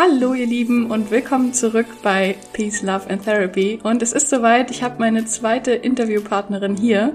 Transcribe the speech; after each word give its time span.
Hallo 0.00 0.32
ihr 0.32 0.46
Lieben 0.46 0.92
und 0.92 1.10
willkommen 1.10 1.52
zurück 1.52 1.88
bei 2.04 2.36
Peace, 2.52 2.82
Love 2.82 3.10
and 3.10 3.24
Therapy. 3.24 3.80
Und 3.82 4.00
es 4.00 4.12
ist 4.12 4.30
soweit, 4.30 4.70
ich 4.70 4.84
habe 4.84 5.00
meine 5.00 5.24
zweite 5.24 5.72
Interviewpartnerin 5.72 6.76
hier. 6.76 7.14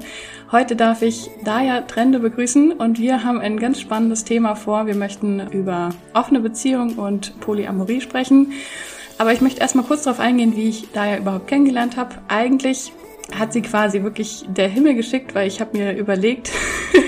Heute 0.51 0.75
darf 0.75 1.01
ich 1.01 1.29
Daya 1.45 1.79
Trende 1.83 2.19
begrüßen 2.19 2.73
und 2.73 2.99
wir 2.99 3.23
haben 3.23 3.39
ein 3.39 3.57
ganz 3.57 3.79
spannendes 3.79 4.25
Thema 4.25 4.55
vor. 4.55 4.85
Wir 4.85 4.95
möchten 4.95 5.39
über 5.51 5.91
offene 6.13 6.41
Beziehung 6.41 6.95
und 6.95 7.39
Polyamorie 7.39 8.01
sprechen. 8.01 8.51
Aber 9.17 9.31
ich 9.31 9.39
möchte 9.39 9.61
erstmal 9.61 9.85
kurz 9.85 10.03
darauf 10.03 10.19
eingehen, 10.19 10.57
wie 10.57 10.67
ich 10.67 10.91
Daya 10.91 11.19
überhaupt 11.19 11.47
kennengelernt 11.47 11.95
habe. 11.95 12.15
Eigentlich 12.27 12.91
hat 13.33 13.53
sie 13.53 13.61
quasi 13.61 14.03
wirklich 14.03 14.43
der 14.49 14.67
Himmel 14.67 14.95
geschickt, 14.95 15.33
weil 15.35 15.47
ich 15.47 15.61
habe 15.61 15.77
mir 15.77 15.95
überlegt, 15.95 16.51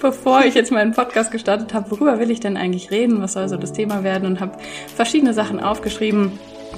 bevor 0.00 0.44
ich 0.44 0.54
jetzt 0.54 0.72
meinen 0.72 0.92
Podcast 0.92 1.30
gestartet 1.30 1.74
habe, 1.74 1.90
worüber 1.90 2.18
will 2.18 2.30
ich 2.30 2.40
denn 2.40 2.56
eigentlich 2.56 2.90
reden, 2.90 3.20
was 3.20 3.34
soll 3.34 3.48
so 3.48 3.56
das 3.56 3.72
Thema 3.72 4.04
werden 4.04 4.26
und 4.26 4.40
habe 4.40 4.58
verschiedene 4.94 5.34
Sachen 5.34 5.60
aufgeschrieben, 5.60 6.32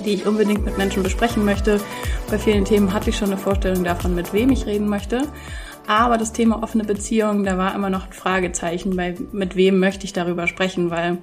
die 0.05 0.15
ich 0.15 0.27
unbedingt 0.27 0.65
mit 0.65 0.79
Menschen 0.79 1.03
besprechen 1.03 1.45
möchte. 1.45 1.81
Bei 2.31 2.39
vielen 2.39 2.65
Themen 2.65 2.93
hatte 2.93 3.11
ich 3.11 3.17
schon 3.17 3.29
eine 3.31 3.39
Vorstellung 3.39 3.85
davon, 3.85 4.15
mit 4.15 4.33
wem 4.33 4.51
ich 4.51 4.67
reden 4.67 4.89
möchte. 4.89 5.23
Aber 5.87 6.19
das 6.19 6.33
Thema 6.33 6.63
offene 6.63 6.85
Beziehungen, 6.85 7.45
da 7.45 7.59
war 7.59 7.75
immer 7.75 7.91
noch 7.91 8.07
ein 8.07 8.13
Fragezeichen, 8.13 8.97
bei 8.97 9.15
mit 9.33 9.57
wem 9.57 9.79
möchte 9.81 10.05
ich 10.05 10.13
darüber 10.13 10.47
sprechen, 10.47 10.91
weil 10.91 11.19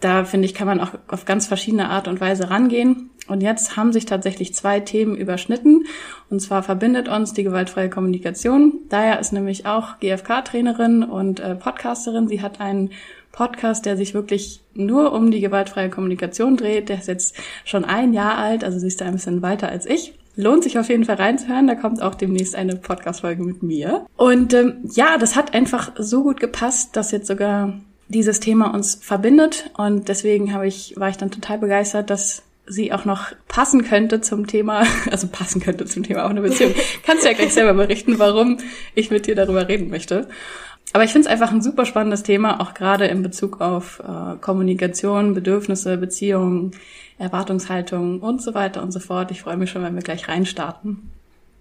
da 0.00 0.24
finde 0.24 0.46
ich, 0.46 0.54
kann 0.54 0.66
man 0.66 0.80
auch 0.80 0.90
auf 1.08 1.24
ganz 1.24 1.46
verschiedene 1.46 1.88
Art 1.88 2.08
und 2.08 2.20
Weise 2.20 2.50
rangehen. 2.50 3.10
Und 3.26 3.42
jetzt 3.42 3.76
haben 3.76 3.92
sich 3.92 4.04
tatsächlich 4.04 4.54
zwei 4.54 4.80
Themen 4.80 5.16
überschnitten. 5.16 5.86
Und 6.28 6.40
zwar 6.40 6.62
verbindet 6.62 7.08
uns 7.08 7.32
die 7.32 7.42
gewaltfreie 7.42 7.88
Kommunikation. 7.88 8.80
Daher 8.90 9.18
ist 9.18 9.32
nämlich 9.32 9.64
auch 9.64 9.98
GFK-Trainerin 10.00 11.04
und 11.04 11.40
äh, 11.40 11.54
Podcasterin. 11.54 12.28
Sie 12.28 12.42
hat 12.42 12.60
einen 12.60 12.90
Podcast, 13.32 13.86
der 13.86 13.96
sich 13.96 14.14
wirklich 14.14 14.62
nur 14.74 15.12
um 15.12 15.30
die 15.30 15.40
gewaltfreie 15.40 15.90
Kommunikation 15.90 16.56
dreht. 16.56 16.88
Der 16.88 16.98
ist 16.98 17.08
jetzt 17.08 17.36
schon 17.64 17.84
ein 17.84 18.12
Jahr 18.12 18.36
alt, 18.36 18.62
also 18.62 18.78
sie 18.78 18.86
ist 18.86 19.00
da 19.00 19.06
ein 19.06 19.14
bisschen 19.14 19.42
weiter 19.42 19.68
als 19.68 19.86
ich. 19.86 20.14
Lohnt 20.36 20.64
sich 20.64 20.78
auf 20.78 20.88
jeden 20.88 21.04
Fall 21.04 21.16
reinzuhören. 21.16 21.66
Da 21.66 21.76
kommt 21.76 22.02
auch 22.02 22.14
demnächst 22.14 22.56
eine 22.56 22.76
Podcast-Folge 22.76 23.42
mit 23.42 23.62
mir. 23.62 24.06
Und 24.16 24.52
ähm, 24.52 24.80
ja, 24.94 25.16
das 25.16 25.36
hat 25.36 25.54
einfach 25.54 25.92
so 25.98 26.24
gut 26.24 26.40
gepasst, 26.40 26.96
dass 26.96 27.10
jetzt 27.12 27.28
sogar 27.28 27.74
dieses 28.08 28.40
Thema 28.40 28.74
uns 28.74 28.96
verbindet 28.96 29.70
und 29.76 30.08
deswegen 30.08 30.52
habe 30.52 30.66
ich, 30.66 30.94
war 30.96 31.08
ich 31.08 31.16
dann 31.16 31.30
total 31.30 31.58
begeistert, 31.58 32.10
dass 32.10 32.42
sie 32.66 32.92
auch 32.92 33.04
noch 33.04 33.32
passen 33.48 33.84
könnte 33.84 34.20
zum 34.20 34.46
Thema, 34.46 34.84
also 35.10 35.26
passen 35.28 35.60
könnte 35.60 35.84
zum 35.86 36.02
Thema 36.02 36.24
auch 36.24 36.30
eine 36.30 36.42
Beziehung. 36.42 36.74
Kannst 37.04 37.24
du 37.24 37.28
ja 37.28 37.34
gleich 37.34 37.52
selber 37.52 37.74
berichten, 37.74 38.18
warum 38.18 38.58
ich 38.94 39.10
mit 39.10 39.26
dir 39.26 39.34
darüber 39.34 39.68
reden 39.68 39.90
möchte. 39.90 40.28
Aber 40.92 41.02
ich 41.02 41.12
finde 41.12 41.26
es 41.26 41.32
einfach 41.32 41.50
ein 41.50 41.62
super 41.62 41.86
spannendes 41.86 42.22
Thema, 42.22 42.60
auch 42.60 42.72
gerade 42.72 43.06
in 43.06 43.22
Bezug 43.22 43.60
auf 43.60 44.00
äh, 44.00 44.36
Kommunikation, 44.40 45.34
Bedürfnisse, 45.34 45.96
Beziehungen, 45.96 46.72
Erwartungshaltung 47.18 48.20
und 48.20 48.40
so 48.40 48.54
weiter 48.54 48.82
und 48.82 48.92
so 48.92 49.00
fort. 49.00 49.30
Ich 49.30 49.42
freue 49.42 49.56
mich 49.56 49.70
schon, 49.70 49.82
wenn 49.82 49.94
wir 49.94 50.02
gleich 50.02 50.28
reinstarten. 50.28 51.10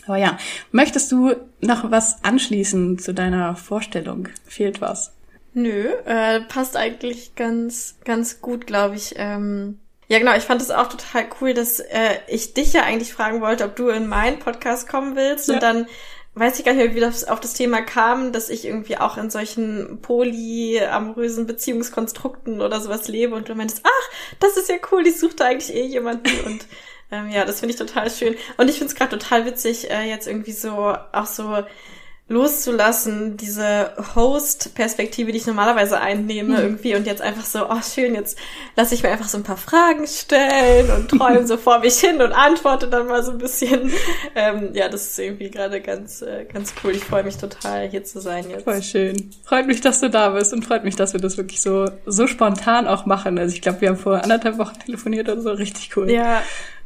Aber 0.05 0.17
ja, 0.17 0.37
möchtest 0.71 1.11
du 1.11 1.33
noch 1.61 1.89
was 1.89 2.23
anschließen 2.23 2.99
zu 2.99 3.13
deiner 3.13 3.55
Vorstellung? 3.55 4.27
Fehlt 4.45 4.81
was? 4.81 5.13
Nö, 5.53 5.87
äh, 6.05 6.41
passt 6.41 6.75
eigentlich 6.75 7.35
ganz, 7.35 7.95
ganz 8.03 8.41
gut, 8.41 8.65
glaube 8.65 8.95
ich. 8.95 9.13
Ähm, 9.17 9.79
ja, 10.07 10.19
genau, 10.19 10.35
ich 10.35 10.43
fand 10.43 10.61
es 10.61 10.71
auch 10.71 10.89
total 10.89 11.27
cool, 11.41 11.53
dass 11.53 11.79
äh, 11.79 12.17
ich 12.27 12.53
dich 12.53 12.73
ja 12.73 12.83
eigentlich 12.83 13.13
fragen 13.13 13.41
wollte, 13.41 13.65
ob 13.65 13.75
du 13.75 13.89
in 13.89 14.07
meinen 14.07 14.39
Podcast 14.39 14.89
kommen 14.89 15.15
willst. 15.15 15.47
Ja. 15.47 15.55
Und 15.55 15.63
dann 15.63 15.87
weiß 16.35 16.57
ich 16.57 16.65
gar 16.65 16.73
nicht 16.73 16.83
mehr, 16.83 16.95
wie 16.95 16.99
das 16.99 17.23
auf 17.25 17.39
das 17.39 17.53
Thema 17.53 17.81
kam, 17.81 18.31
dass 18.31 18.49
ich 18.49 18.65
irgendwie 18.65 18.97
auch 18.97 19.17
in 19.17 19.29
solchen 19.29 19.99
polyamorösen 20.01 21.45
Beziehungskonstrukten 21.45 22.59
oder 22.61 22.81
sowas 22.81 23.07
lebe 23.07 23.35
und 23.35 23.49
du 23.49 23.55
meintest, 23.55 23.81
ach, 23.83 24.35
das 24.39 24.57
ist 24.57 24.69
ja 24.69 24.77
cool, 24.91 25.05
ich 25.05 25.19
suchte 25.19 25.45
eigentlich 25.45 25.75
eh 25.75 25.85
jemanden 25.85 26.31
und 26.45 26.65
ähm, 27.11 27.29
ja, 27.29 27.45
das 27.45 27.59
finde 27.59 27.73
ich 27.73 27.79
total 27.79 28.09
schön. 28.09 28.35
Und 28.57 28.69
ich 28.69 28.79
finde 28.79 28.91
es 28.91 28.97
gerade 28.97 29.17
total 29.17 29.45
witzig, 29.45 29.91
äh, 29.91 30.09
jetzt 30.09 30.27
irgendwie 30.27 30.53
so 30.53 30.95
auch 31.11 31.27
so 31.27 31.63
loszulassen, 32.29 33.35
diese 33.35 33.91
Host-Perspektive, 34.15 35.31
die 35.31 35.37
ich 35.37 35.45
normalerweise 35.45 35.99
einnehme 35.99 36.53
mhm. 36.53 36.63
irgendwie 36.63 36.95
und 36.95 37.05
jetzt 37.05 37.21
einfach 37.21 37.45
so, 37.45 37.69
oh 37.69 37.81
schön, 37.81 38.15
jetzt 38.15 38.37
lasse 38.77 38.95
ich 38.95 39.03
mir 39.03 39.09
einfach 39.09 39.27
so 39.27 39.37
ein 39.37 39.43
paar 39.43 39.57
Fragen 39.57 40.07
stellen 40.07 40.89
und 40.89 41.09
träume 41.09 41.45
so 41.45 41.57
vor 41.57 41.79
mich 41.79 41.95
hin 41.95 42.21
und 42.21 42.31
antworte 42.31 42.87
dann 42.87 43.07
mal 43.07 43.23
so 43.23 43.31
ein 43.31 43.37
bisschen. 43.37 43.91
Ähm, 44.35 44.69
ja, 44.73 44.89
das 44.89 45.05
ist 45.07 45.19
irgendwie 45.19 45.51
gerade 45.51 45.79
ganz, 45.79 46.21
äh, 46.21 46.45
ganz 46.51 46.73
cool. 46.83 46.91
Ich 46.91 47.03
freue 47.03 47.23
mich 47.23 47.37
total, 47.37 47.87
hier 47.89 48.03
zu 48.03 48.19
sein 48.19 48.49
jetzt. 48.49 48.63
Voll 48.63 48.81
schön. 48.81 49.31
Freut 49.43 49.67
mich, 49.67 49.81
dass 49.81 49.99
du 49.99 50.09
da 50.09 50.29
bist 50.29 50.53
und 50.53 50.65
freut 50.65 50.83
mich, 50.83 50.95
dass 50.95 51.13
wir 51.13 51.19
das 51.19 51.37
wirklich 51.37 51.61
so, 51.61 51.85
so 52.05 52.25
spontan 52.25 52.87
auch 52.87 53.05
machen. 53.05 53.37
Also 53.37 53.53
ich 53.53 53.61
glaube, 53.61 53.81
wir 53.81 53.89
haben 53.89 53.97
vor 53.97 54.23
anderthalb 54.23 54.57
Wochen 54.57 54.79
telefoniert 54.79 55.29
und 55.29 55.41
so, 55.41 55.51
richtig 55.51 55.95
cool. 55.95 56.09
Ja. 56.09 56.41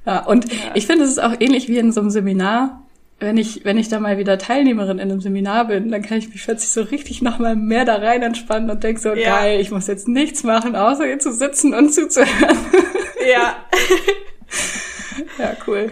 Ja, 0.06 0.26
und 0.26 0.52
ja. 0.52 0.60
ich 0.74 0.88
finde, 0.88 1.06
es 1.06 1.12
ist 1.12 1.22
auch 1.22 1.34
ähnlich 1.40 1.68
wie 1.68 1.78
in 1.78 1.92
so 1.92 2.02
einem 2.02 2.10
Seminar 2.10 2.82
wenn 3.20 3.38
ich, 3.38 3.66
wenn 3.66 3.78
ich 3.78 3.90
da 3.90 4.00
mal 4.00 4.18
wieder 4.18 4.38
Teilnehmerin 4.38 5.00
in 5.00 5.12
einem 5.12 5.22
Seminar 5.22 5.66
bin, 5.66 5.90
dann 5.90 6.04
kann 6.04 6.20
ich 6.20 6.30
mich 6.30 6.44
plötzlich 6.44 6.70
so 6.70 6.82
richtig 6.82 7.22
nochmal 7.22 7.56
mehr 7.56 7.84
da 7.84 7.96
rein 7.96 8.22
entspannen 8.22 8.70
und 8.70 8.84
denk 8.84 9.00
so, 9.00 9.14
ja. 9.14 9.40
geil, 9.40 9.60
ich 9.60 9.72
muss 9.72 9.88
jetzt 9.88 10.08
nichts 10.08 10.44
machen, 10.44 10.76
außer 10.76 11.06
hier 11.06 11.20
zu 11.20 11.32
sitzen 11.32 11.74
und 11.74 11.94
zuzuhören. 11.94 12.58
Ja. 13.28 13.56
ja, 15.38 15.56
cool. 15.66 15.92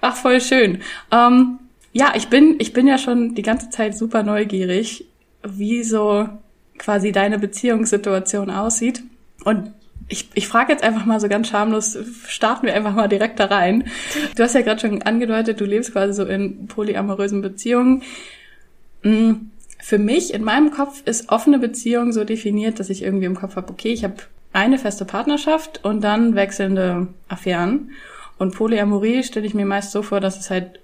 Ach, 0.00 0.16
voll 0.16 0.40
schön. 0.40 0.82
Ähm, 1.10 1.58
ja, 1.92 2.12
ich 2.14 2.28
bin, 2.28 2.56
ich 2.58 2.72
bin 2.72 2.86
ja 2.86 2.98
schon 2.98 3.34
die 3.34 3.42
ganze 3.42 3.70
Zeit 3.70 3.96
super 3.96 4.22
neugierig, 4.22 5.06
wie 5.42 5.82
so 5.82 6.28
quasi 6.78 7.12
deine 7.12 7.38
Beziehungssituation 7.38 8.50
aussieht. 8.50 9.02
Und 9.44 9.72
ich, 10.08 10.28
ich 10.34 10.46
frage 10.46 10.72
jetzt 10.72 10.84
einfach 10.84 11.04
mal 11.04 11.20
so 11.20 11.28
ganz 11.28 11.48
schamlos, 11.48 11.98
starten 12.28 12.66
wir 12.66 12.74
einfach 12.74 12.94
mal 12.94 13.08
direkt 13.08 13.40
da 13.40 13.46
rein. 13.46 13.84
Du 14.36 14.42
hast 14.42 14.54
ja 14.54 14.62
gerade 14.62 14.80
schon 14.80 15.02
angedeutet, 15.02 15.60
du 15.60 15.64
lebst 15.64 15.92
quasi 15.92 16.12
so 16.12 16.24
in 16.24 16.68
polyamorösen 16.68 17.42
Beziehungen. 17.42 18.02
Mm, 19.02 19.32
für 19.78 19.98
mich, 19.98 20.32
in 20.32 20.44
meinem 20.44 20.70
Kopf, 20.70 21.02
ist 21.04 21.28
offene 21.30 21.58
Beziehung 21.58 22.12
so 22.12 22.24
definiert, 22.24 22.80
dass 22.80 22.90
ich 22.90 23.02
irgendwie 23.02 23.26
im 23.26 23.36
Kopf 23.36 23.56
habe, 23.56 23.70
okay, 23.70 23.92
ich 23.92 24.04
habe 24.04 24.16
eine 24.52 24.78
feste 24.78 25.04
Partnerschaft 25.04 25.84
und 25.84 26.02
dann 26.02 26.34
wechselnde 26.34 27.08
Affären. 27.28 27.90
Und 28.38 28.54
Polyamorie 28.54 29.22
stelle 29.22 29.46
ich 29.46 29.54
mir 29.54 29.66
meist 29.66 29.92
so 29.92 30.02
vor, 30.02 30.20
dass 30.20 30.38
es 30.38 30.50
halt 30.50 30.80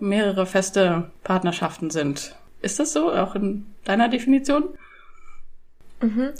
mehrere 0.00 0.46
feste 0.46 1.10
Partnerschaften 1.24 1.90
sind. 1.90 2.34
Ist 2.62 2.78
das 2.78 2.92
so, 2.92 3.12
auch 3.12 3.34
in 3.34 3.66
deiner 3.84 4.08
Definition? 4.08 4.64
Mhm. 6.00 6.30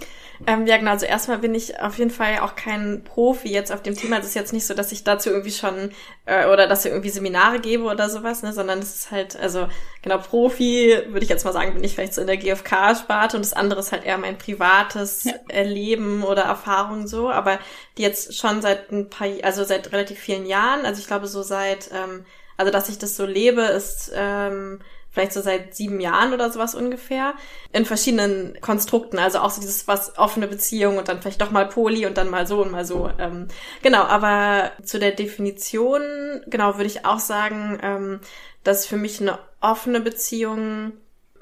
Ähm, 0.46 0.66
ja, 0.66 0.76
genau. 0.76 0.90
Also 0.90 1.06
erstmal 1.06 1.38
bin 1.38 1.54
ich 1.54 1.80
auf 1.80 1.98
jeden 1.98 2.10
Fall 2.10 2.40
auch 2.40 2.56
kein 2.56 3.04
Profi 3.04 3.48
jetzt 3.48 3.72
auf 3.72 3.82
dem 3.82 3.96
Thema. 3.96 4.18
Es 4.18 4.26
ist 4.26 4.34
jetzt 4.34 4.52
nicht 4.52 4.66
so, 4.66 4.74
dass 4.74 4.92
ich 4.92 5.04
dazu 5.04 5.30
irgendwie 5.30 5.50
schon 5.50 5.90
äh, 6.26 6.46
oder 6.46 6.66
dass 6.66 6.84
ich 6.84 6.90
irgendwie 6.90 7.10
Seminare 7.10 7.60
gebe 7.60 7.84
oder 7.84 8.10
sowas, 8.10 8.42
ne, 8.42 8.52
sondern 8.52 8.80
es 8.80 8.94
ist 8.94 9.10
halt, 9.10 9.36
also 9.36 9.68
genau, 10.02 10.18
Profi, 10.18 10.98
würde 11.08 11.24
ich 11.24 11.30
jetzt 11.30 11.44
mal 11.44 11.52
sagen, 11.52 11.74
bin 11.74 11.84
ich 11.84 11.94
vielleicht 11.94 12.14
so 12.14 12.20
in 12.20 12.26
der 12.26 12.36
GfK-Sparte 12.36 13.36
und 13.36 13.44
das 13.44 13.54
andere 13.54 13.80
ist 13.80 13.92
halt 13.92 14.04
eher 14.04 14.18
mein 14.18 14.38
privates 14.38 15.24
ja. 15.24 15.34
Erleben 15.48 16.22
oder 16.22 16.42
Erfahrung 16.42 17.06
so, 17.06 17.30
aber 17.30 17.58
die 17.96 18.02
jetzt 18.02 18.36
schon 18.36 18.60
seit 18.62 18.92
ein 18.92 19.08
paar, 19.08 19.28
also 19.42 19.64
seit 19.64 19.92
relativ 19.92 20.18
vielen 20.18 20.46
Jahren, 20.46 20.84
also 20.84 21.00
ich 21.00 21.06
glaube 21.06 21.26
so 21.26 21.42
seit, 21.42 21.90
ähm, 21.92 22.24
also 22.56 22.72
dass 22.72 22.88
ich 22.88 22.98
das 22.98 23.16
so 23.16 23.24
lebe, 23.24 23.62
ist 23.62 24.12
ähm, 24.14 24.80
vielleicht 25.16 25.32
so 25.32 25.40
seit 25.40 25.74
sieben 25.74 25.98
Jahren 25.98 26.34
oder 26.34 26.50
sowas 26.50 26.74
ungefähr, 26.74 27.32
in 27.72 27.86
verschiedenen 27.86 28.60
Konstrukten. 28.60 29.18
Also 29.18 29.38
auch 29.38 29.48
so 29.48 29.62
dieses 29.62 29.88
was 29.88 30.18
offene 30.18 30.46
Beziehung 30.46 30.98
und 30.98 31.08
dann 31.08 31.22
vielleicht 31.22 31.40
doch 31.40 31.50
mal 31.50 31.66
Poli 31.66 32.04
und 32.04 32.18
dann 32.18 32.28
mal 32.28 32.46
so 32.46 32.60
und 32.60 32.70
mal 32.70 32.84
so. 32.84 33.10
Ähm, 33.18 33.48
genau, 33.80 34.02
aber 34.02 34.72
zu 34.84 34.98
der 34.98 35.12
Definition, 35.12 36.02
genau, 36.48 36.74
würde 36.74 36.88
ich 36.88 37.06
auch 37.06 37.18
sagen, 37.18 37.78
ähm, 37.82 38.20
dass 38.62 38.84
für 38.84 38.98
mich 38.98 39.18
eine 39.22 39.38
offene 39.62 40.00
Beziehung 40.00 40.92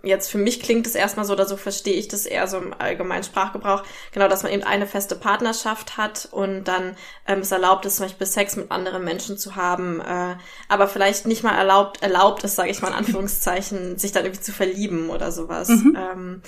jetzt 0.06 0.30
für 0.30 0.38
mich 0.38 0.60
klingt 0.60 0.86
es 0.86 0.94
erstmal 0.94 1.24
so, 1.24 1.32
oder 1.32 1.46
so 1.46 1.56
verstehe 1.56 1.94
ich 1.94 2.08
das 2.08 2.26
eher 2.26 2.46
so 2.46 2.58
im 2.58 2.74
allgemeinen 2.78 3.24
Sprachgebrauch, 3.24 3.82
genau, 4.12 4.28
dass 4.28 4.42
man 4.42 4.52
eben 4.52 4.62
eine 4.62 4.86
feste 4.86 5.16
Partnerschaft 5.16 5.96
hat 5.96 6.28
und 6.30 6.64
dann 6.64 6.96
ähm, 7.26 7.40
es 7.40 7.50
erlaubt 7.50 7.86
ist, 7.86 7.96
zum 7.96 8.06
Beispiel 8.06 8.26
Sex 8.26 8.56
mit 8.56 8.70
anderen 8.70 9.04
Menschen 9.04 9.38
zu 9.38 9.56
haben, 9.56 10.00
äh, 10.00 10.36
aber 10.68 10.88
vielleicht 10.88 11.26
nicht 11.26 11.42
mal 11.42 11.56
erlaubt, 11.56 12.02
erlaubt 12.02 12.44
ist, 12.44 12.56
sage 12.56 12.70
ich 12.70 12.82
mal 12.82 12.88
in 12.88 12.94
Anführungszeichen, 12.94 13.98
sich 13.98 14.12
dann 14.12 14.24
irgendwie 14.24 14.42
zu 14.42 14.52
verlieben 14.52 15.10
oder 15.10 15.32
sowas. 15.32 15.68
Mhm. 15.68 15.98
Ähm, 15.98 16.42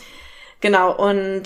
genau, 0.61 0.94
und 0.94 1.44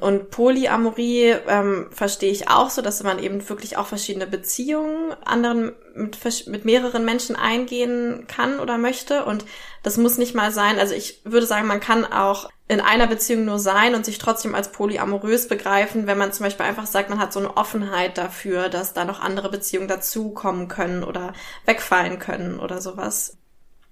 und 0.00 0.30
Polyamorie 0.30 1.36
ähm, 1.46 1.88
verstehe 1.92 2.32
ich 2.32 2.48
auch 2.48 2.70
so, 2.70 2.82
dass 2.82 3.02
man 3.02 3.22
eben 3.22 3.48
wirklich 3.48 3.76
auch 3.76 3.86
verschiedene 3.86 4.26
Beziehungen 4.26 5.12
anderen 5.24 5.72
mit, 5.94 6.18
mit 6.48 6.64
mehreren 6.64 7.04
Menschen 7.04 7.36
eingehen 7.36 8.26
kann 8.26 8.58
oder 8.58 8.78
möchte. 8.78 9.24
Und 9.24 9.44
das 9.82 9.98
muss 9.98 10.18
nicht 10.18 10.34
mal 10.34 10.50
sein. 10.50 10.78
Also 10.78 10.94
ich 10.94 11.20
würde 11.24 11.46
sagen, 11.46 11.68
man 11.68 11.80
kann 11.80 12.04
auch 12.04 12.48
in 12.68 12.80
einer 12.80 13.06
Beziehung 13.06 13.44
nur 13.44 13.58
sein 13.58 13.94
und 13.94 14.04
sich 14.04 14.18
trotzdem 14.18 14.54
als 14.54 14.72
polyamorös 14.72 15.46
begreifen, 15.46 16.06
wenn 16.06 16.18
man 16.18 16.32
zum 16.32 16.44
Beispiel 16.44 16.66
einfach 16.66 16.86
sagt, 16.86 17.10
man 17.10 17.20
hat 17.20 17.32
so 17.32 17.38
eine 17.40 17.56
Offenheit 17.56 18.16
dafür, 18.16 18.70
dass 18.70 18.94
da 18.94 19.04
noch 19.04 19.20
andere 19.20 19.50
Beziehungen 19.50 19.88
dazukommen 19.88 20.68
können 20.68 21.04
oder 21.04 21.34
wegfallen 21.66 22.18
können 22.18 22.58
oder 22.58 22.80
sowas. 22.80 23.36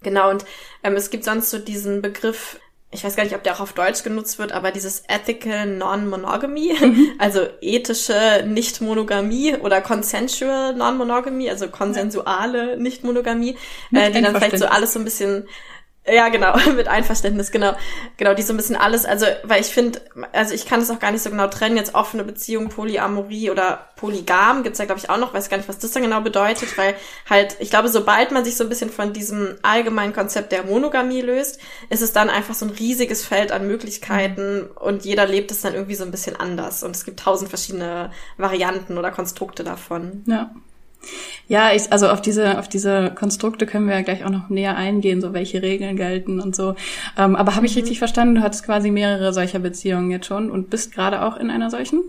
Genau, 0.02 0.30
und 0.30 0.46
ähm, 0.82 0.96
es 0.96 1.10
gibt 1.10 1.24
sonst 1.24 1.50
so 1.50 1.58
diesen 1.58 2.00
Begriff 2.00 2.58
ich 2.92 3.04
weiß 3.04 3.14
gar 3.14 3.22
nicht, 3.22 3.36
ob 3.36 3.44
der 3.44 3.54
auch 3.54 3.60
auf 3.60 3.72
Deutsch 3.72 4.02
genutzt 4.02 4.38
wird, 4.38 4.50
aber 4.50 4.72
dieses 4.72 5.04
Ethical 5.06 5.66
Non-Monogamy, 5.66 6.74
mhm. 6.80 7.12
also 7.18 7.46
ethische 7.60 8.44
Nicht-Monogamie 8.46 9.56
oder 9.56 9.80
Consensual 9.80 10.74
Non-Monogamy, 10.74 11.48
also 11.48 11.68
konsensuale 11.68 12.76
Nicht-Monogamie, 12.78 13.56
äh, 13.92 14.10
die 14.10 14.20
dann 14.20 14.34
vielleicht 14.34 14.58
so 14.58 14.66
alles 14.66 14.92
so 14.92 14.98
ein 14.98 15.04
bisschen 15.04 15.46
ja, 16.06 16.28
genau, 16.28 16.56
mit 16.76 16.88
Einverständnis, 16.88 17.50
genau. 17.50 17.74
Genau, 18.16 18.34
die 18.34 18.42
so 18.42 18.52
ein 18.52 18.56
bisschen 18.56 18.76
alles, 18.76 19.04
also, 19.04 19.26
weil 19.44 19.60
ich 19.60 19.68
finde, 19.68 20.00
also 20.32 20.54
ich 20.54 20.66
kann 20.66 20.80
es 20.80 20.90
auch 20.90 20.98
gar 20.98 21.12
nicht 21.12 21.22
so 21.22 21.30
genau 21.30 21.46
trennen, 21.48 21.76
jetzt 21.76 21.94
offene 21.94 22.24
Beziehung, 22.24 22.68
Polyamorie 22.68 23.50
oder 23.50 23.88
Polygam 23.96 24.62
gibt's 24.62 24.78
ja, 24.78 24.86
glaube 24.86 24.98
ich, 24.98 25.10
auch 25.10 25.18
noch, 25.18 25.34
weiß 25.34 25.50
gar 25.50 25.58
nicht, 25.58 25.68
was 25.68 25.78
das 25.78 25.90
dann 25.92 26.02
genau 26.02 26.22
bedeutet, 26.22 26.76
weil 26.78 26.94
halt, 27.28 27.56
ich 27.60 27.70
glaube, 27.70 27.88
sobald 27.88 28.32
man 28.32 28.44
sich 28.44 28.56
so 28.56 28.64
ein 28.64 28.70
bisschen 28.70 28.90
von 28.90 29.12
diesem 29.12 29.56
allgemeinen 29.62 30.14
Konzept 30.14 30.52
der 30.52 30.64
Monogamie 30.64 31.20
löst, 31.20 31.60
ist 31.90 32.02
es 32.02 32.12
dann 32.12 32.30
einfach 32.30 32.54
so 32.54 32.64
ein 32.64 32.70
riesiges 32.70 33.24
Feld 33.24 33.52
an 33.52 33.66
Möglichkeiten 33.66 34.68
und 34.74 35.04
jeder 35.04 35.26
lebt 35.26 35.50
es 35.50 35.60
dann 35.60 35.74
irgendwie 35.74 35.96
so 35.96 36.04
ein 36.04 36.10
bisschen 36.10 36.36
anders 36.36 36.82
und 36.82 36.96
es 36.96 37.04
gibt 37.04 37.20
tausend 37.20 37.50
verschiedene 37.50 38.10
Varianten 38.38 38.96
oder 38.96 39.10
Konstrukte 39.10 39.64
davon. 39.64 40.24
Ja. 40.26 40.50
Ja, 41.48 41.72
ich, 41.72 41.92
also 41.92 42.08
auf 42.08 42.20
diese, 42.20 42.58
auf 42.58 42.68
diese 42.68 43.12
Konstrukte 43.14 43.66
können 43.66 43.88
wir 43.88 43.94
ja 43.94 44.02
gleich 44.02 44.24
auch 44.24 44.30
noch 44.30 44.48
näher 44.50 44.76
eingehen, 44.76 45.20
so 45.20 45.32
welche 45.32 45.62
Regeln 45.62 45.96
gelten 45.96 46.40
und 46.40 46.54
so. 46.54 46.76
Ähm, 47.18 47.34
aber 47.36 47.56
habe 47.56 47.66
ich 47.66 47.74
mhm. 47.74 47.80
richtig 47.80 47.98
verstanden, 47.98 48.36
du 48.36 48.42
hattest 48.42 48.64
quasi 48.64 48.90
mehrere 48.90 49.32
solcher 49.32 49.58
Beziehungen 49.58 50.10
jetzt 50.10 50.26
schon 50.26 50.50
und 50.50 50.70
bist 50.70 50.94
gerade 50.94 51.22
auch 51.22 51.36
in 51.36 51.50
einer 51.50 51.70
solchen? 51.70 52.02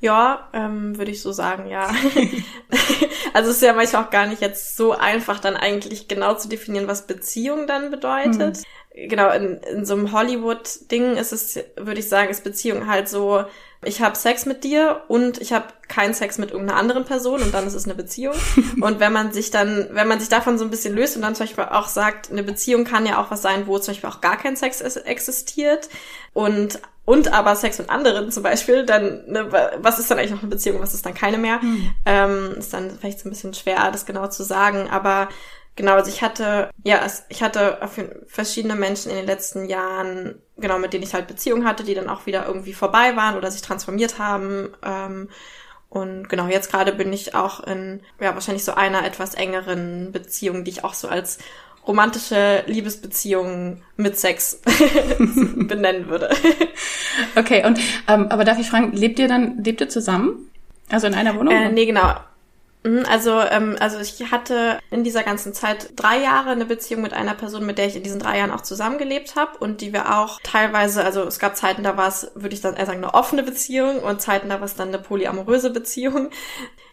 Ja, 0.00 0.50
ähm, 0.52 0.98
würde 0.98 1.12
ich 1.12 1.22
so 1.22 1.32
sagen, 1.32 1.66
ja. 1.66 1.86
also 3.32 3.50
es 3.50 3.56
ist 3.56 3.62
ja 3.62 3.72
manchmal 3.72 4.04
auch 4.04 4.10
gar 4.10 4.26
nicht 4.26 4.42
jetzt 4.42 4.76
so 4.76 4.92
einfach, 4.92 5.40
dann 5.40 5.56
eigentlich 5.56 6.08
genau 6.08 6.34
zu 6.34 6.50
definieren, 6.50 6.88
was 6.88 7.06
Beziehung 7.06 7.66
dann 7.66 7.90
bedeutet. 7.90 8.58
Mhm. 8.94 9.08
Genau, 9.08 9.30
in, 9.30 9.60
in 9.62 9.86
so 9.86 9.94
einem 9.94 10.12
Hollywood-Ding 10.12 11.16
ist 11.16 11.32
es, 11.32 11.58
würde 11.76 12.00
ich 12.00 12.08
sagen, 12.10 12.28
ist 12.28 12.44
Beziehung 12.44 12.86
halt 12.86 13.08
so, 13.08 13.44
ich 13.86 14.02
habe 14.02 14.16
Sex 14.16 14.46
mit 14.46 14.64
dir 14.64 15.02
und 15.08 15.40
ich 15.40 15.52
habe 15.52 15.66
keinen 15.88 16.14
Sex 16.14 16.38
mit 16.38 16.50
irgendeiner 16.50 16.78
anderen 16.78 17.04
Person 17.04 17.42
und 17.42 17.52
dann 17.52 17.66
ist 17.66 17.74
es 17.74 17.84
eine 17.84 17.94
Beziehung. 17.94 18.34
und 18.80 19.00
wenn 19.00 19.12
man 19.12 19.32
sich 19.32 19.50
dann, 19.50 19.88
wenn 19.92 20.08
man 20.08 20.20
sich 20.20 20.28
davon 20.28 20.58
so 20.58 20.64
ein 20.64 20.70
bisschen 20.70 20.94
löst 20.94 21.16
und 21.16 21.22
dann 21.22 21.34
zum 21.34 21.46
Beispiel 21.46 21.64
auch 21.64 21.88
sagt, 21.88 22.30
eine 22.30 22.42
Beziehung 22.42 22.84
kann 22.84 23.06
ja 23.06 23.20
auch 23.22 23.30
was 23.30 23.42
sein, 23.42 23.66
wo 23.66 23.78
zum 23.78 23.94
Beispiel 23.94 24.10
auch 24.10 24.20
gar 24.20 24.36
kein 24.36 24.56
Sex 24.56 24.80
existiert 24.80 25.88
und 26.32 26.80
und 27.06 27.34
aber 27.34 27.54
Sex 27.54 27.78
mit 27.78 27.90
anderen 27.90 28.30
zum 28.32 28.42
Beispiel, 28.42 28.86
dann, 28.86 29.24
ne, 29.26 29.52
was 29.76 29.98
ist 29.98 30.10
dann 30.10 30.18
eigentlich 30.18 30.30
noch 30.30 30.40
eine 30.40 30.48
Beziehung, 30.48 30.80
was 30.80 30.94
ist 30.94 31.04
dann 31.04 31.12
keine 31.12 31.36
mehr? 31.36 31.60
Hm. 31.60 31.90
Ähm, 32.06 32.54
ist 32.56 32.72
dann 32.72 32.98
vielleicht 32.98 33.20
so 33.20 33.28
ein 33.28 33.30
bisschen 33.30 33.52
schwer, 33.52 33.90
das 33.92 34.06
genau 34.06 34.28
zu 34.28 34.42
sagen, 34.42 34.88
aber 34.88 35.28
Genau, 35.76 35.94
also 35.94 36.08
ich 36.08 36.22
hatte, 36.22 36.70
ja, 36.84 37.04
ich 37.28 37.42
hatte 37.42 37.78
verschiedene 38.26 38.76
Menschen 38.76 39.10
in 39.10 39.16
den 39.16 39.26
letzten 39.26 39.68
Jahren, 39.68 40.40
genau, 40.56 40.78
mit 40.78 40.92
denen 40.92 41.04
ich 41.04 41.14
halt 41.14 41.26
Beziehungen 41.26 41.66
hatte, 41.66 41.84
die 41.84 41.94
dann 41.94 42.08
auch 42.08 42.26
wieder 42.26 42.46
irgendwie 42.46 42.72
vorbei 42.74 43.16
waren 43.16 43.36
oder 43.36 43.50
sich 43.50 43.62
transformiert 43.62 44.18
haben. 44.18 44.70
Ähm, 44.84 45.28
und 45.88 46.28
genau, 46.28 46.48
jetzt 46.48 46.70
gerade 46.70 46.92
bin 46.92 47.12
ich 47.12 47.34
auch 47.34 47.60
in, 47.60 48.00
ja, 48.20 48.34
wahrscheinlich 48.34 48.64
so 48.64 48.74
einer 48.74 49.04
etwas 49.04 49.34
engeren 49.34 50.10
Beziehung, 50.12 50.64
die 50.64 50.72
ich 50.72 50.84
auch 50.84 50.94
so 50.94 51.08
als 51.08 51.38
romantische 51.86 52.64
Liebesbeziehung 52.66 53.82
mit 53.96 54.18
Sex 54.18 54.60
benennen 55.18 56.08
würde. 56.08 56.30
Okay, 57.36 57.64
und 57.64 57.78
ähm, 58.08 58.26
aber 58.30 58.44
darf 58.44 58.58
ich 58.58 58.70
fragen, 58.70 58.92
lebt 58.92 59.18
ihr 59.18 59.28
dann, 59.28 59.62
lebt 59.62 59.80
ihr 59.80 59.88
zusammen? 59.88 60.50
Also 60.90 61.06
in 61.06 61.14
einer 61.14 61.36
Wohnung? 61.36 61.54
Äh, 61.54 61.70
nee, 61.70 61.86
genau. 61.86 62.14
Mhm, 62.86 63.04
also, 63.08 63.40
ähm, 63.40 63.76
also 63.80 63.98
ich 63.98 64.30
hatte 64.30 64.78
in 64.90 65.04
dieser 65.04 65.22
ganzen 65.22 65.54
Zeit 65.54 65.92
drei 65.96 66.20
Jahre 66.20 66.50
eine 66.50 66.66
Beziehung 66.66 67.00
mit 67.00 67.14
einer 67.14 67.34
Person, 67.34 67.64
mit 67.64 67.78
der 67.78 67.86
ich 67.86 67.96
in 67.96 68.02
diesen 68.02 68.20
drei 68.20 68.36
Jahren 68.38 68.50
auch 68.50 68.60
zusammengelebt 68.60 69.36
habe 69.36 69.56
und 69.58 69.80
die 69.80 69.94
wir 69.94 70.14
auch 70.18 70.38
teilweise, 70.42 71.02
also 71.02 71.22
es 71.22 71.38
gab 71.38 71.56
Zeiten, 71.56 71.82
da 71.82 71.96
war 71.96 72.08
es, 72.08 72.30
würde 72.34 72.54
ich 72.54 72.60
dann 72.60 72.76
eher 72.76 72.84
sagen, 72.84 73.02
eine 73.02 73.14
offene 73.14 73.42
Beziehung 73.42 74.00
und 74.02 74.20
Zeiten, 74.20 74.50
da 74.50 74.56
war 74.56 74.66
es 74.66 74.74
dann 74.76 74.88
eine 74.88 74.98
polyamoröse 74.98 75.70
Beziehung. 75.70 76.30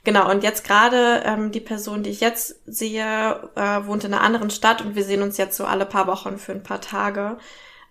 Genau, 0.04 0.32
und 0.32 0.42
jetzt 0.42 0.64
gerade 0.64 1.22
ähm, 1.26 1.52
die 1.52 1.60
Person, 1.60 2.02
die 2.02 2.10
ich 2.10 2.22
jetzt 2.22 2.56
sehe, 2.66 3.52
äh, 3.56 3.86
wohnt 3.86 4.04
in 4.04 4.12
einer 4.16 4.24
anderen 4.24 4.50
Stadt 4.50 4.82
und 4.82 4.96
wir 4.96 5.04
sehen 5.04 5.22
uns 5.22 5.38
jetzt 5.38 5.56
so 5.56 5.64
alle 5.64 5.86
paar 5.86 6.08
Wochen 6.08 6.40
für 6.40 6.54
ein 6.54 6.64
paar 6.64 6.82
Tage. 6.82 7.38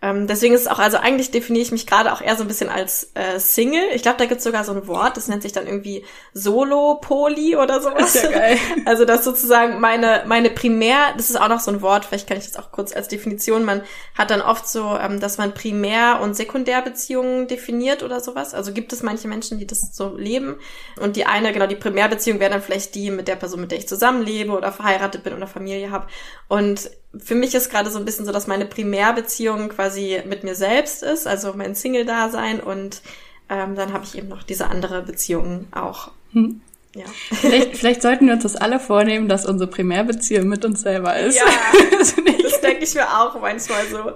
Ähm, 0.02 0.26
deswegen 0.26 0.54
ist 0.54 0.62
es 0.62 0.66
auch, 0.68 0.78
also 0.78 0.96
eigentlich 0.96 1.30
definiere 1.30 1.62
ich 1.62 1.72
mich 1.72 1.86
gerade 1.86 2.12
auch 2.12 2.22
eher 2.22 2.36
so 2.36 2.42
ein 2.42 2.48
bisschen 2.48 2.70
als 2.70 3.10
äh, 3.14 3.38
Single. 3.38 3.82
Ich 3.94 4.02
glaube, 4.02 4.16
da 4.16 4.24
gibt 4.24 4.38
es 4.38 4.44
sogar 4.44 4.64
so 4.64 4.72
ein 4.72 4.86
Wort, 4.86 5.16
das 5.16 5.28
nennt 5.28 5.42
sich 5.42 5.52
dann 5.52 5.66
irgendwie 5.66 6.04
Solo-Poly 6.32 7.56
oder 7.56 7.82
sowas. 7.82 8.14
Ist 8.14 8.24
ja 8.24 8.30
geil. 8.30 8.58
Also 8.86 9.04
das 9.04 9.24
sozusagen 9.24 9.78
meine, 9.78 10.24
meine 10.26 10.50
Primär, 10.50 11.12
das 11.16 11.28
ist 11.28 11.40
auch 11.40 11.48
noch 11.48 11.60
so 11.60 11.70
ein 11.70 11.82
Wort, 11.82 12.06
vielleicht 12.06 12.26
kann 12.26 12.38
ich 12.38 12.46
das 12.46 12.56
auch 12.56 12.72
kurz 12.72 12.94
als 12.94 13.08
Definition, 13.08 13.64
man 13.64 13.82
hat 14.16 14.30
dann 14.30 14.40
oft 14.40 14.66
so, 14.68 14.96
ähm, 14.96 15.20
dass 15.20 15.38
man 15.38 15.52
Primär- 15.52 16.20
und 16.22 16.34
Sekundärbeziehungen 16.34 17.46
definiert 17.46 18.02
oder 18.02 18.20
sowas. 18.20 18.54
Also 18.54 18.72
gibt 18.72 18.92
es 18.92 19.02
manche 19.02 19.28
Menschen, 19.28 19.58
die 19.58 19.66
das 19.66 19.94
so 19.94 20.16
leben. 20.16 20.56
Und 20.98 21.16
die 21.16 21.26
eine, 21.26 21.52
genau, 21.52 21.66
die 21.66 21.76
Primärbeziehung 21.76 22.40
wäre 22.40 22.50
dann 22.50 22.62
vielleicht 22.62 22.94
die 22.94 23.10
mit 23.10 23.28
der 23.28 23.36
Person, 23.36 23.60
mit 23.60 23.70
der 23.70 23.78
ich 23.78 23.88
zusammenlebe 23.88 24.52
oder 24.52 24.72
verheiratet 24.72 25.22
bin 25.22 25.34
oder 25.34 25.46
Familie 25.46 25.90
habe. 25.90 26.06
Und 26.48 26.90
für 27.18 27.34
mich 27.34 27.54
ist 27.54 27.70
gerade 27.70 27.90
so 27.90 27.98
ein 27.98 28.04
bisschen 28.04 28.24
so, 28.24 28.32
dass 28.32 28.46
meine 28.46 28.66
Primärbeziehung 28.66 29.68
quasi 29.70 30.22
mit 30.26 30.44
mir 30.44 30.54
selbst 30.54 31.02
ist, 31.02 31.26
also 31.26 31.54
mein 31.54 31.74
Single-Dasein 31.74 32.60
und 32.60 33.02
ähm, 33.48 33.74
dann 33.74 33.92
habe 33.92 34.04
ich 34.04 34.16
eben 34.16 34.28
noch 34.28 34.42
diese 34.42 34.68
andere 34.68 35.02
Beziehung 35.02 35.66
auch. 35.72 36.12
Hm. 36.32 36.60
Ja. 36.94 37.04
Vielleicht, 37.32 37.76
vielleicht 37.76 38.02
sollten 38.02 38.26
wir 38.26 38.34
uns 38.34 38.42
das 38.42 38.56
alle 38.56 38.80
vornehmen, 38.80 39.28
dass 39.28 39.46
unsere 39.46 39.70
Primärbeziehung 39.70 40.48
mit 40.48 40.64
uns 40.64 40.80
selber 40.80 41.16
ist. 41.18 41.36
Ja, 41.36 41.44
das, 41.98 42.14
das 42.42 42.60
denke 42.60 42.84
ich 42.84 42.94
mir 42.94 43.06
auch 43.06 43.40
manchmal 43.40 43.86
so. 43.86 44.12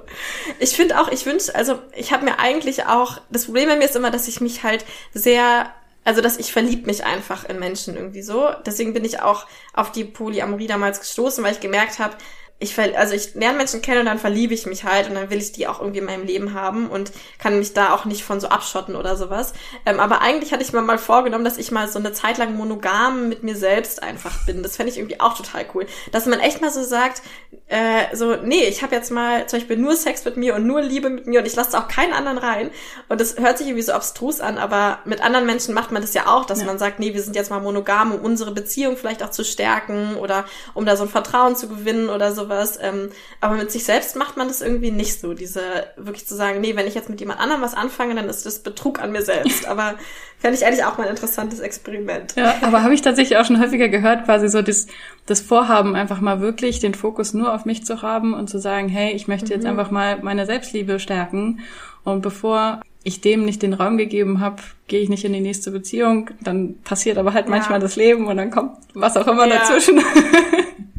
Ich 0.59 0.71
finde 0.71 1.01
auch, 1.01 1.09
ich 1.11 1.25
wünsche, 1.25 1.55
also 1.55 1.79
ich 1.97 2.13
habe 2.13 2.25
mir 2.25 2.41
eigentlich 2.41 2.87
auch, 2.87 3.21
das 3.31 3.45
Problem 3.45 3.69
bei 3.69 3.77
mir 3.77 3.85
ist 3.85 3.97
immer, 3.97 4.11
dass 4.11 4.27
ich 4.27 4.41
mich 4.41 4.63
halt 4.63 4.85
sehr 5.13 5.71
also 6.07 6.21
dass 6.21 6.37
ich 6.37 6.53
verlieb 6.53 6.87
mich 6.87 7.05
einfach 7.05 7.49
in 7.49 7.59
Menschen 7.59 7.97
irgendwie 7.97 8.21
so. 8.21 8.51
Deswegen 8.67 8.93
bin 8.93 9.07
ich 9.07 9.23
auch 9.23 9.47
auf 9.73 9.91
die 9.91 10.05
Polyamorie 10.05 10.67
damals 10.67 11.01
gestoßen, 11.01 11.43
weil 11.43 11.53
ich 11.53 11.61
gemerkt 11.61 11.99
habe, 11.99 12.15
ich 12.61 12.79
also 12.79 13.15
ich 13.15 13.35
lerne 13.35 13.59
Menschen 13.59 13.83
kennen 13.83 14.01
und 14.01 14.07
dann 14.07 14.19
verliebe 14.19 14.55
ich 14.55 14.65
mich 14.65 14.85
halt 14.85 15.09
und 15.09 15.17
dann 15.17 15.29
will 15.29 15.39
ich 15.39 15.53
die 15.53 15.67
auch 15.67 15.81
irgendwie 15.81 15.99
in 15.99 16.05
meinem 16.05 16.25
Leben 16.25 16.55
haben 16.55 16.89
und 16.89 17.13
kann 17.39 17.59
mich 17.59 17.75
da 17.75 17.93
auch 17.93 18.05
nicht 18.05 18.23
von 18.23 18.41
so 18.41 18.49
abschotten 18.49 18.95
oder 18.95 19.17
sowas. 19.17 19.55
Ähm, 19.85 19.99
aber 19.99 20.21
eigentlich 20.21 20.53
hatte 20.53 20.63
ich 20.63 20.73
mir 20.73 20.81
mal 20.81 20.99
vorgenommen, 20.99 21.45
dass 21.45 21.59
ich 21.59 21.73
mal 21.73 21.89
so 21.89 21.99
eine 21.99 22.13
Zeit 22.13 22.39
lang 22.39 22.57
monogam 22.57 23.29
mit 23.29 23.43
mir 23.43 23.57
selbst 23.57 24.03
einfach 24.03 24.47
bin. 24.47 24.63
Das 24.63 24.77
fände 24.77 24.93
ich 24.93 24.99
irgendwie 24.99 25.21
auch 25.21 25.37
total 25.37 25.67
cool. 25.75 25.87
Dass 26.13 26.27
man 26.27 26.39
echt 26.39 26.61
mal 26.61 26.71
so 26.71 26.85
sagt, 26.85 27.23
äh, 27.67 28.15
so, 28.15 28.37
nee, 28.37 28.65
ich 28.65 28.83
habe 28.83 28.95
jetzt 28.95 29.11
mal 29.11 29.47
zum 29.47 29.59
Beispiel 29.59 29.77
nur 29.77 29.97
Sex 29.97 30.25
mit 30.25 30.37
mir 30.37 30.55
und 30.55 30.67
nur 30.67 30.81
Liebe 30.81 31.11
mit 31.11 31.27
mir 31.27 31.41
und 31.41 31.47
ich 31.47 31.57
lasse 31.57 31.77
auch 31.77 31.89
keinen 31.89 32.13
anderen 32.13 32.39
rein. 32.39 32.71
Und 33.09 33.21
das 33.21 33.37
hört 33.37 33.59
sich 33.59 33.67
irgendwie 33.67 33.83
so 33.83 33.93
abstrus 33.93 34.41
an, 34.41 34.59
aber 34.59 35.01
mit 35.05 35.23
anderen 35.23 35.47
Menschen 35.47 35.75
macht 35.75 35.91
man 35.91 36.03
das 36.03 36.15
ja 36.15 36.29
auch, 36.29 36.45
dass 36.45 36.61
ja. 36.61 36.67
man 36.67 36.79
sagt, 36.79 37.01
nee, 37.01 37.15
wir 37.15 37.23
sind 37.23 37.35
jetzt 37.35 37.51
mal 37.51 37.61
monogam, 37.61 38.13
um 38.13 38.21
unsere 38.21 38.53
Beziehung 38.53 38.97
vielleicht 38.97 39.23
auch 39.23 39.31
zu 39.31 39.45
stärken 39.45 40.15
oder 40.17 40.45
um 40.75 40.87
da 40.87 40.97
so 40.97 41.03
ein 41.03 41.09
Vertrauen 41.09 41.57
zu 41.57 41.69
gewinnen 41.69 42.11
oder 42.11 42.33
so 42.33 42.44
sowas. 42.45 42.79
Ähm, 42.81 43.11
aber 43.41 43.57
mit 43.57 43.71
sich 43.71 43.85
selbst 43.85 44.17
macht 44.17 44.37
man 44.37 44.49
das 44.49 44.61
irgendwie 44.61 44.91
nicht 44.91 45.21
so, 45.21 45.35
diese 45.35 45.61
wirklich 45.97 46.27
zu 46.27 46.35
sagen, 46.35 46.61
nee, 46.61 46.77
wenn 46.77 46.87
ich 46.87 46.95
jetzt 46.95 47.11
mit 47.11 47.21
jemand 47.21 47.41
anderem 47.41 47.63
was 47.63 47.75
anfange, 47.75 48.15
dann 48.15 48.29
ist 48.29 48.47
das 48.47 48.61
Betrug 48.61 49.01
an 49.01 49.13
mir 49.13 49.23
selbst. 49.23 49.67
Aber 49.69 49.95
fände 50.39 50.59
ich 50.59 50.67
eigentlich 50.67 50.85
auch 50.85 50.99
mal 50.99 51.05
ein 51.05 51.11
interessantes 51.11 51.61
Experiment. 51.61 52.35
Ja, 52.37 52.57
aber 52.61 52.83
habe 52.83 52.93
ich 52.93 53.01
tatsächlich 53.01 53.39
auch 53.39 53.47
schon 53.47 53.63
häufiger 53.63 53.89
gehört, 53.89 54.27
quasi 54.27 54.51
so 54.51 54.61
das, 54.61 54.89
das 55.25 55.41
Vorhaben, 55.41 55.97
einfach 55.97 56.21
mal 56.21 56.43
wirklich 56.43 56.81
den 56.81 56.93
Fokus 56.93 57.33
nur 57.33 57.55
auf 57.55 57.65
mich 57.65 57.87
zu 57.87 58.03
haben 58.03 58.35
und 58.35 58.51
zu 58.51 58.59
sagen, 58.59 58.91
hey, 58.91 59.15
ich 59.15 59.27
möchte 59.27 59.55
jetzt 59.55 59.63
mhm. 59.63 59.71
einfach 59.71 59.91
mal 59.91 60.19
meine 60.21 60.45
Selbstliebe 60.45 61.01
stärken. 61.01 61.61
Und 62.05 62.21
bevor 62.21 62.83
ich 63.05 63.23
dem 63.23 63.47
nicht 63.47 63.63
den 63.63 63.73
Raum 63.73 63.97
gegeben 63.97 64.41
habe, 64.41 64.63
gehe 64.87 65.01
ich 65.01 65.09
nicht 65.09 65.25
in 65.25 65.33
die 65.33 65.41
nächste 65.41 65.71
Beziehung, 65.71 66.31
dann 66.43 66.77
passiert 66.85 67.17
aber 67.17 67.33
halt 67.33 67.47
ja. 67.47 67.51
manchmal 67.51 67.81
das 67.81 67.97
Leben 67.97 68.27
und 68.27 68.37
dann 68.37 68.51
kommt 68.51 68.77
was 68.93 69.17
auch 69.17 69.27
immer 69.27 69.47
ja. 69.47 69.57
dazwischen. 69.57 70.03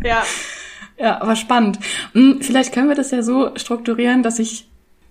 Ja. 0.04 0.24
Ja, 0.98 1.22
aber 1.22 1.36
spannend. 1.36 1.80
Hm, 2.14 2.42
vielleicht 2.42 2.74
können 2.74 2.88
wir 2.88 2.96
das 2.96 3.12
ja 3.12 3.22
so 3.22 3.52
strukturieren, 3.56 4.24
dass 4.24 4.40
ich, 4.40 4.68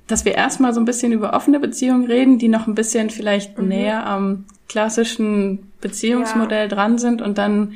dass 0.06 0.24
wir 0.24 0.34
erstmal 0.34 0.72
so 0.72 0.80
ein 0.80 0.86
bisschen 0.86 1.12
über 1.12 1.34
offene 1.34 1.60
Beziehungen 1.60 2.06
reden, 2.06 2.38
die 2.38 2.48
noch 2.48 2.66
ein 2.66 2.74
bisschen 2.74 3.10
vielleicht 3.10 3.58
mhm. 3.58 3.68
näher 3.68 4.06
am 4.06 4.44
klassischen 4.68 5.70
Beziehungsmodell 5.80 6.68
ja. 6.68 6.74
dran 6.74 6.98
sind 6.98 7.20
und 7.20 7.38
dann 7.38 7.74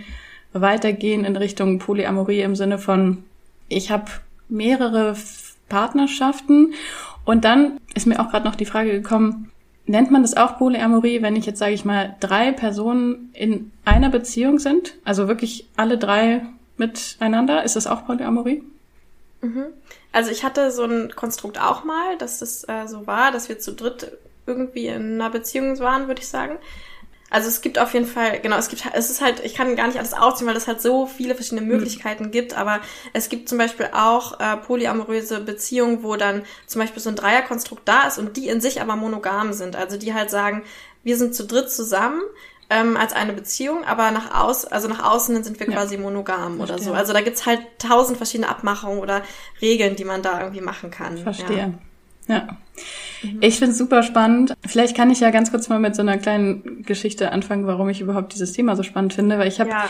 weitergehen 0.53 1.25
in 1.25 1.37
Richtung 1.37 1.79
Polyamorie 1.79 2.41
im 2.41 2.57
Sinne 2.57 2.79
von, 2.79 3.25
ich 3.69 3.91
habe 3.91 4.07
mehrere 4.49 5.15
Partnerschaften 5.69 6.73
und 7.25 7.45
dann 7.45 7.79
ist 7.95 8.07
mir 8.07 8.19
auch 8.21 8.31
gerade 8.31 8.47
noch 8.47 8.55
die 8.55 8.65
Frage 8.65 8.93
gekommen, 8.93 9.51
nennt 9.85 10.11
man 10.11 10.23
das 10.23 10.37
auch 10.37 10.59
Polyamorie, 10.59 11.21
wenn 11.21 11.37
ich 11.37 11.45
jetzt 11.45 11.59
sage 11.59 11.75
ich 11.75 11.85
mal 11.85 12.17
drei 12.21 12.53
Personen 12.53 13.31
in 13.35 13.71
einer 13.85 14.09
Beziehung 14.09 14.59
sind, 14.59 14.95
also 15.05 15.29
wirklich 15.29 15.67
alle 15.77 15.99
drei 15.99 16.43
miteinander. 16.79 17.65
Ist 17.65 17.77
das 17.77 17.87
auch 17.87 18.07
Polyamorie? 18.07 18.63
Mhm. 19.41 19.67
Also 20.13 20.31
ich 20.31 20.45
hatte 20.45 20.71
so 20.71 20.85
ein 20.85 21.13
Konstrukt 21.15 21.61
auch 21.61 21.85
mal, 21.85 22.17
dass 22.19 22.39
das 22.39 22.65
äh, 22.69 22.87
so 22.87 23.07
war, 23.07 23.31
dass 23.31 23.49
wir 23.49 23.59
zu 23.59 23.73
dritt 23.73 24.13
irgendwie 24.47 24.87
in 24.87 25.15
einer 25.15 25.31
Beziehung 25.31 25.79
waren, 25.79 26.09
würde 26.09 26.23
ich 26.23 26.29
sagen. 26.29 26.59
Also 27.31 27.49
es 27.49 27.61
gibt 27.61 27.79
auf 27.79 27.93
jeden 27.93 28.07
Fall, 28.07 28.41
genau, 28.41 28.57
es 28.57 28.69
gibt, 28.69 28.85
es 28.95 29.11
ist 29.11 29.21
halt, 29.21 29.41
ich 29.45 29.55
kann 29.55 29.77
gar 29.77 29.87
nicht 29.87 29.99
alles 29.99 30.15
aufziehen, 30.15 30.47
weil 30.47 30.57
es 30.57 30.67
halt 30.67 30.81
so 30.81 31.07
viele 31.07 31.35
verschiedene 31.35 31.61
mhm. 31.61 31.69
Möglichkeiten 31.69 32.27
mhm. 32.27 32.31
gibt, 32.31 32.57
aber 32.57 32.81
es 33.13 33.29
gibt 33.29 33.51
zum 33.51 33.59
Beispiel 33.59 33.91
auch 33.93 34.41
äh, 34.41 34.57
polyamoröse 34.57 35.41
Beziehungen, 35.41 36.03
wo 36.03 36.17
dann 36.17 36.43
zum 36.67 36.81
Beispiel 36.81 37.03
so 37.03 37.11
ein 37.11 37.17
Dreierkonstrukt 37.17 37.87
da 37.87 38.07
ist 38.07 38.19
und 38.19 38.39
die 38.39 38.49
in 38.49 38.63
sich 38.63 38.81
aber 38.81 38.97
monogam 38.97 39.53
sind. 39.53 39.77
Also 39.77 39.99
die 39.99 40.15
halt 40.15 40.31
sagen, 40.31 40.63
wir 41.05 41.19
sind 41.19 41.35
zu 41.35 41.45
dritt 41.45 41.71
zusammen, 41.71 42.23
ähm, 42.71 42.97
als 42.97 43.13
eine 43.13 43.33
Beziehung, 43.33 43.85
aber 43.85 44.11
nach 44.11 44.35
außen, 44.35 44.71
also 44.71 44.89
nach 44.89 45.03
außen 45.03 45.43
sind 45.43 45.59
wir 45.59 45.69
ja. 45.69 45.73
quasi 45.73 45.97
monogam 45.97 46.57
Verstehe. 46.57 46.77
oder 46.77 46.79
so. 46.83 46.93
Also 46.93 47.13
da 47.13 47.23
gibt's 47.23 47.47
halt 47.47 47.61
tausend 47.79 48.19
verschiedene 48.19 48.49
Abmachungen 48.49 48.99
oder 48.99 49.23
Regeln, 49.63 49.97
die 49.97 50.05
man 50.05 50.23
da 50.23 50.41
irgendwie 50.41 50.61
machen 50.61 50.91
kann. 50.91 51.17
Verstehe. 51.19 51.75
Ja. 52.27 52.35
ja. 52.35 52.57
Ich 53.41 53.59
finde 53.59 53.73
es 53.73 53.79
super 53.79 54.03
spannend. 54.03 54.55
Vielleicht 54.67 54.97
kann 54.97 55.11
ich 55.11 55.21
ja 55.21 55.31
ganz 55.31 55.51
kurz 55.51 55.69
mal 55.69 55.79
mit 55.79 55.97
so 55.97 56.03
einer 56.03 56.19
kleinen 56.19 56.83
Geschichte 56.83 57.33
anfangen, 57.33 57.67
warum 57.67 57.89
ich 57.89 58.01
überhaupt 58.01 58.35
dieses 58.35 58.53
Thema 58.53 58.77
so 58.77 58.83
spannend 58.83 59.15
finde, 59.15 59.39
weil 59.39 59.49
ich 59.49 59.61
habe 59.61 59.71
ja. 59.71 59.89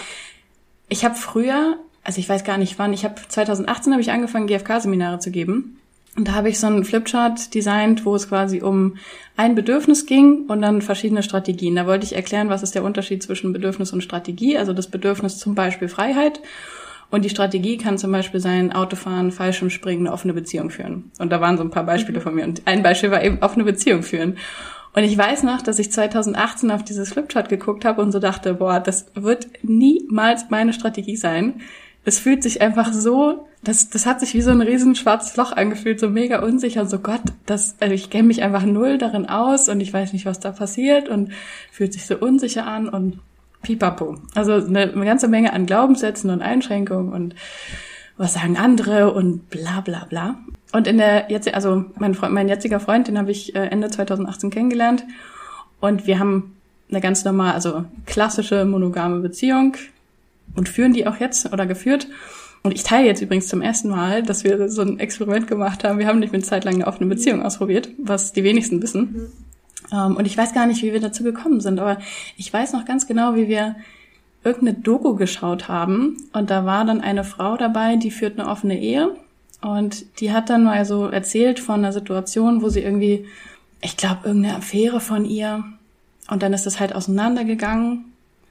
ich 0.89 1.05
habe 1.05 1.17
früher, 1.17 1.79
also 2.05 2.21
ich 2.21 2.29
weiß 2.29 2.45
gar 2.45 2.59
nicht 2.59 2.79
wann, 2.79 2.93
ich 2.93 3.05
habe 3.05 3.17
2018 3.29 3.93
habe 3.93 4.03
ich 4.03 4.13
angefangen 4.13 4.47
GFK 4.47 4.81
Seminare 4.81 5.19
zu 5.19 5.31
geben. 5.33 5.78
Und 6.19 6.27
da 6.27 6.33
habe 6.33 6.49
ich 6.49 6.59
so 6.59 6.67
einen 6.67 6.83
Flipchart 6.83 7.55
designt, 7.55 8.05
wo 8.05 8.13
es 8.17 8.29
quasi 8.29 8.61
um 8.61 8.97
ein 9.37 9.55
Bedürfnis 9.55 10.05
ging 10.05 10.47
und 10.49 10.61
dann 10.63 10.83
verschiedene 10.83 11.23
Strategien. 11.23 11.77
Da 11.77 11.87
wollte 11.87 12.05
ich 12.05 12.17
erklären, 12.17 12.49
was 12.49 12.65
ist 12.65 12.75
der 12.75 12.83
Unterschied 12.83 13.23
zwischen 13.23 13.53
Bedürfnis 13.53 13.93
und 13.93 14.03
Strategie. 14.03 14.59
Also 14.59 14.73
das 14.73 14.89
Bedürfnis 14.89 15.39
zum 15.39 15.55
Beispiel 15.55 15.87
Freiheit 15.87 16.41
und 17.13 17.25
die 17.25 17.31
Strategie 17.31 17.79
kann 17.79 17.99
zum 17.99 18.11
Beispiel 18.11 18.41
sein, 18.41 18.73
Autofahren, 18.73 19.31
Fallschirmspringen, 19.31 20.09
eine 20.09 20.13
offene 20.13 20.35
Beziehung 20.35 20.71
führen. 20.71 21.13
Und 21.21 21.31
da 21.31 21.41
waren 21.41 21.57
so 21.57 21.63
ein 21.63 21.71
paar 21.71 21.87
Beispiele 21.87 22.19
mhm. 22.19 22.23
von 22.25 22.35
mir. 22.35 22.45
Und 22.47 22.63
ein 22.65 22.83
Beispiel 22.83 23.13
war 23.13 23.23
eben 23.23 23.39
offene 23.41 23.63
Beziehung 23.63 24.03
führen. 24.03 24.39
Und 24.95 25.05
ich 25.05 25.17
weiß 25.17 25.45
noch, 25.45 25.63
dass 25.63 25.79
ich 25.79 25.93
2018 25.93 26.73
auf 26.73 26.83
dieses 26.83 27.13
Flipchart 27.13 27.49
geguckt 27.49 27.85
habe 27.85 28.03
und 28.03 28.11
so 28.11 28.19
dachte, 28.19 28.55
boah, 28.55 28.81
das 28.81 29.07
wird 29.15 29.47
niemals 29.63 30.51
meine 30.51 30.73
Strategie 30.73 31.17
sein. 31.17 31.61
Es 32.09 32.19
fühlt 32.19 32.43
sich 32.43 32.63
einfach 32.63 32.91
so, 32.93 33.47
das, 33.63 33.91
das 33.91 34.07
hat 34.07 34.21
sich 34.21 34.33
wie 34.33 34.41
so 34.41 34.51
ein 34.51 34.63
riesen 34.63 34.95
schwarzes 34.95 35.37
Loch 35.37 35.53
angefühlt, 35.53 36.01
so 36.01 36.09
mega 36.09 36.41
unsicher, 36.41 36.87
so 36.87 37.01
Gott, 37.01 37.21
das, 37.45 37.77
also 37.81 37.93
ich 37.93 38.09
kenne 38.09 38.29
mich 38.29 38.43
einfach 38.43 38.65
null 38.65 38.97
darin 38.97 39.29
aus 39.29 39.69
und 39.69 39.81
ich 39.81 39.93
weiß 39.93 40.15
nicht, 40.15 40.25
was 40.25 40.41
da 40.41 40.53
passiert 40.53 41.11
und 41.11 41.33
fühlt 41.71 41.93
sich 41.93 42.07
so 42.07 42.17
unsicher 42.17 42.67
an 42.67 42.89
und 42.89 43.19
Pipapo. 43.61 44.17
Also 44.35 44.55
eine, 44.55 44.91
ganze 45.05 45.29
Menge 45.29 45.53
an 45.53 45.67
Glaubenssätzen 45.67 46.31
und 46.31 46.41
Einschränkungen 46.41 47.13
und 47.13 47.35
was 48.17 48.33
sagen 48.33 48.57
andere 48.57 49.13
und 49.13 49.51
bla 49.51 49.83
bla 49.83 50.07
bla. 50.09 50.39
Und 50.73 50.87
in 50.87 50.97
der 50.97 51.31
jetzt 51.31 51.53
also 51.53 51.85
mein 51.99 52.15
Freund, 52.15 52.33
mein 52.33 52.49
jetziger 52.49 52.81
Freund, 52.81 53.07
den 53.07 53.19
habe 53.19 53.31
ich 53.31 53.55
äh, 53.55 53.67
Ende 53.67 53.91
2018 53.91 54.49
kennengelernt 54.49 55.05
und 55.81 56.07
wir 56.07 56.19
haben 56.19 56.57
eine 56.89 57.03
ganz 57.03 57.25
normal, 57.27 57.53
also 57.53 57.85
klassische 58.07 58.65
monogame 58.65 59.21
Beziehung 59.21 59.77
und 60.55 60.69
führen 60.69 60.93
die 60.93 61.07
auch 61.07 61.19
jetzt 61.19 61.53
oder 61.53 61.67
geführt. 61.67 62.09
Und 62.63 62.73
ich 62.75 62.83
teile 62.83 63.07
jetzt 63.07 63.23
übrigens 63.23 63.49
zum 63.49 63.63
ersten 63.63 63.89
Mal, 63.89 64.23
dass 64.23 64.45
wir 64.45 64.69
so 64.69 64.83
ein 64.83 64.99
Experiment 64.99 65.47
gemacht 65.47 65.85
haben. 65.85 65.99
Wir 65.99 66.07
haben 66.07 66.19
nicht 66.19 66.33
mit 66.33 66.45
Zeit 66.45 66.65
lang 66.65 66.75
eine 66.75 66.87
offene 66.87 67.09
Beziehung 67.09 67.43
ausprobiert, 67.43 67.89
was 67.99 68.33
die 68.33 68.45
wenigsten 68.45 68.83
wissen. 68.83 69.01
Mhm. 69.01 69.33
Ähm, 69.93 70.17
und 70.17 70.27
ich 70.27 70.37
weiß 70.37 70.53
gar 70.55 70.67
nicht, 70.67 70.83
wie 70.83 70.93
wir 70.93 71.01
dazu 71.01 71.23
gekommen 71.23 71.61
sind, 71.61 71.79
aber 71.79 71.99
ich 72.37 72.53
weiß 72.53 72.73
noch 72.73 72.85
ganz 72.85 73.07
genau, 73.07 73.37
wie 73.37 73.49
wir 73.49 73.77
irgendeine 74.45 74.79
Doku 74.79 75.15
geschaut 75.15 75.69
haben 75.69 76.17
und 76.33 76.51
da 76.51 76.65
war 76.65 76.85
dann 76.85 77.01
eine 77.01 77.25
Frau 77.25 77.57
dabei, 77.57 77.97
die 77.97 78.11
führt 78.11 78.39
eine 78.39 78.49
offene 78.49 78.79
Ehe 78.79 79.17
und 79.61 80.21
die 80.21 80.33
hat 80.33 80.49
dann 80.49 80.65
mal 80.65 80.85
so 80.85 81.07
erzählt 81.07 81.59
von 81.59 81.77
einer 81.77 81.93
Situation, 81.93 82.63
wo 82.63 82.69
sie 82.69 82.81
irgendwie, 82.81 83.27
ich 83.81 83.97
glaube, 83.97 84.29
irgendeine 84.29 84.57
Affäre 84.57 85.01
von 85.01 85.25
ihr 85.25 85.65
und 86.31 86.43
dann 86.43 86.53
ist 86.53 86.67
das 86.67 86.79
halt 86.79 86.95
auseinandergegangen 86.95 88.05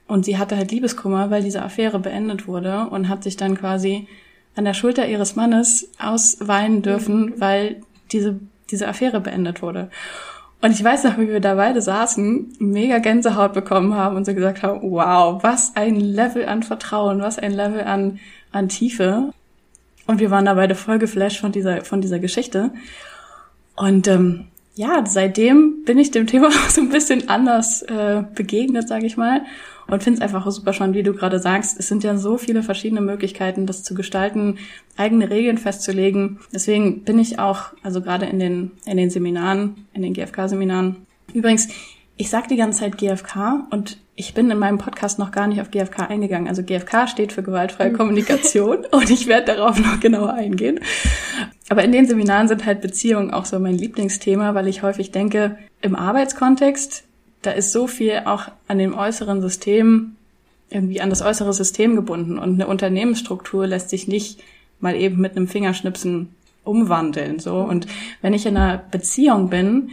und 0.08 0.24
sie 0.24 0.38
hatte 0.38 0.56
halt 0.56 0.72
Liebeskummer, 0.72 1.30
weil 1.30 1.42
diese 1.42 1.62
Affäre 1.62 1.98
beendet 2.00 2.48
wurde 2.48 2.88
und 2.90 3.08
hat 3.08 3.22
sich 3.22 3.36
dann 3.36 3.56
quasi 3.56 4.08
an 4.56 4.64
der 4.64 4.74
Schulter 4.74 5.06
ihres 5.06 5.36
Mannes 5.36 5.90
ausweinen 6.00 6.82
dürfen, 6.82 7.34
weil 7.38 7.82
diese, 8.10 8.40
diese 8.70 8.88
Affäre 8.88 9.20
beendet 9.20 9.62
wurde. 9.62 9.90
Und 10.60 10.72
ich 10.72 10.82
weiß 10.82 11.04
noch, 11.04 11.18
wie 11.18 11.28
wir 11.28 11.40
da 11.40 11.54
beide 11.54 11.80
saßen, 11.80 12.56
mega 12.58 12.98
Gänsehaut 12.98 13.52
bekommen 13.52 13.94
haben 13.94 14.16
und 14.16 14.24
so 14.24 14.34
gesagt 14.34 14.62
haben, 14.64 14.80
wow, 14.82 15.40
was 15.42 15.76
ein 15.76 16.00
Level 16.00 16.46
an 16.46 16.64
Vertrauen, 16.64 17.20
was 17.20 17.38
ein 17.38 17.52
Level 17.52 17.82
an, 17.82 18.18
an 18.50 18.68
Tiefe. 18.68 19.32
Und 20.06 20.18
wir 20.18 20.32
waren 20.32 20.46
da 20.46 20.54
beide 20.54 20.74
voll 20.74 20.98
geflasht 20.98 21.38
von 21.38 21.52
dieser, 21.52 21.84
von 21.84 22.00
dieser 22.00 22.18
Geschichte. 22.18 22.72
Und 23.76 24.08
ähm, 24.08 24.46
ja, 24.78 25.04
seitdem 25.04 25.82
bin 25.84 25.98
ich 25.98 26.12
dem 26.12 26.28
Thema 26.28 26.50
so 26.68 26.80
ein 26.80 26.88
bisschen 26.88 27.28
anders 27.28 27.82
äh, 27.82 28.22
begegnet, 28.34 28.86
sage 28.88 29.06
ich 29.06 29.16
mal 29.16 29.42
und 29.88 30.02
finde 30.02 30.18
es 30.18 30.22
einfach 30.22 30.48
super 30.50 30.72
spannend, 30.72 30.96
wie 30.96 31.02
du 31.02 31.14
gerade 31.14 31.40
sagst. 31.40 31.80
Es 31.80 31.88
sind 31.88 32.04
ja 32.04 32.16
so 32.16 32.38
viele 32.38 32.62
verschiedene 32.62 33.00
Möglichkeiten, 33.00 33.66
das 33.66 33.82
zu 33.82 33.94
gestalten, 33.94 34.58
eigene 34.96 35.30
Regeln 35.30 35.58
festzulegen. 35.58 36.38
Deswegen 36.52 37.02
bin 37.02 37.18
ich 37.18 37.38
auch, 37.38 37.72
also 37.82 38.02
gerade 38.02 38.26
in 38.26 38.38
den, 38.38 38.70
in 38.86 38.98
den 38.98 39.10
Seminaren, 39.10 39.86
in 39.94 40.02
den 40.02 40.12
GFK-Seminaren. 40.12 41.06
Übrigens, 41.32 41.68
ich 42.18 42.28
sage 42.28 42.48
die 42.48 42.56
ganze 42.56 42.80
Zeit 42.80 42.98
GFK 42.98 43.66
und 43.70 43.96
ich 44.16 44.34
bin 44.34 44.50
in 44.50 44.58
meinem 44.58 44.78
Podcast 44.78 45.18
noch 45.18 45.30
gar 45.30 45.46
nicht 45.46 45.60
auf 45.60 45.70
GFK 45.70 46.10
eingegangen. 46.10 46.48
Also 46.48 46.62
GFK 46.62 47.08
steht 47.08 47.32
für 47.32 47.42
gewaltfreie 47.42 47.90
hm. 47.90 47.96
Kommunikation 47.96 48.84
und 48.90 49.08
ich 49.08 49.28
werde 49.28 49.54
darauf 49.54 49.78
noch 49.78 50.00
genauer 50.00 50.34
eingehen. 50.34 50.80
Aber 51.68 51.84
in 51.84 51.92
den 51.92 52.06
Seminaren 52.06 52.48
sind 52.48 52.66
halt 52.66 52.80
Beziehungen 52.80 53.30
auch 53.30 53.44
so 53.44 53.58
mein 53.60 53.78
Lieblingsthema, 53.78 54.54
weil 54.54 54.68
ich 54.68 54.82
häufig 54.82 55.12
denke, 55.12 55.56
im 55.80 55.94
Arbeitskontext 55.94 57.04
da 57.42 57.52
ist 57.52 57.72
so 57.72 57.86
viel 57.86 58.22
auch 58.24 58.48
an 58.66 58.78
dem 58.78 58.94
äußeren 58.94 59.40
System, 59.40 60.16
irgendwie 60.70 61.00
an 61.00 61.10
das 61.10 61.22
äußere 61.22 61.52
System 61.52 61.94
gebunden. 61.96 62.38
Und 62.38 62.54
eine 62.54 62.66
Unternehmensstruktur 62.66 63.66
lässt 63.66 63.90
sich 63.90 64.08
nicht 64.08 64.42
mal 64.80 64.96
eben 64.96 65.20
mit 65.20 65.36
einem 65.36 65.48
Fingerschnipsen 65.48 66.34
umwandeln, 66.64 67.38
so. 67.38 67.60
Und 67.60 67.86
wenn 68.20 68.34
ich 68.34 68.44
in 68.44 68.56
einer 68.56 68.76
Beziehung 68.76 69.48
bin, 69.48 69.90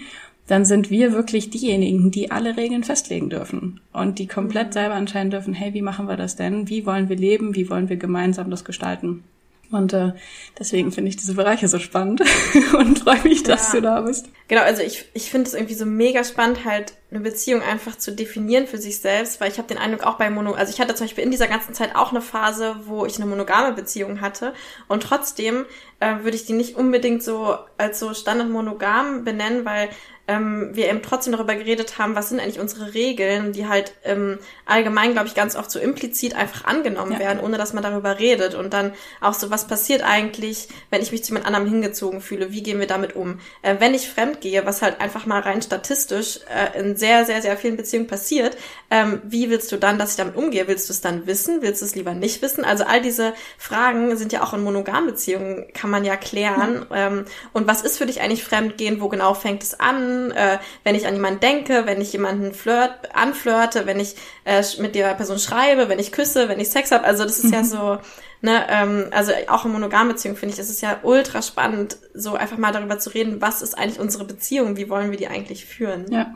dann 0.48 0.66
sind 0.66 0.90
wir 0.92 1.14
wirklich 1.14 1.50
diejenigen, 1.50 2.12
die 2.12 2.32
alle 2.32 2.56
Regeln 2.56 2.84
festlegen 2.84 3.30
dürfen 3.30 3.80
und 3.94 4.20
die 4.20 4.28
komplett 4.28 4.74
selber 4.74 4.96
entscheiden 4.96 5.32
dürfen, 5.32 5.54
hey, 5.54 5.74
wie 5.74 5.82
machen 5.82 6.08
wir 6.08 6.18
das 6.18 6.36
denn? 6.36 6.70
Wie 6.70 6.86
wollen 6.86 7.10
wir 7.10 7.16
leben? 7.16 7.56
Wie 7.56 7.70
wollen 7.70 7.90
wir 7.90 7.98
gemeinsam 7.98 8.52
das 8.52 8.64
gestalten? 8.64 9.24
Und 9.72 9.94
äh, 9.94 10.14
deswegen 10.60 10.92
finde 10.92 11.10
ich 11.10 11.18
diese 11.18 11.34
Bereiche 11.34 11.68
so 11.68 11.80
spannend 11.80 12.22
und 12.78 13.00
freue 13.00 13.24
mich, 13.24 13.44
dass 13.44 13.74
ja. 13.74 13.80
du 13.80 13.82
da 13.82 14.02
bist. 14.02 14.30
Genau, 14.48 14.62
also 14.62 14.84
ich, 14.84 15.06
ich 15.14 15.32
finde 15.32 15.48
es 15.48 15.56
irgendwie 15.56 15.74
so 15.74 15.86
mega 15.86 16.24
spannend, 16.24 16.66
halt 16.66 16.94
eine 17.12 17.20
Beziehung 17.20 17.62
einfach 17.62 17.98
zu 17.98 18.12
definieren 18.12 18.68
für 18.68 18.78
sich 18.78 19.00
selbst, 19.00 19.40
weil 19.40 19.52
ich 19.52 19.58
habe 19.58 19.68
den 19.68 19.78
Eindruck 19.78 20.04
auch 20.04 20.18
bei 20.18 20.30
Mono, 20.30 20.54
also 20.54 20.74
ich 20.74 20.82
hatte 20.82 20.96
zum 20.96 21.06
Beispiel 21.06 21.24
in 21.24 21.32
dieser 21.32 21.48
ganzen 21.48 21.74
Zeit 21.74 21.96
auch 21.96 22.12
eine 22.12 22.22
Phase, 22.22 22.76
wo 22.86 23.06
ich 23.06 23.18
eine 23.18 23.28
monogame 23.28 23.74
Beziehung 23.74 24.22
hatte 24.22 24.54
und 24.88 25.04
trotzdem 25.04 25.66
äh, 26.00 26.24
würde 26.24 26.36
ich 26.36 26.46
die 26.46 26.54
nicht 26.54 26.76
unbedingt 26.76 27.24
so 27.24 27.58
als 27.78 28.00
so 28.00 28.14
Standard 28.14 28.50
monogam 28.50 29.24
benennen, 29.24 29.66
weil 29.66 29.90
ähm, 30.28 30.72
wir 30.74 30.90
eben 30.90 31.04
trotzdem 31.04 31.34
darüber 31.34 31.56
geredet 31.56 32.00
haben, 32.00 32.16
was 32.16 32.30
sind 32.30 32.40
eigentlich 32.40 32.60
unsere 32.60 32.94
Regeln, 32.94 33.52
die 33.52 33.68
halt 33.68 33.94
ähm, 34.04 34.40
allgemein, 34.66 35.12
glaube 35.12 35.28
ich, 35.28 35.36
ganz 35.36 35.56
oft 35.56 35.70
so 35.70 35.80
implizit 35.80 36.36
einfach 36.36 36.66
angenommen 36.66 37.14
ja. 37.14 37.20
werden, 37.20 37.40
ohne 37.40 37.58
dass 37.58 37.74
man 37.74 37.84
darüber 37.84 38.18
redet. 38.18 38.56
Und 38.56 38.74
dann 38.74 38.94
auch 39.22 39.34
so, 39.34 39.52
was 39.52 39.68
passiert 39.68 40.04
eigentlich, 40.04 40.68
wenn 40.90 41.02
ich 41.02 41.12
mich 41.12 41.24
zu 41.24 41.32
jemand 41.32 41.46
anderem 41.46 41.68
hingezogen 41.68 42.22
fühle? 42.22 42.52
Wie 42.52 42.64
gehen 42.64 42.80
wir 42.80 42.88
damit 42.88 43.16
um? 43.16 43.40
Äh, 43.62 43.76
wenn 43.80 43.94
ich 43.94 44.10
fremd 44.10 44.42
gehe, 44.42 44.66
was 44.66 44.82
halt 44.82 45.00
einfach 45.00 45.26
mal 45.28 45.42
rein 45.42 45.62
statistisch 45.62 46.40
äh, 46.50 46.80
in 46.80 46.96
sehr, 47.06 47.26
sehr, 47.26 47.42
sehr 47.42 47.58
vielen 47.58 47.78
Beziehungen 47.78 48.08
passiert, 48.08 48.58
ähm, 48.90 49.22
wie 49.24 49.50
willst 49.50 49.72
du 49.72 49.78
dann, 49.78 50.00
dass 50.00 50.12
ich 50.12 50.18
damit 50.18 50.36
umgehe? 50.36 50.68
Willst 50.68 50.90
du 50.90 50.94
es 50.94 51.02
dann 51.02 51.28
wissen? 51.28 51.62
Willst 51.62 51.82
du 51.82 51.86
es 51.86 51.96
lieber 51.96 52.14
nicht 52.14 52.42
wissen? 52.42 52.66
Also 52.66 52.84
all 52.84 53.02
diese 53.02 53.34
Fragen 53.58 54.16
sind 54.18 54.34
ja 54.34 54.44
auch 54.44 54.54
in 54.54 54.64
monogamen 54.64 55.08
Beziehungen, 55.08 55.66
kann 55.74 55.90
man 55.90 56.04
ja 56.04 56.18
klären. 56.18 56.86
Ja. 56.90 57.08
Ähm, 57.08 57.26
und 57.54 57.68
was 57.68 57.82
ist 57.82 57.98
für 57.98 58.06
dich 58.06 58.22
eigentlich 58.22 58.44
Fremdgehen? 58.44 59.02
Wo 59.02 59.10
genau 59.10 59.34
fängt 59.34 59.64
es 59.64 59.80
an? 59.80 60.32
äh, 60.32 60.60
wenn 60.84 60.96
ich 60.96 61.08
an 61.08 61.16
jemanden 61.16 61.40
denke, 61.40 61.86
wenn 61.86 62.02
ich 62.02 62.14
jemanden 62.14 62.54
flirt, 62.54 63.16
anflirte, 63.16 63.86
wenn 63.86 64.00
ich 64.00 64.16
äh, 64.44 64.64
mit 64.80 64.96
der 64.96 65.14
Person 65.14 65.40
schreibe, 65.40 65.90
wenn 65.90 66.00
ich 66.00 66.12
küsse, 66.12 66.50
wenn 66.50 66.60
ich 66.60 66.70
Sex 66.70 66.92
habe. 66.92 67.04
Also 67.04 67.24
das 67.24 67.40
ist 67.40 67.46
mhm. 67.46 67.54
ja 67.54 67.64
so, 67.64 67.98
ne, 68.42 68.66
ähm, 68.70 69.08
also 69.12 69.32
auch 69.48 69.66
in 69.66 69.72
monogamen 69.72 70.10
Beziehungen 70.10 70.38
finde 70.38 70.54
ich, 70.54 70.60
es 70.60 70.70
ist 70.70 70.82
ja 70.82 71.00
ultra 71.04 71.42
spannend, 71.42 71.98
so 72.14 72.36
einfach 72.36 72.58
mal 72.58 72.72
darüber 72.72 73.00
zu 73.00 73.10
reden, 73.10 73.42
was 73.42 73.62
ist 73.62 73.78
eigentlich 73.78 74.00
unsere 74.00 74.26
Beziehung, 74.26 74.78
wie 74.78 74.90
wollen 74.90 75.12
wir 75.12 75.18
die 75.18 75.28
eigentlich 75.28 75.66
führen. 75.66 76.12
Ja. 76.12 76.34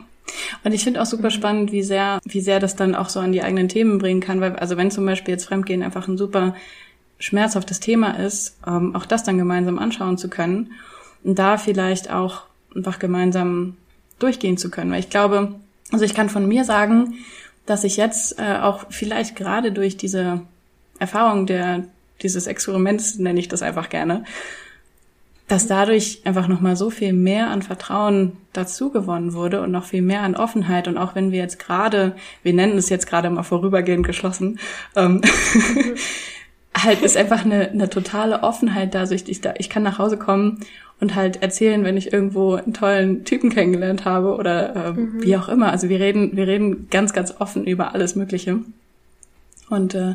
Und 0.64 0.72
ich 0.72 0.84
finde 0.84 1.00
auch 1.00 1.06
super 1.06 1.28
mhm. 1.28 1.34
spannend, 1.34 1.72
wie 1.72 1.82
sehr, 1.82 2.20
wie 2.24 2.40
sehr 2.40 2.60
das 2.60 2.76
dann 2.76 2.94
auch 2.94 3.08
so 3.08 3.20
an 3.20 3.32
die 3.32 3.42
eigenen 3.42 3.68
Themen 3.68 3.98
bringen 3.98 4.20
kann, 4.20 4.40
weil, 4.40 4.56
also 4.56 4.76
wenn 4.76 4.90
zum 4.90 5.06
Beispiel 5.06 5.32
jetzt 5.32 5.46
Fremdgehen 5.46 5.82
einfach 5.82 6.08
ein 6.08 6.18
super 6.18 6.54
schmerzhaftes 7.18 7.80
Thema 7.80 8.18
ist, 8.18 8.56
ähm, 8.66 8.94
auch 8.96 9.06
das 9.06 9.24
dann 9.24 9.38
gemeinsam 9.38 9.78
anschauen 9.78 10.18
zu 10.18 10.28
können 10.28 10.72
und 11.22 11.38
da 11.38 11.58
vielleicht 11.58 12.10
auch 12.10 12.44
einfach 12.74 12.98
gemeinsam 12.98 13.76
durchgehen 14.18 14.56
zu 14.56 14.70
können. 14.70 14.90
Weil 14.90 15.00
ich 15.00 15.10
glaube, 15.10 15.54
also 15.92 16.04
ich 16.04 16.14
kann 16.14 16.28
von 16.28 16.46
mir 16.46 16.64
sagen, 16.64 17.14
dass 17.66 17.84
ich 17.84 17.96
jetzt 17.96 18.38
äh, 18.38 18.58
auch 18.60 18.86
vielleicht 18.90 19.36
gerade 19.36 19.72
durch 19.72 19.96
diese 19.96 20.40
Erfahrung 20.98 21.46
der 21.46 21.84
dieses 22.22 22.46
Experiments 22.46 23.18
nenne 23.18 23.40
ich 23.40 23.48
das 23.48 23.62
einfach 23.62 23.88
gerne, 23.88 24.24
dass 25.50 25.66
dadurch 25.66 26.20
einfach 26.24 26.46
nochmal 26.46 26.76
so 26.76 26.90
viel 26.90 27.12
mehr 27.12 27.50
an 27.50 27.62
Vertrauen 27.62 28.36
dazu 28.52 28.90
gewonnen 28.90 29.32
wurde 29.32 29.62
und 29.62 29.72
noch 29.72 29.84
viel 29.84 30.00
mehr 30.00 30.22
an 30.22 30.36
Offenheit. 30.36 30.86
Und 30.86 30.96
auch 30.96 31.16
wenn 31.16 31.32
wir 31.32 31.40
jetzt 31.40 31.58
gerade, 31.58 32.14
wir 32.44 32.52
nennen 32.52 32.78
es 32.78 32.88
jetzt 32.88 33.08
gerade 33.08 33.28
mal 33.30 33.42
vorübergehend 33.42 34.06
geschlossen, 34.06 34.60
ähm, 34.94 35.20
halt 36.76 37.02
ist 37.02 37.16
einfach 37.16 37.44
eine, 37.44 37.68
eine 37.68 37.90
totale 37.90 38.44
Offenheit 38.44 38.94
da. 38.94 39.00
Also 39.00 39.16
ich, 39.16 39.40
da, 39.40 39.54
ich 39.58 39.68
kann 39.68 39.82
nach 39.82 39.98
Hause 39.98 40.18
kommen 40.18 40.60
und 41.00 41.16
halt 41.16 41.42
erzählen, 41.42 41.82
wenn 41.82 41.96
ich 41.96 42.12
irgendwo 42.12 42.54
einen 42.54 42.72
tollen 42.72 43.24
Typen 43.24 43.50
kennengelernt 43.50 44.04
habe 44.04 44.36
oder 44.36 44.76
äh, 44.76 44.92
mhm. 44.92 45.20
wie 45.20 45.36
auch 45.36 45.48
immer. 45.48 45.72
Also 45.72 45.88
wir 45.88 45.98
reden, 45.98 46.36
wir 46.36 46.46
reden 46.46 46.86
ganz, 46.90 47.12
ganz 47.12 47.34
offen 47.40 47.66
über 47.66 47.92
alles 47.92 48.14
Mögliche. 48.14 48.60
Und 49.68 49.96
äh, 49.96 50.14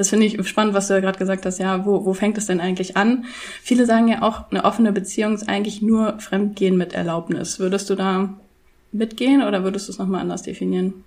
das 0.00 0.08
finde 0.08 0.24
ich 0.24 0.48
spannend, 0.48 0.72
was 0.72 0.88
du 0.88 0.94
ja 0.94 1.00
gerade 1.00 1.18
gesagt 1.18 1.44
hast. 1.44 1.58
Ja, 1.58 1.84
wo, 1.84 2.06
wo 2.06 2.14
fängt 2.14 2.38
es 2.38 2.46
denn 2.46 2.58
eigentlich 2.58 2.96
an? 2.96 3.26
Viele 3.62 3.84
sagen 3.84 4.08
ja 4.08 4.22
auch, 4.22 4.50
eine 4.50 4.64
offene 4.64 4.92
Beziehung 4.92 5.34
ist 5.34 5.46
eigentlich 5.46 5.82
nur 5.82 6.18
Fremdgehen 6.20 6.78
mit 6.78 6.94
Erlaubnis. 6.94 7.58
Würdest 7.58 7.90
du 7.90 7.96
da 7.96 8.32
mitgehen 8.92 9.42
oder 9.42 9.62
würdest 9.62 9.88
du 9.88 9.92
es 9.92 9.98
nochmal 9.98 10.22
anders 10.22 10.40
definieren? 10.40 11.04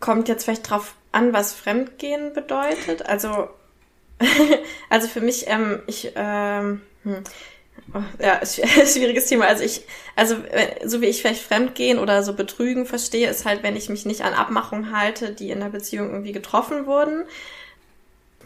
Kommt 0.00 0.26
jetzt 0.26 0.42
vielleicht 0.42 0.68
drauf 0.68 0.96
an, 1.12 1.32
was 1.32 1.52
Fremdgehen 1.52 2.32
bedeutet. 2.32 3.06
Also, 3.06 3.48
also 4.90 5.06
für 5.06 5.20
mich, 5.20 5.44
ähm, 5.46 5.78
ich, 5.86 6.10
ähm, 6.16 6.80
hm. 7.04 7.22
Oh, 7.94 8.02
ja, 8.20 8.40
schwieriges 8.44 9.26
Thema. 9.26 9.46
Also 9.46 9.62
ich, 9.62 9.82
also 10.16 10.34
äh, 10.50 10.84
so 10.84 11.00
wie 11.00 11.06
ich 11.06 11.20
vielleicht 11.20 11.42
Fremdgehen 11.42 12.00
oder 12.00 12.24
so 12.24 12.32
Betrügen 12.34 12.86
verstehe, 12.86 13.30
ist 13.30 13.44
halt, 13.44 13.62
wenn 13.62 13.76
ich 13.76 13.88
mich 13.88 14.04
nicht 14.04 14.22
an 14.22 14.34
Abmachungen 14.34 14.90
halte, 14.90 15.32
die 15.32 15.50
in 15.50 15.60
der 15.60 15.68
Beziehung 15.68 16.10
irgendwie 16.10 16.32
getroffen 16.32 16.86
wurden. 16.86 17.22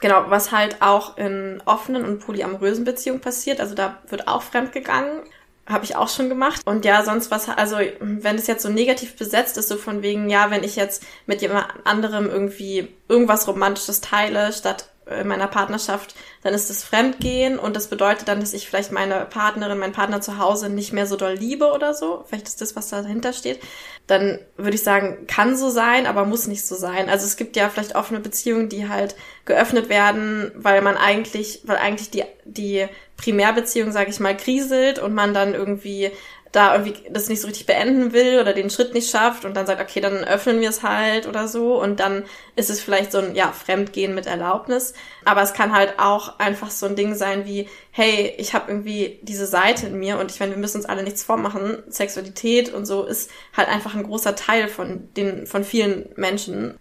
Genau, 0.02 0.24
was 0.28 0.50
halt 0.50 0.82
auch 0.82 1.16
in 1.16 1.62
offenen 1.64 2.04
und 2.04 2.18
polyamorösen 2.18 2.84
Beziehungen 2.84 3.20
passiert. 3.20 3.60
Also 3.60 3.76
da 3.76 3.98
wird 4.08 4.26
auch 4.26 4.42
fremdgegangen. 4.42 5.22
Habe 5.64 5.84
ich 5.84 5.94
auch 5.94 6.08
schon 6.08 6.28
gemacht. 6.28 6.60
Und 6.66 6.84
ja, 6.84 7.04
sonst 7.04 7.30
was, 7.30 7.48
also 7.48 7.76
wenn 8.00 8.34
es 8.34 8.48
jetzt 8.48 8.64
so 8.64 8.68
negativ 8.68 9.16
besetzt 9.16 9.56
ist, 9.56 9.68
so 9.68 9.76
von 9.76 10.02
wegen, 10.02 10.28
ja, 10.28 10.50
wenn 10.50 10.64
ich 10.64 10.74
jetzt 10.74 11.04
mit 11.26 11.40
jemand 11.40 11.68
anderem 11.84 12.28
irgendwie 12.28 12.88
irgendwas 13.08 13.46
Romantisches 13.46 14.00
teile, 14.00 14.52
statt 14.52 14.90
in 15.20 15.28
meiner 15.28 15.46
Partnerschaft, 15.46 16.14
dann 16.42 16.54
ist 16.54 16.70
es 16.70 16.84
Fremdgehen 16.84 17.58
und 17.58 17.76
das 17.76 17.88
bedeutet 17.88 18.28
dann, 18.28 18.40
dass 18.40 18.52
ich 18.52 18.68
vielleicht 18.68 18.92
meine 18.92 19.26
Partnerin, 19.26 19.78
meinen 19.78 19.92
Partner 19.92 20.20
zu 20.20 20.38
Hause 20.38 20.68
nicht 20.68 20.92
mehr 20.92 21.06
so 21.06 21.16
doll 21.16 21.34
liebe 21.34 21.72
oder 21.72 21.94
so. 21.94 22.24
Vielleicht 22.26 22.48
ist 22.48 22.60
das, 22.60 22.74
was 22.76 22.88
dahinter 22.88 23.32
steht. 23.32 23.60
Dann 24.06 24.38
würde 24.56 24.74
ich 24.74 24.82
sagen, 24.82 25.26
kann 25.26 25.56
so 25.56 25.70
sein, 25.70 26.06
aber 26.06 26.24
muss 26.24 26.46
nicht 26.46 26.66
so 26.66 26.74
sein. 26.74 27.08
Also 27.08 27.26
es 27.26 27.36
gibt 27.36 27.56
ja 27.56 27.68
vielleicht 27.68 27.94
offene 27.94 28.20
Beziehungen, 28.20 28.68
die 28.68 28.88
halt 28.88 29.14
geöffnet 29.44 29.88
werden, 29.88 30.52
weil 30.56 30.82
man 30.82 30.96
eigentlich, 30.96 31.60
weil 31.64 31.76
eigentlich 31.76 32.10
die, 32.10 32.24
die 32.44 32.86
Primärbeziehung, 33.16 33.92
sage 33.92 34.10
ich 34.10 34.18
mal, 34.18 34.36
kriselt 34.36 34.98
und 34.98 35.14
man 35.14 35.32
dann 35.32 35.54
irgendwie 35.54 36.10
da 36.52 36.74
irgendwie 36.76 37.08
das 37.10 37.28
nicht 37.28 37.40
so 37.40 37.46
richtig 37.46 37.64
beenden 37.64 38.12
will 38.12 38.38
oder 38.38 38.52
den 38.52 38.68
Schritt 38.68 38.92
nicht 38.92 39.10
schafft 39.10 39.46
und 39.46 39.56
dann 39.56 39.66
sagt, 39.66 39.80
okay, 39.80 40.00
dann 40.00 40.22
öffnen 40.22 40.60
wir 40.60 40.68
es 40.68 40.82
halt 40.82 41.26
oder 41.26 41.48
so 41.48 41.80
und 41.80 41.98
dann 41.98 42.24
ist 42.56 42.68
es 42.68 42.82
vielleicht 42.82 43.10
so 43.10 43.18
ein, 43.18 43.34
ja, 43.34 43.52
Fremdgehen 43.52 44.14
mit 44.14 44.26
Erlaubnis. 44.26 44.92
Aber 45.24 45.40
es 45.40 45.54
kann 45.54 45.72
halt 45.72 45.98
auch 45.98 46.38
einfach 46.38 46.70
so 46.70 46.84
ein 46.84 46.94
Ding 46.94 47.14
sein 47.14 47.46
wie, 47.46 47.68
hey, 47.90 48.34
ich 48.36 48.52
habe 48.52 48.70
irgendwie 48.70 49.18
diese 49.22 49.46
Seite 49.46 49.86
in 49.86 49.98
mir 49.98 50.18
und 50.18 50.30
ich 50.30 50.40
meine, 50.40 50.52
wir 50.52 50.58
müssen 50.58 50.76
uns 50.76 50.86
alle 50.86 51.02
nichts 51.02 51.22
vormachen. 51.22 51.82
Sexualität 51.88 52.72
und 52.72 52.84
so 52.84 53.04
ist 53.04 53.30
halt 53.56 53.68
einfach 53.68 53.94
ein 53.94 54.02
großer 54.02 54.36
Teil 54.36 54.68
von 54.68 55.08
den, 55.16 55.46
von 55.46 55.64
vielen 55.64 56.10
Menschen. 56.16 56.78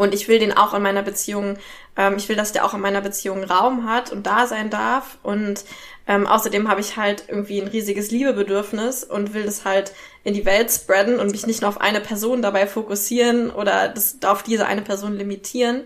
Und 0.00 0.14
ich 0.14 0.28
will 0.28 0.38
den 0.38 0.56
auch 0.56 0.72
in 0.72 0.82
meiner 0.82 1.02
Beziehung, 1.02 1.58
ähm, 1.94 2.14
ich 2.16 2.26
will, 2.30 2.36
dass 2.36 2.52
der 2.52 2.64
auch 2.64 2.72
in 2.72 2.80
meiner 2.80 3.02
Beziehung 3.02 3.44
Raum 3.44 3.86
hat 3.86 4.10
und 4.12 4.26
da 4.26 4.46
sein 4.46 4.70
darf. 4.70 5.18
Und 5.22 5.64
ähm, 6.06 6.26
außerdem 6.26 6.68
habe 6.68 6.80
ich 6.80 6.96
halt 6.96 7.24
irgendwie 7.28 7.60
ein 7.60 7.68
riesiges 7.68 8.10
Liebebedürfnis 8.10 9.04
und 9.04 9.34
will 9.34 9.44
das 9.44 9.64
halt 9.64 9.92
in 10.24 10.34
die 10.34 10.44
Welt 10.44 10.70
spreaden 10.70 11.18
und 11.18 11.30
mich 11.30 11.46
nicht 11.46 11.62
nur 11.62 11.68
auf 11.68 11.80
eine 11.80 12.00
Person 12.00 12.42
dabei 12.42 12.66
fokussieren 12.66 13.50
oder 13.50 13.88
das 13.88 14.18
auf 14.24 14.42
diese 14.42 14.66
eine 14.66 14.82
Person 14.82 15.16
limitieren. 15.16 15.82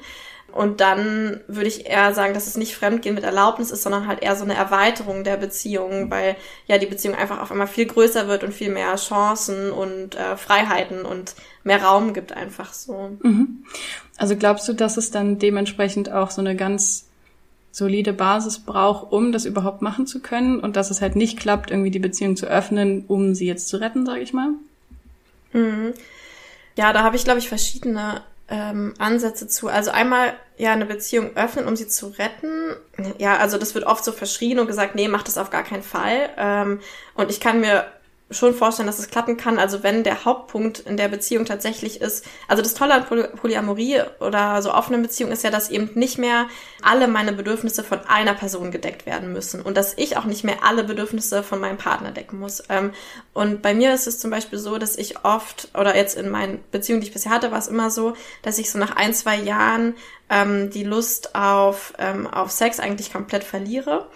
Und 0.55 0.81
dann 0.81 1.41
würde 1.49 1.67
ich 1.67 1.87
eher 1.87 2.15
sagen, 2.15 2.33
dass 2.33 2.47
es 2.47 2.57
nicht 2.57 2.77
Fremdgehen 2.77 3.17
mit 3.17 3.25
Erlaubnis 3.25 3.73
ist, 3.73 3.83
sondern 3.83 4.07
halt 4.07 4.23
eher 4.23 4.37
so 4.37 4.45
eine 4.45 4.55
Erweiterung 4.55 5.25
der 5.25 5.37
Beziehung, 5.37 6.13
weil 6.13 6.37
ja 6.67 6.79
die 6.79 6.87
Beziehung 6.87 7.17
einfach 7.17 7.43
auf 7.43 7.51
einmal 7.51 7.67
viel 7.67 7.87
größer 7.87 8.29
wird 8.29 8.45
und 8.45 8.55
viel 8.55 8.71
mehr 8.71 8.95
Chancen 8.95 9.73
und 9.73 10.15
äh, 10.15 10.37
Freiheiten 10.37 11.05
und 11.05 11.35
mehr 11.65 11.83
Raum 11.83 12.15
gibt 12.15 12.33
einfach 12.33 12.73
so. 12.73 13.17
Mhm. 13.21 13.65
Also 14.17 14.37
glaubst 14.37 14.69
du, 14.69 14.75
dass 14.75 14.97
es 14.97 15.11
dann 15.11 15.41
dementsprechend 15.41 16.13
auch 16.13 16.31
so 16.31 16.41
eine 16.41 16.55
ganz 16.55 17.07
solide 17.75 18.13
Basis 18.13 18.61
braucht, 18.61 19.11
um 19.11 19.33
das 19.33 19.45
überhaupt 19.45 19.83
machen 19.83 20.07
zu 20.07 20.21
können 20.21 20.61
und 20.61 20.77
dass 20.77 20.93
es 20.93 21.01
halt 21.01 21.17
nicht 21.17 21.41
klappt, 21.41 21.73
irgendwie 21.73 21.91
die 21.91 21.99
Beziehung 21.99 22.37
zu 22.37 22.47
öffnen, 22.47 23.05
um 23.09 23.35
sie 23.35 23.49
jetzt 23.49 23.67
zu 23.67 23.79
retten, 23.79 24.07
sage 24.07 24.21
ich 24.21 24.33
mal? 24.33 24.51
Mhm. 25.53 25.93
Ja, 26.77 26.93
da 26.93 27.03
habe 27.03 27.17
ich, 27.17 27.25
glaube 27.25 27.41
ich, 27.41 27.49
verschiedene 27.49 28.23
ähm, 28.49 28.95
Ansätze 28.99 29.49
zu. 29.49 29.67
Also 29.67 29.91
einmal 29.91 30.35
ja 30.57 30.73
eine 30.73 30.87
Beziehung 30.87 31.37
öffnen, 31.37 31.67
um 31.67 31.75
sie 31.75 31.89
zu 31.89 32.15
retten. 32.17 32.77
Ja, 33.19 33.39
also 33.39 33.59
das 33.59 33.75
wird 33.75 33.87
oft 33.87 34.05
so 34.05 34.13
verschrien 34.13 34.61
und 34.61 34.69
gesagt, 34.69 34.95
nee, 34.95 35.09
mach 35.09 35.25
das 35.25 35.37
auf 35.37 35.51
gar 35.51 35.65
keinen 35.65 35.83
Fall. 35.83 36.31
Ähm, 36.37 36.79
und 37.15 37.29
ich 37.29 37.41
kann 37.41 37.61
mir 37.61 37.87
schon 38.31 38.55
vorstellen, 38.55 38.87
dass 38.87 38.99
es 38.99 39.09
klappen 39.09 39.37
kann. 39.37 39.59
Also 39.59 39.83
wenn 39.83 40.03
der 40.03 40.25
Hauptpunkt 40.25 40.81
in 40.81 40.97
der 40.97 41.09
Beziehung 41.09 41.45
tatsächlich 41.45 42.01
ist, 42.01 42.25
also 42.49 42.63
das 42.63 42.75
Tolle 42.75 42.95
an 42.95 43.05
Poly 43.05 43.29
Polyamorie 43.37 44.01
oder 44.21 44.61
so 44.63 44.73
offenen 44.73 45.03
Beziehungen 45.03 45.33
ist 45.33 45.45
ja, 45.45 45.51
dass 45.51 45.71
eben 45.71 45.91
nicht 45.95 46.19
mehr 46.19 46.47
alle 46.83 47.07
meine 47.07 47.33
Bedürfnisse 47.33 47.85
von 47.85 48.01
einer 48.07 48.35
Person 48.35 48.71
gedeckt 48.71 49.05
werden 49.05 49.33
müssen 49.33 49.61
und 49.61 49.77
dass 49.77 49.97
ich 49.99 50.17
auch 50.17 50.25
nicht 50.25 50.43
mehr 50.43 50.65
alle 50.65 50.85
Bedürfnisse 50.85 51.43
von 51.43 51.61
meinem 51.61 51.77
Partner 51.77 52.13
decken 52.13 52.39
muss. 52.39 52.63
Ähm, 52.71 52.93
und 53.35 53.61
bei 53.61 53.75
mir 53.75 53.93
ist 53.93 54.07
es 54.07 54.19
zum 54.19 54.31
Beispiel 54.31 54.59
so, 54.59 54.79
dass 54.79 54.97
ich 54.97 55.25
oft 55.25 55.69
oder 55.75 55.95
jetzt 55.95 56.17
in 56.17 56.31
meinen 56.31 56.65
Beziehungen, 56.71 57.03
die 57.03 57.09
ich 57.09 57.13
bisher 57.13 57.33
hatte, 57.33 57.51
war 57.51 57.59
es 57.59 57.69
immer 57.69 57.91
so, 57.91 58.15
dass 58.43 58.59
ich 58.59 58.71
so 58.71 58.79
nach 58.79 58.97
ein, 58.97 59.13
zwei 59.13 59.37
Jahren 59.37 59.95
ähm, 60.31 60.71
die 60.71 60.85
Lust 60.85 61.35
auf, 61.35 61.93
ähm, 61.99 62.27
auf 62.27 62.51
Sex 62.51 62.81
eigentlich 62.81 63.13
komplett 63.13 63.45
verliere 63.45 64.09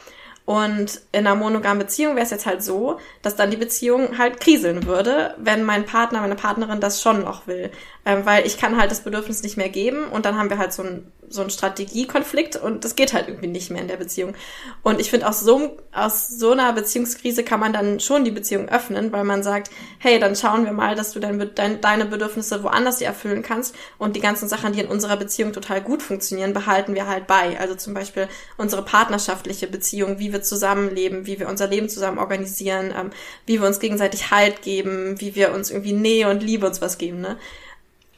und 0.49 1.03
in 1.13 1.27
einer 1.27 1.35
monogamen 1.35 1.81
Beziehung 1.81 2.15
wäre 2.15 2.25
es 2.25 2.31
jetzt 2.31 2.47
halt 2.47 2.63
so, 2.63 2.99
dass 3.21 3.37
dann 3.37 3.51
die 3.51 3.59
Beziehung 3.59 4.17
halt 4.17 4.41
kriseln 4.41 4.87
würde, 4.87 5.35
wenn 5.37 5.63
mein 5.63 5.85
Partner, 5.85 6.23
meine 6.23 6.37
Partnerin 6.37 6.81
das 6.81 7.03
schon 7.03 7.23
noch 7.23 7.47
will. 7.47 7.71
Ähm, 8.09 8.25
weil 8.25 8.47
ich 8.47 8.57
kann 8.57 8.79
halt 8.79 8.91
das 8.91 9.01
Bedürfnis 9.01 9.43
nicht 9.43 9.59
mehr 9.59 9.69
geben 9.69 10.09
und 10.09 10.25
dann 10.25 10.39
haben 10.39 10.49
wir 10.49 10.57
halt 10.57 10.73
so 10.73 10.83
ein 10.83 11.13
so 11.31 11.43
ein 11.43 11.51
Strategiekonflikt 11.51 12.57
und 12.57 12.85
das 12.85 12.97
geht 12.97 13.13
halt 13.13 13.29
irgendwie 13.29 13.49
nicht 13.49 13.71
mehr 13.71 13.83
in 13.83 13.89
der 13.89 13.97
Beziehung. 13.97 14.35
Und 14.83 15.01
ich 15.01 15.11
finde, 15.11 15.29
aus 15.29 15.41
so, 15.41 15.77
aus 15.93 16.29
so 16.29 16.53
einer 16.53 16.73
Beziehungskrise 16.73 17.45
kann 17.45 17.61
man 17.61 17.73
dann 17.73 18.01
schon 18.01 18.25
die 18.25 18.31
Beziehung 18.31 18.69
öffnen, 18.69 19.13
weil 19.13 19.25
man 19.25 19.43
sagt, 19.43 19.71
hey, 19.99 20.19
dann 20.19 20.37
schauen 20.37 20.65
wir 20.65 20.73
mal, 20.73 20.95
dass 20.95 21.13
du 21.13 21.21
dein, 21.21 21.51
dein, 21.55 21.81
deine 21.81 22.07
Bedürfnisse 22.07 22.63
woanders 22.63 23.01
erfüllen 23.01 23.43
kannst 23.43 23.75
und 23.99 24.17
die 24.17 24.21
ganzen 24.21 24.49
Sachen, 24.49 24.73
die 24.73 24.81
in 24.81 24.89
unserer 24.89 25.17
Beziehung 25.17 25.53
total 25.53 25.83
gut 25.83 26.03
funktionieren, 26.03 26.53
behalten 26.53 26.95
wir 26.95 27.07
halt 27.07 27.27
bei. 27.27 27.59
Also 27.61 27.75
zum 27.75 27.95
Beispiel 27.95 28.29
unsere 28.57 28.83
partnerschaftliche 28.83 29.67
Beziehung, 29.67 30.19
wie 30.19 30.33
wir 30.33 30.43
zusammenleben, 30.43 31.27
wie 31.27 31.39
wir 31.39 31.49
unser 31.49 31.67
Leben 31.67 31.89
zusammen 31.89 32.19
organisieren, 32.19 32.95
ähm, 32.99 33.11
wie 33.47 33.61
wir 33.61 33.67
uns 33.67 33.81
gegenseitig 33.81 34.31
Halt 34.31 34.63
geben, 34.63 35.21
wie 35.21 35.35
wir 35.35 35.53
uns 35.53 35.71
irgendwie 35.71 35.93
Nähe 35.93 36.31
und 36.31 36.43
Liebe 36.43 36.67
uns 36.67 36.81
was 36.81 36.99
geben, 36.99 37.21
ne? 37.21 37.37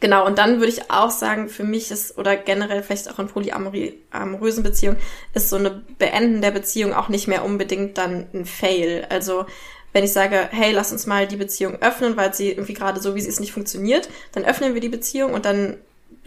Genau, 0.01 0.27
und 0.27 0.39
dann 0.39 0.61
würde 0.61 0.73
ich 0.73 0.91
auch 0.91 1.11
sagen, 1.11 1.49
für 1.49 1.65
mich 1.65 1.91
ist, 1.91 2.17
oder 2.17 2.37
generell 2.37 2.83
vielleicht 2.83 3.11
auch 3.11 3.19
in 3.19 3.29
polyamorösen 3.29 4.63
Beziehungen, 4.63 4.97
ist 5.35 5.51
so 5.51 5.57
eine 5.57 5.83
Beenden 5.99 6.41
der 6.41 6.53
Beziehung 6.53 6.95
auch 6.95 7.09
nicht 7.09 7.29
mehr 7.29 7.45
unbedingt 7.45 7.99
dann 7.99 8.27
ein 8.33 8.47
Fail. 8.47 9.07
Also 9.11 9.45
wenn 9.93 10.05
ich 10.05 10.13
sage, 10.13 10.49
hey, 10.51 10.73
lass 10.73 10.93
uns 10.93 11.07
mal 11.07 11.27
die 11.27 11.37
Beziehung 11.37 11.83
öffnen, 11.83 12.17
weil 12.17 12.33
sie 12.33 12.51
irgendwie 12.51 12.75
gerade 12.75 13.01
so, 13.01 13.15
wie 13.15 13.21
sie 13.21 13.29
ist, 13.29 13.41
nicht 13.41 13.53
funktioniert, 13.53 14.09
dann 14.33 14.45
öffnen 14.45 14.73
wir 14.73 14.81
die 14.81 14.89
Beziehung 14.89 15.35
und 15.35 15.45
dann 15.45 15.77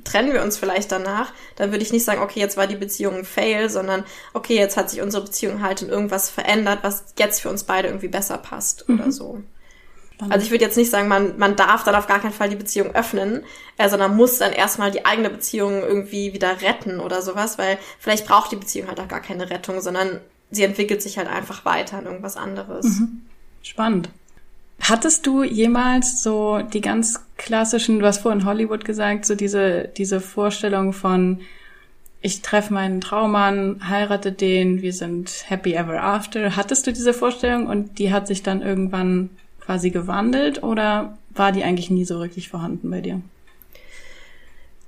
trennen 0.03 0.33
wir 0.33 0.43
uns 0.43 0.57
vielleicht 0.57 0.91
danach, 0.91 1.31
dann 1.55 1.71
würde 1.71 1.83
ich 1.83 1.93
nicht 1.93 2.03
sagen, 2.03 2.21
okay, 2.21 2.39
jetzt 2.39 2.57
war 2.57 2.67
die 2.67 2.75
Beziehung 2.75 3.15
ein 3.19 3.25
Fail, 3.25 3.69
sondern 3.69 4.03
okay, 4.33 4.55
jetzt 4.55 4.77
hat 4.77 4.89
sich 4.89 5.01
unsere 5.01 5.23
Beziehung 5.23 5.61
halt 5.61 5.81
in 5.81 5.89
irgendwas 5.89 6.29
verändert, 6.29 6.79
was 6.81 7.05
jetzt 7.17 7.41
für 7.41 7.49
uns 7.49 7.63
beide 7.63 7.87
irgendwie 7.87 8.09
besser 8.09 8.37
passt 8.37 8.87
mhm. 8.87 8.99
oder 8.99 9.11
so. 9.11 9.41
Also 10.29 10.45
ich 10.45 10.51
würde 10.51 10.63
jetzt 10.63 10.77
nicht 10.77 10.89
sagen, 10.89 11.07
man, 11.07 11.37
man 11.37 11.55
darf 11.55 11.83
dann 11.83 11.95
auf 11.95 12.07
gar 12.07 12.19
keinen 12.19 12.33
Fall 12.33 12.49
die 12.49 12.55
Beziehung 12.55 12.95
öffnen, 12.95 13.43
äh, 13.77 13.89
sondern 13.89 14.15
muss 14.15 14.37
dann 14.37 14.51
erstmal 14.51 14.91
die 14.91 15.05
eigene 15.05 15.29
Beziehung 15.29 15.81
irgendwie 15.81 16.33
wieder 16.33 16.61
retten 16.61 16.99
oder 16.99 17.21
sowas, 17.21 17.57
weil 17.57 17.77
vielleicht 17.99 18.27
braucht 18.27 18.51
die 18.51 18.55
Beziehung 18.55 18.87
halt 18.87 18.99
auch 18.99 19.07
gar 19.07 19.21
keine 19.21 19.49
Rettung, 19.49 19.81
sondern 19.81 20.21
sie 20.51 20.63
entwickelt 20.63 21.01
sich 21.01 21.17
halt 21.17 21.27
einfach 21.27 21.65
weiter 21.65 21.99
in 21.99 22.05
irgendwas 22.05 22.37
anderes. 22.37 22.85
Mhm. 22.85 23.21
Spannend. 23.61 24.09
Hattest 24.81 25.25
du 25.25 25.43
jemals 25.43 26.21
so 26.21 26.59
die 26.61 26.81
ganz 26.81 27.21
klassischen, 27.37 27.99
du 27.99 28.05
hast 28.05 28.21
vorhin 28.21 28.45
Hollywood 28.45 28.83
gesagt, 28.85 29.25
so 29.25 29.35
diese, 29.35 29.89
diese 29.95 30.19
Vorstellung 30.19 30.93
von, 30.93 31.39
ich 32.21 32.41
treffe 32.41 32.73
meinen 32.73 32.99
Traummann, 32.99 33.89
heirate 33.89 34.31
den, 34.31 34.81
wir 34.81 34.93
sind 34.93 35.45
happy 35.47 35.73
ever 35.73 36.03
after. 36.03 36.55
Hattest 36.55 36.85
du 36.85 36.93
diese 36.93 37.13
Vorstellung 37.13 37.67
und 37.67 37.97
die 37.97 38.11
hat 38.11 38.27
sich 38.27 38.43
dann 38.43 38.61
irgendwann 38.61 39.29
quasi 39.65 39.89
gewandelt 39.89 40.63
oder 40.63 41.17
war 41.29 41.51
die 41.51 41.63
eigentlich 41.63 41.89
nie 41.89 42.05
so 42.05 42.19
wirklich 42.19 42.49
vorhanden 42.49 42.89
bei 42.89 43.01
dir? 43.01 43.21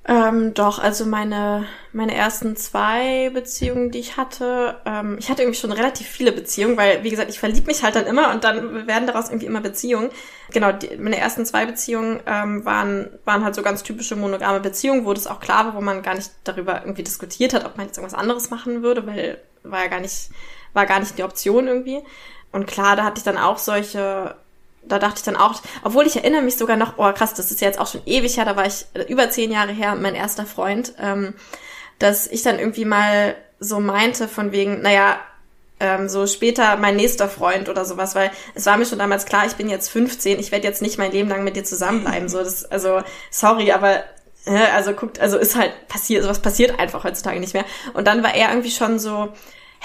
Ähm, 0.08 0.54
doch, 0.54 0.78
also 0.78 1.04
meine, 1.04 1.66
meine 1.92 2.14
ersten 2.14 2.56
zwei 2.56 3.32
Beziehungen, 3.34 3.90
die 3.90 3.98
ich 3.98 4.18
hatte, 4.18 4.80
ähm, 4.86 5.18
ich 5.18 5.32
hatte 5.32 5.42
irgendwie 5.42 5.60
schon 5.60 5.72
relativ 5.72 6.06
viele 6.06 6.32
Beziehungen, 6.32 6.78
weil, 6.78 7.04
wie 7.04 7.10
gesagt, 7.10 7.32
ich 7.32 7.40
verlieb 7.40 7.66
mich 7.66 7.82
halt 7.82 7.96
dann 7.96 8.06
immer 8.06 8.32
und 8.32 8.44
dann 8.44 8.86
werden 8.86 9.08
daraus 9.08 9.30
irgendwie 9.30 9.48
immer 9.48 9.62
Beziehungen. 9.62 10.12
Genau, 10.52 10.72
die, 10.72 10.96
meine 10.98 11.18
ersten 11.18 11.44
zwei 11.48 11.66
Beziehungen 11.66 12.20
ähm, 12.28 12.64
waren, 12.66 13.10
waren 13.26 13.44
halt 13.44 13.56
so 13.56 13.64
ganz 13.64 13.82
typische 13.82 14.16
monogame 14.16 14.60
Beziehungen, 14.60 15.06
wo 15.06 15.14
das 15.14 15.26
auch 15.26 15.40
klar 15.40 15.66
war, 15.66 15.76
wo 15.76 15.82
man 15.82 16.04
gar 16.04 16.14
nicht 16.14 16.30
darüber 16.44 16.82
irgendwie 16.82 17.04
diskutiert 17.04 17.56
hat, 17.56 17.66
ob 17.66 17.76
man 17.78 17.88
jetzt 17.88 17.98
irgendwas 17.98 18.20
anderes 18.20 18.52
machen 18.52 18.84
würde, 18.84 19.08
weil 19.08 19.40
war 19.64 19.82
ja 19.82 19.88
gar 19.88 20.02
nicht, 20.02 20.30
war 20.74 20.86
gar 20.86 21.00
nicht 21.00 21.18
die 21.18 21.24
Option 21.24 21.68
irgendwie. 21.68 22.04
Und 22.52 22.68
klar, 22.68 22.96
da 22.96 23.04
hatte 23.04 23.18
ich 23.18 23.24
dann 23.24 23.40
auch 23.40 23.58
solche 23.58 24.36
da 24.88 25.00
dachte 25.00 25.18
ich 25.18 25.24
dann 25.24 25.36
auch, 25.36 25.62
obwohl 25.84 26.06
ich 26.06 26.16
erinnere 26.16 26.42
mich 26.42 26.58
sogar 26.58 26.78
noch, 26.78 26.98
oh 26.98 27.12
krass, 27.12 27.34
das 27.34 27.52
ist 27.52 27.62
ja 27.62 27.68
jetzt 27.68 27.80
auch 27.80 27.88
schon 27.88 28.02
ewig 28.06 28.38
her, 28.38 28.46
da 28.46 28.56
war 28.56 28.66
ich 28.66 28.86
über 29.08 29.30
zehn 29.30 29.52
Jahre 29.52 29.72
her, 29.72 29.96
mein 29.96 30.16
erster 30.16 30.46
Freund, 30.46 30.94
ähm, 31.00 31.34
dass 32.00 32.28
ich 32.28 32.44
dann 32.44 32.60
irgendwie 32.60 32.86
mal 32.86 33.36
so 33.60 33.80
meinte 33.80 34.28
von 34.28 34.52
wegen, 34.52 34.82
naja, 34.82 35.20
ähm, 35.80 36.08
so 36.08 36.26
später 36.28 36.78
mein 36.78 36.96
nächster 36.96 37.28
Freund 37.28 37.68
oder 37.68 37.84
sowas, 37.86 38.16
weil 38.16 38.32
es 38.54 38.66
war 38.66 38.78
mir 38.78 38.86
schon 38.86 39.00
damals 39.00 39.26
klar, 39.26 39.46
ich 39.46 39.56
bin 39.56 39.70
jetzt 39.70 39.90
15, 39.90 40.40
ich 40.40 40.52
werde 40.52 40.68
jetzt 40.68 40.82
nicht 40.82 40.98
mein 40.98 41.12
Leben 41.12 41.30
lang 41.30 41.44
mit 41.44 41.56
dir 41.56 41.64
zusammenbleiben, 41.64 42.30
so 42.30 42.40
das, 42.40 42.66
also 42.66 43.02
sorry, 43.30 43.72
aber 43.72 44.04
äh, 44.46 44.58
also 44.74 44.94
guckt, 44.94 45.20
also 45.20 45.38
ist 45.38 45.56
halt 45.56 45.88
passiert, 45.88 46.24
sowas 46.24 46.42
passiert 46.42 46.80
einfach 46.80 47.04
heutzutage 47.04 47.40
nicht 47.40 47.54
mehr. 47.54 47.66
Und 47.94 48.08
dann 48.08 48.24
war 48.24 48.34
er 48.34 48.50
irgendwie 48.50 48.72
schon 48.72 49.00
so, 49.00 49.34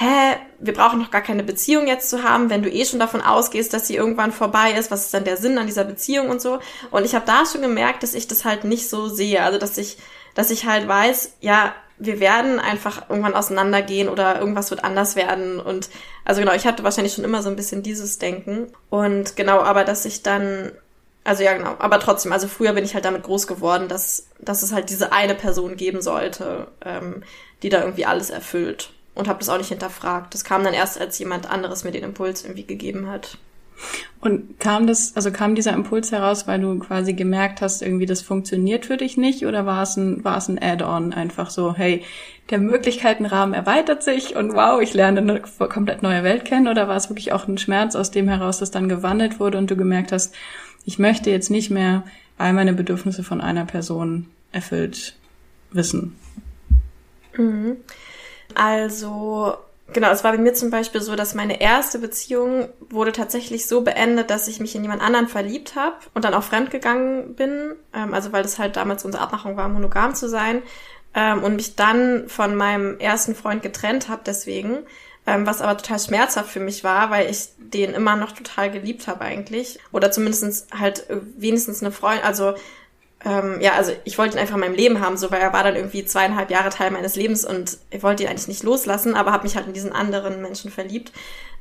hä, 0.00 0.36
wir 0.58 0.72
brauchen 0.72 0.98
noch 0.98 1.10
gar 1.10 1.20
keine 1.20 1.42
Beziehung 1.42 1.86
jetzt 1.86 2.08
zu 2.08 2.22
haben, 2.22 2.48
wenn 2.48 2.62
du 2.62 2.70
eh 2.70 2.86
schon 2.86 2.98
davon 2.98 3.20
ausgehst, 3.20 3.74
dass 3.74 3.86
sie 3.86 3.96
irgendwann 3.96 4.32
vorbei 4.32 4.72
ist, 4.72 4.90
was 4.90 5.04
ist 5.04 5.14
dann 5.14 5.24
der 5.24 5.36
Sinn 5.36 5.58
an 5.58 5.66
dieser 5.66 5.84
Beziehung 5.84 6.30
und 6.30 6.40
so. 6.40 6.58
Und 6.90 7.04
ich 7.04 7.14
habe 7.14 7.26
da 7.26 7.44
schon 7.44 7.60
gemerkt, 7.60 8.02
dass 8.02 8.14
ich 8.14 8.26
das 8.26 8.46
halt 8.46 8.64
nicht 8.64 8.88
so 8.88 9.08
sehe. 9.08 9.42
Also 9.42 9.58
dass 9.58 9.76
ich, 9.76 9.98
dass 10.34 10.50
ich 10.50 10.64
halt 10.64 10.88
weiß, 10.88 11.36
ja, 11.40 11.74
wir 11.98 12.18
werden 12.18 12.60
einfach 12.60 13.10
irgendwann 13.10 13.34
auseinandergehen 13.34 14.08
oder 14.08 14.38
irgendwas 14.38 14.70
wird 14.70 14.84
anders 14.84 15.16
werden. 15.16 15.60
Und 15.60 15.90
also 16.24 16.40
genau, 16.40 16.54
ich 16.54 16.66
hatte 16.66 16.82
wahrscheinlich 16.82 17.12
schon 17.12 17.24
immer 17.24 17.42
so 17.42 17.50
ein 17.50 17.56
bisschen 17.56 17.82
dieses 17.82 18.18
Denken. 18.18 18.72
Und 18.88 19.36
genau, 19.36 19.60
aber 19.60 19.84
dass 19.84 20.06
ich 20.06 20.22
dann 20.22 20.72
also 21.24 21.42
ja, 21.42 21.52
genau. 21.52 21.76
Aber 21.78 22.00
trotzdem, 22.00 22.32
also 22.32 22.48
früher 22.48 22.72
bin 22.72 22.84
ich 22.84 22.94
halt 22.94 23.04
damit 23.04 23.22
groß 23.24 23.46
geworden, 23.46 23.88
dass, 23.88 24.28
dass 24.38 24.62
es 24.62 24.72
halt 24.72 24.88
diese 24.88 25.12
eine 25.12 25.34
Person 25.34 25.76
geben 25.76 26.00
sollte, 26.00 26.68
ähm, 26.82 27.22
die 27.62 27.68
da 27.68 27.80
irgendwie 27.80 28.06
alles 28.06 28.30
erfüllt 28.30 28.94
und 29.14 29.28
habe 29.28 29.38
das 29.38 29.48
auch 29.48 29.58
nicht 29.58 29.68
hinterfragt. 29.68 30.34
Das 30.34 30.44
kam 30.44 30.64
dann 30.64 30.74
erst, 30.74 31.00
als 31.00 31.18
jemand 31.18 31.50
anderes 31.50 31.84
mir 31.84 31.92
den 31.92 32.04
Impuls 32.04 32.44
irgendwie 32.44 32.64
gegeben 32.64 33.08
hat. 33.08 33.38
Und 34.20 34.60
kam 34.60 34.86
das, 34.86 35.16
also 35.16 35.30
kam 35.30 35.54
dieser 35.54 35.72
Impuls 35.72 36.12
heraus, 36.12 36.46
weil 36.46 36.60
du 36.60 36.78
quasi 36.78 37.14
gemerkt 37.14 37.62
hast, 37.62 37.80
irgendwie 37.80 38.04
das 38.04 38.20
funktioniert 38.20 38.84
für 38.84 38.98
dich 38.98 39.16
nicht, 39.16 39.46
oder 39.46 39.64
war 39.64 39.82
es 39.82 39.96
ein, 39.96 40.22
war 40.22 40.36
es 40.36 40.48
ein 40.48 40.62
Add-on 40.62 41.14
einfach 41.14 41.48
so, 41.48 41.74
hey, 41.74 42.04
der 42.50 42.58
Möglichkeitenrahmen 42.58 43.54
erweitert 43.54 44.02
sich 44.02 44.36
und 44.36 44.52
wow, 44.52 44.82
ich 44.82 44.92
lerne 44.92 45.20
eine 45.20 45.40
komplett 45.40 46.02
neue 46.02 46.22
Welt 46.24 46.44
kennen, 46.44 46.68
oder 46.68 46.88
war 46.88 46.96
es 46.96 47.08
wirklich 47.08 47.32
auch 47.32 47.48
ein 47.48 47.56
Schmerz 47.56 47.96
aus 47.96 48.10
dem 48.10 48.28
heraus, 48.28 48.58
dass 48.58 48.70
dann 48.70 48.90
gewandelt 48.90 49.40
wurde 49.40 49.56
und 49.56 49.70
du 49.70 49.76
gemerkt 49.76 50.12
hast, 50.12 50.34
ich 50.84 50.98
möchte 50.98 51.30
jetzt 51.30 51.50
nicht 51.50 51.70
mehr 51.70 52.04
all 52.36 52.52
meine 52.52 52.74
Bedürfnisse 52.74 53.22
von 53.22 53.40
einer 53.40 53.64
Person 53.64 54.26
erfüllt 54.52 55.16
wissen? 55.72 56.16
Mhm. 57.36 57.76
Also, 58.54 59.56
genau, 59.92 60.10
es 60.10 60.24
war 60.24 60.32
bei 60.32 60.38
mir 60.38 60.54
zum 60.54 60.70
Beispiel 60.70 61.00
so, 61.00 61.16
dass 61.16 61.34
meine 61.34 61.60
erste 61.60 61.98
Beziehung 61.98 62.68
wurde 62.88 63.12
tatsächlich 63.12 63.66
so 63.66 63.82
beendet, 63.82 64.30
dass 64.30 64.48
ich 64.48 64.60
mich 64.60 64.74
in 64.74 64.82
jemand 64.82 65.02
anderen 65.02 65.28
verliebt 65.28 65.76
habe 65.76 65.96
und 66.14 66.24
dann 66.24 66.34
auch 66.34 66.44
fremdgegangen 66.44 67.34
bin. 67.34 67.74
Ähm, 67.94 68.14
also, 68.14 68.32
weil 68.32 68.42
das 68.42 68.58
halt 68.58 68.76
damals 68.76 69.04
unsere 69.04 69.22
Abmachung 69.22 69.56
war, 69.56 69.68
monogam 69.68 70.14
zu 70.14 70.28
sein. 70.28 70.62
Ähm, 71.14 71.42
und 71.42 71.56
mich 71.56 71.74
dann 71.74 72.28
von 72.28 72.54
meinem 72.54 72.98
ersten 72.98 73.34
Freund 73.34 73.62
getrennt 73.62 74.08
habe 74.08 74.22
deswegen. 74.24 74.78
Ähm, 75.26 75.46
was 75.46 75.60
aber 75.60 75.76
total 75.76 75.98
schmerzhaft 75.98 76.50
für 76.50 76.60
mich 76.60 76.82
war, 76.82 77.10
weil 77.10 77.30
ich 77.30 77.50
den 77.58 77.92
immer 77.92 78.16
noch 78.16 78.32
total 78.32 78.70
geliebt 78.70 79.06
habe 79.06 79.20
eigentlich. 79.22 79.78
Oder 79.92 80.10
zumindestens 80.10 80.66
halt 80.76 81.06
wenigstens 81.36 81.82
eine 81.82 81.92
Freundin, 81.92 82.24
also 82.24 82.54
ähm, 83.24 83.61
ja, 83.61 83.72
also 83.72 83.92
ich 84.04 84.16
wollte 84.16 84.37
ihn 84.37 84.40
einfach 84.40 84.54
in 84.54 84.61
meinem 84.61 84.74
Leben 84.74 85.00
haben, 85.00 85.16
so 85.16 85.30
weil 85.30 85.40
er 85.40 85.52
war 85.52 85.62
dann 85.62 85.76
irgendwie 85.76 86.04
zweieinhalb 86.04 86.50
Jahre 86.50 86.70
Teil 86.70 86.90
meines 86.90 87.16
Lebens 87.16 87.44
und 87.44 87.78
ich 87.90 88.02
wollte 88.02 88.22
ihn 88.22 88.28
eigentlich 88.28 88.48
nicht 88.48 88.62
loslassen, 88.62 89.14
aber 89.14 89.33
habe 89.33 89.42
mich 89.42 89.56
halt 89.56 89.66
in 89.66 89.74
diesen 89.74 89.92
anderen 89.92 90.40
Menschen 90.40 90.70
verliebt. 90.70 91.12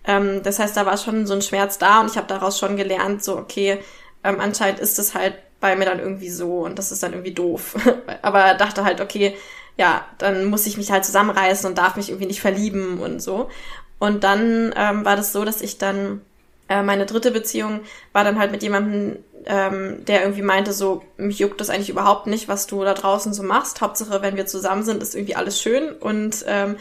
Ähm, 0.05 0.41
das 0.43 0.59
heißt, 0.59 0.77
da 0.77 0.85
war 0.85 0.97
schon 0.97 1.27
so 1.27 1.33
ein 1.33 1.41
Schmerz 1.41 1.77
da 1.77 1.99
und 1.99 2.09
ich 2.09 2.17
habe 2.17 2.27
daraus 2.27 2.57
schon 2.57 2.77
gelernt, 2.77 3.23
so 3.23 3.37
okay, 3.37 3.79
ähm, 4.23 4.39
anscheinend 4.39 4.79
ist 4.79 4.99
es 4.99 5.13
halt 5.13 5.35
bei 5.59 5.75
mir 5.75 5.85
dann 5.85 5.99
irgendwie 5.99 6.29
so 6.29 6.59
und 6.59 6.79
das 6.79 6.91
ist 6.93 7.03
dann 7.03 7.11
irgendwie 7.11 7.33
doof. 7.33 7.75
aber 8.21 8.53
dachte 8.53 8.85
halt, 8.85 9.01
okay, 9.01 9.35
ja, 9.77 10.05
dann 10.17 10.45
muss 10.45 10.65
ich 10.65 10.77
mich 10.77 10.91
halt 10.91 11.05
zusammenreißen 11.05 11.69
und 11.69 11.77
darf 11.77 11.95
mich 11.95 12.09
irgendwie 12.09 12.27
nicht 12.27 12.41
verlieben 12.41 12.99
und 12.99 13.21
so. 13.21 13.49
Und 13.97 14.23
dann 14.23 14.73
ähm, 14.77 15.03
war 15.03 15.17
das 15.17 15.33
so, 15.33 15.43
dass 15.43 15.61
ich 15.61 15.77
dann 15.77 16.21
äh, 16.69 16.83
meine 16.83 17.05
dritte 17.05 17.31
Beziehung 17.31 17.81
war 18.13 18.23
dann 18.23 18.39
halt 18.39 18.51
mit 18.51 18.63
jemandem, 18.63 19.17
ähm, 19.49 20.05
der 20.05 20.21
irgendwie 20.21 20.43
meinte, 20.43 20.73
so, 20.73 21.01
mich 21.17 21.39
juckt 21.39 21.59
das 21.59 21.71
eigentlich 21.71 21.89
überhaupt 21.89 22.27
nicht, 22.27 22.47
was 22.47 22.67
du 22.67 22.83
da 22.83 22.93
draußen 22.93 23.33
so 23.33 23.41
machst. 23.41 23.81
Hauptsache, 23.81 24.21
wenn 24.21 24.37
wir 24.37 24.45
zusammen 24.45 24.83
sind, 24.83 25.01
ist 25.01 25.15
irgendwie 25.15 25.35
alles 25.35 25.59
schön 25.59 25.91
und 25.91 26.45
ähm, 26.47 26.77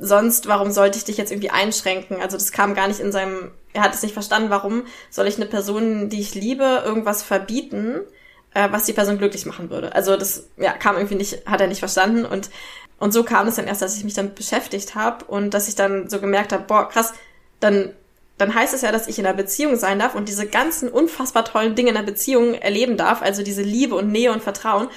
sonst, 0.00 0.48
warum 0.48 0.72
sollte 0.72 0.98
ich 0.98 1.04
dich 1.04 1.16
jetzt 1.16 1.30
irgendwie 1.30 1.50
einschränken? 1.50 2.20
Also 2.20 2.36
das 2.36 2.50
kam 2.50 2.74
gar 2.74 2.88
nicht 2.88 2.98
in 2.98 3.12
seinem, 3.12 3.52
er 3.72 3.82
hat 3.82 3.94
es 3.94 4.02
nicht 4.02 4.14
verstanden, 4.14 4.50
warum 4.50 4.82
soll 5.10 5.28
ich 5.28 5.36
eine 5.36 5.46
Person, 5.46 6.08
die 6.08 6.20
ich 6.20 6.34
liebe, 6.34 6.82
irgendwas 6.84 7.22
verbieten, 7.22 8.00
äh, 8.52 8.68
was 8.72 8.84
die 8.84 8.94
Person 8.94 9.18
glücklich 9.18 9.46
machen 9.46 9.70
würde. 9.70 9.94
Also 9.94 10.16
das, 10.16 10.48
ja, 10.56 10.72
kam 10.72 10.96
irgendwie 10.96 11.14
nicht, 11.14 11.46
hat 11.46 11.60
er 11.60 11.68
nicht 11.68 11.78
verstanden 11.78 12.24
und 12.24 12.50
und 13.00 13.12
so 13.12 13.22
kam 13.22 13.46
es 13.46 13.54
dann 13.54 13.68
erst, 13.68 13.80
dass 13.80 13.96
ich 13.96 14.02
mich 14.02 14.14
damit 14.14 14.34
beschäftigt 14.34 14.96
habe 14.96 15.24
und 15.26 15.54
dass 15.54 15.68
ich 15.68 15.76
dann 15.76 16.10
so 16.10 16.18
gemerkt 16.18 16.52
habe, 16.52 16.64
boah, 16.64 16.88
krass, 16.88 17.14
dann 17.60 17.92
dann 18.38 18.54
heißt 18.54 18.72
es 18.72 18.82
ja, 18.82 18.92
dass 18.92 19.08
ich 19.08 19.18
in 19.18 19.26
einer 19.26 19.36
Beziehung 19.36 19.76
sein 19.76 19.98
darf 19.98 20.14
und 20.14 20.28
diese 20.28 20.46
ganzen 20.46 20.88
unfassbar 20.88 21.44
tollen 21.44 21.74
Dinge 21.74 21.90
in 21.90 21.96
einer 21.96 22.06
Beziehung 22.06 22.54
erleben 22.54 22.96
darf, 22.96 23.20
also 23.20 23.42
diese 23.42 23.62
Liebe 23.62 23.96
und 23.96 24.10
Nähe 24.10 24.32
und 24.32 24.42
Vertrauen 24.42 24.88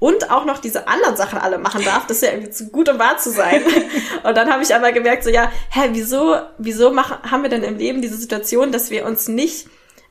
und 0.00 0.30
auch 0.30 0.44
noch 0.44 0.58
diese 0.58 0.86
anderen 0.86 1.16
Sachen 1.16 1.38
alle 1.38 1.58
machen 1.58 1.84
darf, 1.84 2.06
das 2.06 2.18
ist 2.18 2.22
ja 2.22 2.30
irgendwie 2.32 2.50
zu 2.50 2.68
gut, 2.68 2.88
um 2.88 2.98
wahr 2.98 3.18
zu 3.18 3.30
sein. 3.30 3.62
und 4.22 4.36
dann 4.36 4.50
habe 4.50 4.62
ich 4.62 4.74
aber 4.74 4.92
gemerkt, 4.92 5.24
so 5.24 5.30
ja, 5.30 5.50
hä, 5.70 5.88
wieso, 5.92 6.36
wieso 6.58 6.92
machen, 6.92 7.18
haben 7.28 7.42
wir 7.42 7.50
denn 7.50 7.64
im 7.64 7.78
Leben 7.78 8.02
diese 8.02 8.16
Situation, 8.16 8.70
dass 8.70 8.90
wir 8.90 9.06
uns 9.06 9.28
nicht 9.28 9.68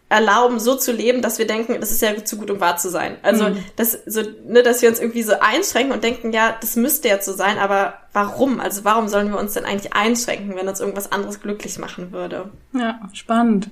erlauben, 0.10 0.60
so 0.60 0.76
zu 0.76 0.94
leben, 0.94 1.22
dass 1.22 1.38
wir 1.38 1.48
denken, 1.48 1.76
das 1.82 1.92
ist 1.92 2.02
ja 2.02 2.24
zu 2.24 2.38
gut, 2.38 2.50
um 2.50 2.62
wahr 2.62 2.78
zu 2.78 2.90
sein. 2.90 3.18
Also, 3.24 3.50
mhm. 3.50 3.58
das, 3.76 3.92
so, 4.06 4.22
ne, 4.48 4.64
dass 4.64 4.82
wir 4.82 4.90
uns 4.90 5.00
irgendwie 5.00 5.24
so 5.24 5.34
einschränken 5.40 5.92
und 5.92 6.04
denken, 6.04 6.32
ja, 6.32 6.56
das 6.62 6.78
müsste 6.78 7.10
ja 7.10 7.22
so 7.22 7.34
sein, 7.34 7.58
aber 7.58 7.96
warum? 8.14 8.62
Also, 8.62 8.86
warum 8.86 9.10
sollen 9.10 9.30
wir 9.30 9.40
uns 9.40 9.54
denn 9.54 9.66
eigentlich 9.66 9.94
einschränken, 9.94 10.56
wenn 10.56 10.68
uns 10.68 10.80
irgendwas 10.80 11.12
anderes 11.12 11.42
glücklich 11.42 11.78
machen 11.78 12.14
würde? 12.14 12.50
Ja, 12.72 13.02
spannend. 13.14 13.70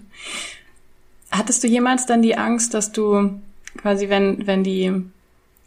Hattest 1.32 1.64
du 1.64 1.68
jemals 1.68 2.06
dann 2.06 2.22
die 2.22 2.38
Angst, 2.38 2.74
dass 2.74 2.92
du 2.92 3.40
quasi, 3.78 4.10
wenn, 4.10 4.46
wenn 4.46 4.64
die, 4.64 4.92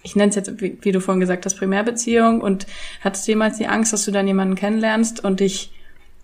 ich 0.03 0.17
nenne 0.17 0.29
es 0.29 0.37
jetzt, 0.37 0.61
wie, 0.61 0.77
wie 0.83 0.93
du 0.93 1.01
vorhin 1.01 1.21
gesagt 1.21 1.47
hast, 1.47 1.57
Primärbeziehung 1.57 2.43
und 2.43 2.67
hattest 3.03 3.27
du 3.27 3.33
jemals 3.33 3.57
die 3.57 3.67
Angst, 3.67 3.95
dass 3.95 4.05
du 4.05 4.11
dann 4.11 4.27
jemanden 4.27 4.55
kennenlernst 4.55 5.25
und 5.25 5.41
dich 5.41 5.73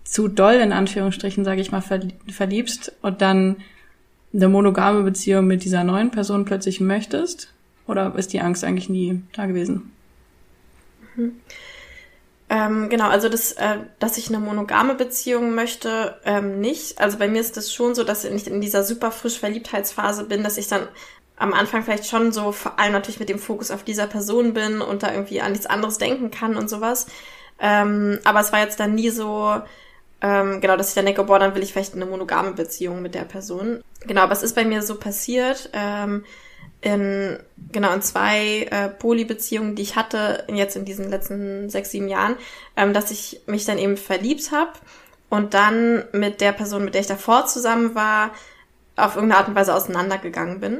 zu 0.03 0.27
doll 0.27 0.55
in 0.55 0.71
Anführungsstrichen, 0.71 1.43
sage 1.43 1.61
ich 1.61 1.71
mal, 1.71 1.81
verliebst 1.81 2.93
und 3.01 3.21
dann 3.21 3.57
eine 4.35 4.49
monogame 4.49 5.03
Beziehung 5.03 5.47
mit 5.47 5.63
dieser 5.63 5.83
neuen 5.83 6.11
Person 6.11 6.45
plötzlich 6.45 6.81
möchtest? 6.81 7.53
Oder 7.87 8.13
ist 8.15 8.33
die 8.33 8.41
Angst 8.41 8.63
eigentlich 8.63 8.89
nie 8.89 9.21
da 9.33 9.45
gewesen? 9.45 9.91
Mhm. 11.15 11.35
Ähm, 12.47 12.89
genau, 12.89 13.09
also 13.09 13.27
das, 13.27 13.53
äh, 13.53 13.77
dass 13.99 14.17
ich 14.17 14.29
eine 14.29 14.39
monogame 14.39 14.93
Beziehung 14.93 15.55
möchte, 15.55 16.19
ähm, 16.25 16.59
nicht. 16.59 16.99
Also 16.99 17.17
bei 17.17 17.27
mir 17.27 17.41
ist 17.41 17.57
das 17.57 17.73
schon 17.73 17.95
so, 17.95 18.03
dass 18.03 18.23
ich 18.23 18.31
nicht 18.31 18.47
in 18.47 18.61
dieser 18.61 18.83
super 18.83 19.11
frisch 19.11 19.39
Verliebtheitsphase 19.39 20.25
bin, 20.25 20.43
dass 20.43 20.57
ich 20.57 20.67
dann 20.67 20.87
am 21.37 21.53
Anfang 21.53 21.83
vielleicht 21.83 22.07
schon 22.07 22.31
so 22.31 22.51
vor 22.51 22.79
allem 22.79 22.93
natürlich 22.93 23.19
mit 23.19 23.29
dem 23.29 23.39
Fokus 23.39 23.71
auf 23.71 23.83
dieser 23.83 24.07
Person 24.07 24.53
bin 24.53 24.81
und 24.81 25.03
da 25.03 25.11
irgendwie 25.11 25.41
an 25.41 25.51
nichts 25.51 25.65
anderes 25.65 25.97
denken 25.97 26.29
kann 26.31 26.55
und 26.55 26.69
sowas. 26.69 27.07
Ähm, 27.59 28.19
aber 28.25 28.41
es 28.41 28.51
war 28.51 28.59
jetzt 28.59 28.79
dann 28.79 28.95
nie 28.95 29.09
so, 29.09 29.61
ähm, 30.25 30.59
genau, 30.59 30.75
dass 30.75 30.89
ich 30.89 30.95
dann 30.95 31.05
denke, 31.05 31.23
boah, 31.23 31.37
dann 31.37 31.53
will 31.53 31.61
ich 31.61 31.71
vielleicht 31.71 31.93
eine 31.93 32.07
monogame 32.07 32.53
Beziehung 32.53 33.03
mit 33.03 33.13
der 33.13 33.25
Person. 33.25 33.83
Genau, 34.07 34.21
aber 34.21 34.33
es 34.33 34.41
ist 34.41 34.55
bei 34.55 34.65
mir 34.65 34.81
so 34.81 34.95
passiert, 34.95 35.69
ähm, 35.71 36.25
in, 36.81 37.37
genau, 37.71 37.93
in 37.93 38.01
zwei 38.01 38.63
äh, 38.71 38.89
Polybeziehungen, 38.89 39.75
die 39.75 39.83
ich 39.83 39.95
hatte, 39.95 40.43
jetzt 40.47 40.75
in 40.75 40.83
diesen 40.83 41.11
letzten 41.11 41.69
sechs, 41.69 41.91
sieben 41.91 42.07
Jahren, 42.07 42.37
ähm, 42.75 42.91
dass 42.91 43.11
ich 43.11 43.41
mich 43.45 43.65
dann 43.65 43.77
eben 43.77 43.97
verliebt 43.97 44.51
habe 44.51 44.71
und 45.29 45.53
dann 45.53 46.05
mit 46.11 46.41
der 46.41 46.53
Person, 46.53 46.85
mit 46.85 46.95
der 46.95 47.01
ich 47.01 47.07
davor 47.07 47.45
zusammen 47.45 47.93
war, 47.93 48.31
auf 48.95 49.15
irgendeine 49.15 49.41
Art 49.41 49.47
und 49.49 49.55
Weise 49.55 49.75
auseinandergegangen 49.75 50.59
bin. 50.59 50.79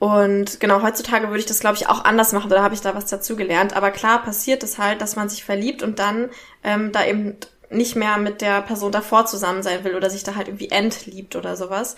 Und 0.00 0.58
genau, 0.58 0.82
heutzutage 0.82 1.28
würde 1.28 1.38
ich 1.38 1.46
das, 1.46 1.60
glaube 1.60 1.76
ich, 1.76 1.88
auch 1.88 2.04
anders 2.04 2.32
machen, 2.32 2.50
oder 2.50 2.64
habe 2.64 2.74
ich 2.74 2.80
da 2.80 2.96
was 2.96 3.06
dazu 3.06 3.36
gelernt. 3.36 3.76
Aber 3.76 3.92
klar 3.92 4.24
passiert 4.24 4.64
es 4.64 4.76
halt, 4.78 5.00
dass 5.00 5.14
man 5.14 5.28
sich 5.28 5.44
verliebt 5.44 5.84
und 5.84 6.00
dann 6.00 6.30
ähm, 6.64 6.90
da 6.90 7.06
eben 7.06 7.36
nicht 7.74 7.96
mehr 7.96 8.16
mit 8.18 8.40
der 8.40 8.62
Person 8.62 8.92
davor 8.92 9.26
zusammen 9.26 9.62
sein 9.62 9.84
will 9.84 9.94
oder 9.94 10.10
sich 10.10 10.24
da 10.24 10.34
halt 10.34 10.48
irgendwie 10.48 10.70
entliebt 10.70 11.36
oder 11.36 11.56
sowas. 11.56 11.96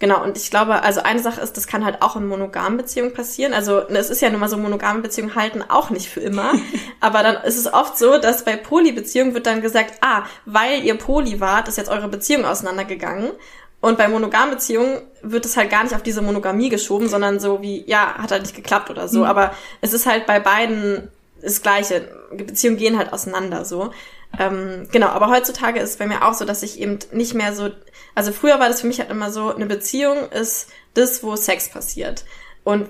Genau, 0.00 0.22
und 0.22 0.36
ich 0.36 0.50
glaube, 0.50 0.82
also 0.82 1.02
eine 1.02 1.20
Sache 1.20 1.40
ist, 1.40 1.56
das 1.56 1.66
kann 1.66 1.84
halt 1.84 2.02
auch 2.02 2.16
in 2.16 2.26
monogamen 2.26 2.76
Beziehungen 2.76 3.14
passieren. 3.14 3.54
Also 3.54 3.84
ne, 3.88 3.98
es 3.98 4.10
ist 4.10 4.20
ja 4.20 4.28
nun 4.28 4.40
mal 4.40 4.48
so, 4.48 4.56
monogame 4.56 5.00
Beziehungen 5.00 5.34
halten 5.34 5.62
auch 5.66 5.90
nicht 5.90 6.10
für 6.10 6.20
immer. 6.20 6.52
aber 7.00 7.22
dann 7.22 7.36
ist 7.44 7.56
es 7.56 7.72
oft 7.72 7.96
so, 7.96 8.18
dass 8.18 8.44
bei 8.44 8.56
Polybeziehungen 8.56 9.34
wird 9.34 9.46
dann 9.46 9.62
gesagt, 9.62 9.94
ah, 10.00 10.24
weil 10.46 10.84
ihr 10.84 10.96
Poly 10.96 11.40
wart, 11.40 11.68
ist 11.68 11.78
jetzt 11.78 11.90
eure 11.90 12.08
Beziehung 12.08 12.44
auseinandergegangen. 12.44 13.30
Und 13.80 13.98
bei 13.98 14.08
monogamen 14.08 14.50
Beziehungen 14.50 15.02
wird 15.22 15.44
es 15.44 15.56
halt 15.56 15.70
gar 15.70 15.84
nicht 15.84 15.94
auf 15.94 16.02
diese 16.02 16.22
Monogamie 16.22 16.70
geschoben, 16.70 17.08
sondern 17.08 17.38
so 17.38 17.62
wie, 17.62 17.84
ja, 17.86 18.14
hat 18.18 18.32
halt 18.32 18.42
nicht 18.42 18.56
geklappt 18.56 18.90
oder 18.90 19.08
so. 19.08 19.20
Mhm. 19.20 19.26
Aber 19.26 19.54
es 19.80 19.92
ist 19.92 20.06
halt 20.06 20.26
bei 20.26 20.40
beiden 20.40 21.08
das 21.44 21.62
Gleiche. 21.62 22.08
Beziehungen 22.32 22.78
gehen 22.78 22.98
halt 22.98 23.12
auseinander 23.12 23.64
so. 23.64 23.90
Ähm, 24.38 24.88
genau, 24.90 25.08
aber 25.08 25.28
heutzutage 25.28 25.78
ist 25.78 25.90
es 25.90 25.96
bei 25.96 26.06
mir 26.06 26.26
auch 26.26 26.34
so, 26.34 26.44
dass 26.44 26.62
ich 26.62 26.80
eben 26.80 26.98
nicht 27.12 27.34
mehr 27.34 27.54
so, 27.54 27.70
also 28.14 28.32
früher 28.32 28.58
war 28.58 28.68
das 28.68 28.80
für 28.80 28.88
mich 28.88 28.98
halt 28.98 29.10
immer 29.10 29.30
so, 29.30 29.54
eine 29.54 29.66
Beziehung 29.66 30.28
ist 30.30 30.68
das, 30.94 31.22
wo 31.22 31.36
Sex 31.36 31.68
passiert. 31.68 32.24
Und 32.64 32.88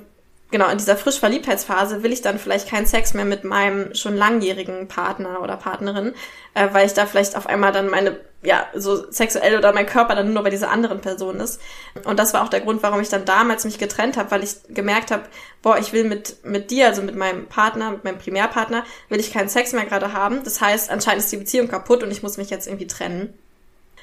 genau, 0.55 0.69
in 0.69 0.79
dieser 0.79 0.97
frisch 0.97 1.19
Verliebtheitsphase 1.19 2.05
will 2.05 2.13
ich 2.13 2.23
dann 2.23 2.39
vielleicht 2.39 2.69
keinen 2.69 2.87
Sex 2.87 3.13
mehr 3.13 3.25
mit 3.25 3.43
meinem 3.43 3.93
schon 3.93 4.15
langjährigen 4.17 4.87
Partner 4.87 5.43
oder 5.43 5.57
Partnerin, 5.57 6.15
äh, 6.55 6.69
weil 6.71 6.87
ich 6.87 6.95
da 6.95 7.07
vielleicht 7.07 7.37
auf 7.37 7.49
einmal 7.49 7.73
dann 7.73 7.91
meine 7.91 8.21
ja, 8.41 8.65
so 8.73 9.11
sexuell 9.11 9.59
oder 9.59 9.73
mein 9.73 9.87
Körper 9.87 10.15
dann 10.15 10.33
nur 10.33 10.45
bei 10.45 10.51
dieser 10.51 10.71
anderen 10.71 11.01
Person 11.01 11.41
ist. 11.41 11.61
Und 12.05 12.21
das 12.21 12.35
war 12.35 12.45
auch 12.45 12.51
der 12.51 12.61
Grund, 12.61 12.85
warum 12.85 13.01
ich 13.01 13.09
dann 13.09 13.25
damals 13.25 13.65
mich 13.65 13.79
getrennt 13.79 14.17
habe, 14.17 14.31
weil 14.31 14.45
ich 14.45 14.55
gemerkt 14.69 15.11
habe, 15.11 15.25
boah, 15.61 15.77
ich 15.77 15.93
will 15.93 16.05
mit, 16.05 16.45
mit 16.45 16.71
dir, 16.71 16.87
also 16.87 17.03
mit 17.03 17.17
meinem 17.17 17.47
Partner, 17.47 17.91
mit 17.91 18.05
meinem 18.05 18.19
Primärpartner, 18.19 18.85
will 19.09 19.19
ich 19.19 19.33
keinen 19.33 19.49
Sex 19.49 19.73
mehr 19.73 19.87
gerade 19.87 20.13
haben. 20.13 20.45
Das 20.45 20.61
heißt, 20.61 20.89
anscheinend 20.89 21.25
ist 21.25 21.33
die 21.33 21.39
Beziehung 21.39 21.67
kaputt 21.67 22.05
und 22.05 22.13
ich 22.13 22.23
muss 22.23 22.37
mich 22.37 22.51
jetzt 22.51 22.69
irgendwie 22.69 22.87
trennen. 22.87 23.35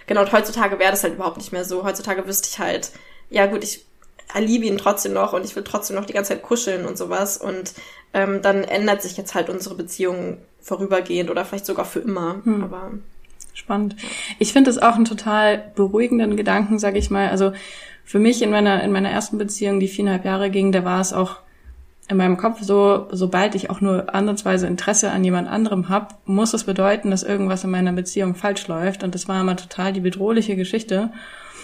Genau, 0.06 0.20
und 0.20 0.34
heutzutage 0.34 0.80
wäre 0.80 0.92
das 0.92 1.04
halt 1.04 1.14
überhaupt 1.14 1.38
nicht 1.38 1.54
mehr 1.54 1.64
so. 1.64 1.86
Heutzutage 1.86 2.28
wüsste 2.28 2.50
ich 2.52 2.60
halt, 2.60 2.92
ja 3.30 3.46
gut, 3.46 3.64
ich 3.64 3.86
liebe 4.40 4.66
ihn 4.66 4.78
trotzdem 4.78 5.14
noch 5.14 5.34
und 5.34 5.46
ich 5.46 5.56
will 5.56 5.64
trotzdem 5.64 5.96
noch 5.96 6.06
die 6.06 6.14
ganze 6.14 6.30
Zeit 6.30 6.44
kuscheln 6.44 6.86
und 6.86 6.98
sowas. 6.98 7.38
Und 7.38 7.74
ähm, 8.14 8.42
dann 8.42 8.64
ändert 8.64 9.02
sich 9.02 9.18
jetzt 9.18 9.36
halt 9.36 9.50
unsere 9.50 9.76
Beziehung 9.76 10.38
vorübergehend 10.62 11.30
oder 11.30 11.46
vielleicht 11.46 11.66
sogar 11.66 11.86
für 11.86 12.00
immer. 12.00 12.42
Hm. 12.44 12.64
Aber 12.64 12.92
Spannend. 13.54 13.96
Ich 14.40 14.54
finde 14.54 14.70
es 14.70 14.78
auch 14.78 14.96
einen 14.96 15.06
total 15.06 15.72
beruhigenden 15.76 16.38
Gedanken, 16.38 16.80
sage 16.80 16.98
ich 16.98 17.10
mal. 17.10 17.30
Also 17.30 17.52
für 18.06 18.20
mich 18.20 18.42
in 18.42 18.50
meiner 18.50 18.82
in 18.84 18.92
meiner 18.92 19.10
ersten 19.10 19.38
Beziehung, 19.38 19.80
die 19.80 19.88
viereinhalb 19.88 20.26
Jahre 20.26 20.50
ging, 20.50 20.72
da 20.72 20.86
war 20.86 21.02
es 21.02 21.14
auch 21.14 21.38
in 22.08 22.18
meinem 22.18 22.38
Kopf 22.38 22.62
so, 22.62 23.08
sobald 23.12 23.56
ich 23.56 23.70
auch 23.70 23.80
nur 23.80 24.14
ansatzweise 24.14 24.68
Interesse 24.68 25.12
an 25.12 25.24
jemand 25.24 25.48
anderem 25.48 25.88
habe, 25.88 26.08
muss 26.26 26.54
es 26.54 26.66
bedeuten, 26.66 27.10
dass 27.10 27.24
irgendwas 27.24 27.64
in 27.64 27.72
meiner 27.72 27.94
Beziehung 27.94 28.36
falsch 28.36 28.68
läuft. 28.68 29.04
Und 29.04 29.16
das 29.16 29.28
war 29.28 29.40
immer 29.40 29.56
total 29.56 29.94
die 29.94 30.02
bedrohliche 30.02 30.56
Geschichte. 30.56 31.12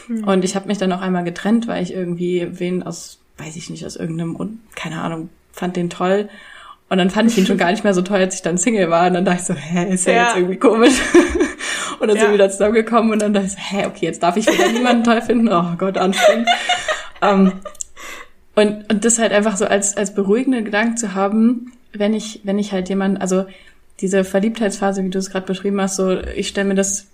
Mhm. 0.07 0.23
Und 0.23 0.43
ich 0.43 0.55
habe 0.55 0.67
mich 0.67 0.77
dann 0.77 0.91
auch 0.91 1.01
einmal 1.01 1.23
getrennt, 1.23 1.67
weil 1.67 1.83
ich 1.83 1.93
irgendwie 1.93 2.47
wen 2.51 2.83
aus, 2.83 3.19
weiß 3.37 3.55
ich 3.55 3.69
nicht, 3.69 3.85
aus 3.85 3.95
irgendeinem, 3.95 4.59
keine 4.75 5.01
Ahnung, 5.01 5.29
fand 5.51 5.75
den 5.75 5.89
toll. 5.89 6.29
Und 6.89 6.97
dann 6.97 7.09
fand 7.09 7.29
ich 7.29 7.37
ihn 7.37 7.45
schon 7.45 7.57
gar 7.57 7.71
nicht 7.71 7.83
mehr 7.83 7.93
so 7.93 8.01
toll, 8.01 8.19
als 8.19 8.35
ich 8.35 8.41
dann 8.41 8.57
Single 8.57 8.89
war. 8.89 9.07
Und 9.07 9.13
dann 9.13 9.25
dachte 9.25 9.39
ich 9.41 9.45
so, 9.45 9.53
hä, 9.53 9.93
ist 9.93 10.07
ja, 10.07 10.13
ja. 10.13 10.23
jetzt 10.27 10.37
irgendwie 10.37 10.57
komisch. 10.57 10.95
und 11.99 12.07
dann 12.07 12.15
ja. 12.15 12.21
sind 12.21 12.31
wir 12.31 12.33
wieder 12.35 12.49
zusammengekommen 12.49 13.11
und 13.11 13.21
dann 13.21 13.33
dachte 13.33 13.47
ich 13.47 13.53
so, 13.53 13.59
hä, 13.59 13.85
okay, 13.85 14.05
jetzt 14.05 14.23
darf 14.23 14.37
ich 14.37 14.47
wieder 14.47 14.71
niemanden 14.71 15.03
toll 15.03 15.21
finden. 15.21 15.49
Oh 15.49 15.75
Gott, 15.77 15.97
anstrengend. 15.97 16.47
um, 17.21 17.27
ähm, 17.29 17.51
und, 18.55 18.91
und 18.91 19.05
das 19.05 19.19
halt 19.19 19.33
einfach 19.33 19.55
so 19.55 19.65
als, 19.65 19.95
als 19.97 20.15
beruhigende 20.15 20.63
Gedanken 20.63 20.97
zu 20.97 21.13
haben, 21.13 21.73
wenn 21.93 22.15
ich, 22.15 22.41
wenn 22.43 22.57
ich 22.57 22.71
halt 22.71 22.89
jemanden, 22.89 23.17
also 23.17 23.45
diese 23.99 24.23
Verliebtheitsphase, 24.23 25.03
wie 25.03 25.09
du 25.09 25.19
es 25.19 25.29
gerade 25.29 25.45
beschrieben 25.45 25.79
hast, 25.79 25.95
so, 25.95 26.19
ich 26.19 26.47
stelle 26.47 26.67
mir 26.67 26.75
das 26.75 27.07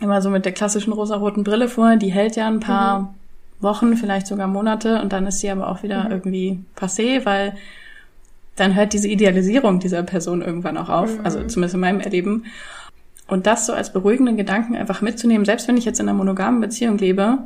immer 0.00 0.20
so 0.22 0.30
mit 0.30 0.44
der 0.44 0.52
klassischen 0.52 0.92
rosaroten 0.92 1.44
Brille 1.44 1.68
vor, 1.68 1.96
die 1.96 2.12
hält 2.12 2.36
ja 2.36 2.48
ein 2.48 2.60
paar 2.60 3.00
mhm. 3.00 3.08
Wochen, 3.60 3.96
vielleicht 3.96 4.26
sogar 4.26 4.46
Monate 4.46 5.00
und 5.00 5.12
dann 5.12 5.26
ist 5.26 5.40
sie 5.40 5.50
aber 5.50 5.68
auch 5.68 5.82
wieder 5.82 6.04
mhm. 6.04 6.10
irgendwie 6.10 6.58
passé, 6.76 7.24
weil 7.24 7.54
dann 8.56 8.74
hört 8.74 8.92
diese 8.92 9.08
Idealisierung 9.08 9.80
dieser 9.80 10.02
Person 10.02 10.42
irgendwann 10.42 10.76
auch 10.76 10.88
auf, 10.88 11.18
mhm. 11.18 11.24
also 11.24 11.38
zumindest 11.44 11.74
in 11.74 11.80
meinem 11.80 12.00
Erleben. 12.00 12.44
Und 13.26 13.46
das 13.46 13.66
so 13.66 13.72
als 13.72 13.92
beruhigenden 13.92 14.36
Gedanken 14.36 14.76
einfach 14.76 15.00
mitzunehmen, 15.00 15.44
selbst 15.44 15.66
wenn 15.66 15.76
ich 15.76 15.84
jetzt 15.84 15.98
in 15.98 16.08
einer 16.08 16.16
monogamen 16.16 16.60
Beziehung 16.60 16.98
lebe, 16.98 17.38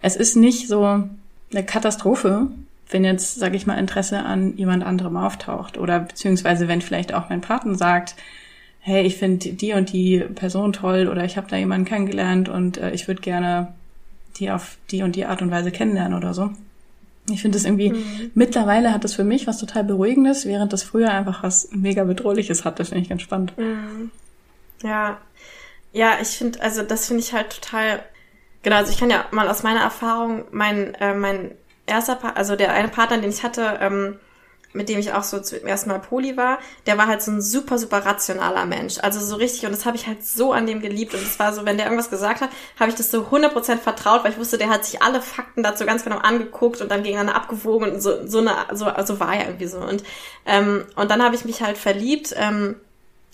es 0.00 0.16
ist 0.16 0.36
nicht 0.36 0.68
so 0.68 1.04
eine 1.50 1.64
Katastrophe, 1.64 2.48
wenn 2.90 3.04
jetzt, 3.04 3.38
sage 3.38 3.56
ich 3.56 3.66
mal, 3.66 3.78
Interesse 3.78 4.20
an 4.20 4.56
jemand 4.56 4.84
anderem 4.84 5.16
auftaucht. 5.16 5.76
Oder 5.76 6.00
beziehungsweise 6.00 6.68
wenn 6.68 6.80
vielleicht 6.80 7.12
auch 7.12 7.28
mein 7.28 7.42
Partner 7.42 7.74
sagt, 7.74 8.14
hey, 8.88 9.06
ich 9.06 9.18
finde 9.18 9.50
die 9.50 9.74
und 9.74 9.92
die 9.92 10.20
Person 10.20 10.72
toll 10.72 11.08
oder 11.08 11.24
ich 11.24 11.36
habe 11.36 11.46
da 11.48 11.56
jemanden 11.56 11.86
kennengelernt 11.86 12.48
und 12.48 12.78
äh, 12.78 12.90
ich 12.92 13.06
würde 13.06 13.20
gerne 13.20 13.74
die 14.36 14.50
auf 14.50 14.78
die 14.90 15.02
und 15.02 15.14
die 15.14 15.26
Art 15.26 15.42
und 15.42 15.50
Weise 15.50 15.70
kennenlernen 15.70 16.16
oder 16.16 16.32
so. 16.32 16.50
Ich 17.30 17.42
finde 17.42 17.58
es 17.58 17.66
irgendwie, 17.66 17.90
mhm. 17.90 18.30
mittlerweile 18.34 18.92
hat 18.92 19.04
das 19.04 19.14
für 19.14 19.24
mich 19.24 19.46
was 19.46 19.58
total 19.58 19.84
Beruhigendes, 19.84 20.46
während 20.46 20.72
das 20.72 20.82
früher 20.82 21.10
einfach 21.10 21.42
was 21.42 21.68
mega 21.72 22.04
Bedrohliches 22.04 22.64
hat. 22.64 22.80
Das 22.80 22.88
finde 22.88 23.02
ich 23.02 23.10
ganz 23.10 23.20
spannend. 23.20 23.56
Mhm. 23.58 24.10
Ja. 24.82 25.18
Ja, 25.92 26.14
ich 26.22 26.28
finde, 26.28 26.62
also 26.62 26.82
das 26.82 27.06
finde 27.06 27.22
ich 27.22 27.34
halt 27.34 27.50
total, 27.50 28.02
genau, 28.62 28.76
also 28.76 28.90
ich 28.90 28.98
kann 28.98 29.10
ja 29.10 29.26
mal 29.32 29.48
aus 29.48 29.62
meiner 29.62 29.80
Erfahrung, 29.80 30.44
mein, 30.50 30.94
äh, 30.94 31.14
mein 31.14 31.50
erster, 31.86 32.14
pa 32.14 32.30
also 32.30 32.56
der 32.56 32.72
eine 32.72 32.88
Partner, 32.88 33.18
den 33.18 33.30
ich 33.30 33.42
hatte, 33.42 33.78
ähm, 33.80 34.16
mit 34.72 34.88
dem 34.88 34.98
ich 34.98 35.12
auch 35.12 35.22
so 35.22 35.40
zum 35.40 35.66
ersten 35.66 35.88
Mal 35.88 35.98
Poli 35.98 36.36
war, 36.36 36.58
der 36.86 36.98
war 36.98 37.06
halt 37.06 37.22
so 37.22 37.30
ein 37.30 37.40
super, 37.40 37.78
super 37.78 38.04
rationaler 38.04 38.66
Mensch. 38.66 38.98
Also 39.00 39.18
so 39.20 39.36
richtig, 39.36 39.64
und 39.64 39.72
das 39.72 39.86
habe 39.86 39.96
ich 39.96 40.06
halt 40.06 40.24
so 40.24 40.52
an 40.52 40.66
dem 40.66 40.80
geliebt. 40.80 41.14
Und 41.14 41.22
es 41.22 41.38
war 41.38 41.52
so, 41.52 41.64
wenn 41.64 41.78
der 41.78 41.86
irgendwas 41.86 42.10
gesagt 42.10 42.40
hat, 42.40 42.50
habe 42.78 42.90
ich 42.90 42.96
das 42.96 43.10
so 43.10 43.22
100% 43.22 43.78
vertraut, 43.78 44.24
weil 44.24 44.32
ich 44.32 44.38
wusste, 44.38 44.58
der 44.58 44.68
hat 44.68 44.84
sich 44.84 45.02
alle 45.02 45.22
Fakten 45.22 45.62
dazu 45.62 45.86
ganz 45.86 46.04
genau 46.04 46.18
angeguckt 46.18 46.80
und 46.80 46.90
dann 46.90 47.02
gegeneinander 47.02 47.34
abgewogen 47.34 47.92
und 47.92 48.00
so, 48.00 48.26
so 48.26 48.38
eine, 48.38 48.54
so, 48.72 48.86
also 48.86 49.18
war 49.20 49.34
ja 49.34 49.46
irgendwie 49.46 49.66
so. 49.66 49.78
Und, 49.78 50.04
ähm, 50.44 50.84
und 50.96 51.10
dann 51.10 51.22
habe 51.22 51.34
ich 51.34 51.44
mich 51.44 51.62
halt 51.62 51.78
verliebt, 51.78 52.34
ähm, 52.36 52.76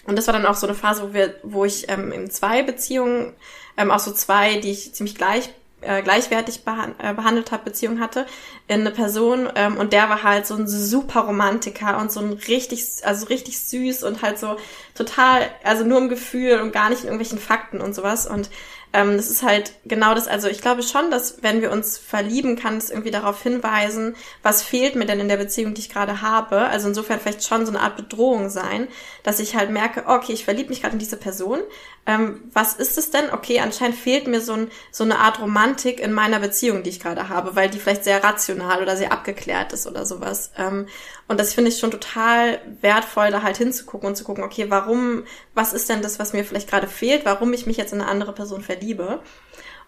und 0.07 0.17
das 0.17 0.27
war 0.27 0.35
dann 0.35 0.47
auch 0.47 0.55
so 0.55 0.67
eine 0.67 0.77
Phase, 0.77 1.03
wo 1.03 1.15
wir, 1.15 1.35
wo 1.43 1.65
ich 1.65 1.89
ähm, 1.89 2.13
in 2.13 2.31
zwei 2.31 2.63
Beziehungen, 2.63 3.33
ähm, 3.77 3.91
auch 3.91 3.99
so 3.99 4.13
zwei, 4.13 4.57
die 4.57 4.71
ich 4.71 4.95
ziemlich 4.95 5.17
gleich 5.17 5.51
äh, 5.85 6.03
gleichwertig 6.03 6.63
äh, 6.99 7.15
behandelt 7.15 7.53
habe, 7.53 7.65
Beziehung 7.65 8.01
hatte, 8.01 8.27
in 8.69 8.81
eine 8.81 8.91
Person 8.91 9.49
ähm, 9.55 9.77
und 9.77 9.93
der 9.93 10.09
war 10.09 10.23
halt 10.23 10.47
so 10.47 10.55
ein 10.55 10.67
super 10.67 11.21
Romantiker 11.21 11.99
und 11.99 12.11
so 12.11 12.21
ein 12.21 12.33
richtig, 12.33 12.85
also 13.05 13.27
richtig 13.27 13.61
süß 13.61 14.03
und 14.05 14.23
halt 14.23 14.39
so 14.39 14.57
total, 14.95 15.43
also 15.63 15.85
nur 15.85 15.99
im 15.99 16.09
Gefühl 16.09 16.61
und 16.61 16.73
gar 16.73 16.91
nicht 16.91 17.01
in 17.01 17.09
irgendwelchen 17.09 17.39
Fakten 17.39 17.81
und 17.81 17.95
sowas 17.95 18.27
und 18.27 18.51
ähm, 18.95 19.17
das 19.17 19.29
ist 19.29 19.43
halt 19.43 19.73
genau 19.85 20.15
das, 20.15 20.29
also 20.29 20.47
ich 20.47 20.63
glaube 20.63 20.85
schon, 20.85 21.11
dass 21.11 21.43
wenn 21.43 21.61
wir 21.61 21.73
uns 21.73 21.99
verlieben, 21.99 22.55
kann 22.55 22.77
es 22.77 22.91
irgendwie 22.91 23.11
darauf 23.11 23.43
hinweisen, 23.43 24.15
was 24.45 24.63
fehlt 24.63 24.95
mir 24.95 25.05
denn 25.05 25.19
in 25.19 25.27
der 25.29 25.37
Beziehung, 25.37 25.75
die 25.75 25.81
ich 25.81 25.91
gerade 25.91 26.23
habe. 26.23 26.61
Also 26.69 26.87
insofern 26.87 27.19
vielleicht 27.19 27.45
schon 27.45 27.67
so 27.67 27.73
eine 27.73 27.81
Art 27.81 27.97
Bedrohung 27.97 28.51
sein, 28.51 28.87
dass 29.25 29.41
ich 29.41 29.57
halt 29.57 29.71
merke, 29.71 30.05
okay, 30.07 30.33
ich 30.33 30.45
verliebe 30.45 30.69
mich 30.69 30.81
gerade 30.81 30.93
in 30.93 31.01
diese 31.01 31.17
Person. 31.17 31.59
Ähm, 32.07 32.43
was 32.53 32.75
ist 32.75 32.99
es 32.99 33.11
denn? 33.11 33.31
Okay, 33.33 33.61
anscheinend 33.61 33.97
fehlt 33.97 34.27
mir 34.27 34.41
so, 34.41 34.53
ein, 34.53 34.71
so 34.91 35.05
eine 35.05 35.19
Art 35.19 35.41
Romantik 35.41 36.01
in 36.01 36.13
meiner 36.13 36.39
Beziehung, 36.39 36.83
die 36.83 36.91
ich 36.91 37.01
gerade 37.01 37.31
habe, 37.31 37.57
weil 37.57 37.71
die 37.71 37.79
vielleicht 37.79 38.05
sehr 38.05 38.23
rational 38.23 38.83
oder 38.83 38.97
sehr 38.97 39.11
abgeklärt 39.11 39.73
ist 39.73 39.87
oder 39.87 40.05
sowas. 40.05 40.53
Ähm, 40.59 40.87
und 41.29 41.41
das 41.41 41.55
finde 41.55 41.71
ich 41.71 41.79
schon 41.79 41.91
total 41.91 42.61
wertvoll, 42.83 43.31
da 43.31 43.43
halt 43.43 43.57
hinzugucken 43.57 44.09
und 44.09 44.17
zu 44.17 44.25
gucken, 44.25 44.45
okay, 44.45 44.67
warum, 44.69 45.25
was 45.55 45.73
ist 45.73 45.89
denn 45.89 46.03
das, 46.03 46.19
was 46.19 46.35
mir 46.35 46.45
vielleicht 46.45 46.69
gerade 46.69 46.89
fehlt, 46.89 47.25
warum 47.25 47.53
ich 47.55 47.67
mich 47.67 47.79
jetzt 47.79 47.95
in 47.95 48.03
eine 48.03 48.11
andere 48.11 48.35
Person 48.35 48.61
verliebe. 48.61 49.21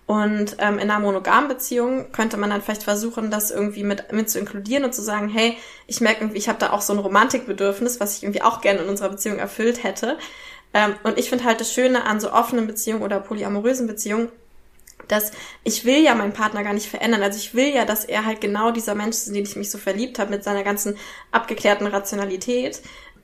Und 0.06 0.56
ähm, 0.60 0.78
in 0.78 0.88
einer 0.88 1.00
monogamen 1.00 1.48
Beziehung 1.48 2.12
könnte 2.12 2.36
man 2.36 2.48
dann 2.48 2.62
vielleicht 2.62 2.84
versuchen, 2.84 3.30
das 3.30 3.50
irgendwie 3.50 3.82
mit, 3.82 4.12
mit 4.12 4.30
zu 4.30 4.38
inkludieren 4.38 4.84
und 4.84 4.94
zu 4.94 5.02
sagen, 5.02 5.28
hey, 5.28 5.58
ich 5.88 6.00
merke 6.00 6.20
irgendwie, 6.20 6.38
ich 6.38 6.48
habe 6.48 6.60
da 6.60 6.70
auch 6.70 6.80
so 6.80 6.92
ein 6.92 7.00
Romantikbedürfnis, 7.00 7.98
was 7.98 8.16
ich 8.16 8.22
irgendwie 8.22 8.42
auch 8.42 8.60
gerne 8.60 8.82
in 8.82 8.88
unserer 8.88 9.08
Beziehung 9.08 9.38
erfüllt 9.38 9.82
hätte. 9.82 10.16
Ähm, 10.74 10.94
und 11.04 11.18
ich 11.18 11.28
finde 11.28 11.44
halt 11.44 11.60
das 11.60 11.72
Schöne 11.72 12.04
an 12.04 12.20
so 12.20 12.32
offenen 12.32 12.66
Beziehungen 12.66 13.02
oder 13.02 13.20
polyamorösen 13.20 13.86
Beziehungen, 13.86 14.30
dass 15.08 15.32
ich 15.64 15.84
will 15.84 16.02
ja 16.02 16.14
meinen 16.14 16.32
Partner 16.32 16.64
gar 16.64 16.72
nicht 16.72 16.88
verändern. 16.88 17.22
Also 17.22 17.38
ich 17.38 17.54
will 17.54 17.68
ja, 17.68 17.84
dass 17.84 18.04
er 18.04 18.24
halt 18.24 18.40
genau 18.40 18.70
dieser 18.70 18.94
Mensch 18.94 19.16
ist, 19.16 19.28
in 19.28 19.34
den 19.34 19.44
ich 19.44 19.56
mich 19.56 19.70
so 19.70 19.78
verliebt 19.78 20.18
habe, 20.18 20.30
mit 20.30 20.44
seiner 20.44 20.64
ganzen 20.64 20.96
abgeklärten 21.30 21.86
Rationalität. 21.86 22.82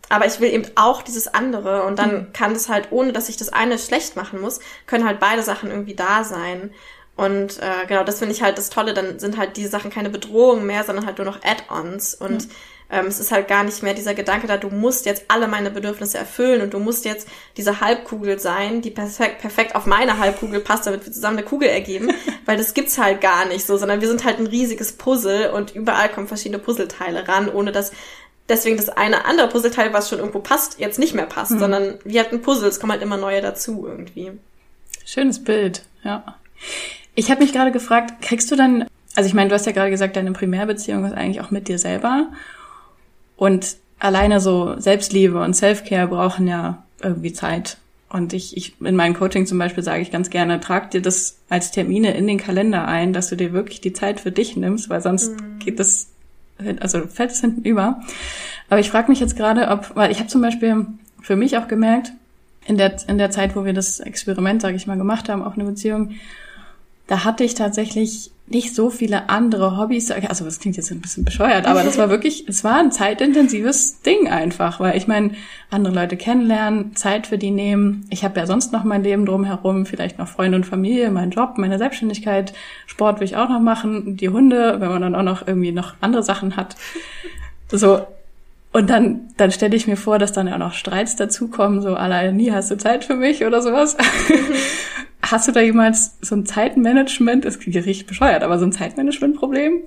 Aber 0.09 0.27
ich 0.27 0.41
will 0.41 0.53
eben 0.53 0.71
auch 0.75 1.03
dieses 1.03 1.29
andere 1.29 1.85
und 1.85 1.99
dann 1.99 2.13
mhm. 2.15 2.33
kann 2.33 2.53
es 2.53 2.69
halt, 2.69 2.89
ohne 2.91 3.13
dass 3.13 3.29
ich 3.29 3.37
das 3.37 3.49
eine 3.49 3.79
schlecht 3.79 4.17
machen 4.17 4.41
muss, 4.41 4.61
können 4.87 5.07
halt 5.07 5.21
beide 5.21 5.43
Sachen 5.43 5.71
irgendwie 5.71 5.95
da 5.95 6.25
sein. 6.25 6.73
Und 7.17 7.59
äh, 7.61 7.87
genau, 7.89 8.05
das 8.05 8.19
finde 8.19 8.35
ich 8.35 8.43
halt 8.43 8.59
das 8.59 8.71
Tolle, 8.71 8.95
dann 8.95 9.19
sind 9.19 9.37
halt 9.37 9.57
diese 9.57 9.69
Sachen 9.69 9.91
keine 9.91 10.11
Bedrohungen 10.11 10.67
mehr, 10.67 10.85
sondern 10.85 11.07
halt 11.07 11.19
nur 11.19 11.27
noch 11.27 11.43
Add-ons. 11.43 12.15
Und 12.15 12.47
mhm. 12.47 12.51
Ähm, 12.93 13.07
es 13.07 13.19
ist 13.19 13.33
halt 13.33 13.49
gar 13.49 13.65
nicht 13.65 13.83
mehr 13.83 13.95
dieser 13.95 14.13
Gedanke 14.13 14.47
da, 14.47 14.59
du 14.59 14.69
musst 14.69 15.07
jetzt 15.07 15.25
alle 15.29 15.49
meine 15.49 15.71
Bedürfnisse 15.71 16.19
erfüllen 16.19 16.61
und 16.61 16.75
du 16.75 16.79
musst 16.79 17.07
jetzt 17.07 17.27
diese 17.57 17.81
Halbkugel 17.81 18.39
sein, 18.39 18.83
die 18.83 18.91
perfekt, 18.91 19.41
perfekt 19.41 19.75
auf 19.75 19.87
meine 19.87 20.19
Halbkugel 20.19 20.61
passt, 20.61 20.87
damit 20.87 21.07
wir 21.07 21.13
zusammen 21.13 21.39
eine 21.39 21.47
Kugel 21.47 21.69
ergeben, 21.69 22.11
weil 22.45 22.59
das 22.59 22.75
gibt's 22.75 22.99
halt 22.99 23.23
gar 23.23 23.47
nicht 23.47 23.67
so, 23.67 23.79
sondern 23.79 24.03
wir 24.03 24.09
sind 24.09 24.25
halt 24.25 24.39
ein 24.39 24.47
riesiges 24.47 24.93
Puzzle 24.93 25.51
und 25.51 25.75
überall 25.75 26.11
kommen 26.11 26.29
verschiedene 26.29 26.59
Puzzleteile 26.59 27.27
ran, 27.27 27.49
ohne 27.49 27.73
dass 27.73 27.93
deswegen 28.51 28.77
das 28.77 28.91
eine 28.91 29.25
andere 29.25 29.49
Puzzleteil, 29.49 29.95
was 29.95 30.11
schon 30.11 30.19
irgendwo 30.19 30.41
passt, 30.41 30.79
jetzt 30.79 30.99
nicht 30.99 31.15
mehr 31.15 31.27
passt, 31.27 31.53
mhm. 31.53 31.59
sondern 31.61 31.99
wir 32.05 32.21
hatten 32.21 32.43
Puzzle, 32.43 32.69
es 32.69 32.79
kommen 32.79 32.93
halt 32.93 33.03
immer 33.03 33.17
neue 33.17 33.41
dazu 33.41 33.87
irgendwie. 33.87 34.33
Schönes 35.07 35.43
Bild, 35.43 35.83
ja. 36.05 36.37
Ich 37.15 37.31
habe 37.31 37.43
mich 37.43 37.53
gerade 37.53 37.73
gefragt, 37.73 38.21
kriegst 38.21 38.51
du 38.51 38.57
dann 38.57 38.87
also 39.15 39.27
ich 39.27 39.35
meine, 39.35 39.49
du 39.49 39.55
hast 39.55 39.67
ja 39.67 39.73
gerade 39.73 39.91
gesagt, 39.91 40.17
deine 40.17 40.33
Primärbeziehung 40.33 41.05
ist 41.05 41.13
eigentlich 41.13 41.41
auch 41.43 41.51
mit 41.51 41.69
dir 41.69 41.79
selber. 41.79 42.29
Und 43.37 43.77
alleine 43.99 44.41
so 44.41 44.79
Selbstliebe 44.79 45.41
und 45.41 45.55
Selfcare 45.55 46.09
brauchen 46.09 46.47
ja 46.47 46.83
irgendwie 47.03 47.33
Zeit. 47.33 47.79
Und 48.09 48.35
ich, 48.35 48.57
ich 48.57 48.75
in 48.81 48.95
meinem 48.95 49.15
Coaching 49.15 49.47
zum 49.47 49.59
Beispiel 49.59 49.83
sage 49.83 50.03
ich 50.03 50.11
ganz 50.11 50.29
gerne, 50.29 50.61
trag 50.61 50.91
dir 50.91 51.01
das 51.01 51.39
als 51.49 51.71
Termine 51.71 52.15
in 52.15 52.27
den 52.27 52.37
Kalender 52.37 52.87
ein, 52.87 53.13
dass 53.13 53.29
du 53.29 53.37
dir 53.37 53.53
wirklich 53.53 53.81
die 53.81 53.95
Zeit 53.95 54.21
für 54.21 54.31
dich 54.31 54.57
nimmst, 54.57 54.91
weil 54.91 55.01
sonst 55.01 55.41
mhm. 55.41 55.59
geht 55.61 55.81
das, 55.81 56.09
also 56.81 57.07
fällt 57.07 57.31
es 57.31 57.41
hinten 57.41 57.63
über. 57.63 58.03
Aber 58.69 58.81
ich 58.81 58.91
frage 58.91 59.11
mich 59.11 59.21
jetzt 59.21 59.37
gerade, 59.37 59.69
ob, 59.69 59.97
weil 59.97 60.11
ich 60.11 60.19
habe 60.19 60.29
zum 60.29 60.43
Beispiel 60.43 60.87
für 61.23 61.37
mich 61.37 61.57
auch 61.57 61.69
gemerkt, 61.69 62.13
in 62.67 62.77
der, 62.77 62.97
in 63.09 63.19
der 63.19 63.31
Zeit, 63.31 63.57
wo 63.57 63.65
wir 63.65 63.73
das 63.73 63.99
Experiment, 63.99 64.63
sage 64.63 64.77
ich 64.77 64.87
mal, 64.87 64.99
gemacht 64.99 65.29
haben, 65.29 65.43
auch 65.43 65.55
eine 65.55 65.65
Beziehung, 65.65 66.13
da 67.13 67.25
hatte 67.25 67.45
ich 67.45 67.55
tatsächlich 67.55 68.31
nicht 68.47 68.75
so 68.75 68.89
viele 68.89 69.29
andere 69.29 69.77
Hobbys. 69.77 70.11
Also 70.11 70.47
das 70.47 70.61
klingt 70.61 70.79
jetzt 70.79 70.91
ein 70.91 71.03
bisschen 71.03 71.27
bescheuert, 71.27 71.67
aber 71.67 71.83
das 71.83 71.99
war 71.99 72.09
wirklich, 72.11 72.49
es 72.49 72.65
war 72.65 72.77
ein 72.79 72.91
zeitintensives 72.91 74.01
Ding 74.01 74.29
einfach, 74.29 74.81
weil 74.81 74.97
ich 74.97 75.07
meine, 75.07 75.33
andere 75.69 75.93
Leute 75.93 76.17
kennenlernen, 76.17 76.97
Zeit 76.97 77.27
für 77.27 77.37
die 77.37 77.51
nehmen. 77.51 78.07
Ich 78.09 78.25
habe 78.25 78.41
ja 78.41 78.47
sonst 78.47 78.73
noch 78.73 78.83
mein 78.85 79.05
Leben 79.05 79.27
drumherum, 79.27 79.85
vielleicht 79.85 80.19
noch 80.19 80.27
Freunde 80.27 80.57
und 80.57 80.65
Familie, 80.65 81.11
meinen 81.11 81.33
Job, 81.33 81.59
meine 81.59 81.77
Selbstständigkeit, 81.77 82.55
Sport 82.87 83.21
will 83.21 83.27
ich 83.27 83.37
auch 83.37 83.51
noch 83.51 83.61
machen, 83.61 84.17
die 84.17 84.31
Hunde, 84.31 84.77
wenn 84.81 84.89
man 84.89 85.03
dann 85.03 85.15
auch 85.15 85.23
noch 85.23 85.47
irgendwie 85.47 85.73
noch 85.73 85.97
andere 86.01 86.23
Sachen 86.23 86.57
hat. 86.57 86.77
So, 87.71 88.07
und 88.73 88.89
dann, 88.89 89.29
dann 89.37 89.53
stelle 89.53 89.77
ich 89.77 89.87
mir 89.87 89.97
vor, 89.97 90.19
dass 90.19 90.33
dann 90.33 90.49
ja 90.49 90.55
auch 90.55 90.59
noch 90.59 90.73
Streits 90.73 91.17
dazukommen, 91.17 91.83
so 91.83 91.95
allein 91.95 92.37
nie 92.37 92.53
hast 92.53 92.71
du 92.71 92.77
Zeit 92.77 93.05
für 93.05 93.17
mich 93.17 93.45
oder 93.45 93.63
sowas. 93.63 93.97
Hast 95.25 95.47
du 95.47 95.53
da 95.53 95.61
jemals 95.61 96.17
so 96.21 96.35
ein 96.35 96.45
Zeitmanagement, 96.45 97.45
das 97.45 97.61
klingt 97.61 97.77
richtig 97.77 98.07
bescheuert, 98.07 98.43
aber 98.43 98.59
so 98.59 98.65
ein 98.67 98.73
Zeitmanagement-Problem? 98.73 99.85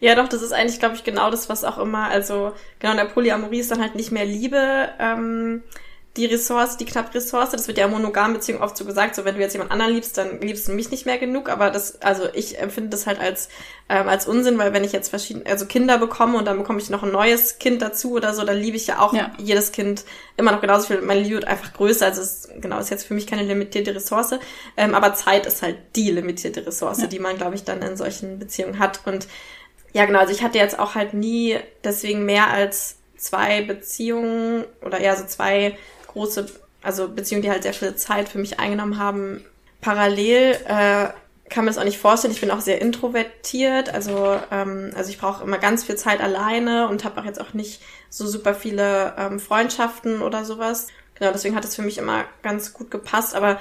Ja, 0.00 0.16
doch, 0.16 0.28
das 0.28 0.42
ist 0.42 0.52
eigentlich, 0.52 0.80
glaube 0.80 0.96
ich, 0.96 1.04
genau 1.04 1.30
das, 1.30 1.48
was 1.48 1.62
auch 1.62 1.78
immer, 1.78 2.08
also 2.08 2.52
genau 2.80 2.92
in 2.92 2.98
der 2.98 3.04
Polyamorie 3.04 3.60
ist 3.60 3.70
dann 3.70 3.80
halt 3.80 3.94
nicht 3.94 4.10
mehr 4.10 4.24
Liebe 4.24 4.88
ähm, 4.98 5.62
die 6.16 6.26
Ressource, 6.26 6.76
die 6.76 6.84
knappe 6.84 7.14
Ressource, 7.14 7.50
das 7.50 7.66
wird 7.66 7.76
ja 7.76 7.86
in 7.86 7.90
monogamen 7.90 8.34
Beziehungen 8.34 8.62
oft 8.62 8.76
so 8.76 8.84
gesagt, 8.84 9.16
so 9.16 9.24
wenn 9.24 9.34
du 9.34 9.40
jetzt 9.40 9.52
jemand 9.52 9.72
anderen 9.72 9.92
liebst, 9.92 10.16
dann 10.16 10.40
liebst 10.40 10.68
du 10.68 10.72
mich 10.72 10.92
nicht 10.92 11.06
mehr 11.06 11.18
genug, 11.18 11.48
aber 11.48 11.70
das, 11.70 12.00
also 12.02 12.28
ich 12.32 12.60
empfinde 12.60 12.90
das 12.90 13.08
halt 13.08 13.18
als, 13.18 13.48
ähm, 13.88 14.08
als 14.08 14.28
Unsinn, 14.28 14.56
weil 14.56 14.72
wenn 14.72 14.84
ich 14.84 14.92
jetzt 14.92 15.08
verschiedene, 15.08 15.46
also 15.46 15.66
Kinder 15.66 15.98
bekomme 15.98 16.38
und 16.38 16.44
dann 16.44 16.56
bekomme 16.56 16.78
ich 16.78 16.88
noch 16.88 17.02
ein 17.02 17.10
neues 17.10 17.58
Kind 17.58 17.82
dazu 17.82 18.12
oder 18.12 18.32
so, 18.32 18.44
dann 18.44 18.56
liebe 18.56 18.76
ich 18.76 18.86
ja 18.86 19.00
auch 19.00 19.12
ja. 19.12 19.32
jedes 19.38 19.72
Kind 19.72 20.04
immer 20.36 20.52
noch 20.52 20.60
genauso 20.60 20.86
viel, 20.86 21.00
meine 21.00 21.20
Liebe 21.20 21.34
wird 21.34 21.48
einfach 21.48 21.72
größer, 21.72 22.06
also 22.06 22.22
es, 22.22 22.48
genau, 22.60 22.78
ist 22.78 22.90
jetzt 22.90 23.06
für 23.06 23.14
mich 23.14 23.26
keine 23.26 23.42
limitierte 23.42 23.92
Ressource, 23.92 24.34
ähm, 24.76 24.94
aber 24.94 25.14
Zeit 25.14 25.46
ist 25.46 25.62
halt 25.62 25.78
die 25.96 26.12
limitierte 26.12 26.64
Ressource, 26.64 27.00
ja. 27.00 27.06
die 27.08 27.18
man, 27.18 27.36
glaube 27.36 27.56
ich, 27.56 27.64
dann 27.64 27.82
in 27.82 27.96
solchen 27.96 28.38
Beziehungen 28.38 28.78
hat 28.78 29.00
und 29.04 29.26
ja, 29.92 30.04
genau, 30.06 30.20
also 30.20 30.32
ich 30.32 30.42
hatte 30.42 30.58
jetzt 30.58 30.78
auch 30.78 30.94
halt 30.94 31.14
nie 31.14 31.56
deswegen 31.82 32.24
mehr 32.24 32.48
als 32.48 32.96
zwei 33.16 33.62
Beziehungen 33.62 34.64
oder 34.82 34.98
eher 34.98 35.16
so 35.16 35.24
zwei 35.24 35.76
große, 36.14 36.46
also 36.82 37.08
Beziehungen, 37.08 37.42
die 37.42 37.50
halt 37.50 37.62
sehr 37.62 37.74
viel 37.74 37.94
Zeit 37.96 38.28
für 38.28 38.38
mich 38.38 38.58
eingenommen 38.58 38.98
haben. 38.98 39.44
Parallel 39.80 40.58
äh, 40.66 41.08
kann 41.50 41.66
man 41.66 41.68
es 41.68 41.78
auch 41.78 41.84
nicht 41.84 41.98
vorstellen. 41.98 42.32
Ich 42.32 42.40
bin 42.40 42.50
auch 42.50 42.62
sehr 42.62 42.80
introvertiert, 42.80 43.92
also 43.92 44.40
ähm, 44.50 44.92
also 44.96 45.10
ich 45.10 45.18
brauche 45.18 45.44
immer 45.44 45.58
ganz 45.58 45.84
viel 45.84 45.96
Zeit 45.96 46.20
alleine 46.20 46.88
und 46.88 47.04
habe 47.04 47.20
auch 47.20 47.26
jetzt 47.26 47.40
auch 47.40 47.52
nicht 47.52 47.82
so 48.08 48.26
super 48.26 48.54
viele 48.54 49.14
ähm, 49.18 49.38
Freundschaften 49.38 50.22
oder 50.22 50.44
sowas. 50.46 50.86
Genau, 51.16 51.32
deswegen 51.32 51.54
hat 51.54 51.64
es 51.64 51.76
für 51.76 51.82
mich 51.82 51.98
immer 51.98 52.24
ganz 52.42 52.72
gut 52.72 52.90
gepasst. 52.90 53.34
Aber 53.34 53.60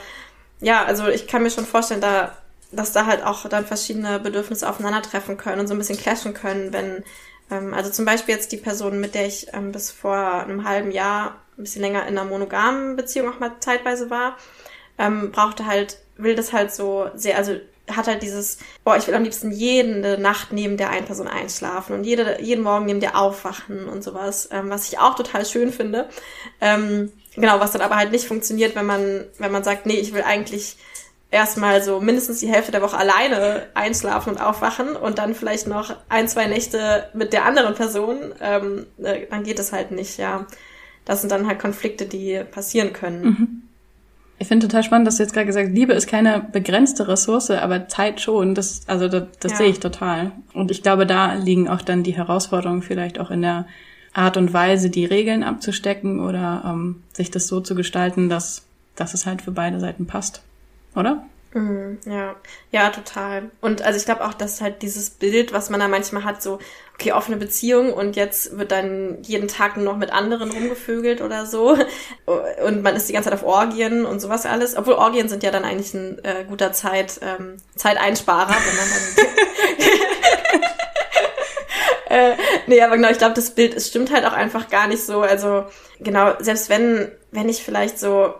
ja, 0.61 0.85
also 0.85 1.07
ich 1.09 1.27
kann 1.27 1.43
mir 1.43 1.51
schon 1.51 1.65
vorstellen, 1.65 2.01
da 2.01 2.31
dass 2.73 2.91
da 2.91 3.05
halt 3.05 3.23
auch 3.23 3.47
dann 3.47 3.65
verschiedene 3.65 4.19
Bedürfnisse 4.19 4.67
aufeinandertreffen 4.67 5.37
können 5.37 5.59
und 5.59 5.67
so 5.67 5.75
ein 5.75 5.77
bisschen 5.77 5.97
clashen 5.97 6.33
können, 6.33 6.73
wenn 6.73 7.03
ähm, 7.51 7.73
also 7.73 7.89
zum 7.91 8.05
Beispiel 8.05 8.35
jetzt 8.35 8.51
die 8.51 8.57
Person, 8.57 8.99
mit 8.99 9.15
der 9.15 9.27
ich 9.27 9.53
ähm, 9.53 9.71
bis 9.71 9.91
vor 9.91 10.17
einem 10.17 10.67
halben 10.67 10.91
Jahr 10.91 11.35
ein 11.57 11.63
bisschen 11.63 11.81
länger 11.81 12.07
in 12.07 12.17
einer 12.17 12.29
monogamen 12.29 12.95
Beziehung 12.95 13.29
auch 13.29 13.39
mal 13.39 13.51
zeitweise 13.59 14.09
war, 14.09 14.37
ähm, 14.97 15.31
brauchte 15.31 15.65
halt, 15.65 15.97
will 16.17 16.35
das 16.35 16.53
halt 16.53 16.71
so 16.71 17.09
sehr, 17.15 17.37
also 17.37 17.55
hat 17.89 18.07
halt 18.07 18.21
dieses, 18.21 18.59
boah, 18.83 18.95
ich 18.95 19.07
will 19.07 19.15
am 19.15 19.23
liebsten 19.23 19.51
jede 19.51 20.17
Nacht 20.17 20.53
neben 20.53 20.77
der 20.77 20.89
einen 20.89 21.05
Person 21.05 21.27
einschlafen 21.27 21.93
und 21.95 22.05
jede, 22.05 22.41
jeden 22.41 22.63
Morgen 22.63 22.85
neben 22.85 23.01
der 23.01 23.17
aufwachen 23.17 23.89
und 23.89 24.03
sowas, 24.03 24.49
ähm, 24.51 24.69
was 24.69 24.87
ich 24.87 24.99
auch 24.99 25.15
total 25.15 25.45
schön 25.45 25.71
finde. 25.71 26.07
Ähm, 26.61 27.11
genau, 27.35 27.59
was 27.59 27.71
dann 27.73 27.81
aber 27.81 27.97
halt 27.97 28.11
nicht 28.11 28.25
funktioniert, 28.25 28.75
wenn 28.75 28.85
man, 28.85 29.25
wenn 29.37 29.51
man 29.51 29.63
sagt, 29.63 29.85
nee, 29.85 29.99
ich 29.99 30.13
will 30.13 30.21
eigentlich 30.21 30.77
erstmal 31.29 31.83
so 31.83 31.99
mindestens 31.99 32.39
die 32.39 32.47
Hälfte 32.47 32.71
der 32.71 32.83
Woche 32.83 32.97
alleine 32.97 33.67
einschlafen 33.73 34.33
und 34.33 34.41
aufwachen 34.41 34.95
und 34.95 35.17
dann 35.17 35.35
vielleicht 35.35 35.67
noch 35.67 35.95
ein, 36.07 36.29
zwei 36.29 36.45
Nächte 36.45 37.09
mit 37.13 37.33
der 37.33 37.45
anderen 37.45 37.73
Person, 37.75 38.33
ähm, 38.39 38.85
äh, 39.03 39.25
dann 39.29 39.43
geht 39.43 39.59
es 39.59 39.73
halt 39.73 39.91
nicht, 39.91 40.17
ja 40.17 40.45
das 41.05 41.21
sind 41.21 41.31
dann 41.31 41.47
halt 41.47 41.59
Konflikte, 41.59 42.05
die 42.05 42.41
passieren 42.49 42.93
können. 42.93 43.23
Mhm. 43.23 43.61
Ich 44.39 44.47
finde 44.47 44.67
total 44.67 44.83
spannend, 44.83 45.07
dass 45.07 45.17
du 45.17 45.23
jetzt 45.23 45.33
gerade 45.33 45.45
gesagt 45.45 45.67
hast, 45.69 45.75
Liebe 45.75 45.93
ist 45.93 46.07
keine 46.07 46.45
begrenzte 46.51 47.07
Ressource, 47.07 47.51
aber 47.51 47.87
Zeit 47.87 48.19
schon. 48.19 48.55
Das, 48.55 48.81
also 48.87 49.07
das, 49.07 49.23
das 49.39 49.53
ja. 49.53 49.57
sehe 49.59 49.69
ich 49.69 49.79
total. 49.79 50.31
Und 50.53 50.71
ich 50.71 50.83
glaube, 50.83 51.05
da 51.05 51.33
liegen 51.35 51.69
auch 51.69 51.81
dann 51.81 52.03
die 52.03 52.15
Herausforderungen 52.15 52.81
vielleicht 52.81 53.19
auch 53.19 53.31
in 53.31 53.41
der 53.41 53.67
Art 54.13 54.37
und 54.37 54.53
Weise, 54.53 54.89
die 54.89 55.05
Regeln 55.05 55.43
abzustecken 55.43 56.19
oder 56.19 56.63
ähm, 56.65 57.03
sich 57.13 57.31
das 57.31 57.47
so 57.47 57.61
zu 57.61 57.73
gestalten, 57.73 58.29
dass, 58.29 58.63
dass 58.95 59.13
es 59.13 59.25
halt 59.25 59.41
für 59.41 59.51
beide 59.51 59.79
Seiten 59.79 60.07
passt. 60.07 60.43
Oder? 60.95 61.25
Mhm, 61.53 61.99
ja, 62.05 62.35
ja, 62.71 62.89
total. 62.89 63.51
Und 63.61 63.83
also 63.83 63.97
ich 63.99 64.05
glaube 64.05 64.25
auch, 64.25 64.33
dass 64.33 64.59
halt 64.59 64.81
dieses 64.81 65.11
Bild, 65.11 65.53
was 65.53 65.69
man 65.69 65.79
da 65.79 65.87
manchmal 65.87 66.23
hat, 66.23 66.41
so, 66.41 66.57
okay, 66.95 67.11
offene 67.11 67.37
Beziehung 67.37 67.93
und 67.93 68.15
jetzt 68.15 68.57
wird 68.57 68.71
dann 68.71 69.19
jeden 69.21 69.47
Tag 69.47 69.77
nur 69.77 69.85
noch 69.85 69.97
mit 69.97 70.11
anderen 70.11 70.49
rumgevögelt 70.49 71.21
oder 71.21 71.45
so. 71.45 71.77
Und 72.65 72.81
man 72.81 72.95
ist 72.95 73.09
die 73.09 73.13
ganze 73.13 73.29
Zeit 73.29 73.39
auf 73.39 73.45
Orgien 73.45 74.05
und 74.05 74.19
sowas 74.19 74.45
alles. 74.45 74.77
Obwohl 74.77 74.93
Orgien 74.93 75.27
sind 75.27 75.43
ja 75.43 75.51
dann 75.51 75.65
eigentlich 75.65 75.93
ein 75.93 76.23
äh, 76.23 76.45
guter 76.47 76.71
Zeit, 76.71 77.19
ähm, 77.21 77.57
Zeiteinsparer, 77.75 78.55
wenn 78.55 78.75
man 78.75 78.87
dann. 82.09 82.31
äh, 82.33 82.37
nee, 82.67 82.81
aber 82.81 82.95
genau, 82.95 83.09
ich 83.09 83.17
glaube, 83.17 83.33
das 83.33 83.51
Bild, 83.51 83.73
es 83.73 83.87
stimmt 83.87 84.11
halt 84.11 84.25
auch 84.25 84.33
einfach 84.33 84.69
gar 84.69 84.87
nicht 84.87 85.03
so. 85.03 85.21
Also, 85.21 85.65
genau, 85.99 86.33
selbst 86.39 86.69
wenn, 86.69 87.11
wenn 87.31 87.49
ich 87.49 87.63
vielleicht 87.63 87.99
so 87.99 88.33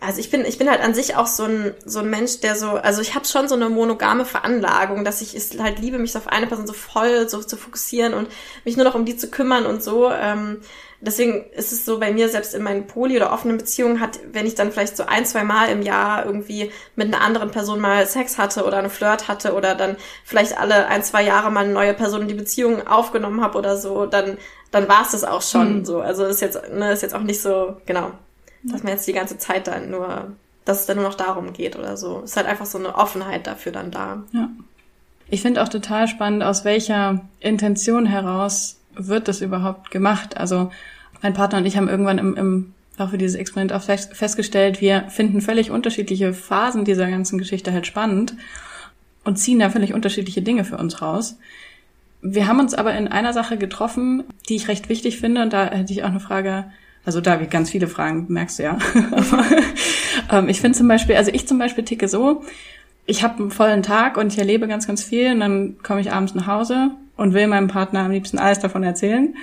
also 0.00 0.20
ich 0.20 0.30
bin, 0.30 0.44
ich 0.44 0.58
bin 0.58 0.70
halt 0.70 0.80
an 0.80 0.94
sich 0.94 1.16
auch 1.16 1.26
so 1.26 1.44
ein, 1.44 1.74
so 1.84 1.98
ein 1.98 2.08
Mensch, 2.08 2.38
der 2.38 2.54
so, 2.54 2.70
also 2.70 3.02
ich 3.02 3.16
habe 3.16 3.24
schon 3.24 3.48
so 3.48 3.56
eine 3.56 3.68
monogame 3.68 4.24
Veranlagung, 4.24 5.04
dass 5.04 5.20
ich 5.20 5.34
es 5.34 5.58
halt 5.58 5.80
liebe, 5.80 5.98
mich 5.98 6.16
auf 6.16 6.28
eine 6.28 6.46
Person 6.46 6.68
so 6.68 6.72
voll 6.72 7.28
so 7.28 7.42
zu 7.42 7.56
fokussieren 7.56 8.14
und 8.14 8.28
mich 8.64 8.76
nur 8.76 8.84
noch 8.84 8.94
um 8.94 9.04
die 9.04 9.16
zu 9.16 9.28
kümmern 9.28 9.66
und 9.66 9.82
so. 9.82 10.08
Ähm, 10.08 10.60
deswegen 11.00 11.46
ist 11.50 11.72
es 11.72 11.84
so 11.84 11.98
bei 11.98 12.12
mir, 12.12 12.28
selbst 12.28 12.54
in 12.54 12.62
meinen 12.62 12.86
Poly- 12.86 13.16
oder 13.16 13.32
offenen 13.32 13.58
Beziehungen 13.58 13.98
hat, 13.98 14.20
wenn 14.30 14.46
ich 14.46 14.54
dann 14.54 14.70
vielleicht 14.70 14.96
so 14.96 15.04
ein, 15.04 15.26
zwei 15.26 15.42
Mal 15.42 15.68
im 15.68 15.82
Jahr 15.82 16.24
irgendwie 16.24 16.70
mit 16.94 17.12
einer 17.12 17.24
anderen 17.24 17.50
Person 17.50 17.80
mal 17.80 18.06
Sex 18.06 18.38
hatte 18.38 18.64
oder 18.64 18.78
eine 18.78 18.90
Flirt 18.90 19.26
hatte 19.26 19.52
oder 19.52 19.74
dann 19.74 19.96
vielleicht 20.22 20.58
alle 20.60 20.86
ein, 20.86 21.02
zwei 21.02 21.24
Jahre 21.24 21.50
mal 21.50 21.64
eine 21.64 21.72
neue 21.72 21.94
Person 21.94 22.22
in 22.22 22.28
die 22.28 22.34
Beziehung 22.34 22.86
aufgenommen 22.86 23.40
habe 23.40 23.58
oder 23.58 23.76
so, 23.76 24.06
dann, 24.06 24.38
dann 24.70 24.88
war 24.88 25.02
es 25.02 25.10
das 25.10 25.24
auch 25.24 25.42
schon 25.42 25.78
mhm. 25.78 25.84
so. 25.84 26.00
Also 26.00 26.24
ist 26.24 26.40
jetzt, 26.40 26.70
ne, 26.70 26.92
ist 26.92 27.02
jetzt 27.02 27.16
auch 27.16 27.22
nicht 27.22 27.42
so, 27.42 27.78
genau 27.84 28.12
dass 28.62 28.82
man 28.82 28.92
jetzt 28.92 29.06
die 29.06 29.12
ganze 29.12 29.38
Zeit 29.38 29.66
dann 29.66 29.90
nur, 29.90 30.32
dass 30.64 30.80
es 30.80 30.86
dann 30.86 30.96
nur 30.96 31.06
noch 31.06 31.14
darum 31.14 31.52
geht 31.52 31.76
oder 31.76 31.96
so. 31.96 32.20
Es 32.24 32.30
ist 32.30 32.36
halt 32.36 32.46
einfach 32.46 32.66
so 32.66 32.78
eine 32.78 32.94
Offenheit 32.94 33.46
dafür 33.46 33.72
dann 33.72 33.90
da. 33.90 34.22
Ja. 34.32 34.48
Ich 35.30 35.42
finde 35.42 35.62
auch 35.62 35.68
total 35.68 36.08
spannend, 36.08 36.42
aus 36.42 36.64
welcher 36.64 37.20
Intention 37.40 38.06
heraus 38.06 38.78
wird 38.94 39.28
das 39.28 39.40
überhaupt 39.40 39.90
gemacht. 39.90 40.36
Also 40.36 40.70
mein 41.22 41.34
Partner 41.34 41.58
und 41.58 41.66
ich 41.66 41.76
haben 41.76 41.88
irgendwann 41.88 42.18
im, 42.18 42.36
im 42.36 42.74
Laufe 42.96 43.18
dieses 43.18 43.36
Experiments 43.36 43.74
auch 43.74 43.82
festgestellt, 43.82 44.80
wir 44.80 45.08
finden 45.08 45.40
völlig 45.40 45.70
unterschiedliche 45.70 46.32
Phasen 46.34 46.84
dieser 46.84 47.08
ganzen 47.08 47.38
Geschichte 47.38 47.72
halt 47.72 47.86
spannend 47.86 48.34
und 49.24 49.36
ziehen 49.36 49.60
da 49.60 49.70
völlig 49.70 49.94
unterschiedliche 49.94 50.42
Dinge 50.42 50.64
für 50.64 50.78
uns 50.78 51.00
raus. 51.00 51.38
Wir 52.20 52.48
haben 52.48 52.58
uns 52.58 52.74
aber 52.74 52.96
in 52.96 53.06
einer 53.06 53.32
Sache 53.32 53.56
getroffen, 53.56 54.24
die 54.48 54.56
ich 54.56 54.66
recht 54.66 54.88
wichtig 54.88 55.20
finde, 55.20 55.42
und 55.42 55.52
da 55.52 55.66
hätte 55.66 55.92
ich 55.92 56.02
auch 56.02 56.08
eine 56.08 56.18
Frage 56.18 56.64
also 57.04 57.20
da 57.20 57.36
ganz 57.36 57.70
viele 57.70 57.88
Fragen, 57.88 58.26
merkst 58.28 58.58
du 58.58 58.64
ja. 58.64 58.78
Aber, 59.12 59.44
ähm, 60.32 60.48
ich 60.48 60.60
finde 60.60 60.76
zum 60.76 60.88
Beispiel, 60.88 61.16
also 61.16 61.30
ich 61.32 61.46
zum 61.48 61.58
Beispiel 61.58 61.84
ticke 61.84 62.08
so, 62.08 62.42
ich 63.06 63.22
habe 63.22 63.38
einen 63.38 63.50
vollen 63.50 63.82
Tag 63.82 64.16
und 64.16 64.32
ich 64.32 64.38
erlebe 64.38 64.68
ganz, 64.68 64.86
ganz 64.86 65.02
viel 65.02 65.32
und 65.32 65.40
dann 65.40 65.76
komme 65.82 66.00
ich 66.00 66.12
abends 66.12 66.34
nach 66.34 66.46
Hause 66.46 66.90
und 67.16 67.32
will 67.32 67.46
meinem 67.46 67.68
Partner 67.68 68.00
am 68.00 68.10
liebsten 68.10 68.38
alles 68.38 68.58
davon 68.58 68.82
erzählen. 68.82 69.34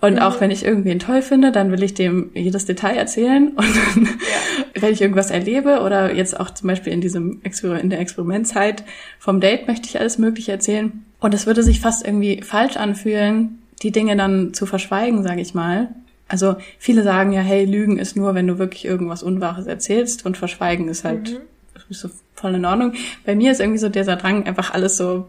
Und 0.00 0.14
mhm. 0.14 0.18
auch 0.20 0.40
wenn 0.40 0.50
ich 0.50 0.64
irgendwen 0.64 0.98
toll 0.98 1.22
finde, 1.22 1.50
dann 1.50 1.72
will 1.72 1.82
ich 1.82 1.94
dem 1.94 2.30
jedes 2.34 2.66
Detail 2.66 2.96
erzählen. 2.96 3.48
Und 3.56 3.66
dann, 3.66 4.04
ja. 4.04 4.82
wenn 4.82 4.92
ich 4.92 5.00
irgendwas 5.00 5.30
erlebe 5.30 5.80
oder 5.80 6.14
jetzt 6.14 6.38
auch 6.38 6.50
zum 6.50 6.68
Beispiel 6.68 6.92
in 6.92 7.00
diesem 7.00 7.40
Exper 7.42 7.80
in 7.80 7.90
der 7.90 7.98
Experimentzeit 7.98 8.84
vom 9.18 9.40
Date 9.40 9.66
möchte 9.66 9.88
ich 9.88 9.98
alles 9.98 10.18
Mögliche 10.18 10.52
erzählen. 10.52 11.04
Und 11.18 11.34
es 11.34 11.46
würde 11.46 11.64
sich 11.64 11.80
fast 11.80 12.06
irgendwie 12.06 12.42
falsch 12.42 12.76
anfühlen, 12.76 13.58
die 13.82 13.90
Dinge 13.90 14.16
dann 14.16 14.54
zu 14.54 14.66
verschweigen, 14.66 15.24
sage 15.24 15.40
ich 15.40 15.54
mal. 15.54 15.88
Also 16.28 16.56
viele 16.78 17.02
sagen 17.02 17.32
ja, 17.32 17.40
hey, 17.40 17.64
Lügen 17.64 17.98
ist 17.98 18.16
nur, 18.16 18.34
wenn 18.34 18.46
du 18.46 18.58
wirklich 18.58 18.84
irgendwas 18.84 19.22
Unwahres 19.22 19.66
erzählst 19.66 20.26
und 20.26 20.36
Verschweigen 20.36 20.88
ist 20.88 21.04
halt, 21.04 21.32
mhm. 21.32 21.80
ist 21.88 22.00
so 22.00 22.10
voll 22.34 22.54
in 22.54 22.64
Ordnung. 22.64 22.92
Bei 23.24 23.34
mir 23.34 23.50
ist 23.50 23.60
irgendwie 23.60 23.78
so 23.78 23.88
dieser 23.88 24.16
Drang, 24.16 24.46
einfach 24.46 24.72
alles 24.72 24.96
so, 24.96 25.26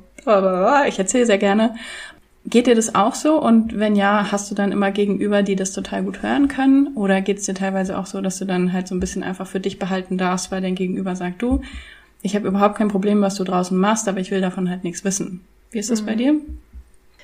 ich 0.88 1.00
erzähle 1.00 1.26
sehr 1.26 1.38
gerne. 1.38 1.76
Geht 2.46 2.68
dir 2.68 2.76
das 2.76 2.96
auch 2.96 3.16
so? 3.16 3.42
Und 3.42 3.78
wenn 3.80 3.96
ja, 3.96 4.32
hast 4.32 4.50
du 4.50 4.56
dann 4.56 4.72
immer 4.72 4.92
Gegenüber, 4.92 5.44
die 5.44 5.56
das 5.56 5.72
total 5.72 6.04
gut 6.04 6.24
hören 6.24 6.48
können? 6.48 6.96
Oder 6.96 7.22
geht 7.22 7.38
es 7.38 7.46
dir 7.46 7.54
teilweise 7.54 7.98
auch 7.98 8.06
so, 8.06 8.22
dass 8.22 8.38
du 8.38 8.46
dann 8.46 8.74
halt 8.74 8.88
so 8.88 8.96
ein 8.96 9.00
bisschen 9.00 9.24
einfach 9.24 9.48
für 9.48 9.60
dich 9.60 9.78
behalten 9.78 10.18
darfst, 10.18 10.52
weil 10.52 10.62
dein 10.62 10.76
Gegenüber 10.76 11.16
sagt, 11.16 11.42
du, 11.42 11.62
ich 12.22 12.36
habe 12.36 12.48
überhaupt 12.48 12.76
kein 12.76 12.88
Problem, 12.88 13.22
was 13.22 13.36
du 13.36 13.44
draußen 13.44 13.78
machst, 13.78 14.08
aber 14.08 14.20
ich 14.20 14.32
will 14.32 14.42
davon 14.42 14.70
halt 14.70 14.84
nichts 14.84 15.04
wissen. 15.04 15.42
Wie 15.72 15.80
ist 15.80 15.92
das 15.92 16.02
mhm. 16.02 16.06
bei 16.06 16.16
dir? 16.16 16.36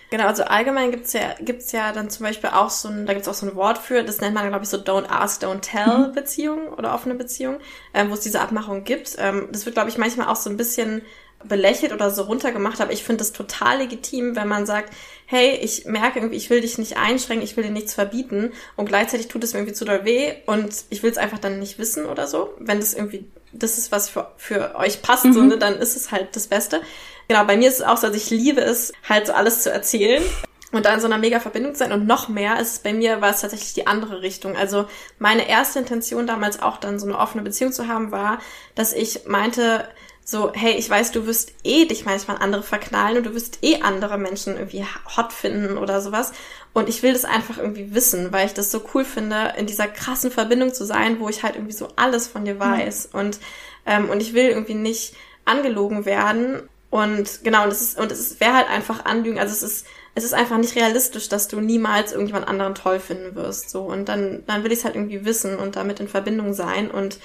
Genau, 0.09 0.27
also 0.27 0.43
allgemein 0.43 0.91
gibt's 0.91 1.13
ja, 1.13 1.33
gibt's 1.39 1.71
ja 1.71 1.91
dann 1.91 2.09
zum 2.09 2.25
Beispiel 2.25 2.51
auch 2.51 2.69
so 2.69 2.89
ein, 2.89 3.05
da 3.05 3.13
gibt's 3.13 3.27
auch 3.27 3.33
so 3.33 3.47
ein 3.47 3.55
Wort 3.55 3.77
für, 3.77 4.03
das 4.03 4.21
nennt 4.21 4.35
man, 4.35 4.47
glaube 4.47 4.63
ich, 4.63 4.69
so 4.69 4.77
Don't 4.77 5.09
Ask, 5.09 5.43
Don't 5.43 5.61
Tell 5.61 6.09
mhm. 6.09 6.13
Beziehung 6.13 6.69
oder 6.69 6.93
offene 6.93 7.15
Beziehung, 7.15 7.57
ähm, 7.93 8.09
wo 8.09 8.13
es 8.13 8.19
diese 8.19 8.39
Abmachung 8.39 8.83
gibt. 8.83 9.15
Ähm, 9.17 9.49
das 9.51 9.65
wird, 9.65 9.75
glaube 9.75 9.89
ich, 9.89 9.97
manchmal 9.97 10.27
auch 10.27 10.35
so 10.35 10.49
ein 10.49 10.57
bisschen 10.57 11.01
belächelt 11.47 11.93
oder 11.93 12.11
so 12.11 12.23
runtergemacht, 12.23 12.81
aber 12.81 12.91
ich 12.91 13.03
finde 13.03 13.23
es 13.23 13.31
total 13.31 13.79
legitim, 13.79 14.35
wenn 14.35 14.47
man 14.47 14.65
sagt, 14.65 14.93
hey, 15.25 15.55
ich 15.61 15.85
merke 15.85 16.19
irgendwie, 16.19 16.37
ich 16.37 16.49
will 16.49 16.61
dich 16.61 16.77
nicht 16.77 16.97
einschränken, 16.97 17.43
ich 17.43 17.57
will 17.57 17.63
dir 17.63 17.71
nichts 17.71 17.93
verbieten 17.93 18.51
und 18.75 18.87
gleichzeitig 18.87 19.27
tut 19.27 19.43
es 19.43 19.53
mir 19.53 19.59
irgendwie 19.59 19.75
zu 19.75 19.85
doll 19.85 20.05
weh 20.05 20.33
und 20.45 20.85
ich 20.89 21.03
will 21.03 21.11
es 21.11 21.17
einfach 21.17 21.39
dann 21.39 21.59
nicht 21.59 21.77
wissen 21.77 22.05
oder 22.05 22.27
so. 22.27 22.53
Wenn 22.59 22.79
das 22.79 22.93
irgendwie, 22.93 23.25
das 23.51 23.77
ist 23.77 23.91
was 23.91 24.09
für, 24.09 24.31
für 24.37 24.75
euch 24.75 25.01
passt, 25.01 25.25
mhm. 25.25 25.33
so, 25.33 25.41
ne, 25.41 25.57
dann 25.57 25.77
ist 25.77 25.95
es 25.95 26.11
halt 26.11 26.35
das 26.35 26.47
Beste. 26.47 26.81
Genau, 27.27 27.43
bei 27.45 27.57
mir 27.57 27.69
ist 27.69 27.79
es 27.79 27.81
auch 27.81 27.97
so, 27.97 28.07
dass 28.07 28.15
ich 28.15 28.29
liebe 28.29 28.61
es, 28.61 28.93
halt 29.07 29.27
so 29.27 29.33
alles 29.33 29.63
zu 29.63 29.71
erzählen 29.71 30.23
und 30.71 30.85
da 30.85 30.93
in 30.93 30.99
so 30.99 31.07
einer 31.07 31.17
mega 31.17 31.39
Verbindung 31.39 31.73
zu 31.73 31.79
sein. 31.79 31.91
Und 31.91 32.05
noch 32.05 32.27
mehr 32.27 32.59
ist 32.59 32.73
es 32.73 32.79
bei 32.79 32.93
mir, 32.93 33.21
war 33.21 33.31
es 33.31 33.41
tatsächlich 33.41 33.73
die 33.73 33.87
andere 33.87 34.21
Richtung. 34.21 34.55
Also 34.55 34.85
meine 35.19 35.47
erste 35.47 35.79
Intention 35.79 36.27
damals 36.27 36.61
auch 36.61 36.77
dann 36.77 36.99
so 36.99 37.07
eine 37.07 37.17
offene 37.17 37.43
Beziehung 37.43 37.71
zu 37.71 37.87
haben, 37.87 38.11
war, 38.11 38.39
dass 38.75 38.93
ich 38.93 39.25
meinte, 39.25 39.87
so, 40.27 40.51
hey, 40.53 40.73
ich 40.73 40.89
weiß, 40.89 41.11
du 41.11 41.27
wirst 41.27 41.53
eh 41.63 41.85
dich 41.85 42.03
manchmal 42.03 42.37
andere 42.37 42.63
verknallen 42.63 43.17
und 43.17 43.27
du 43.27 43.35
wirst 43.35 43.59
eh 43.61 43.81
andere 43.81 44.17
Menschen 44.17 44.55
irgendwie 44.55 44.83
hot 45.15 45.31
finden 45.31 45.77
oder 45.77 46.01
sowas. 46.01 46.33
Und 46.73 46.89
ich 46.89 47.03
will 47.03 47.13
das 47.13 47.25
einfach 47.25 47.59
irgendwie 47.59 47.93
wissen, 47.93 48.33
weil 48.33 48.47
ich 48.47 48.53
das 48.53 48.71
so 48.71 48.81
cool 48.93 49.05
finde, 49.05 49.53
in 49.55 49.67
dieser 49.67 49.87
krassen 49.87 50.31
Verbindung 50.31 50.73
zu 50.73 50.83
sein, 50.83 51.19
wo 51.19 51.29
ich 51.29 51.43
halt 51.43 51.55
irgendwie 51.55 51.73
so 51.73 51.89
alles 51.95 52.27
von 52.27 52.43
dir 52.43 52.59
weiß. 52.59 53.13
Mhm. 53.13 53.19
Und, 53.19 53.39
ähm, 53.85 54.09
und 54.09 54.19
ich 54.19 54.33
will 54.33 54.45
irgendwie 54.45 54.73
nicht 54.73 55.15
angelogen 55.45 56.05
werden. 56.05 56.67
Und 56.95 57.43
genau, 57.43 57.65
und 57.65 57.73
es 57.73 57.81
ist, 57.81 57.99
und 57.99 58.09
es 58.09 58.39
wäre 58.39 58.53
halt 58.53 58.69
einfach 58.69 59.03
Anlügen. 59.03 59.37
Also 59.37 59.51
es 59.51 59.63
ist, 59.63 59.85
es 60.13 60.23
ist 60.23 60.33
einfach 60.33 60.57
nicht 60.57 60.77
realistisch, 60.77 61.27
dass 61.27 61.49
du 61.49 61.59
niemals 61.59 62.13
irgendjemand 62.13 62.47
anderen 62.47 62.73
toll 62.73 63.01
finden 63.01 63.35
wirst. 63.35 63.69
So. 63.69 63.81
Und 63.81 64.07
dann, 64.07 64.43
dann 64.47 64.63
will 64.63 64.71
ich 64.71 64.79
es 64.79 64.85
halt 64.85 64.95
irgendwie 64.95 65.25
wissen 65.25 65.57
und 65.57 65.75
damit 65.75 65.99
in 65.99 66.07
Verbindung 66.07 66.53
sein. 66.53 66.89
Und 66.89 67.19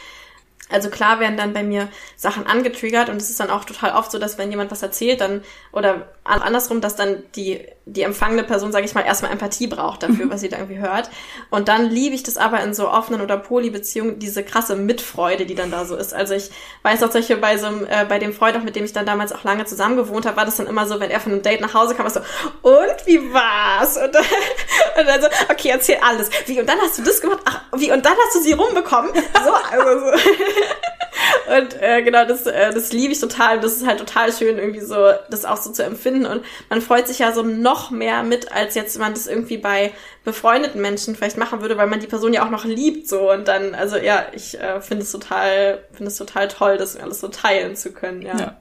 also 0.70 0.90
klar 0.90 1.20
werden 1.20 1.36
dann 1.36 1.52
bei 1.52 1.62
mir 1.62 1.88
Sachen 2.16 2.46
angetriggert 2.46 3.08
und 3.08 3.16
es 3.16 3.30
ist 3.30 3.40
dann 3.40 3.50
auch 3.50 3.64
total 3.64 3.92
oft 3.92 4.10
so, 4.10 4.18
dass 4.18 4.38
wenn 4.38 4.50
jemand 4.50 4.70
was 4.70 4.82
erzählt, 4.82 5.20
dann 5.20 5.42
oder 5.72 6.08
andersrum, 6.24 6.80
dass 6.80 6.96
dann 6.96 7.22
die 7.34 7.66
die 7.92 8.02
empfangene 8.02 8.44
Person, 8.44 8.70
sage 8.72 8.84
ich 8.84 8.94
mal, 8.94 9.02
erstmal 9.02 9.32
Empathie 9.32 9.66
braucht 9.66 10.02
dafür, 10.02 10.26
mhm. 10.26 10.30
was 10.30 10.40
sie 10.40 10.48
da 10.48 10.58
irgendwie 10.58 10.78
hört. 10.78 11.10
Und 11.50 11.68
dann 11.68 11.90
liebe 11.90 12.14
ich 12.14 12.22
das 12.22 12.36
aber 12.36 12.60
in 12.60 12.72
so 12.72 12.88
offenen 12.88 13.20
oder 13.20 13.36
Poly-Beziehungen, 13.36 14.18
diese 14.18 14.44
krasse 14.44 14.76
Mitfreude, 14.76 15.44
die 15.44 15.54
dann 15.54 15.70
da 15.70 15.84
so 15.84 15.96
ist. 15.96 16.14
Also 16.14 16.34
ich 16.34 16.50
weiß 16.82 17.02
auch 17.02 17.10
solche 17.10 17.36
bei 17.36 17.56
so 17.56 17.66
einem, 17.66 17.86
äh, 17.86 18.04
bei 18.08 18.18
dem 18.18 18.32
Freund, 18.32 18.56
auch 18.56 18.62
mit 18.62 18.76
dem 18.76 18.84
ich 18.84 18.92
dann 18.92 19.06
damals 19.06 19.32
auch 19.32 19.42
lange 19.42 19.64
zusammen 19.64 19.96
gewohnt 19.96 20.24
habe, 20.26 20.36
war 20.36 20.44
das 20.44 20.56
dann 20.56 20.68
immer 20.68 20.86
so, 20.86 21.00
wenn 21.00 21.10
er 21.10 21.20
von 21.20 21.32
einem 21.32 21.42
Date 21.42 21.60
nach 21.60 21.74
Hause 21.74 21.94
kam, 21.94 22.04
war 22.04 22.12
so, 22.12 22.20
und 22.62 23.06
wie 23.06 23.32
war's? 23.32 23.96
Und 23.96 24.14
dann, 24.14 24.24
und 24.98 25.08
dann 25.08 25.22
so, 25.22 25.28
okay, 25.50 25.70
erzähl 25.70 25.98
alles. 26.00 26.30
Wie, 26.46 26.60
und 26.60 26.68
dann 26.68 26.78
hast 26.80 26.98
du 26.98 27.02
das 27.02 27.20
gemacht? 27.20 27.40
Ach, 27.44 27.60
wie, 27.76 27.90
und 27.90 28.04
dann 28.04 28.14
hast 28.24 28.36
du 28.36 28.40
sie 28.40 28.52
rumbekommen? 28.52 29.10
So, 29.14 29.52
also 29.52 30.00
so. 30.00 30.12
Und 31.58 31.80
äh, 31.80 32.02
genau, 32.02 32.24
das, 32.24 32.46
äh, 32.46 32.72
das 32.72 32.92
liebe 32.92 33.12
ich 33.12 33.20
total. 33.20 33.60
Das 33.60 33.76
ist 33.76 33.86
halt 33.86 33.98
total 33.98 34.32
schön, 34.32 34.58
irgendwie 34.58 34.80
so, 34.80 35.10
das 35.30 35.44
auch 35.44 35.56
so 35.56 35.72
zu 35.72 35.84
empfinden. 35.84 36.26
Und 36.26 36.42
man 36.68 36.80
freut 36.80 37.08
sich 37.08 37.18
ja 37.18 37.32
so 37.32 37.42
noch 37.42 37.90
mehr 37.90 38.22
mit, 38.22 38.52
als 38.52 38.74
jetzt 38.74 38.98
man 38.98 39.12
das 39.12 39.26
irgendwie 39.26 39.58
bei 39.58 39.92
befreundeten 40.24 40.80
Menschen 40.80 41.16
vielleicht 41.16 41.38
machen 41.38 41.60
würde, 41.60 41.76
weil 41.76 41.86
man 41.86 42.00
die 42.00 42.06
Person 42.06 42.32
ja 42.32 42.44
auch 42.44 42.50
noch 42.50 42.64
liebt. 42.64 43.08
So 43.08 43.32
und 43.32 43.48
dann, 43.48 43.74
also 43.74 43.96
ja, 43.96 44.26
ich 44.32 44.60
äh, 44.60 44.80
finde 44.80 45.02
es 45.02 45.12
total, 45.12 45.80
finde 45.92 46.08
es 46.08 46.16
total 46.16 46.48
toll, 46.48 46.76
das 46.76 46.96
alles 46.96 47.20
so 47.20 47.28
teilen 47.28 47.74
zu 47.76 47.92
können. 47.92 48.22
Ja. 48.22 48.38
ja. 48.38 48.56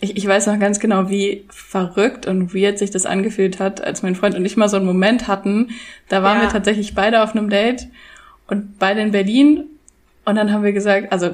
Ich, 0.00 0.16
ich 0.16 0.26
weiß 0.26 0.48
noch 0.48 0.58
ganz 0.58 0.80
genau, 0.80 1.08
wie 1.08 1.46
verrückt 1.50 2.26
und 2.26 2.54
weird 2.54 2.78
sich 2.78 2.90
das 2.90 3.06
angefühlt 3.06 3.60
hat, 3.60 3.82
als 3.82 4.02
mein 4.02 4.16
Freund 4.16 4.34
und 4.34 4.44
ich 4.44 4.56
mal 4.56 4.68
so 4.68 4.76
einen 4.76 4.86
Moment 4.86 5.28
hatten. 5.28 5.70
Da 6.08 6.22
waren 6.22 6.38
ja. 6.38 6.42
wir 6.44 6.48
tatsächlich 6.50 6.94
beide 6.94 7.22
auf 7.22 7.34
einem 7.34 7.48
Date 7.48 7.86
und 8.48 8.78
beide 8.78 9.00
in 9.00 9.12
Berlin. 9.12 9.70
Und 10.24 10.36
dann 10.36 10.52
haben 10.52 10.62
wir 10.62 10.72
gesagt, 10.72 11.12
also 11.12 11.30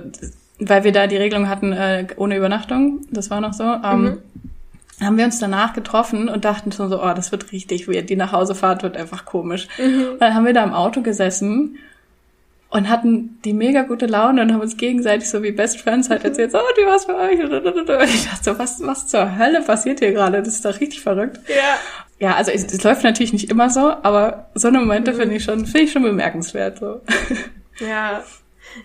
weil 0.60 0.84
wir 0.84 0.92
da 0.92 1.06
die 1.06 1.16
Regelung 1.16 1.48
hatten, 1.48 1.72
äh, 1.72 2.06
ohne 2.16 2.36
Übernachtung, 2.36 3.00
das 3.10 3.30
war 3.30 3.40
noch 3.40 3.54
so, 3.54 3.64
ähm, 3.64 4.02
mhm. 4.02 5.04
haben 5.04 5.16
wir 5.16 5.24
uns 5.24 5.38
danach 5.38 5.72
getroffen 5.72 6.28
und 6.28 6.44
dachten 6.44 6.70
schon 6.70 6.90
so, 6.90 7.02
oh, 7.02 7.12
das 7.14 7.32
wird 7.32 7.50
richtig 7.52 7.88
weird, 7.88 8.10
die 8.10 8.16
Nachhausefahrt 8.16 8.82
wird 8.82 8.96
einfach 8.96 9.24
komisch. 9.24 9.68
Mhm. 9.78 10.12
Und 10.12 10.20
dann 10.20 10.34
haben 10.34 10.44
wir 10.44 10.52
da 10.52 10.62
im 10.62 10.74
Auto 10.74 11.00
gesessen 11.00 11.78
und 12.68 12.88
hatten 12.88 13.38
die 13.44 13.52
mega 13.52 13.82
gute 13.82 14.06
Laune 14.06 14.42
und 14.42 14.52
haben 14.52 14.60
uns 14.60 14.76
gegenseitig 14.76 15.28
so 15.28 15.42
wie 15.42 15.50
Best 15.50 15.80
Friends 15.80 16.10
halt 16.10 16.24
erzählt, 16.24 16.52
so, 16.52 16.58
oh, 16.58 16.74
du 16.76 16.86
warst 16.86 17.08
bei 17.08 17.14
euch. 17.14 17.40
Und 17.40 17.52
ich 18.08 18.26
dachte 18.26 18.44
so, 18.44 18.58
was, 18.58 18.80
was 18.82 19.06
zur 19.08 19.38
Hölle 19.38 19.62
passiert 19.62 19.98
hier 19.98 20.12
gerade? 20.12 20.38
Das 20.38 20.54
ist 20.54 20.64
doch 20.64 20.78
richtig 20.78 21.00
verrückt. 21.00 21.40
Ja. 21.48 21.78
Ja, 22.20 22.34
also 22.36 22.50
es, 22.50 22.64
es 22.64 22.84
läuft 22.84 23.02
natürlich 23.02 23.32
nicht 23.32 23.50
immer 23.50 23.70
so, 23.70 23.94
aber 24.02 24.50
so 24.54 24.68
eine 24.68 24.78
Momente 24.78 25.12
mhm. 25.12 25.16
finde 25.16 25.36
ich 25.36 25.44
schon, 25.44 25.64
finde 25.64 25.80
ich 25.80 25.92
schon 25.92 26.02
bemerkenswert, 26.02 26.78
so. 26.78 27.00
Ja, 27.80 28.22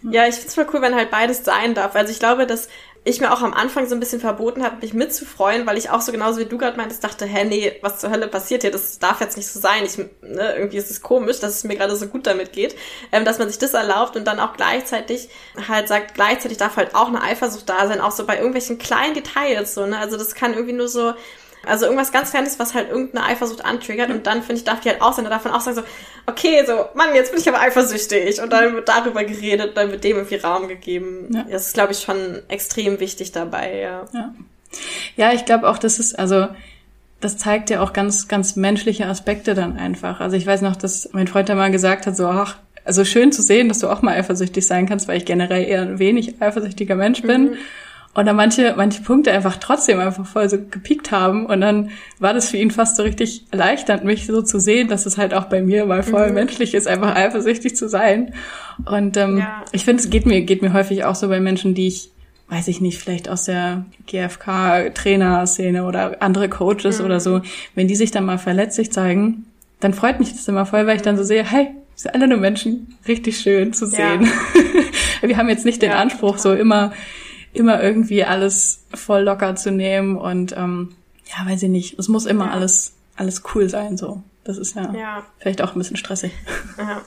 ja, 0.03 0.27
ich 0.27 0.35
find's 0.35 0.55
voll 0.55 0.67
cool, 0.73 0.81
wenn 0.81 0.95
halt 0.95 1.11
beides 1.11 1.43
sein 1.43 1.73
darf. 1.73 1.95
Also 1.95 2.11
ich 2.11 2.19
glaube, 2.19 2.47
dass 2.47 2.67
ich 3.07 3.21
mir 3.21 3.31
auch 3.31 3.43
am 3.43 3.53
Anfang 3.53 3.87
so 3.87 3.93
ein 3.93 3.99
bisschen 3.99 4.19
verboten 4.19 4.63
habe, 4.63 4.77
mich 4.81 4.95
mitzufreuen, 4.95 5.67
weil 5.67 5.77
ich 5.77 5.91
auch 5.91 6.01
so 6.01 6.11
genauso 6.11 6.39
wie 6.39 6.45
du 6.45 6.57
gerade 6.57 6.75
meintest, 6.75 7.03
dachte, 7.03 7.25
hä, 7.25 7.43
nee, 7.45 7.77
was 7.83 7.99
zur 7.99 8.09
Hölle 8.09 8.27
passiert 8.27 8.63
hier? 8.63 8.71
Das 8.71 8.97
darf 8.97 9.21
jetzt 9.21 9.37
nicht 9.37 9.47
so 9.47 9.59
sein. 9.59 9.85
Ich, 9.85 9.97
ne, 9.97 10.55
irgendwie 10.55 10.77
ist 10.77 10.89
es 10.89 11.01
komisch, 11.01 11.39
dass 11.39 11.53
es 11.53 11.63
mir 11.63 11.75
gerade 11.75 11.95
so 11.95 12.07
gut 12.07 12.25
damit 12.25 12.51
geht, 12.51 12.75
ähm, 13.11 13.23
dass 13.23 13.37
man 13.37 13.47
sich 13.47 13.59
das 13.59 13.75
erlaubt 13.75 14.15
und 14.15 14.25
dann 14.25 14.39
auch 14.39 14.53
gleichzeitig 14.53 15.29
halt 15.67 15.87
sagt, 15.87 16.15
gleichzeitig 16.15 16.57
darf 16.57 16.77
halt 16.77 16.95
auch 16.95 17.07
eine 17.07 17.21
Eifersucht 17.21 17.69
da 17.69 17.87
sein, 17.87 18.01
auch 18.01 18.11
so 18.11 18.25
bei 18.25 18.37
irgendwelchen 18.37 18.79
kleinen 18.79 19.13
Details, 19.13 19.75
so, 19.75 19.85
ne? 19.85 19.99
Also 19.99 20.17
das 20.17 20.33
kann 20.33 20.53
irgendwie 20.53 20.73
nur 20.73 20.87
so, 20.87 21.13
also 21.67 21.85
irgendwas 21.85 22.11
ganz 22.11 22.31
Kleines, 22.31 22.59
was 22.59 22.73
halt 22.73 22.89
irgendeine 22.89 23.25
Eifersucht 23.25 23.63
antriggert 23.63 24.09
und 24.09 24.25
dann, 24.27 24.41
finde 24.41 24.55
ich, 24.55 24.63
darf 24.63 24.81
die 24.81 24.89
halt 24.89 25.01
auch 25.01 25.13
sein, 25.13 25.25
da 25.25 25.31
darf 25.31 25.45
man 25.45 25.53
auch 25.53 25.61
sagen 25.61 25.77
so, 25.77 25.83
okay, 26.25 26.63
so, 26.65 26.85
Mann, 26.95 27.15
jetzt 27.15 27.31
bin 27.31 27.39
ich 27.39 27.47
aber 27.47 27.59
eifersüchtig 27.59 28.41
und 28.41 28.51
dann 28.51 28.73
wird 28.75 28.87
darüber 28.87 29.23
geredet, 29.23 29.75
dann 29.75 29.91
wird 29.91 30.03
dem 30.03 30.17
irgendwie 30.17 30.35
Raum 30.35 30.67
gegeben. 30.67 31.29
Ja. 31.33 31.45
Das 31.49 31.67
ist, 31.67 31.73
glaube 31.73 31.91
ich, 31.93 31.99
schon 31.99 32.41
extrem 32.47 32.99
wichtig 32.99 33.31
dabei, 33.31 33.79
ja. 33.79 34.05
Ja, 34.13 34.33
ja 35.15 35.33
ich 35.33 35.45
glaube 35.45 35.69
auch, 35.69 35.77
das 35.77 35.99
ist, 35.99 36.17
also, 36.17 36.47
das 37.21 37.37
zeigt 37.37 37.69
ja 37.69 37.81
auch 37.81 37.93
ganz, 37.93 38.27
ganz 38.27 38.55
menschliche 38.55 39.05
Aspekte 39.05 39.53
dann 39.53 39.77
einfach. 39.77 40.19
Also 40.19 40.35
ich 40.35 40.45
weiß 40.45 40.61
noch, 40.61 40.75
dass 40.75 41.09
mein 41.13 41.27
Freund 41.27 41.49
da 41.49 41.55
mal 41.55 41.71
gesagt 41.71 42.07
hat, 42.07 42.15
so, 42.15 42.27
ach, 42.27 42.57
also 42.83 43.03
schön 43.03 43.31
zu 43.31 43.41
sehen, 43.41 43.67
dass 43.67 43.79
du 43.79 43.89
auch 43.89 44.01
mal 44.01 44.15
eifersüchtig 44.15 44.67
sein 44.67 44.87
kannst, 44.87 45.07
weil 45.07 45.17
ich 45.17 45.25
generell 45.25 45.63
eher 45.63 45.81
ein 45.81 45.97
wenig 45.97 46.41
eifersüchtiger 46.41 46.95
Mensch 46.95 47.21
bin. 47.21 47.51
Mhm 47.51 47.57
und 48.15 48.25
dann 48.25 48.37
manche, 48.37 48.73
manche 48.77 49.01
Punkte 49.01 49.33
einfach 49.33 49.57
trotzdem 49.57 49.99
einfach 49.99 50.25
voll 50.25 50.49
so 50.49 50.57
gepiekt 50.57 51.11
haben. 51.11 51.45
Und 51.45 51.59
dann 51.59 51.89
war 52.17 52.33
das 52.33 52.49
für 52.49 52.55
ihn 52.55 52.71
fast 52.71 52.95
so 52.95 53.03
richtig 53.03 53.43
erleichternd, 53.51 54.05
mich 54.05 54.25
so 54.25 54.41
zu 54.41 54.57
sehen, 54.57 54.87
dass 54.87 55.05
es 55.05 55.17
halt 55.17 55.33
auch 55.33 55.45
bei 55.45 55.61
mir 55.61 55.85
mal 55.85 56.01
voll 56.01 56.29
mhm. 56.29 56.35
menschlich 56.35 56.73
ist, 56.73 56.87
einfach 56.87 57.13
eifersüchtig 57.13 57.75
zu 57.75 57.89
sein. 57.89 58.33
Und 58.85 59.17
ähm, 59.17 59.39
ja. 59.39 59.65
ich 59.73 59.83
finde, 59.83 60.01
es 60.01 60.09
geht 60.09 60.25
mir, 60.25 60.41
geht 60.43 60.61
mir 60.61 60.71
häufig 60.71 61.03
auch 61.03 61.15
so 61.15 61.27
bei 61.27 61.41
Menschen, 61.41 61.73
die 61.73 61.87
ich, 61.87 62.09
weiß 62.47 62.69
ich 62.69 62.79
nicht, 62.79 62.99
vielleicht 62.99 63.27
aus 63.27 63.43
der 63.43 63.83
GFK-Trainer-Szene 64.07 65.83
oder 65.83 66.21
andere 66.21 66.47
Coaches 66.47 66.99
mhm. 66.99 67.05
oder 67.05 67.19
so, 67.19 67.41
wenn 67.75 67.89
die 67.89 67.95
sich 67.95 68.11
dann 68.11 68.23
mal 68.23 68.37
verletzlich 68.37 68.93
zeigen, 68.93 69.45
dann 69.81 69.93
freut 69.93 70.19
mich 70.19 70.31
das 70.31 70.47
immer 70.47 70.65
voll, 70.65 70.87
weil 70.87 70.95
ich 70.95 71.01
dann 71.01 71.17
so 71.17 71.23
sehe, 71.23 71.43
hey, 71.43 71.67
sind 71.95 72.15
alle 72.15 72.29
nur 72.29 72.37
Menschen, 72.37 72.95
richtig 73.09 73.39
schön 73.39 73.73
zu 73.73 73.87
sehen. 73.87 74.23
Ja. 75.21 75.27
Wir 75.27 75.35
haben 75.35 75.49
jetzt 75.49 75.65
nicht 75.65 75.81
den 75.81 75.91
ja, 75.91 75.99
Anspruch, 75.99 76.37
total. 76.37 76.55
so 76.55 76.61
immer 76.61 76.93
immer 77.55 77.81
irgendwie 77.81 78.23
alles 78.23 78.85
voll 78.93 79.23
locker 79.23 79.55
zu 79.55 79.71
nehmen 79.71 80.17
und 80.17 80.53
ähm, 80.57 80.95
ja, 81.25 81.49
weiß 81.49 81.63
ich 81.63 81.69
nicht, 81.69 81.99
es 81.99 82.07
muss 82.07 82.25
immer 82.25 82.45
ja. 82.47 82.51
alles 82.51 82.93
alles 83.15 83.43
cool 83.53 83.69
sein 83.69 83.97
so. 83.97 84.23
Das 84.43 84.57
ist 84.57 84.75
ja, 84.75 84.93
ja, 84.93 85.25
vielleicht 85.39 85.61
auch 85.61 85.73
ein 85.73 85.79
bisschen 85.79 85.97
stressig. 85.97 86.31
Ja. 86.77 87.01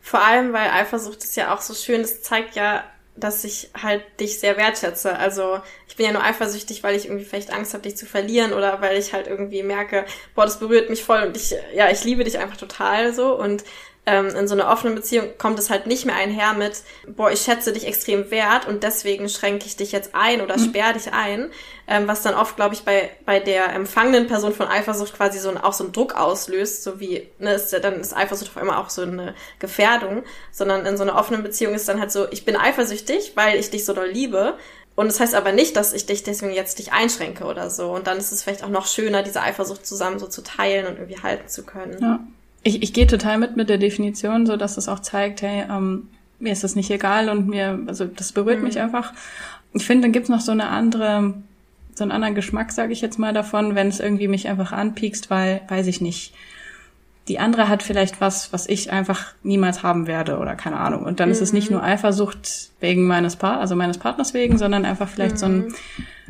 Vor 0.00 0.22
allem, 0.22 0.52
weil 0.52 0.68
Eifersucht 0.68 1.24
ist 1.24 1.34
ja 1.36 1.54
auch 1.54 1.62
so 1.62 1.72
schön, 1.72 2.02
das 2.02 2.22
zeigt 2.22 2.56
ja, 2.56 2.84
dass 3.16 3.42
ich 3.42 3.70
halt 3.80 4.02
dich 4.20 4.38
sehr 4.38 4.56
wertschätze. 4.58 5.16
Also 5.16 5.60
ich 5.88 5.96
bin 5.96 6.04
ja 6.06 6.12
nur 6.12 6.22
eifersüchtig, 6.22 6.82
weil 6.82 6.94
ich 6.94 7.06
irgendwie 7.06 7.24
vielleicht 7.24 7.52
Angst 7.52 7.72
habe, 7.72 7.84
dich 7.84 7.96
zu 7.96 8.04
verlieren 8.04 8.52
oder 8.52 8.82
weil 8.82 8.98
ich 8.98 9.14
halt 9.14 9.26
irgendwie 9.26 9.62
merke, 9.62 10.04
boah, 10.34 10.44
das 10.44 10.58
berührt 10.58 10.90
mich 10.90 11.02
voll 11.02 11.22
und 11.22 11.36
ich, 11.36 11.54
ja, 11.74 11.90
ich 11.90 12.04
liebe 12.04 12.24
dich 12.24 12.38
einfach 12.38 12.58
total 12.58 13.14
so 13.14 13.38
und 13.38 13.64
ähm, 14.06 14.28
in 14.28 14.46
so 14.46 14.54
einer 14.54 14.70
offenen 14.70 14.94
Beziehung 14.94 15.28
kommt 15.38 15.58
es 15.58 15.70
halt 15.70 15.86
nicht 15.86 16.04
mehr 16.04 16.16
einher 16.16 16.52
mit, 16.52 16.82
boah, 17.06 17.30
ich 17.30 17.40
schätze 17.40 17.72
dich 17.72 17.86
extrem 17.86 18.30
wert 18.30 18.68
und 18.68 18.82
deswegen 18.82 19.28
schränke 19.28 19.66
ich 19.66 19.76
dich 19.76 19.92
jetzt 19.92 20.14
ein 20.14 20.42
oder 20.42 20.58
mhm. 20.58 20.64
sperre 20.64 20.92
dich 20.92 21.12
ein, 21.12 21.50
ähm, 21.86 22.06
was 22.06 22.22
dann 22.22 22.34
oft, 22.34 22.56
glaube 22.56 22.74
ich, 22.74 22.82
bei, 22.82 23.10
bei 23.24 23.40
der 23.40 23.72
empfangenen 23.74 24.26
Person 24.26 24.52
von 24.52 24.68
Eifersucht 24.68 25.14
quasi 25.14 25.38
so 25.38 25.48
ein, 25.48 25.58
auch 25.58 25.72
so 25.72 25.84
einen 25.84 25.92
Druck 25.92 26.14
auslöst, 26.16 26.82
so 26.82 27.00
wie, 27.00 27.28
ne, 27.38 27.54
ist, 27.54 27.72
dann 27.72 28.00
ist 28.00 28.14
Eifersucht 28.14 28.50
auf 28.50 28.56
einmal 28.58 28.78
auch 28.78 28.90
so 28.90 29.02
eine 29.02 29.34
Gefährdung, 29.58 30.24
sondern 30.52 30.84
in 30.84 30.96
so 30.96 31.02
einer 31.02 31.16
offenen 31.16 31.42
Beziehung 31.42 31.74
ist 31.74 31.88
dann 31.88 32.00
halt 32.00 32.12
so, 32.12 32.26
ich 32.30 32.44
bin 32.44 32.56
eifersüchtig, 32.56 33.32
weil 33.36 33.58
ich 33.58 33.70
dich 33.70 33.84
so 33.84 33.94
doll 33.94 34.08
liebe, 34.08 34.58
Und 34.96 35.06
das 35.08 35.18
heißt 35.18 35.34
aber 35.34 35.52
nicht, 35.52 35.76
dass 35.76 35.92
ich 35.92 36.06
dich 36.06 36.22
deswegen 36.22 36.52
jetzt 36.52 36.78
dich 36.78 36.92
einschränke 36.92 37.44
oder 37.44 37.68
so. 37.70 37.90
Und 37.90 38.06
dann 38.06 38.18
ist 38.18 38.32
es 38.32 38.42
vielleicht 38.42 38.62
auch 38.62 38.68
noch 38.68 38.86
schöner, 38.86 39.22
diese 39.22 39.40
Eifersucht 39.42 39.86
zusammen 39.86 40.18
so 40.18 40.26
zu 40.28 40.42
teilen 40.42 40.86
und 40.86 40.98
irgendwie 40.98 41.20
halten 41.20 41.48
zu 41.48 41.64
können. 41.64 41.98
Ja. 42.00 42.20
Ich, 42.64 42.82
ich 42.82 42.92
gehe 42.92 43.06
total 43.06 43.38
mit 43.38 43.56
mit 43.56 43.68
der 43.68 43.78
Definition, 43.78 44.46
so 44.46 44.56
dass 44.56 44.76
es 44.76 44.88
auch 44.88 45.00
zeigt, 45.00 45.42
hey, 45.42 45.64
ähm, 45.70 46.08
mir 46.38 46.52
ist 46.52 46.64
das 46.64 46.76
nicht 46.76 46.90
egal 46.90 47.28
und 47.28 47.48
mir, 47.48 47.78
also 47.86 48.04
das 48.06 48.32
berührt 48.32 48.58
mhm. 48.58 48.64
mich 48.64 48.78
einfach. 48.78 49.12
Ich 49.72 49.86
finde, 49.86 50.02
dann 50.02 50.12
gibt's 50.12 50.28
noch 50.28 50.40
so 50.40 50.52
eine 50.52 50.68
andere, 50.68 51.34
so 51.94 52.04
einen 52.04 52.12
anderen 52.12 52.34
Geschmack, 52.34 52.72
sage 52.72 52.92
ich 52.92 53.00
jetzt 53.00 53.18
mal 53.18 53.32
davon, 53.32 53.74
wenn 53.74 53.88
es 53.88 54.00
irgendwie 54.00 54.28
mich 54.28 54.48
einfach 54.48 54.72
anpiekst, 54.72 55.30
weil, 55.30 55.62
weiß 55.68 55.86
ich 55.86 56.00
nicht, 56.00 56.34
die 57.28 57.38
andere 57.38 57.68
hat 57.68 57.82
vielleicht 57.82 58.20
was, 58.20 58.52
was 58.52 58.68
ich 58.68 58.92
einfach 58.92 59.32
niemals 59.42 59.82
haben 59.82 60.06
werde 60.06 60.38
oder 60.38 60.54
keine 60.56 60.78
Ahnung. 60.78 61.04
Und 61.04 61.20
dann 61.20 61.28
mhm. 61.28 61.32
ist 61.32 61.40
es 61.40 61.52
nicht 61.52 61.70
mhm. 61.70 61.76
nur 61.76 61.84
Eifersucht 61.84 62.70
wegen 62.80 63.06
meines 63.06 63.36
Partners, 63.36 63.62
also 63.62 63.76
meines 63.76 63.98
Partners 63.98 64.34
wegen, 64.34 64.58
sondern 64.58 64.84
einfach 64.84 65.08
vielleicht 65.08 65.36
mhm. 65.36 65.38
so 65.38 65.46
ein 65.46 65.56
mhm. 65.56 65.74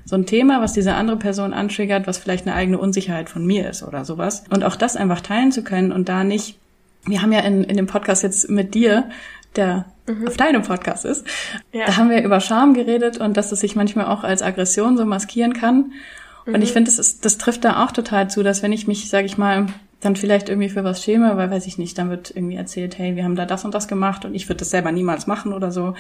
So 0.05 0.16
ein 0.16 0.26
Thema, 0.26 0.61
was 0.61 0.72
diese 0.72 0.94
andere 0.94 1.16
Person 1.16 1.52
antriggert, 1.52 2.07
was 2.07 2.18
vielleicht 2.18 2.46
eine 2.46 2.55
eigene 2.55 2.78
Unsicherheit 2.78 3.30
von 3.30 3.46
mir 3.46 3.68
ist 3.68 3.82
oder 3.82 4.05
sowas. 4.05 4.44
Und 4.50 4.64
auch 4.64 4.76
das 4.76 4.96
einfach 4.96 5.20
teilen 5.20 5.52
zu 5.52 5.64
können 5.64 5.92
und 5.92 6.09
da 6.09 6.24
nicht, 6.24 6.59
wir 7.07 7.22
haben 7.22 7.32
ja 7.32 7.40
in, 7.40 7.64
in 7.64 7.76
dem 7.76 7.86
Podcast 7.86 8.22
jetzt 8.22 8.50
mit 8.50 8.74
dir, 8.74 9.09
der 9.57 9.86
mhm. 10.07 10.26
auf 10.26 10.36
deinem 10.36 10.62
Podcast 10.62 11.05
ist, 11.05 11.26
ja. 11.72 11.86
da 11.86 11.96
haben 11.96 12.11
wir 12.11 12.22
über 12.22 12.40
Scham 12.40 12.74
geredet 12.74 13.18
und 13.18 13.36
dass 13.36 13.52
es 13.52 13.61
sich 13.61 13.76
manchmal 13.76 14.07
auch 14.07 14.24
als 14.24 14.42
Aggression 14.42 14.96
so 14.96 15.05
maskieren 15.05 15.55
kann. 15.55 15.92
Und 16.46 16.61
ich 16.61 16.70
mhm. 16.70 16.74
finde, 16.74 16.92
das, 16.94 17.20
das 17.20 17.38
trifft 17.38 17.64
da 17.64 17.84
auch 17.84 17.92
total 17.92 18.28
zu, 18.28 18.42
dass 18.42 18.62
wenn 18.62 18.72
ich 18.72 18.86
mich, 18.86 19.09
sage 19.09 19.26
ich 19.26 19.38
mal, 19.38 19.66
dann 20.00 20.16
vielleicht 20.16 20.50
irgendwie 20.50 20.68
für 20.68 20.84
was 20.84 21.02
schäme, 21.02 21.36
weil 21.36 21.50
weiß 21.50 21.66
ich 21.66 21.78
nicht, 21.78 21.96
dann 21.96 22.11
wird 22.11 22.30
irgendwie 22.34 22.57
erzählt, 22.57 22.98
hey, 22.98 23.16
wir 23.16 23.24
haben 23.24 23.36
da 23.36 23.46
das 23.46 23.64
und 23.64 23.74
das 23.74 23.88
gemacht 23.88 24.26
und 24.26 24.34
ich 24.34 24.48
würde 24.48 24.59
das 24.59 24.70
selber 24.70 24.92
niemals 24.92 25.26
machen 25.26 25.55
oder 25.55 25.72
so. 25.72 25.94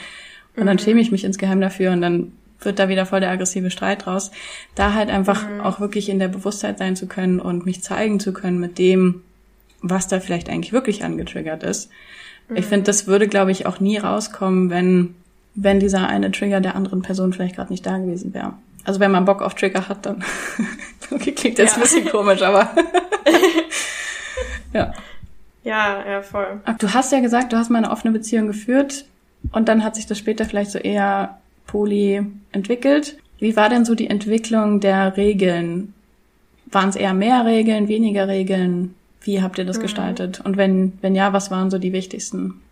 Und 0.56 0.62
mhm. 0.62 0.66
dann 0.66 0.78
schäme 0.78 1.00
ich 1.00 1.10
mich 1.10 1.24
insgeheim 1.24 1.60
dafür 1.60 1.92
und 1.92 2.02
dann 2.02 2.32
wird 2.64 2.78
da 2.78 2.88
wieder 2.88 3.06
voll 3.06 3.20
der 3.20 3.30
aggressive 3.30 3.70
Streit 3.70 4.06
raus. 4.06 4.30
Da 4.74 4.94
halt 4.94 5.10
einfach 5.10 5.48
mhm. 5.48 5.60
auch 5.60 5.80
wirklich 5.80 6.08
in 6.08 6.18
der 6.18 6.28
Bewusstheit 6.28 6.78
sein 6.78 6.96
zu 6.96 7.06
können 7.06 7.40
und 7.40 7.66
mich 7.66 7.82
zeigen 7.82 8.20
zu 8.20 8.32
können 8.32 8.60
mit 8.60 8.78
dem, 8.78 9.22
was 9.80 10.08
da 10.08 10.20
vielleicht 10.20 10.48
eigentlich 10.48 10.72
wirklich 10.72 11.04
angetriggert 11.04 11.62
ist. 11.62 11.90
Mhm. 12.48 12.56
Ich 12.56 12.66
finde, 12.66 12.84
das 12.84 13.06
würde, 13.06 13.28
glaube 13.28 13.50
ich, 13.50 13.66
auch 13.66 13.80
nie 13.80 13.98
rauskommen, 13.98 14.70
wenn, 14.70 15.14
wenn 15.54 15.80
dieser 15.80 16.08
eine 16.08 16.30
Trigger 16.32 16.60
der 16.60 16.76
anderen 16.76 17.02
Person 17.02 17.32
vielleicht 17.32 17.56
gerade 17.56 17.72
nicht 17.72 17.86
da 17.86 17.98
gewesen 17.98 18.34
wäre. 18.34 18.54
Also 18.84 19.00
wenn 19.00 19.10
man 19.10 19.24
Bock 19.24 19.42
auf 19.42 19.54
Trigger 19.54 19.88
hat, 19.88 20.06
dann 20.06 20.22
okay, 21.10 21.32
klingt 21.32 21.58
jetzt 21.58 21.72
ja. 21.72 21.76
ein 21.76 21.82
bisschen 21.82 22.08
komisch, 22.08 22.42
aber 22.42 22.70
ja. 24.72 24.92
Ja, 25.62 26.04
ja, 26.06 26.22
voll. 26.22 26.60
Du 26.78 26.92
hast 26.92 27.10
ja 27.10 27.20
gesagt, 27.20 27.52
du 27.52 27.56
hast 27.56 27.70
mal 27.70 27.78
eine 27.78 27.90
offene 27.90 28.12
Beziehung 28.12 28.46
geführt 28.46 29.06
und 29.52 29.68
dann 29.68 29.82
hat 29.82 29.96
sich 29.96 30.06
das 30.06 30.18
später 30.18 30.44
vielleicht 30.44 30.70
so 30.70 30.78
eher 30.78 31.38
poly 31.74 32.24
entwickelt. 32.52 33.16
Wie 33.40 33.56
war 33.56 33.68
denn 33.68 33.84
so 33.84 33.96
die 33.96 34.08
Entwicklung 34.08 34.78
der 34.78 35.16
Regeln? 35.16 35.92
Waren 36.66 36.90
es 36.90 36.94
eher 36.94 37.14
mehr 37.14 37.44
Regeln, 37.44 37.88
weniger 37.88 38.28
Regeln? 38.28 38.94
Wie 39.22 39.42
habt 39.42 39.58
ihr 39.58 39.64
das 39.64 39.78
mhm. 39.78 39.82
gestaltet? 39.82 40.40
Und 40.44 40.56
wenn, 40.56 40.92
wenn 41.00 41.16
ja, 41.16 41.32
was 41.32 41.50
waren 41.50 41.72
so 41.72 41.78
die 41.78 41.92
wichtigsten? 41.92 42.62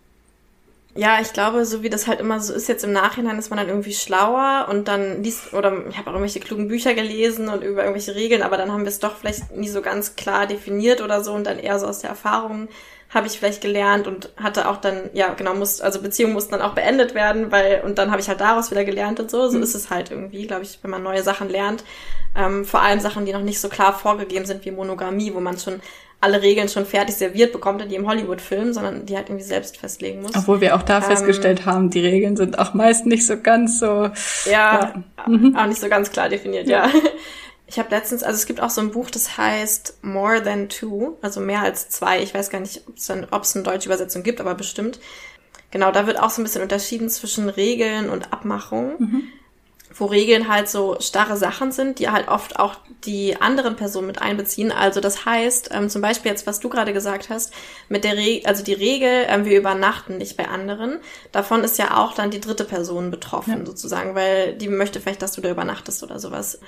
Ja, 0.95 1.17
ich 1.21 1.33
glaube, 1.33 1.65
so 1.65 1.83
wie 1.83 1.89
das 1.89 2.07
halt 2.07 2.21
immer 2.21 2.39
so 2.39 2.53
ist, 2.53 2.69
jetzt 2.69 2.85
im 2.85 2.93
Nachhinein 2.93 3.37
ist 3.37 3.49
man 3.49 3.57
dann 3.57 3.67
irgendwie 3.67 3.93
schlauer 3.93 4.67
und 4.69 4.87
dann 4.87 5.21
liest, 5.21 5.53
oder 5.53 5.85
ich 5.89 5.97
habe 5.97 6.09
auch 6.09 6.13
irgendwelche 6.13 6.39
klugen 6.39 6.69
Bücher 6.69 6.93
gelesen 6.93 7.49
und 7.49 7.61
über 7.61 7.81
irgendwelche 7.83 8.15
Regeln, 8.15 8.41
aber 8.41 8.55
dann 8.55 8.71
haben 8.71 8.83
wir 8.83 8.89
es 8.89 8.99
doch 8.99 9.17
vielleicht 9.17 9.53
nie 9.57 9.67
so 9.67 9.81
ganz 9.81 10.15
klar 10.15 10.47
definiert 10.47 11.01
oder 11.01 11.23
so 11.23 11.33
und 11.33 11.45
dann 11.45 11.59
eher 11.59 11.77
so 11.77 11.87
aus 11.87 11.99
der 11.99 12.11
Erfahrung 12.11 12.69
habe 13.13 13.27
ich 13.27 13.37
vielleicht 13.37 13.61
gelernt 13.61 14.07
und 14.07 14.29
hatte 14.37 14.67
auch 14.67 14.77
dann, 14.77 15.09
ja, 15.13 15.33
genau, 15.33 15.53
muss, 15.53 15.81
also 15.81 16.01
Beziehungen 16.01 16.33
mussten 16.33 16.51
dann 16.51 16.61
auch 16.61 16.73
beendet 16.73 17.13
werden, 17.13 17.51
weil, 17.51 17.81
und 17.85 17.97
dann 17.97 18.09
habe 18.09 18.21
ich 18.21 18.27
halt 18.27 18.41
daraus 18.41 18.71
wieder 18.71 18.83
gelernt 18.83 19.19
und 19.19 19.29
so. 19.29 19.49
So 19.49 19.57
mhm. 19.57 19.63
ist 19.63 19.75
es 19.75 19.89
halt 19.89 20.09
irgendwie, 20.09 20.47
glaube 20.47 20.63
ich, 20.63 20.79
wenn 20.81 20.91
man 20.91 21.03
neue 21.03 21.21
Sachen 21.21 21.49
lernt. 21.49 21.83
Ähm, 22.35 22.65
vor 22.65 22.81
allem 22.81 22.99
Sachen, 22.99 23.25
die 23.25 23.33
noch 23.33 23.43
nicht 23.43 23.59
so 23.59 23.69
klar 23.69 23.93
vorgegeben 23.93 24.45
sind 24.45 24.65
wie 24.65 24.71
Monogamie, 24.71 25.33
wo 25.35 25.39
man 25.39 25.59
schon 25.59 25.81
alle 26.23 26.41
Regeln 26.41 26.69
schon 26.69 26.85
fertig 26.85 27.15
serviert 27.15 27.51
bekommt 27.51 27.81
in 27.81 27.89
jedem 27.89 28.07
Hollywood-Film, 28.07 28.71
sondern 28.71 29.05
die 29.05 29.15
halt 29.15 29.27
irgendwie 29.27 29.43
selbst 29.43 29.77
festlegen 29.77 30.21
muss. 30.21 30.31
Obwohl 30.35 30.61
wir 30.61 30.75
auch 30.75 30.81
da 30.81 30.97
ähm, 30.97 31.03
festgestellt 31.03 31.65
haben, 31.65 31.89
die 31.89 31.99
Regeln 31.99 32.37
sind 32.37 32.57
auch 32.57 32.73
meist 32.73 33.05
nicht 33.05 33.27
so 33.27 33.37
ganz 33.37 33.79
so. 33.79 34.09
Ja, 34.49 34.49
ja. 34.49 34.93
Mhm. 35.27 35.55
auch 35.55 35.65
nicht 35.65 35.81
so 35.81 35.89
ganz 35.89 36.11
klar 36.11 36.29
definiert, 36.29 36.67
ja. 36.67 36.87
ja. 36.87 36.93
Ich 37.73 37.79
habe 37.79 37.89
letztens, 37.89 38.21
also 38.21 38.35
es 38.35 38.45
gibt 38.45 38.61
auch 38.61 38.69
so 38.69 38.81
ein 38.81 38.91
Buch, 38.91 39.09
das 39.09 39.35
heißt 39.35 40.03
More 40.03 40.43
Than 40.43 40.69
Two, 40.69 41.17
also 41.23 41.39
mehr 41.39 41.63
als 41.63 41.89
zwei. 41.89 42.21
Ich 42.21 42.31
weiß 42.31 42.51
gar 42.51 42.59
nicht, 42.59 42.83
ob 42.87 42.97
es 43.41 43.55
eine, 43.55 43.63
deutsche 43.63 43.87
Übersetzung 43.87 44.21
gibt, 44.21 44.39
aber 44.39 44.53
bestimmt. 44.53 44.99
Genau, 45.71 45.91
da 45.91 46.05
wird 46.05 46.19
auch 46.19 46.29
so 46.29 46.39
ein 46.39 46.43
bisschen 46.43 46.61
unterschieden 46.61 47.09
zwischen 47.09 47.49
Regeln 47.49 48.11
und 48.11 48.31
Abmachung. 48.31 48.93
Mhm 48.99 49.23
wo 49.95 50.05
Regeln 50.05 50.47
halt 50.47 50.69
so 50.69 50.97
starre 50.99 51.37
Sachen 51.37 51.71
sind, 51.71 51.99
die 51.99 52.09
halt 52.09 52.27
oft 52.27 52.59
auch 52.59 52.77
die 53.05 53.39
anderen 53.39 53.75
Personen 53.75 54.07
mit 54.07 54.21
einbeziehen. 54.21 54.71
Also 54.71 55.01
das 55.01 55.25
heißt, 55.25 55.69
ähm, 55.71 55.87
zum 55.87 56.01
Beispiel 56.01 56.31
jetzt, 56.31 56.47
was 56.47 56.59
du 56.59 56.69
gerade 56.69 56.93
gesagt 56.93 57.29
hast, 57.29 57.53
mit 57.89 58.03
der 58.03 58.17
Regel, 58.17 58.47
also 58.47 58.63
die 58.63 58.73
Regel, 58.73 59.25
ähm, 59.27 59.45
wir 59.45 59.55
übernachten 59.55 60.17
nicht 60.17 60.35
bei 60.35 60.47
anderen, 60.47 60.97
davon 61.31 61.63
ist 61.63 61.77
ja 61.77 61.97
auch 61.97 62.15
dann 62.15 62.31
die 62.31 62.39
dritte 62.39 62.63
Person 62.63 63.11
betroffen 63.11 63.59
ja. 63.59 63.65
sozusagen, 63.65 64.15
weil 64.15 64.55
die 64.55 64.67
möchte 64.67 64.99
vielleicht, 64.99 65.21
dass 65.21 65.33
du 65.33 65.41
da 65.41 65.51
übernachtest 65.51 66.01
oder 66.01 66.19
sowas. 66.19 66.59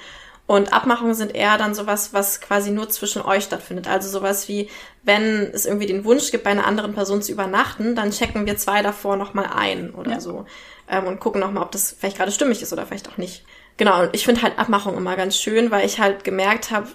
Und 0.47 0.73
Abmachungen 0.73 1.15
sind 1.15 1.33
eher 1.33 1.57
dann 1.57 1.73
sowas, 1.73 2.13
was 2.13 2.39
quasi 2.39 2.69
nur 2.69 2.87
zwischen 2.89 3.23
euch 3.23 3.45
stattfindet. 3.45 3.87
Also 3.87 4.09
sowas 4.09 4.47
wie, 4.47 4.69
wenn 5.03 5.49
es 5.53 5.65
irgendwie 5.65 5.87
den 5.87 6.05
Wunsch 6.05 6.29
gibt, 6.29 6.43
bei 6.43 6.51
einer 6.51 6.67
anderen 6.67 6.93
Person 6.93 7.23
zu 7.23 7.31
übernachten, 7.31 7.95
dann 7.95 8.11
checken 8.11 8.45
wir 8.45 8.55
zwei 8.57 8.83
davor 8.83 9.15
nochmal 9.15 9.49
ein 9.55 9.89
oder 9.91 10.11
ja. 10.11 10.19
so 10.19 10.45
ähm, 10.87 11.07
und 11.07 11.19
gucken 11.19 11.41
nochmal, 11.41 11.63
ob 11.63 11.71
das 11.71 11.95
vielleicht 11.97 12.17
gerade 12.17 12.31
stimmig 12.31 12.61
ist 12.61 12.73
oder 12.73 12.85
vielleicht 12.85 13.09
auch 13.09 13.17
nicht. 13.17 13.43
Genau, 13.77 14.03
und 14.03 14.09
ich 14.13 14.23
finde 14.23 14.43
halt 14.43 14.57
Abmachung 14.59 14.95
immer 14.95 15.15
ganz 15.15 15.35
schön, 15.35 15.71
weil 15.71 15.85
ich 15.85 15.99
halt 15.99 16.23
gemerkt 16.23 16.71
habe, 16.71 16.87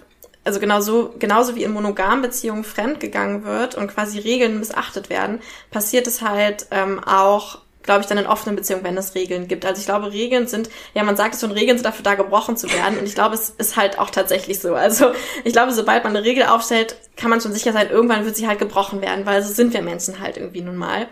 also 0.43 0.59
genauso, 0.59 1.13
genauso 1.19 1.55
wie 1.55 1.63
in 1.63 1.71
monogamen 1.71 2.21
Beziehungen 2.21 2.63
fremdgegangen 2.63 3.43
wird 3.43 3.75
und 3.75 3.89
quasi 3.93 4.17
Regeln 4.17 4.59
missachtet 4.59 5.09
werden, 5.09 5.39
passiert 5.69 6.07
es 6.07 6.21
halt 6.21 6.67
ähm, 6.71 7.03
auch 7.03 7.59
glaube 7.83 8.01
ich, 8.01 8.07
dann 8.07 8.17
in 8.17 8.27
offenen 8.27 8.55
Beziehungen, 8.55 8.83
wenn 8.83 8.97
es 8.97 9.15
Regeln 9.15 9.47
gibt. 9.47 9.65
Also 9.65 9.79
ich 9.79 9.85
glaube, 9.85 10.11
Regeln 10.11 10.47
sind, 10.47 10.69
ja, 10.93 11.03
man 11.03 11.15
sagt 11.15 11.35
es 11.35 11.41
schon, 11.41 11.51
Regeln 11.51 11.77
sind 11.77 11.85
dafür 11.85 12.03
da, 12.03 12.15
gebrochen 12.15 12.57
zu 12.57 12.71
werden. 12.71 12.97
Und 12.97 13.05
ich 13.05 13.15
glaube, 13.15 13.35
es 13.35 13.49
ist 13.49 13.77
halt 13.77 13.99
auch 13.99 14.09
tatsächlich 14.09 14.59
so. 14.59 14.75
Also 14.75 15.11
ich 15.43 15.53
glaube, 15.53 15.71
sobald 15.71 16.03
man 16.03 16.15
eine 16.15 16.25
Regel 16.25 16.43
aufstellt, 16.43 16.95
kann 17.17 17.29
man 17.29 17.41
schon 17.41 17.53
sicher 17.53 17.73
sein, 17.73 17.89
irgendwann 17.89 18.25
wird 18.25 18.35
sie 18.35 18.47
halt 18.47 18.59
gebrochen 18.59 19.01
werden, 19.01 19.25
weil 19.25 19.41
so 19.43 19.53
sind 19.53 19.73
wir 19.73 19.81
Menschen 19.81 20.19
halt 20.19 20.37
irgendwie 20.37 20.61
nun 20.61 20.75
mal. 20.75 21.07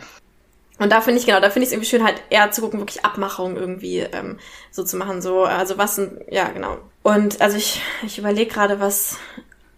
Und 0.79 0.93
da 0.93 1.01
finde 1.01 1.19
ich, 1.19 1.25
genau, 1.25 1.41
da 1.41 1.49
finde 1.49 1.63
ich 1.63 1.67
es 1.67 1.73
irgendwie 1.73 1.89
schön, 1.89 2.05
halt 2.05 2.21
eher 2.29 2.51
zu 2.51 2.61
gucken, 2.61 2.79
wirklich 2.79 3.03
Abmachungen 3.03 3.57
irgendwie 3.57 3.99
ähm, 3.99 4.39
so 4.71 4.83
zu 4.83 4.95
machen. 4.95 5.21
So, 5.21 5.43
also 5.43 5.77
was 5.77 5.95
sind, 5.95 6.21
ja, 6.29 6.47
genau. 6.49 6.77
Und 7.03 7.41
also 7.41 7.57
ich, 7.57 7.81
ich 8.05 8.17
überlege 8.17 8.51
gerade, 8.51 8.79
was. 8.79 9.17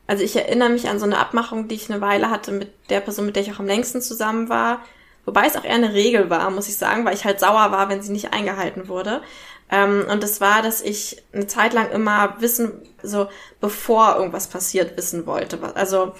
Also 0.05 0.23
ich 0.23 0.35
erinnere 0.35 0.69
mich 0.69 0.89
an 0.89 0.99
so 0.99 1.05
eine 1.05 1.17
Abmachung, 1.17 1.67
die 1.67 1.75
ich 1.75 1.89
eine 1.89 2.01
Weile 2.01 2.29
hatte 2.29 2.51
mit 2.51 2.69
der 2.89 2.99
Person, 2.99 3.25
mit 3.25 3.35
der 3.35 3.43
ich 3.43 3.51
auch 3.53 3.59
am 3.59 3.65
längsten 3.65 4.01
zusammen 4.01 4.49
war. 4.49 4.83
Wobei 5.26 5.45
es 5.45 5.55
auch 5.55 5.63
eher 5.63 5.76
eine 5.76 5.93
Regel 5.93 6.30
war, 6.30 6.49
muss 6.49 6.67
ich 6.67 6.78
sagen, 6.78 7.05
weil 7.05 7.13
ich 7.13 7.26
halt 7.26 7.39
sauer 7.39 7.72
war, 7.72 7.89
wenn 7.89 8.01
sie 8.01 8.11
nicht 8.11 8.34
eingehalten 8.34 8.88
wurde. 8.88 9.22
Ähm, 9.69 10.05
und 10.09 10.24
das 10.24 10.41
war, 10.41 10.61
dass 10.61 10.82
ich 10.82 11.24
eine 11.34 11.47
Zeit 11.47 11.74
lang 11.74 11.91
immer 11.91 12.36
wissen, 12.39 12.74
so 13.01 13.30
bevor 13.59 14.17
irgendwas 14.17 14.47
passiert, 14.47 14.97
wissen 14.97 15.26
wollte. 15.26 15.59
Also, 15.76 16.13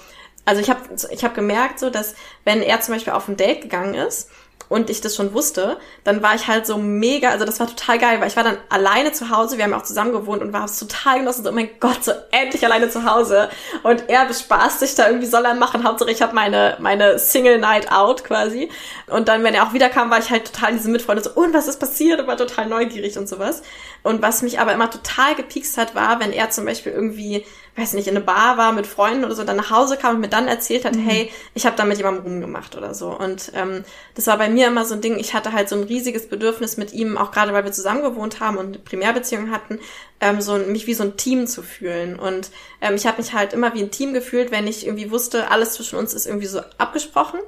also 0.46 0.62
ich 0.62 0.70
habe 0.70 0.82
ich 1.12 1.24
hab 1.24 1.36
gemerkt, 1.36 1.80
so 1.80 1.90
dass 1.90 2.16
wenn 2.46 2.62
er 2.62 2.80
zum 2.82 2.94
Beispiel 2.94 3.14
auf 3.14 3.28
ein 3.28 3.38
Date 3.38 3.62
gegangen 3.62 3.94
ist 3.94 4.30
und 4.72 4.90
ich 4.90 5.02
das 5.02 5.18
schon 5.18 5.34
wusste, 5.34 5.76
dann 6.06 6.24
war 6.24 6.34
ich 6.34 6.48
halt 6.48 6.66
so 6.66 6.78
mega, 6.78 7.30
also 7.32 7.44
das 7.44 7.60
war 7.60 7.68
total 7.68 8.00
geil, 8.00 8.22
weil 8.22 8.30
ich 8.30 8.38
war 8.38 8.46
dann 8.46 8.58
alleine 8.70 9.12
zu 9.12 9.30
Hause, 9.30 9.58
wir 9.58 9.66
haben 9.66 9.74
auch 9.74 9.84
zusammen 9.84 10.14
gewohnt 10.14 10.42
und 10.42 10.54
war 10.54 10.64
es 10.64 10.80
total 10.80 11.20
genossen, 11.20 11.44
so, 11.44 11.50
oh 11.50 11.54
mein 11.54 11.72
Gott, 11.82 12.06
so 12.06 12.14
endlich 12.32 12.64
alleine 12.64 12.90
zu 12.90 13.04
Hause. 13.04 13.50
Und 13.84 14.08
er 14.08 14.24
bespaßt 14.24 14.80
sich 14.80 14.96
da 14.96 15.08
irgendwie, 15.08 15.28
soll 15.28 15.44
er 15.44 15.56
machen, 15.56 15.84
Hauptsache 15.84 16.10
ich 16.10 16.22
habe 16.22 16.34
meine, 16.34 16.78
meine 16.80 17.20
Single 17.20 17.60
Night 17.60 17.92
Out 17.92 18.24
quasi. 18.24 18.72
Und 19.08 19.28
dann, 19.28 19.44
wenn 19.44 19.54
er 19.54 19.68
auch 19.68 19.74
wiederkam, 19.74 20.10
war 20.10 20.20
ich 20.20 20.30
halt 20.30 20.54
total 20.54 20.72
diese 20.72 20.90
Mitfreude, 20.90 21.22
so, 21.22 21.32
und 21.32 21.54
was 21.54 21.68
ist 21.68 21.82
passiert? 21.82 22.22
Und 22.22 22.28
war 22.28 22.38
total 22.38 22.68
neugierig 22.68 23.18
und 23.18 23.28
sowas. 23.28 23.64
Und 24.04 24.22
was 24.22 24.42
mich 24.42 24.62
aber 24.62 24.72
immer 24.72 24.90
total 24.90 25.36
gepiekst 25.36 25.78
hat, 25.78 25.96
war, 25.96 26.22
wenn 26.22 26.32
er 26.32 26.50
zum 26.50 26.64
Beispiel 26.64 26.94
irgendwie 26.94 27.46
weiß 27.76 27.94
nicht, 27.94 28.08
in 28.08 28.16
eine 28.16 28.26
Bar 28.26 28.58
war 28.58 28.74
mit 28.74 28.86
Freunden 28.86 29.24
oder 29.24 29.34
so, 29.34 29.44
dann 29.44 29.56
nach 29.56 29.72
Hause 29.72 29.96
kam 29.96 30.16
und 30.16 30.22
mir 30.22 30.28
dann 30.28 30.48
erzählt 30.48 30.84
hat, 30.84 30.96
mhm. 30.96 31.08
hey, 31.08 31.32
ich 31.54 31.66
habe 31.66 31.78
da 31.78 31.86
mit 31.86 31.98
jemandem 31.98 32.24
rumgemacht 32.24 32.76
oder 32.76 32.94
so. 32.94 33.10
Und 33.10 33.52
ähm, 33.56 33.84
das 34.16 34.28
war 34.28 34.38
bei 34.38 34.50
mir 34.50 34.68
immer 34.68 34.84
so 34.84 34.96
ein 34.96 35.02
Ding, 35.02 35.18
ich 35.18 35.34
hatte 35.34 35.54
halt 35.54 35.70
so 35.70 35.76
ein 35.76 35.84
riesiges 35.84 36.28
Bedürfnis 36.28 36.76
mit 36.76 36.92
ihm, 36.92 37.18
auch 37.18 37.32
gerade 37.32 37.54
weil 37.54 37.64
wir 37.64 37.72
zusammen 37.72 38.02
gewohnt 38.02 38.42
haben 38.42 38.58
und 38.58 38.84
Primärbeziehungen 38.84 39.52
hatten, 39.52 39.80
ähm, 40.20 40.42
so 40.42 40.58
mich 40.58 40.86
wie 40.86 40.94
so 40.94 41.04
ein 41.04 41.16
Team 41.16 41.48
zu 41.48 41.64
fühlen. 41.64 42.20
Und 42.20 42.52
ähm, 42.82 42.96
ich 42.96 43.08
habe 43.08 43.22
mich 43.22 43.34
halt 43.34 43.54
immer 43.54 43.74
wie 43.74 43.82
ein 43.82 43.92
Team 43.92 44.14
gefühlt, 44.14 44.52
wenn 44.52 44.68
ich 44.68 44.86
irgendwie 44.86 45.10
wusste, 45.10 45.50
alles 45.50 45.74
zwischen 45.74 45.98
uns 45.98 46.14
ist 46.14 46.26
irgendwie 46.26 46.48
so 46.48 46.62
abgesprochen. 46.78 47.40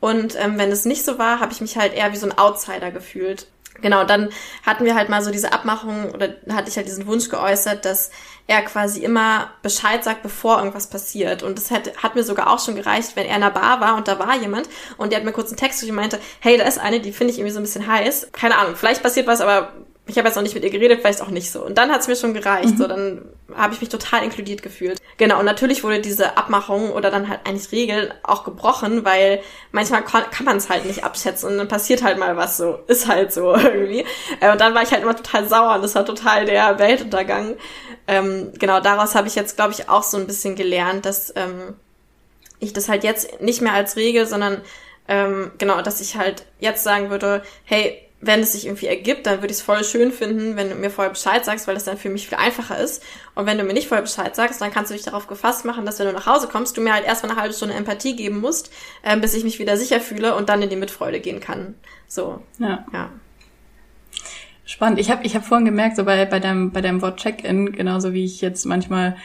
Und 0.00 0.34
ähm, 0.36 0.58
wenn 0.58 0.72
es 0.72 0.84
nicht 0.84 1.04
so 1.04 1.18
war, 1.18 1.38
habe 1.38 1.52
ich 1.52 1.60
mich 1.60 1.76
halt 1.76 1.94
eher 1.94 2.12
wie 2.12 2.16
so 2.16 2.26
ein 2.26 2.36
Outsider 2.36 2.90
gefühlt. 2.90 3.46
Genau, 3.80 4.04
dann 4.04 4.28
hatten 4.64 4.84
wir 4.84 4.94
halt 4.94 5.08
mal 5.08 5.22
so 5.22 5.30
diese 5.30 5.52
Abmachung 5.52 6.10
oder 6.12 6.34
hatte 6.50 6.68
ich 6.68 6.76
halt 6.76 6.86
diesen 6.86 7.06
Wunsch 7.06 7.28
geäußert, 7.28 7.84
dass 7.84 8.10
er 8.46 8.62
quasi 8.62 9.00
immer 9.00 9.50
Bescheid 9.62 10.04
sagt, 10.04 10.22
bevor 10.22 10.58
irgendwas 10.58 10.88
passiert. 10.88 11.42
Und 11.42 11.58
das 11.58 11.70
hat, 11.70 11.96
hat 12.02 12.14
mir 12.14 12.22
sogar 12.22 12.52
auch 12.52 12.62
schon 12.62 12.76
gereicht, 12.76 13.16
wenn 13.16 13.26
er 13.26 13.36
in 13.36 13.42
einer 13.42 13.50
Bar 13.50 13.80
war 13.80 13.96
und 13.96 14.08
da 14.08 14.18
war 14.18 14.36
jemand 14.36 14.68
und 14.98 15.10
der 15.10 15.18
hat 15.18 15.24
mir 15.24 15.32
kurz 15.32 15.48
einen 15.48 15.56
Text 15.56 15.82
und 15.82 15.90
meinte, 15.92 16.18
hey, 16.40 16.58
da 16.58 16.64
ist 16.64 16.78
eine, 16.78 17.00
die 17.00 17.12
finde 17.12 17.32
ich 17.32 17.38
irgendwie 17.38 17.54
so 17.54 17.60
ein 17.60 17.64
bisschen 17.64 17.86
heiß. 17.86 18.28
Keine 18.32 18.58
Ahnung, 18.58 18.76
vielleicht 18.76 19.02
passiert 19.02 19.26
was, 19.26 19.40
aber 19.40 19.72
ich 20.06 20.18
habe 20.18 20.26
jetzt 20.26 20.34
noch 20.34 20.42
nicht 20.42 20.54
mit 20.54 20.64
ihr 20.64 20.70
geredet, 20.70 21.00
vielleicht 21.00 21.22
auch 21.22 21.28
nicht 21.28 21.52
so. 21.52 21.64
Und 21.64 21.78
dann 21.78 21.92
hat 21.92 22.00
es 22.00 22.08
mir 22.08 22.16
schon 22.16 22.34
gereicht. 22.34 22.70
Mhm. 22.70 22.76
So, 22.76 22.86
dann 22.88 23.22
habe 23.54 23.72
ich 23.72 23.80
mich 23.80 23.88
total 23.88 24.24
inkludiert 24.24 24.62
gefühlt. 24.62 24.98
Genau, 25.16 25.38
und 25.38 25.44
natürlich 25.44 25.84
wurde 25.84 26.00
diese 26.00 26.36
Abmachung 26.36 26.90
oder 26.90 27.10
dann 27.10 27.28
halt 27.28 27.40
eigentlich 27.44 27.70
Regeln 27.70 28.12
auch 28.24 28.42
gebrochen, 28.42 29.04
weil 29.04 29.40
manchmal 29.70 30.04
kann, 30.04 30.24
kann 30.30 30.44
man 30.44 30.56
es 30.56 30.68
halt 30.68 30.86
nicht 30.86 31.04
abschätzen 31.04 31.50
und 31.50 31.58
dann 31.58 31.68
passiert 31.68 32.02
halt 32.02 32.18
mal 32.18 32.36
was 32.36 32.56
so. 32.56 32.80
Ist 32.88 33.06
halt 33.06 33.32
so 33.32 33.54
irgendwie. 33.56 34.04
Äh, 34.40 34.50
und 34.50 34.60
dann 34.60 34.74
war 34.74 34.82
ich 34.82 34.90
halt 34.90 35.02
immer 35.02 35.16
total 35.16 35.48
sauer 35.48 35.76
und 35.76 35.82
das 35.82 35.94
war 35.94 36.04
total 36.04 36.46
der 36.46 36.80
Weltuntergang. 36.80 37.56
Ähm, 38.08 38.52
genau, 38.58 38.80
daraus 38.80 39.14
habe 39.14 39.28
ich 39.28 39.36
jetzt, 39.36 39.54
glaube 39.54 39.72
ich, 39.72 39.88
auch 39.88 40.02
so 40.02 40.16
ein 40.16 40.26
bisschen 40.26 40.56
gelernt, 40.56 41.06
dass 41.06 41.32
ähm, 41.36 41.74
ich 42.58 42.72
das 42.72 42.88
halt 42.88 43.04
jetzt 43.04 43.40
nicht 43.40 43.60
mehr 43.60 43.74
als 43.74 43.94
Regel, 43.94 44.26
sondern 44.26 44.62
ähm, 45.06 45.52
genau, 45.58 45.80
dass 45.80 46.00
ich 46.00 46.16
halt 46.16 46.44
jetzt 46.58 46.82
sagen 46.82 47.10
würde, 47.10 47.42
hey, 47.64 48.08
wenn 48.24 48.38
es 48.38 48.52
sich 48.52 48.66
irgendwie 48.66 48.86
ergibt, 48.86 49.26
dann 49.26 49.42
würde 49.42 49.48
ich 49.48 49.58
es 49.58 49.62
voll 49.62 49.82
schön 49.82 50.12
finden, 50.12 50.56
wenn 50.56 50.70
du 50.70 50.76
mir 50.76 50.90
vorher 50.90 51.12
Bescheid 51.12 51.44
sagst, 51.44 51.66
weil 51.66 51.74
das 51.74 51.82
dann 51.82 51.98
für 51.98 52.08
mich 52.08 52.28
viel 52.28 52.38
einfacher 52.38 52.78
ist. 52.78 53.02
Und 53.34 53.46
wenn 53.46 53.58
du 53.58 53.64
mir 53.64 53.72
nicht 53.72 53.88
vorher 53.88 54.02
Bescheid 54.02 54.34
sagst, 54.36 54.60
dann 54.60 54.70
kannst 54.70 54.92
du 54.92 54.94
dich 54.94 55.04
darauf 55.04 55.26
gefasst 55.26 55.64
machen, 55.64 55.84
dass 55.84 55.98
wenn 55.98 56.06
du 56.06 56.12
nach 56.12 56.26
Hause 56.26 56.46
kommst, 56.46 56.76
du 56.76 56.80
mir 56.80 56.94
halt 56.94 57.04
erstmal 57.04 57.32
eine 57.32 57.40
halbe 57.40 57.52
Stunde 57.52 57.74
Empathie 57.74 58.14
geben 58.14 58.40
musst, 58.40 58.70
äh, 59.02 59.16
bis 59.16 59.34
ich 59.34 59.42
mich 59.42 59.58
wieder 59.58 59.76
sicher 59.76 60.00
fühle 60.00 60.36
und 60.36 60.48
dann 60.48 60.62
in 60.62 60.70
die 60.70 60.76
Mitfreude 60.76 61.18
gehen 61.18 61.40
kann. 61.40 61.74
So. 62.06 62.40
Ja. 62.58 62.86
ja. 62.92 63.10
Spannend. 64.64 65.00
Ich 65.00 65.10
habe 65.10 65.24
ich 65.24 65.34
hab 65.34 65.44
vorhin 65.44 65.64
gemerkt, 65.64 65.96
so 65.96 66.04
bei, 66.04 66.24
bei, 66.24 66.38
deinem, 66.38 66.70
bei 66.70 66.80
deinem 66.80 67.02
Wort 67.02 67.18
Check-in, 67.18 67.72
genauso 67.72 68.12
wie 68.12 68.24
ich 68.24 68.40
jetzt 68.40 68.66
manchmal 68.66 69.16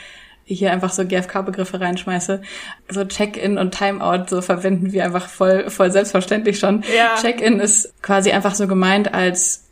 hier 0.47 0.71
einfach 0.71 0.91
so 0.91 1.05
GFK-Begriffe 1.05 1.79
reinschmeiße. 1.79 2.41
So 2.89 3.05
Check-in 3.05 3.57
und 3.57 3.77
Timeout, 3.77 4.25
so 4.29 4.41
verwenden 4.41 4.93
wir 4.93 5.03
einfach 5.03 5.27
voll, 5.27 5.69
voll 5.69 5.91
selbstverständlich 5.91 6.57
schon. 6.57 6.83
Ja. 6.95 7.15
Check-in 7.21 7.59
ist 7.59 7.93
quasi 8.01 8.31
einfach 8.31 8.55
so 8.55 8.67
gemeint 8.67 9.13
als 9.13 9.67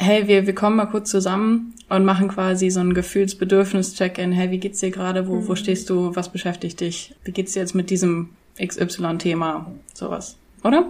hey, 0.00 0.26
wir, 0.26 0.46
wir 0.46 0.54
kommen 0.54 0.76
mal 0.76 0.86
kurz 0.86 1.10
zusammen 1.10 1.74
und 1.90 2.04
machen 2.04 2.28
quasi 2.28 2.70
so 2.70 2.80
ein 2.80 2.94
Gefühlsbedürfnis-Check-in. 2.94 4.32
Hey, 4.32 4.50
wie 4.50 4.58
geht's 4.58 4.80
dir 4.80 4.90
gerade? 4.90 5.28
Wo, 5.28 5.36
mhm. 5.36 5.48
wo 5.48 5.54
stehst 5.54 5.90
du? 5.90 6.16
Was 6.16 6.30
beschäftigt 6.30 6.80
dich? 6.80 7.14
Wie 7.22 7.32
geht's 7.32 7.52
dir 7.52 7.60
jetzt 7.60 7.74
mit 7.74 7.90
diesem 7.90 8.30
XY-Thema? 8.64 9.70
Sowas, 9.92 10.36
oder? 10.64 10.86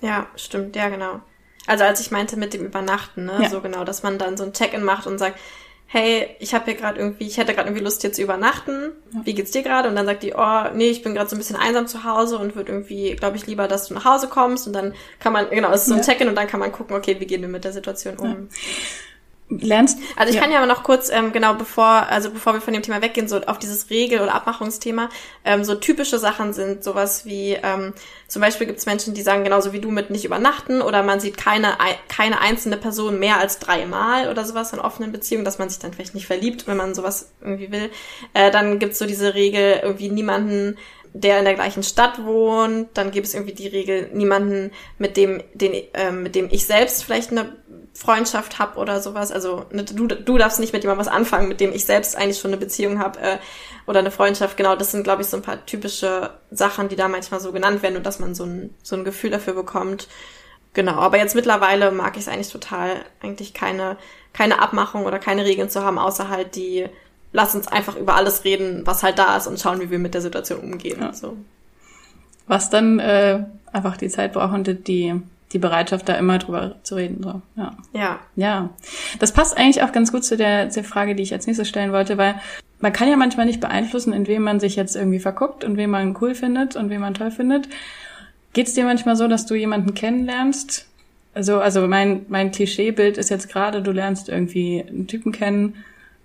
Ja, 0.00 0.26
stimmt, 0.36 0.74
ja, 0.74 0.88
genau. 0.88 1.20
Also 1.66 1.84
als 1.84 2.00
ich 2.00 2.10
meinte 2.10 2.36
mit 2.36 2.54
dem 2.54 2.64
Übernachten, 2.64 3.26
ne, 3.26 3.40
ja. 3.42 3.50
so 3.50 3.60
genau, 3.60 3.84
dass 3.84 4.02
man 4.02 4.18
dann 4.18 4.36
so 4.36 4.44
ein 4.44 4.52
Check-in 4.52 4.84
macht 4.84 5.06
und 5.06 5.18
sagt, 5.18 5.38
hey, 5.86 6.34
ich 6.40 6.54
habe 6.54 6.64
hier 6.64 6.74
gerade 6.74 6.98
irgendwie, 6.98 7.26
ich 7.26 7.38
hätte 7.38 7.54
gerade 7.54 7.68
irgendwie 7.68 7.84
Lust 7.84 8.00
hier 8.00 8.12
zu 8.12 8.22
übernachten. 8.22 8.92
Wie 9.22 9.34
geht's 9.34 9.52
dir 9.52 9.62
gerade? 9.62 9.88
Und 9.88 9.94
dann 9.94 10.06
sagt 10.06 10.22
die, 10.22 10.34
oh, 10.36 10.64
nee, 10.74 10.90
ich 10.90 11.02
bin 11.02 11.14
gerade 11.14 11.30
so 11.30 11.36
ein 11.36 11.38
bisschen 11.38 11.56
einsam 11.56 11.86
zu 11.86 12.04
Hause 12.04 12.38
und 12.38 12.56
würde 12.56 12.72
irgendwie, 12.72 13.14
glaube 13.14 13.36
ich, 13.36 13.46
lieber, 13.46 13.68
dass 13.68 13.88
du 13.88 13.94
nach 13.94 14.04
Hause 14.04 14.28
kommst. 14.28 14.66
Und 14.66 14.72
dann 14.72 14.94
kann 15.20 15.32
man, 15.32 15.48
genau, 15.50 15.70
es 15.70 15.82
ist 15.82 15.88
so 15.88 15.94
ein 15.94 16.00
ja. 16.00 16.04
Check-in 16.04 16.28
und 16.28 16.34
dann 16.34 16.48
kann 16.48 16.60
man 16.60 16.72
gucken, 16.72 16.96
okay, 16.96 17.16
wie 17.20 17.26
gehen 17.26 17.42
wir 17.42 17.48
mit 17.48 17.64
der 17.64 17.72
Situation 17.72 18.16
um. 18.18 18.30
Ja 18.50 18.58
lernst. 19.48 19.98
Also 20.16 20.30
ich 20.30 20.36
ja. 20.36 20.42
kann 20.42 20.50
ja 20.50 20.58
aber 20.58 20.66
noch 20.66 20.82
kurz, 20.82 21.10
ähm, 21.10 21.32
genau 21.32 21.54
bevor, 21.54 21.84
also 21.84 22.30
bevor 22.30 22.54
wir 22.54 22.60
von 22.60 22.72
dem 22.72 22.82
Thema 22.82 23.02
weggehen, 23.02 23.28
so 23.28 23.40
auf 23.42 23.58
dieses 23.58 23.90
Regel- 23.90 24.20
oder 24.20 24.34
Abmachungsthema, 24.34 25.10
ähm, 25.44 25.64
so 25.64 25.74
typische 25.74 26.18
Sachen 26.18 26.52
sind 26.52 26.82
sowas 26.82 27.26
wie, 27.26 27.58
ähm, 27.62 27.92
zum 28.26 28.40
Beispiel 28.40 28.66
gibt 28.66 28.78
es 28.78 28.86
Menschen, 28.86 29.14
die 29.14 29.22
sagen 29.22 29.44
genauso 29.44 29.72
wie 29.72 29.80
du 29.80 29.90
mit 29.90 30.10
nicht 30.10 30.24
übernachten 30.24 30.80
oder 30.80 31.02
man 31.02 31.20
sieht 31.20 31.36
keine, 31.36 31.76
keine 32.08 32.40
einzelne 32.40 32.78
Person 32.78 33.18
mehr 33.18 33.38
als 33.38 33.58
dreimal 33.58 34.30
oder 34.30 34.44
sowas 34.44 34.72
in 34.72 34.80
offenen 34.80 35.12
Beziehungen, 35.12 35.44
dass 35.44 35.58
man 35.58 35.68
sich 35.68 35.78
dann 35.78 35.92
vielleicht 35.92 36.14
nicht 36.14 36.26
verliebt, 36.26 36.66
wenn 36.66 36.76
man 36.76 36.94
sowas 36.94 37.32
irgendwie 37.40 37.70
will. 37.70 37.90
Äh, 38.32 38.50
dann 38.50 38.78
gibt's 38.78 38.98
so 38.98 39.06
diese 39.06 39.34
Regel, 39.34 39.80
irgendwie 39.82 40.08
niemanden 40.08 40.76
der 41.16 41.38
in 41.38 41.44
der 41.44 41.54
gleichen 41.54 41.84
Stadt 41.84 42.24
wohnt, 42.24 42.88
dann 42.94 43.12
gibt 43.12 43.28
es 43.28 43.34
irgendwie 43.34 43.54
die 43.54 43.68
Regel, 43.68 44.10
niemanden, 44.12 44.72
mit 44.98 45.16
dem, 45.16 45.44
den, 45.54 45.72
äh, 45.94 46.10
mit 46.10 46.34
dem 46.34 46.48
ich 46.50 46.66
selbst 46.66 47.04
vielleicht 47.04 47.30
eine 47.30 47.52
Freundschaft 47.94 48.58
hab 48.58 48.76
oder 48.76 49.00
sowas. 49.00 49.30
Also 49.30 49.66
ne, 49.70 49.84
du, 49.84 50.06
du 50.08 50.36
darfst 50.36 50.58
nicht 50.58 50.72
mit 50.72 50.82
jemandem 50.82 51.06
was 51.06 51.12
anfangen, 51.12 51.48
mit 51.48 51.60
dem 51.60 51.72
ich 51.72 51.84
selbst 51.84 52.16
eigentlich 52.16 52.38
schon 52.38 52.50
eine 52.50 52.58
Beziehung 52.58 52.98
habe 52.98 53.20
äh, 53.20 53.38
oder 53.86 54.00
eine 54.00 54.10
Freundschaft. 54.10 54.56
Genau, 54.56 54.74
das 54.74 54.90
sind, 54.90 55.04
glaube 55.04 55.22
ich, 55.22 55.28
so 55.28 55.36
ein 55.36 55.42
paar 55.42 55.64
typische 55.64 56.30
Sachen, 56.50 56.88
die 56.88 56.96
da 56.96 57.06
manchmal 57.08 57.40
so 57.40 57.52
genannt 57.52 57.82
werden 57.82 57.96
und 57.96 58.04
dass 58.04 58.18
man 58.18 58.34
so 58.34 58.44
ein, 58.44 58.74
so 58.82 58.96
ein 58.96 59.04
Gefühl 59.04 59.30
dafür 59.30 59.54
bekommt. 59.54 60.08
Genau, 60.72 60.94
aber 60.94 61.18
jetzt 61.18 61.36
mittlerweile 61.36 61.92
mag 61.92 62.16
ich 62.16 62.22
es 62.22 62.28
eigentlich 62.28 62.50
total, 62.50 62.96
eigentlich 63.22 63.54
keine, 63.54 63.96
keine 64.32 64.60
Abmachung 64.60 65.04
oder 65.06 65.20
keine 65.20 65.44
Regeln 65.44 65.70
zu 65.70 65.84
haben, 65.84 65.98
außer 65.98 66.28
halt 66.28 66.56
die, 66.56 66.88
lass 67.32 67.54
uns 67.54 67.68
einfach 67.68 67.96
über 67.96 68.16
alles 68.16 68.42
reden, 68.42 68.84
was 68.84 69.04
halt 69.04 69.20
da 69.20 69.36
ist 69.36 69.46
und 69.46 69.60
schauen, 69.60 69.80
wie 69.80 69.90
wir 69.90 70.00
mit 70.00 70.14
der 70.14 70.20
Situation 70.20 70.58
umgehen. 70.60 71.00
Ja. 71.00 71.12
So. 71.12 71.36
Was 72.48 72.70
dann 72.70 72.98
äh, 72.98 73.44
einfach 73.72 73.96
die 73.96 74.08
Zeit 74.08 74.32
braucht 74.32 74.52
und 74.52 74.88
die 74.88 75.14
die 75.54 75.58
Bereitschaft, 75.58 76.08
da 76.08 76.14
immer 76.14 76.38
drüber 76.38 76.74
zu 76.82 76.96
reden. 76.96 77.22
So. 77.22 77.40
Ja. 77.56 77.76
ja. 77.92 78.20
Ja. 78.36 78.70
Das 79.20 79.32
passt 79.32 79.56
eigentlich 79.56 79.82
auch 79.82 79.92
ganz 79.92 80.12
gut 80.12 80.24
zu 80.24 80.36
der, 80.36 80.66
der 80.66 80.84
Frage, 80.84 81.14
die 81.14 81.22
ich 81.22 81.32
als 81.32 81.46
nächstes 81.46 81.68
stellen 81.68 81.92
wollte, 81.92 82.18
weil 82.18 82.34
man 82.80 82.92
kann 82.92 83.08
ja 83.08 83.16
manchmal 83.16 83.46
nicht 83.46 83.60
beeinflussen, 83.60 84.12
in 84.12 84.26
wem 84.26 84.42
man 84.42 84.60
sich 84.60 84.76
jetzt 84.76 84.96
irgendwie 84.96 85.20
verguckt 85.20 85.64
und 85.64 85.76
wen 85.76 85.90
man 85.90 86.16
cool 86.20 86.34
findet 86.34 86.76
und 86.76 86.90
wen 86.90 87.00
man 87.00 87.14
toll 87.14 87.30
findet. 87.30 87.68
Geht 88.52 88.66
es 88.66 88.74
dir 88.74 88.84
manchmal 88.84 89.16
so, 89.16 89.28
dass 89.28 89.46
du 89.46 89.54
jemanden 89.54 89.94
kennenlernst? 89.94 90.86
Also, 91.34 91.60
also 91.60 91.86
mein, 91.86 92.26
mein 92.28 92.50
Klischeebild 92.50 93.16
ist 93.16 93.30
jetzt 93.30 93.48
gerade, 93.48 93.80
du 93.80 93.92
lernst 93.92 94.28
irgendwie 94.28 94.84
einen 94.86 95.06
Typen 95.06 95.32
kennen 95.32 95.76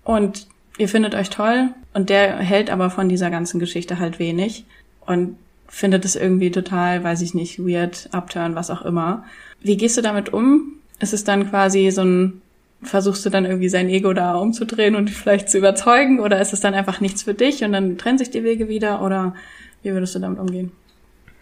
und 0.04 0.46
ihr 0.76 0.88
findet 0.88 1.14
euch 1.14 1.30
toll 1.30 1.70
und 1.94 2.10
der 2.10 2.36
hält 2.36 2.70
aber 2.70 2.90
von 2.90 3.08
dieser 3.08 3.30
ganzen 3.30 3.58
Geschichte 3.58 3.98
halt 3.98 4.18
wenig. 4.18 4.64
Und 5.06 5.36
findet 5.70 6.04
es 6.04 6.16
irgendwie 6.16 6.50
total, 6.50 7.02
weiß 7.02 7.22
ich 7.22 7.32
nicht, 7.32 7.58
weird, 7.58 8.08
upturn, 8.12 8.56
was 8.56 8.70
auch 8.70 8.82
immer. 8.82 9.24
Wie 9.60 9.76
gehst 9.76 9.96
du 9.96 10.02
damit 10.02 10.32
um? 10.32 10.74
Ist 10.98 11.14
es 11.14 11.24
dann 11.24 11.48
quasi 11.48 11.90
so 11.90 12.02
ein, 12.02 12.42
versuchst 12.82 13.24
du 13.24 13.30
dann 13.30 13.46
irgendwie 13.46 13.68
sein 13.68 13.88
Ego 13.88 14.12
da 14.12 14.34
umzudrehen 14.34 14.96
und 14.96 15.10
vielleicht 15.10 15.48
zu 15.48 15.58
überzeugen 15.58 16.20
oder 16.20 16.40
ist 16.40 16.52
es 16.52 16.60
dann 16.60 16.74
einfach 16.74 17.00
nichts 17.00 17.22
für 17.22 17.34
dich 17.34 17.62
und 17.64 17.72
dann 17.72 17.96
trennen 17.96 18.18
sich 18.18 18.30
die 18.30 18.44
Wege 18.44 18.68
wieder 18.68 19.00
oder 19.00 19.34
wie 19.82 19.92
würdest 19.92 20.14
du 20.14 20.18
damit 20.18 20.40
umgehen? 20.40 20.72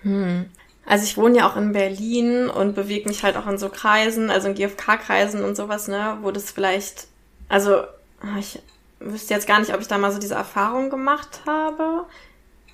Hm. 0.02 0.44
Also 0.84 1.04
ich 1.04 1.16
wohne 1.16 1.38
ja 1.38 1.48
auch 1.48 1.56
in 1.56 1.72
Berlin 1.72 2.48
und 2.48 2.74
bewege 2.74 3.08
mich 3.08 3.22
halt 3.22 3.36
auch 3.36 3.46
in 3.46 3.58
so 3.58 3.68
Kreisen, 3.68 4.30
also 4.30 4.48
in 4.48 4.54
GFK-Kreisen 4.54 5.42
und 5.42 5.56
sowas, 5.56 5.88
ne, 5.88 6.18
wo 6.22 6.30
das 6.30 6.50
vielleicht, 6.50 7.08
also 7.48 7.82
ich 8.38 8.60
wüsste 9.00 9.34
jetzt 9.34 9.46
gar 9.46 9.60
nicht, 9.60 9.74
ob 9.74 9.80
ich 9.80 9.88
da 9.88 9.98
mal 9.98 10.12
so 10.12 10.18
diese 10.18 10.34
Erfahrung 10.34 10.90
gemacht 10.90 11.40
habe. 11.46 12.06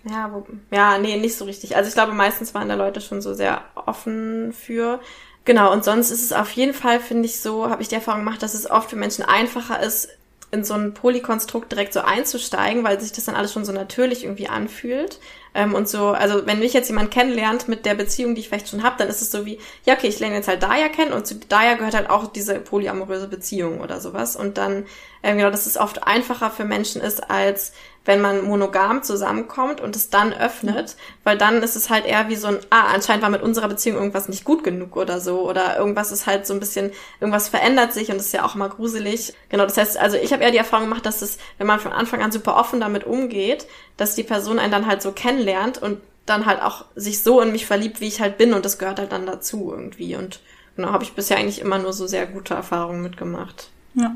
Ja, 0.04 0.30
wo, 0.32 0.46
ja, 0.70 0.98
nee, 0.98 1.16
nicht 1.16 1.36
so 1.36 1.44
richtig. 1.46 1.76
Also 1.76 1.88
ich 1.88 1.94
glaube, 1.94 2.12
meistens 2.12 2.54
waren 2.54 2.68
da 2.68 2.74
Leute 2.74 3.00
schon 3.00 3.22
so 3.22 3.32
sehr 3.34 3.62
offen 3.74 4.52
für. 4.52 5.00
Genau, 5.46 5.72
und 5.72 5.84
sonst 5.84 6.10
ist 6.10 6.22
es 6.22 6.32
auf 6.32 6.50
jeden 6.52 6.74
Fall, 6.74 7.00
finde 7.00 7.26
ich 7.26 7.40
so, 7.40 7.68
habe 7.70 7.82
ich 7.82 7.88
die 7.88 7.94
Erfahrung 7.94 8.20
gemacht, 8.24 8.42
dass 8.42 8.54
es 8.54 8.70
oft 8.70 8.90
für 8.90 8.96
Menschen 8.96 9.24
einfacher 9.24 9.82
ist, 9.82 10.08
in 10.50 10.64
so 10.64 10.74
ein 10.74 10.94
Polykonstrukt 10.94 11.72
direkt 11.72 11.92
so 11.92 12.00
einzusteigen, 12.00 12.84
weil 12.84 13.00
sich 13.00 13.12
das 13.12 13.24
dann 13.24 13.34
alles 13.34 13.52
schon 13.52 13.64
so 13.64 13.72
natürlich 13.72 14.24
irgendwie 14.24 14.48
anfühlt. 14.48 15.18
Ähm, 15.52 15.74
und 15.74 15.88
so, 15.88 16.08
also 16.08 16.46
wenn 16.46 16.60
mich 16.60 16.72
jetzt 16.72 16.88
jemand 16.88 17.10
kennenlernt 17.10 17.66
mit 17.66 17.84
der 17.86 17.94
Beziehung, 17.94 18.34
die 18.34 18.40
ich 18.40 18.48
vielleicht 18.48 18.68
schon 18.68 18.82
habe, 18.84 18.96
dann 18.98 19.08
ist 19.08 19.20
es 19.20 19.30
so 19.32 19.46
wie, 19.46 19.58
ja, 19.84 19.94
okay, 19.94 20.06
ich 20.06 20.20
lerne 20.20 20.36
jetzt 20.36 20.48
halt 20.48 20.62
Daya 20.62 20.88
kennen 20.88 21.12
und 21.12 21.26
zu 21.26 21.34
Daya 21.36 21.74
gehört 21.74 21.94
halt 21.94 22.08
auch 22.08 22.28
diese 22.28 22.60
polyamoröse 22.60 23.26
Beziehung 23.26 23.80
oder 23.80 24.00
sowas. 24.00 24.36
Und 24.36 24.56
dann, 24.56 24.86
ähm, 25.24 25.38
genau, 25.38 25.50
dass 25.50 25.66
es 25.66 25.76
oft 25.76 26.06
einfacher 26.06 26.50
für 26.50 26.64
Menschen 26.64 27.02
ist, 27.02 27.30
als 27.30 27.72
wenn 28.04 28.20
man 28.20 28.44
monogam 28.44 29.02
zusammenkommt 29.02 29.80
und 29.80 29.96
es 29.96 30.10
dann 30.10 30.32
öffnet, 30.32 30.96
weil 31.22 31.38
dann 31.38 31.62
ist 31.62 31.74
es 31.74 31.88
halt 31.88 32.04
eher 32.04 32.28
wie 32.28 32.36
so 32.36 32.48
ein, 32.48 32.58
ah, 32.70 32.92
anscheinend 32.92 33.22
war 33.22 33.30
mit 33.30 33.42
unserer 33.42 33.68
Beziehung 33.68 33.96
irgendwas 33.96 34.28
nicht 34.28 34.44
gut 34.44 34.62
genug 34.62 34.96
oder 34.96 35.20
so 35.20 35.48
oder 35.48 35.78
irgendwas 35.78 36.12
ist 36.12 36.26
halt 36.26 36.46
so 36.46 36.52
ein 36.52 36.60
bisschen, 36.60 36.90
irgendwas 37.20 37.48
verändert 37.48 37.92
sich 37.92 38.10
und 38.10 38.16
ist 38.16 38.32
ja 38.32 38.44
auch 38.44 38.54
immer 38.54 38.68
gruselig. 38.68 39.32
Genau, 39.48 39.64
das 39.64 39.76
heißt, 39.76 39.96
also 39.96 40.16
ich 40.16 40.32
habe 40.32 40.42
eher 40.42 40.50
die 40.50 40.58
Erfahrung 40.58 40.86
gemacht, 40.86 41.06
dass 41.06 41.22
es, 41.22 41.38
wenn 41.58 41.66
man 41.66 41.80
von 41.80 41.92
Anfang 41.92 42.22
an 42.22 42.32
super 42.32 42.56
offen 42.56 42.80
damit 42.80 43.04
umgeht, 43.04 43.66
dass 43.96 44.14
die 44.14 44.22
Person 44.22 44.58
einen 44.58 44.72
dann 44.72 44.86
halt 44.86 45.00
so 45.00 45.12
kennenlernt 45.12 45.80
und 45.80 45.98
dann 46.26 46.46
halt 46.46 46.62
auch 46.62 46.86
sich 46.94 47.22
so 47.22 47.40
in 47.40 47.52
mich 47.52 47.66
verliebt, 47.66 48.00
wie 48.00 48.08
ich 48.08 48.20
halt 48.20 48.38
bin 48.38 48.54
und 48.54 48.64
das 48.64 48.78
gehört 48.78 48.98
halt 48.98 49.12
dann 49.12 49.26
dazu 49.26 49.70
irgendwie 49.72 50.16
und 50.16 50.40
genau, 50.76 50.90
habe 50.90 51.04
ich 51.04 51.12
bisher 51.14 51.38
eigentlich 51.38 51.60
immer 51.60 51.78
nur 51.78 51.92
so 51.92 52.06
sehr 52.06 52.26
gute 52.26 52.54
Erfahrungen 52.54 53.02
mitgemacht. 53.02 53.70
Ja, 53.94 54.14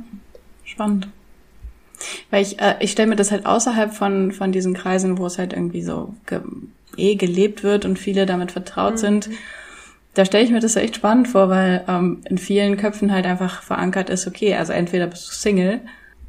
spannend. 0.64 1.08
Weil 2.30 2.42
ich, 2.42 2.60
äh, 2.60 2.76
ich 2.80 2.92
stelle 2.92 3.08
mir 3.08 3.16
das 3.16 3.30
halt 3.30 3.46
außerhalb 3.46 3.92
von, 3.92 4.32
von 4.32 4.52
diesen 4.52 4.74
Kreisen, 4.74 5.18
wo 5.18 5.26
es 5.26 5.38
halt 5.38 5.52
irgendwie 5.52 5.82
so 5.82 6.14
ge 6.26 6.40
eh 6.96 7.14
gelebt 7.14 7.62
wird 7.62 7.84
und 7.84 7.98
viele 7.98 8.26
damit 8.26 8.50
vertraut 8.50 8.94
mhm. 8.94 8.98
sind, 8.98 9.30
da 10.14 10.24
stelle 10.24 10.44
ich 10.44 10.50
mir 10.50 10.58
das 10.58 10.74
echt 10.74 10.96
spannend 10.96 11.28
vor, 11.28 11.48
weil 11.48 11.84
ähm, 11.86 12.22
in 12.28 12.38
vielen 12.38 12.76
Köpfen 12.76 13.12
halt 13.12 13.24
einfach 13.24 13.62
verankert 13.62 14.10
ist, 14.10 14.26
okay, 14.26 14.56
also 14.56 14.72
entweder 14.72 15.06
bist 15.06 15.28
du 15.28 15.32
Single 15.32 15.80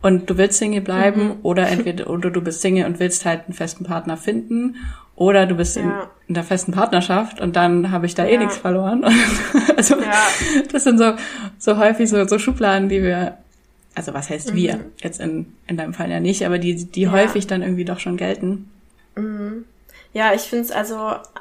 und 0.03 0.29
du 0.29 0.37
willst 0.37 0.59
Single 0.59 0.81
bleiben 0.81 1.23
mhm. 1.23 1.35
oder 1.41 1.67
entweder 1.71 2.09
oder 2.09 2.29
du 2.29 2.41
bist 2.41 2.61
Single 2.61 2.85
und 2.85 2.99
willst 2.99 3.25
halt 3.25 3.45
einen 3.45 3.53
festen 3.53 3.85
Partner 3.85 4.15
finden 4.15 4.75
oder 5.15 5.47
du 5.47 5.55
bist 5.55 5.75
ja. 5.75 5.81
in, 5.81 5.91
in, 6.27 6.33
der 6.35 6.43
festen 6.43 6.71
Partnerschaft 6.71 7.41
und 7.41 7.55
dann 7.55 7.91
habe 7.91 8.05
ich 8.05 8.13
da 8.13 8.25
eh 8.25 8.35
ja. 8.35 8.35
eh 8.35 8.37
nichts 8.37 8.57
verloren. 8.57 9.03
also 9.75 9.95
ja. 9.95 10.27
das 10.71 10.83
sind 10.83 10.99
so 10.99 11.13
so 11.57 11.77
häufig 11.77 12.09
so 12.09 12.25
so 12.27 12.37
Schubladen, 12.37 12.89
die 12.89 13.01
wir 13.01 13.39
also 13.99 14.13
was 14.13 14.29
heißt 14.29 14.53
mhm. 14.53 14.55
wir? 14.55 14.85
Jetzt 15.01 15.19
in, 15.19 15.53
in 15.67 15.75
deinem 15.75 15.93
Fall 15.93 16.09
ja 16.09 16.21
nicht, 16.21 16.45
aber 16.45 16.57
die, 16.57 16.85
die 16.85 17.01
ja. 17.01 17.11
häufig 17.11 17.47
dann 17.47 17.61
irgendwie 17.61 17.83
doch 17.83 17.99
schon 17.99 18.15
gelten. 18.15 18.71
Mhm. 19.15 19.65
Ja, 20.13 20.33
ich 20.33 20.43
finde 20.43 20.63
es 20.63 20.71
also, 20.71 20.95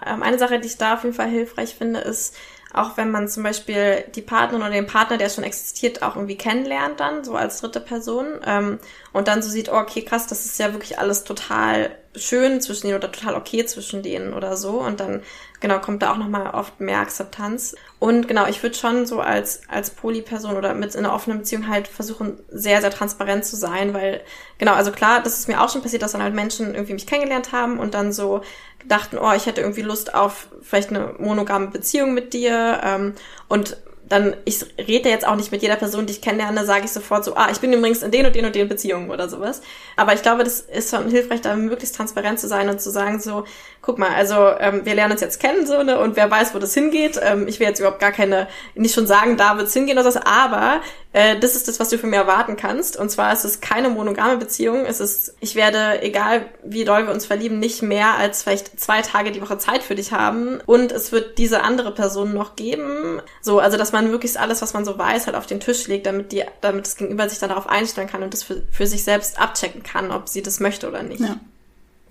ähm, 0.05 0.25
eine 0.25 0.39
Sache, 0.41 0.59
die 0.59 0.67
ich 0.67 0.77
da 0.77 0.95
auf 0.95 1.05
jeden 1.05 1.15
Fall 1.15 1.29
hilfreich 1.29 1.77
finde, 1.77 2.01
ist 2.01 2.35
auch 2.75 2.97
wenn 2.97 3.13
man 3.13 3.29
zum 3.29 3.45
Beispiel 3.45 4.05
die 4.15 4.23
Partnerin 4.23 4.63
oder 4.63 4.73
den 4.73 4.89
Partner, 4.89 5.19
der 5.19 5.31
schon 5.31 5.45
existiert, 5.45 6.03
auch 6.03 6.17
irgendwie 6.17 6.37
kennenlernt 6.37 6.99
dann, 7.01 7.25
so 7.25 7.35
als 7.35 7.61
dritte 7.61 7.81
Person, 7.81 8.27
ähm, 8.45 8.81
und 9.13 9.29
dann 9.29 9.41
so 9.41 9.49
sieht, 9.49 9.71
oh, 9.71 9.77
okay, 9.77 10.03
krass, 10.03 10.27
das 10.27 10.45
ist 10.45 10.59
ja 10.59 10.73
wirklich 10.73 10.99
alles 10.99 11.25
total 11.25 11.91
schön 12.15 12.61
zwischen 12.61 12.89
denen 12.89 12.99
oder 12.99 13.13
total 13.13 13.37
okay 13.37 13.65
zwischen 13.67 14.03
denen 14.03 14.35
oder 14.35 14.57
so. 14.57 14.81
Und 14.81 15.01
dann, 15.01 15.23
genau, 15.61 15.79
kommt 15.79 16.03
da 16.03 16.13
auch 16.13 16.17
nochmal 16.17 16.51
oft 16.55 16.81
mehr 16.81 16.99
Akzeptanz. 16.99 17.75
Und 17.99 18.29
genau, 18.29 18.47
ich 18.47 18.63
würde 18.63 18.77
schon 18.77 19.07
so 19.07 19.21
als, 19.21 19.63
als 19.69 19.91
Polyperson 19.91 20.57
oder 20.57 20.75
mit 20.75 20.95
in 20.95 21.05
einer 21.05 21.15
offenen 21.15 21.39
Beziehung 21.39 21.69
halt 21.69 21.89
versuchen, 21.89 22.39
sehr, 22.49 22.81
sehr 22.81 22.91
transparent 22.91 23.45
zu 23.45 23.57
sein, 23.57 23.95
weil, 23.95 24.21
genau, 24.59 24.75
also 24.75 24.93
klar, 24.93 25.23
das 25.23 25.39
ist 25.39 25.49
mir 25.49 25.61
auch 25.61 25.71
schon 25.71 25.83
passiert, 25.83 26.03
dass 26.03 26.13
dann 26.13 26.23
halt 26.23 26.35
Menschen 26.35 26.75
irgendwie 26.75 26.95
mich 26.95 27.07
kennengelernt 27.07 27.53
haben 27.53 27.79
und 27.79 27.95
dann 27.95 28.13
so 28.13 28.43
dachten, 28.85 29.19
oh, 29.19 29.33
ich 29.33 29.47
hätte 29.47 29.61
irgendwie 29.61 29.83
Lust 29.83 30.15
auf 30.15 30.49
vielleicht 30.63 30.91
eine 30.91 31.15
monogame 31.19 31.69
Beziehung 31.69 32.15
mit 32.15 32.33
dir. 32.33 32.81
Ähm, 32.85 33.15
und 33.49 33.77
dann, 34.09 34.37
ich 34.45 34.65
rede 34.79 35.09
jetzt 35.09 35.27
auch 35.27 35.37
nicht 35.37 35.53
mit 35.53 35.63
jeder 35.63 35.77
Person, 35.77 36.07
die 36.07 36.13
ich 36.13 36.21
kennenlerne, 36.21 36.65
sage 36.65 36.85
ich 36.85 36.93
sofort 36.93 37.25
so, 37.25 37.35
ah, 37.35 37.49
ich 37.51 37.61
bin 37.61 37.73
übrigens 37.73 38.03
in 38.03 38.11
den 38.11 38.27
und 38.27 38.35
den 38.35 38.45
und 38.45 38.55
den 38.55 38.69
Beziehungen 38.69 39.11
oder 39.11 39.29
sowas. 39.29 39.61
Aber 39.97 40.15
ich 40.15 40.23
glaube, 40.23 40.45
das 40.45 40.61
ist 40.61 40.91
schon 40.91 41.11
hilfreich, 41.11 41.41
da 41.41 41.55
möglichst 41.57 41.97
transparent 41.97 42.41
zu 42.41 42.49
sein 42.49 42.69
und 42.69 42.81
zu 42.81 42.91
sagen 42.91 43.21
so, 43.21 43.45
guck 43.83 43.99
mal, 43.99 44.15
also 44.15 44.51
ähm, 44.59 44.85
wir 44.85 44.95
lernen 44.95 45.13
uns 45.13 45.21
jetzt 45.21 45.41
kennen 45.41 45.67
so 45.67 45.83
ne 45.83 45.99
und 45.99 46.17
wer 46.17 46.31
weiß, 46.31 46.55
wo 46.55 46.59
das 46.59 46.75
hingeht. 46.75 47.19
Ähm, 47.23 47.49
ich 47.49 47.61
will 47.61 47.67
jetzt 47.67 47.79
überhaupt 47.79 48.01
gar 48.01 48.13
keine, 48.13 48.49
nicht 48.75 48.95
schon 48.95 49.07
sagen, 49.07 49.37
da 49.37 49.57
wird's 49.57 49.73
hingehen 49.73 49.99
oder 49.99 50.11
so, 50.11 50.21
aber 50.25 50.81
äh, 51.13 51.39
das 51.39 51.57
ist 51.57 51.69
das, 51.69 51.81
was 51.81 51.89
du 51.89 51.99
von 51.99 52.11
mir 52.11 52.17
erwarten 52.17 52.57
kannst. 52.57 52.97
Und 52.97 53.11
zwar 53.11 53.33
ist 53.33 53.45
es 53.45 53.61
keine 53.61 53.89
monogame 53.89 54.37
Beziehung. 54.37 54.85
Es 54.85 55.01
ist, 55.01 55.35
ich 55.41 55.55
werde, 55.55 56.03
egal 56.03 56.47
wie 56.63 56.85
doll 56.85 57.07
wir 57.07 57.15
uns 57.15 57.27
verlieben, 57.27 57.59
nicht 57.59 57.83
mehr 57.83 58.17
als 58.17 58.43
vielleicht 58.43 58.79
zwei 58.79 59.01
Tage 59.01 59.33
die 59.33 59.41
Woche 59.41 59.59
Zeit 59.59 59.83
für 59.83 59.95
dich 59.95 60.13
haben. 60.13 60.61
Und 60.67 60.93
es 60.93 61.11
wird 61.11 61.39
diese 61.39 61.63
andere 61.63 61.93
Person 61.93 62.35
noch 62.35 62.57
geben. 62.57 63.23
So, 63.41 63.59
also 63.59 63.77
dass 63.79 63.93
man 63.93 63.98
wirklich 64.07 64.39
alles, 64.39 64.63
was 64.63 64.75
man 64.75 64.85
so 64.85 64.97
weiß, 64.99 65.27
halt 65.27 65.37
auf 65.37 65.47
den 65.47 65.61
Tisch 65.61 65.87
legt, 65.89 66.07
damit 66.07 66.33
die, 66.33 66.45
damit 66.61 66.87
das 66.87 66.97
Gegenüber 66.97 67.29
sich 67.29 67.39
dann 67.39 67.51
darauf 67.51 67.69
einstellen 67.69 68.09
kann 68.09 68.23
und 68.23 68.33
das 68.33 68.43
für, 68.43 68.63
für 68.71 68.87
sich 68.87 69.05
selbst 69.05 69.41
abchecken 69.41 69.83
kann, 69.83 70.11
ob 70.11 70.29
sie 70.29 70.43
das 70.43 70.61
möchte 70.61 70.89
oder 70.89 71.03
nicht. 71.03 71.21
Ja. 71.21 71.37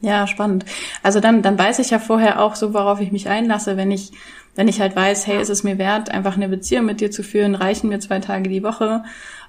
Ja, 0.02 0.28
spannend. 0.28 0.64
Also 1.02 1.20
dann, 1.20 1.42
dann 1.42 1.58
weiß 1.58 1.80
ich 1.80 1.90
ja 1.90 1.98
vorher 1.98 2.40
auch 2.42 2.56
so, 2.56 2.74
worauf 2.74 3.02
ich 3.02 3.12
mich 3.12 3.30
einlasse, 3.30 3.78
wenn 3.78 3.90
ich, 3.90 4.12
wenn 4.56 4.68
ich 4.68 4.80
halt 4.80 4.96
weiß, 4.96 5.26
hey, 5.26 5.42
ist 5.42 5.50
es 5.50 5.64
mir 5.64 5.80
wert, 5.80 6.12
einfach 6.12 6.36
eine 6.36 6.50
Beziehung 6.50 6.86
mit 6.86 7.02
dir 7.02 7.10
zu 7.10 7.24
führen, 7.24 7.56
reichen 7.56 7.90
mir 7.90 8.00
zwei 8.00 8.20
Tage 8.20 8.48
die 8.48 8.62
Woche, 8.62 9.04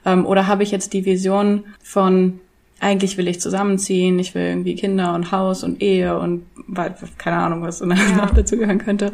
ähm, 0.06 0.24
oder 0.24 0.46
habe 0.46 0.62
ich 0.62 0.70
jetzt 0.70 0.94
die 0.94 1.04
Vision 1.04 1.64
von, 1.82 2.40
eigentlich 2.80 3.16
will 3.16 3.28
ich 3.28 3.40
zusammenziehen, 3.40 4.18
ich 4.18 4.34
will 4.34 4.42
irgendwie 4.42 4.74
Kinder 4.74 5.14
und 5.14 5.32
Haus 5.32 5.64
und 5.64 5.82
Ehe 5.82 6.18
und 6.18 6.44
keine 7.18 7.36
Ahnung, 7.36 7.62
was 7.62 7.80
ja. 7.80 7.86
noch 7.86 8.30
dazugehören 8.30 8.78
könnte, 8.78 9.12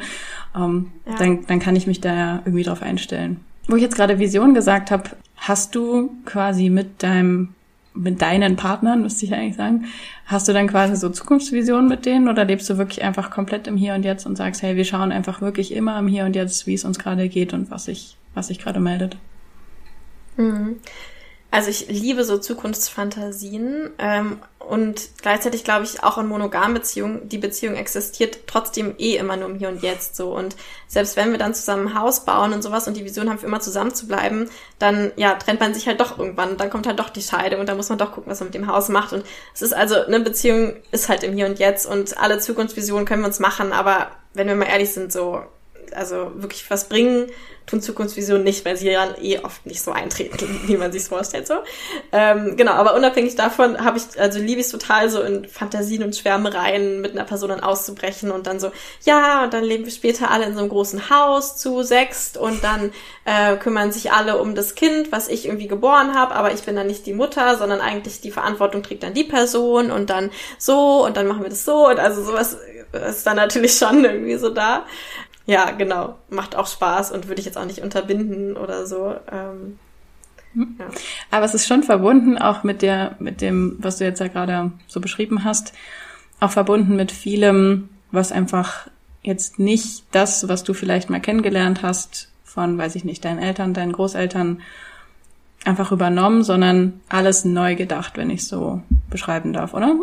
ähm, 0.57 0.91
ja. 1.07 1.17
dann, 1.17 1.47
dann 1.47 1.61
kann 1.61 1.77
ich 1.77 1.87
mich 1.87 2.01
da 2.01 2.43
irgendwie 2.45 2.65
drauf 2.65 2.83
einstellen. 2.83 3.41
Wo 3.67 3.77
ich 3.77 3.83
jetzt 3.83 3.97
gerade 3.97 4.19
Vision 4.19 4.55
gesagt 4.55 4.91
habe, 4.91 5.11
hast 5.37 5.75
du 5.75 6.11
quasi 6.25 6.69
mit 6.69 7.03
deinem 7.03 7.55
mit 7.97 8.21
deinen 8.21 8.57
Partnern, 8.57 9.03
müsste 9.03 9.25
ich 9.25 9.33
eigentlich 9.33 9.55
sagen. 9.55 9.85
Hast 10.27 10.49
du 10.49 10.53
dann 10.53 10.67
quasi 10.67 10.97
so 10.97 11.11
Zukunftsvisionen 11.11 11.89
mit 11.89 12.05
denen 12.07 12.29
oder 12.29 12.45
lebst 12.45 12.69
du 12.69 12.77
wirklich 12.77 13.05
einfach 13.05 13.31
komplett 13.31 13.69
im 13.69 13.77
Hier 13.77 13.95
und 13.95 14.05
Jetzt 14.05 14.27
und 14.27 14.35
sagst, 14.37 14.63
hey, 14.63 14.75
wir 14.75 14.85
schauen 14.85 15.13
einfach 15.13 15.41
wirklich 15.41 15.73
immer 15.73 15.97
im 16.01 16.09
Hier 16.09 16.25
und 16.25 16.35
Jetzt, 16.35 16.67
wie 16.67 16.75
es 16.75 16.85
uns 16.85 16.99
gerade 16.99 17.29
geht 17.29 17.53
und 17.53 17.71
was 17.71 17.85
sich, 17.85 18.17
was 18.35 18.49
sich 18.49 18.59
gerade 18.59 18.81
meldet? 18.81 19.17
Mhm. 20.37 20.77
Also 21.55 21.71
ich 21.71 21.87
liebe 21.87 22.25
so 22.25 22.37
Zukunftsfantasien 22.37 23.91
ähm, 24.01 24.41
und 24.59 25.11
gleichzeitig 25.23 25.63
glaube 25.63 25.85
ich 25.85 26.03
auch 26.03 26.19
in 26.19 26.27
monogamen 26.27 26.75
Beziehungen, 26.75 27.29
die 27.29 27.39
Beziehung 27.39 27.77
existiert 27.77 28.49
trotzdem 28.49 28.97
eh 28.99 29.15
immer 29.15 29.37
nur 29.37 29.51
im 29.51 29.55
Hier 29.55 29.69
und 29.69 29.81
Jetzt 29.81 30.17
so. 30.17 30.35
Und 30.35 30.57
selbst 30.89 31.17
wenn 31.17 31.31
wir 31.31 31.39
dann 31.39 31.55
zusammen 31.55 31.87
ein 31.87 31.95
Haus 31.95 32.25
bauen 32.25 32.53
und 32.53 32.63
sowas 32.63 32.89
und 32.89 32.97
die 32.97 33.05
Vision 33.05 33.31
haben, 33.31 33.39
für 33.39 33.47
immer 33.47 33.61
zusammen 33.61 33.95
zu 33.95 34.09
bleiben, 34.09 34.51
dann 34.81 35.13
ja, 35.15 35.35
trennt 35.35 35.61
man 35.61 35.75
sich 35.75 35.87
halt 35.87 36.01
doch 36.01 36.19
irgendwann 36.19 36.51
und 36.51 36.61
dann 36.61 36.71
kommt 36.71 36.89
halt 36.89 36.99
doch 36.99 37.11
die 37.11 37.23
Scheidung 37.23 37.61
und 37.61 37.69
dann 37.69 37.77
muss 37.77 37.89
man 37.89 37.99
doch 37.99 38.11
gucken, 38.11 38.33
was 38.33 38.41
man 38.41 38.49
mit 38.49 38.57
dem 38.57 38.67
Haus 38.67 38.89
macht. 38.89 39.13
Und 39.13 39.25
es 39.55 39.63
ist 39.63 39.75
also, 39.75 39.95
eine 39.95 40.19
Beziehung 40.19 40.75
ist 40.91 41.09
halt 41.09 41.23
im 41.23 41.37
Hier 41.37 41.47
und 41.47 41.61
Jetzt 41.61 41.87
und 41.87 42.19
alle 42.19 42.41
Zukunftsvisionen 42.41 43.07
können 43.07 43.23
wir 43.23 43.29
uns 43.29 43.39
machen, 43.39 43.73
aber 43.73 44.09
wenn 44.33 44.49
wir 44.49 44.57
mal 44.57 44.67
ehrlich 44.67 44.93
sind, 44.93 45.13
so 45.13 45.45
also 45.95 46.33
wirklich 46.35 46.69
was 46.71 46.89
bringen, 46.89 47.29
tun 47.67 47.81
Zukunftsvisionen 47.81 48.45
nicht, 48.45 48.65
weil 48.65 48.77
sie 48.77 48.91
ja 48.91 49.15
eh 49.21 49.39
oft 49.39 49.65
nicht 49.65 49.83
so 49.83 49.91
eintreten, 49.91 50.61
wie 50.67 50.77
man 50.77 50.93
sich 50.93 51.05
vorstellt. 51.05 51.47
So. 51.47 51.55
Ähm, 52.13 52.57
genau, 52.57 52.73
aber 52.73 52.95
unabhängig 52.95 53.37
davon 53.37 53.83
habe 53.83 53.99
ich, 53.99 54.21
also 54.21 54.39
liebe 54.39 54.61
ich 54.61 54.69
total, 54.69 55.09
so 55.09 55.23
in 55.23 55.49
Fantasien 55.49 56.03
und 56.03 56.15
Schwärmereien 56.15 57.01
mit 57.01 57.13
einer 57.13 57.25
Person 57.25 57.49
dann 57.49 57.61
auszubrechen 57.61 58.31
und 58.31 58.47
dann 58.47 58.61
so, 58.61 58.71
ja, 59.05 59.45
und 59.45 59.55
dann 59.55 59.65
leben 59.65 59.85
wir 59.85 59.93
später 59.93 60.31
alle 60.31 60.45
in 60.45 60.55
so 60.55 60.61
einem 60.61 60.69
großen 60.69 61.11
Haus 61.11 61.57
zu 61.57 61.83
sechst 61.83 62.37
und 62.37 62.63
dann 62.63 62.93
äh, 63.25 63.57
kümmern 63.57 63.93
sich 63.93 64.13
alle 64.13 64.39
um 64.39 64.55
das 64.55 64.75
Kind, 64.75 65.11
was 65.11 65.29
ich 65.29 65.47
irgendwie 65.47 65.69
geboren 65.69 66.15
habe, 66.15 66.35
aber 66.35 66.53
ich 66.53 66.63
bin 66.63 66.77
dann 66.77 66.87
nicht 66.87 67.07
die 67.07 67.15
Mutter, 67.15 67.57
sondern 67.57 67.81
eigentlich 67.81 68.21
die 68.21 68.31
Verantwortung 68.31 68.83
trägt 68.83 69.03
dann 69.03 69.15
die 69.15 69.25
Person 69.25 69.91
und 69.91 70.11
dann 70.11 70.31
so 70.59 71.05
und 71.05 71.17
dann 71.17 71.27
machen 71.27 71.43
wir 71.43 71.51
das 71.51 71.65
so 71.65 71.89
und 71.89 71.99
also 71.99 72.23
sowas 72.23 72.59
ist 72.95 73.27
dann 73.27 73.37
natürlich 73.37 73.75
schon 73.75 74.05
irgendwie 74.05 74.37
so 74.37 74.51
da. 74.51 74.87
Ja, 75.47 75.71
genau. 75.73 76.17
Macht 76.31 76.57
auch 76.57 76.67
Spaß 76.67 77.13
und 77.13 77.29
würde 77.29 77.41
ich 77.41 77.47
jetzt 77.47 77.59
auch 77.59 77.67
nicht 77.67 77.81
unterbinden 77.81 78.57
oder 78.57 78.87
so. 78.87 79.15
Ähm, 79.31 79.79
hm. 80.55 80.77
ja. 80.79 80.87
Aber 81.31 81.45
es 81.45 81.55
ist 81.55 81.67
schon 81.67 81.83
verbunden 81.83 82.39
auch 82.39 82.65
mit 82.65 82.83
der, 82.83 83.17
mit 83.19 83.41
dem, 83.41 83.77
was 83.79 83.99
du 83.99 84.05
jetzt 84.05 84.21
ja 84.21 84.29
gerade 84.29 84.73
so 84.87 85.01
beschrieben 85.01 85.45
hast, 85.45 85.75
auch 86.41 86.51
verbunden 86.51 86.97
mit 86.97 87.13
vielem, 87.13 87.89
was 88.11 88.33
einfach 88.33 88.89
jetzt 89.23 89.59
nicht 89.59 90.05
das, 90.13 90.49
was 90.49 90.65
du 90.65 90.75
vielleicht 90.75 91.11
mal 91.11 91.21
kennengelernt 91.21 91.83
hast 91.83 92.31
von, 92.45 92.79
weiß 92.79 92.95
ich 92.95 93.05
nicht, 93.05 93.25
deinen 93.25 93.39
Eltern, 93.39 93.75
deinen 93.75 93.93
Großeltern 93.93 94.61
einfach 95.65 95.93
übernommen, 95.93 96.45
sondern 96.45 97.01
alles 97.09 97.45
neu 97.45 97.75
gedacht, 97.75 98.17
wenn 98.17 98.31
ich 98.31 98.47
so 98.47 98.83
beschreiben 99.11 99.53
darf, 99.53 99.75
oder? 99.75 99.95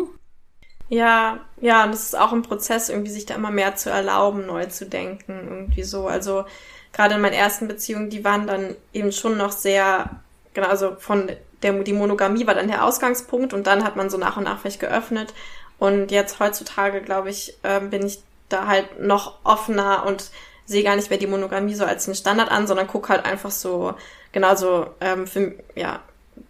Ja, 0.92 1.40
ja, 1.62 1.84
und 1.84 1.94
es 1.94 2.02
ist 2.04 2.18
auch 2.18 2.32
ein 2.32 2.42
Prozess, 2.42 2.90
irgendwie 2.90 3.10
sich 3.10 3.24
da 3.24 3.34
immer 3.34 3.50
mehr 3.50 3.76
zu 3.76 3.88
erlauben, 3.88 4.44
neu 4.44 4.66
zu 4.66 4.84
denken, 4.86 5.32
irgendwie 5.48 5.84
so. 5.84 6.06
Also 6.06 6.44
gerade 6.92 7.14
in 7.14 7.22
meinen 7.22 7.32
ersten 7.32 7.66
Beziehungen, 7.66 8.10
die 8.10 8.24
waren 8.24 8.46
dann 8.46 8.76
eben 8.92 9.10
schon 9.10 9.38
noch 9.38 9.52
sehr, 9.52 10.10
genau, 10.52 10.68
also 10.68 10.94
von 10.98 11.30
der, 11.62 11.72
die 11.82 11.94
Monogamie 11.94 12.46
war 12.46 12.54
dann 12.54 12.68
der 12.68 12.84
Ausgangspunkt 12.84 13.54
und 13.54 13.66
dann 13.66 13.84
hat 13.84 13.96
man 13.96 14.10
so 14.10 14.18
nach 14.18 14.36
und 14.36 14.44
nach 14.44 14.60
vielleicht 14.60 14.80
geöffnet. 14.80 15.32
Und 15.78 16.10
jetzt 16.10 16.40
heutzutage, 16.40 17.00
glaube 17.00 17.30
ich, 17.30 17.56
äh, 17.62 17.80
bin 17.80 18.04
ich 18.06 18.22
da 18.50 18.66
halt 18.66 19.00
noch 19.00 19.38
offener 19.44 20.04
und 20.06 20.30
sehe 20.66 20.84
gar 20.84 20.96
nicht 20.96 21.08
mehr 21.08 21.18
die 21.18 21.26
Monogamie 21.26 21.74
so 21.74 21.86
als 21.86 22.06
einen 22.06 22.16
Standard 22.16 22.50
an, 22.50 22.66
sondern 22.66 22.86
gucke 22.86 23.08
halt 23.08 23.24
einfach 23.24 23.50
so, 23.50 23.94
genauso 24.32 24.90
ähm, 25.00 25.26
für, 25.26 25.54
ja, 25.74 26.00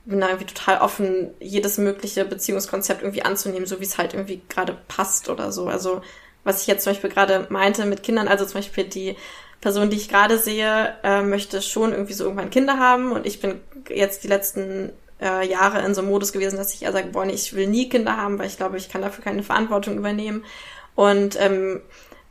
bin 0.05 0.21
da 0.21 0.29
irgendwie 0.29 0.47
total 0.47 0.81
offen, 0.81 1.31
jedes 1.41 1.79
mögliche 1.79 2.25
Beziehungskonzept 2.25 3.03
irgendwie 3.03 3.25
anzunehmen, 3.25 3.67
so 3.67 3.81
wie 3.81 3.85
es 3.85 3.99
halt 3.99 4.15
irgendwie 4.15 4.43
gerade 4.49 4.77
passt 4.89 5.29
oder 5.29 5.53
so. 5.53 5.67
Also 5.69 6.03
was 6.45 6.63
ich 6.63 6.67
jetzt 6.67 6.85
zum 6.85 6.93
Beispiel 6.93 7.11
gerade 7.11 7.47
meinte 7.51 7.85
mit 7.85 8.03
Kindern, 8.03 8.29
also 8.29 8.45
zum 8.45 8.55
Beispiel 8.55 8.85
die 8.85 9.17
Person, 9.61 9.91
die 9.91 9.97
ich 9.97 10.09
gerade 10.09 10.39
sehe, 10.39 10.95
äh, 11.05 11.23
möchte 11.23 11.63
schon 11.63 11.93
irgendwie 11.93 12.15
so 12.15 12.25
irgendwann 12.25 12.51
Kinder 12.51 12.79
haben 12.79 13.13
und 13.13 13.27
ich 13.27 13.41
bin 13.41 13.61
jetzt 13.89 14.25
die 14.25 14.29
letzten 14.29 14.91
äh, 15.21 15.49
Jahre 15.49 15.85
in 15.87 15.95
so 15.95 16.01
einem 16.01 16.11
Modus 16.11 16.33
gewesen, 16.33 16.57
dass 16.57 16.75
ich 16.75 16.83
eher 16.83 16.93
sage, 16.93 17.09
boah, 17.09 17.25
ich 17.27 17.55
will 17.55 17.69
nie 17.69 17.89
Kinder 17.89 18.17
haben, 18.17 18.39
weil 18.39 18.49
ich 18.49 18.57
glaube, 18.57 18.77
ich 18.77 18.89
kann 18.89 19.03
dafür 19.03 19.23
keine 19.23 19.45
Verantwortung 19.45 19.97
übernehmen. 19.97 20.45
Und 20.97 21.41
ähm, 21.41 21.81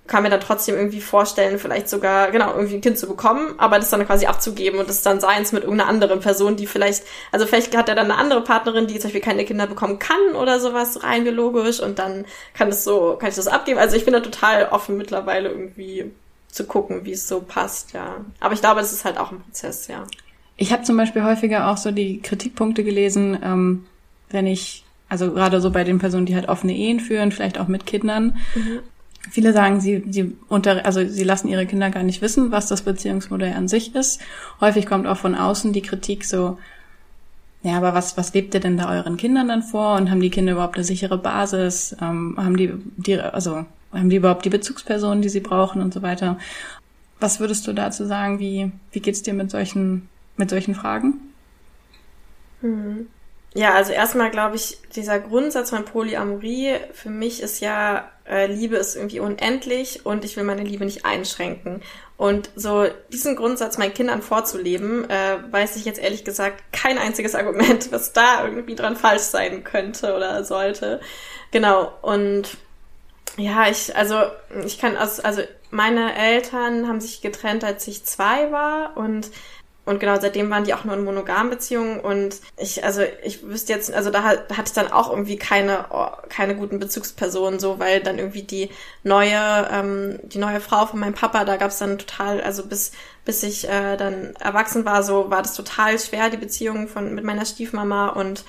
kann 0.08 0.24
mir 0.24 0.30
dann 0.30 0.42
trotzdem 0.42 0.76
irgendwie 0.76 1.00
vorstellen, 1.00 1.58
vielleicht 1.58 1.88
sogar, 1.88 2.32
genau, 2.32 2.54
irgendwie 2.54 2.76
ein 2.76 2.82
Kind 2.82 2.98
zu 2.98 3.08
bekommen, 3.08 3.54
aber 3.58 3.78
das 3.78 3.90
dann 3.90 4.06
quasi 4.06 4.26
abzugeben 4.26 4.80
und 4.80 4.90
das 4.90 5.04
dann 5.04 5.22
seins 5.22 5.52
mit 5.52 5.64
irgendeiner 5.64 5.90
anderen 5.90 6.20
Person, 6.20 6.56
die 6.56 6.68
vielleicht, 6.68 7.04
also 7.32 7.46
vielleicht 7.46 7.76
hat 7.78 7.88
er 7.88 7.96
dann 7.96 8.12
eine 8.12 8.20
andere 8.20 8.44
Partnerin, 8.44 8.88
die 8.88 8.96
zum 8.96 9.04
Beispiel 9.04 9.22
keine 9.22 9.46
Kinder 9.46 9.68
bekommen 9.68 10.00
kann 10.00 10.36
oder 10.36 10.60
sowas, 10.60 11.04
rein 11.04 11.24
biologisch 11.24 11.80
und 11.80 12.00
dann 12.00 12.26
kann 12.54 12.70
das 12.70 12.84
so, 12.84 13.16
kann 13.20 13.30
ich 13.30 13.36
das 13.36 13.48
abgeben. 13.48 13.80
Also 13.80 13.96
ich 13.96 14.04
bin 14.04 14.14
da 14.14 14.20
total 14.20 14.70
offen 14.70 14.98
mittlerweile 14.98 15.50
irgendwie 15.50 16.12
zu 16.50 16.66
gucken, 16.66 17.06
wie 17.06 17.14
es 17.14 17.28
so 17.28 17.40
passt, 17.42 17.94
ja. 17.94 18.18
Aber 18.40 18.54
ich 18.54 18.62
glaube, 18.62 18.82
das 18.82 18.92
ist 18.92 19.06
halt 19.06 19.18
auch 19.18 19.32
ein 19.32 19.40
Prozess, 19.42 19.88
ja. 19.88 20.04
Ich 20.58 20.74
habe 20.74 20.84
zum 20.84 20.98
Beispiel 20.98 21.24
häufiger 21.24 21.72
auch 21.72 21.78
so 21.78 21.92
die 21.92 22.22
Kritikpunkte 22.22 22.84
gelesen, 22.84 23.40
ähm, 23.42 23.86
wenn 24.30 24.46
ich, 24.46 24.84
also 25.08 25.32
gerade 25.32 25.62
so 25.62 25.72
bei 25.72 25.84
den 25.84 26.00
Personen, 26.00 26.26
die 26.26 26.36
halt 26.36 26.50
offene 26.50 26.74
Ehen 26.74 27.00
führen, 27.00 27.32
vielleicht 27.32 27.60
auch 27.60 27.68
mit 27.68 27.86
Kindern, 27.86 28.38
mhm. 28.56 28.80
Viele 29.30 29.54
sagen, 29.54 29.80
sie, 29.80 30.04
sie 30.10 30.36
unter, 30.48 30.86
also 30.86 31.08
sie 31.08 31.24
lassen 31.24 31.48
ihre 31.48 31.66
Kinder 31.66 31.90
gar 31.92 32.04
nicht 32.04 32.22
wissen, 32.22 32.52
was 32.52 32.68
das 32.68 32.82
Beziehungsmodell 32.82 33.54
an 33.54 33.68
sich 33.68 33.94
ist. 33.96 34.20
Häufig 34.60 34.86
kommt 34.86 35.06
auch 35.06 35.18
von 35.18 35.36
außen 35.36 35.74
die 35.74 35.84
Kritik 35.84 36.26
so, 36.26 36.58
ja, 37.64 37.78
aber 37.78 37.94
was, 37.94 38.18
was 38.18 38.34
lebt 38.34 38.54
ihr 38.56 38.60
denn 38.60 38.78
da 38.78 38.90
euren 38.90 39.18
Kindern 39.18 39.48
dann 39.48 39.62
vor? 39.62 39.96
Und 39.96 40.10
haben 40.10 40.20
die 40.20 40.32
Kinder 40.32 40.54
überhaupt 40.54 40.76
eine 40.76 40.84
sichere 40.84 41.18
Basis? 41.18 41.96
Ähm, 42.02 42.36
haben 42.38 42.58
die, 42.58 42.74
die, 42.98 43.20
also, 43.20 43.66
haben 43.94 44.10
die 44.10 44.16
überhaupt 44.16 44.46
die 44.46 44.50
Bezugspersonen, 44.50 45.22
die 45.22 45.30
sie 45.30 45.42
brauchen 45.42 45.82
und 45.82 45.94
so 45.94 46.02
weiter? 46.02 46.40
Was 47.20 47.40
würdest 47.40 47.68
du 47.68 47.74
dazu 47.74 48.06
sagen? 48.06 48.40
Wie, 48.40 48.72
wie 48.92 49.00
geht's 49.00 49.22
dir 49.22 49.36
mit 49.36 49.52
solchen, 49.52 50.10
mit 50.38 50.50
solchen 50.50 50.74
Fragen? 50.74 51.20
Hm. 52.62 53.08
Ja, 53.54 53.74
also 53.74 53.92
erstmal 53.92 54.32
glaube 54.32 54.56
ich, 54.56 54.78
dieser 54.96 55.20
Grundsatz 55.20 55.72
von 55.72 55.84
Polyamorie 55.84 56.76
für 56.94 57.10
mich 57.10 57.42
ist 57.42 57.60
ja, 57.60 58.10
äh, 58.26 58.46
Liebe 58.48 58.78
ist 58.78 58.96
irgendwie 58.96 59.20
unendlich 59.20 60.06
und 60.06 60.24
ich 60.24 60.38
will 60.38 60.46
meine 60.46 60.64
Liebe 60.64 60.86
nicht 60.86 61.06
einschränken. 61.06 61.82
Und 62.16 62.50
so 62.56 62.88
diesen 63.12 63.36
Grundsatz 63.36 63.78
meinen 63.78 63.94
Kindern 63.94 64.22
vorzuleben, 64.22 65.10
äh, 65.10 65.38
weiß 65.52 65.76
ich 65.76 65.84
jetzt 65.84 66.00
ehrlich 66.00 66.24
gesagt 66.24 66.64
kein 66.72 66.98
einziges 66.98 67.36
Argument, 67.36 67.92
was 67.92 68.14
da 68.14 68.46
irgendwie 68.46 68.76
dran 68.76 68.96
falsch 68.96 69.24
sein 69.24 69.66
könnte 69.66 70.16
oder 70.16 70.46
sollte. 70.46 71.02
Genau. 71.52 71.92
Und 72.02 72.58
ja, 73.38 73.68
ich, 73.70 73.96
also 73.98 74.16
ich 74.66 74.80
kann 74.80 74.96
aus, 74.96 75.20
also 75.20 75.42
meine 75.72 76.16
Eltern 76.16 76.88
haben 76.88 77.02
sich 77.02 77.22
getrennt, 77.22 77.64
als 77.64 77.88
ich 77.88 78.06
zwei 78.06 78.52
war 78.52 78.96
und 78.98 79.30
und 79.84 80.00
genau, 80.00 80.20
seitdem 80.20 80.50
waren 80.52 80.64
die 80.64 80.76
auch 80.76 80.84
nur 80.84 80.96
in 80.96 81.04
monogamen 81.04 81.50
Beziehungen 81.50 82.00
und 82.00 82.36
ich, 82.58 82.84
also 82.84 83.02
ich 83.24 83.44
wüsste 83.44 83.74
jetzt, 83.74 83.92
also 83.92 84.12
da, 84.12 84.36
da 84.36 84.58
hatte 84.58 84.68
ich 84.68 84.74
dann 84.74 84.92
auch 84.92 85.10
irgendwie 85.10 85.38
keine, 85.38 85.86
keine 86.30 86.56
guten 86.56 86.80
Bezugspersonen, 86.80 87.60
so, 87.60 87.80
weil 87.80 88.00
dann 88.02 88.20
irgendwie 88.20 88.44
die 88.44 88.70
neue, 89.04 89.68
ähm, 89.72 90.20
die 90.24 90.38
neue 90.38 90.62
Frau 90.62 90.86
von 90.86 91.00
meinem 91.00 91.16
Papa, 91.16 91.46
da 91.46 91.58
gab 91.58 91.72
es 91.72 91.80
dann 91.80 91.98
total, 91.98 92.42
also 92.42 92.68
bis, 92.68 92.92
bis 93.26 93.42
ich 93.42 93.68
äh, 93.68 93.98
dann 93.98 94.36
erwachsen 94.40 94.86
war, 94.86 95.02
so 95.02 95.32
war 95.32 95.42
das 95.42 95.56
total 95.56 95.98
schwer, 95.98 96.30
die 96.30 96.38
Beziehung 96.38 96.88
von 96.88 97.16
mit 97.16 97.24
meiner 97.24 97.46
Stiefmama 97.46 98.10
und 98.10 98.46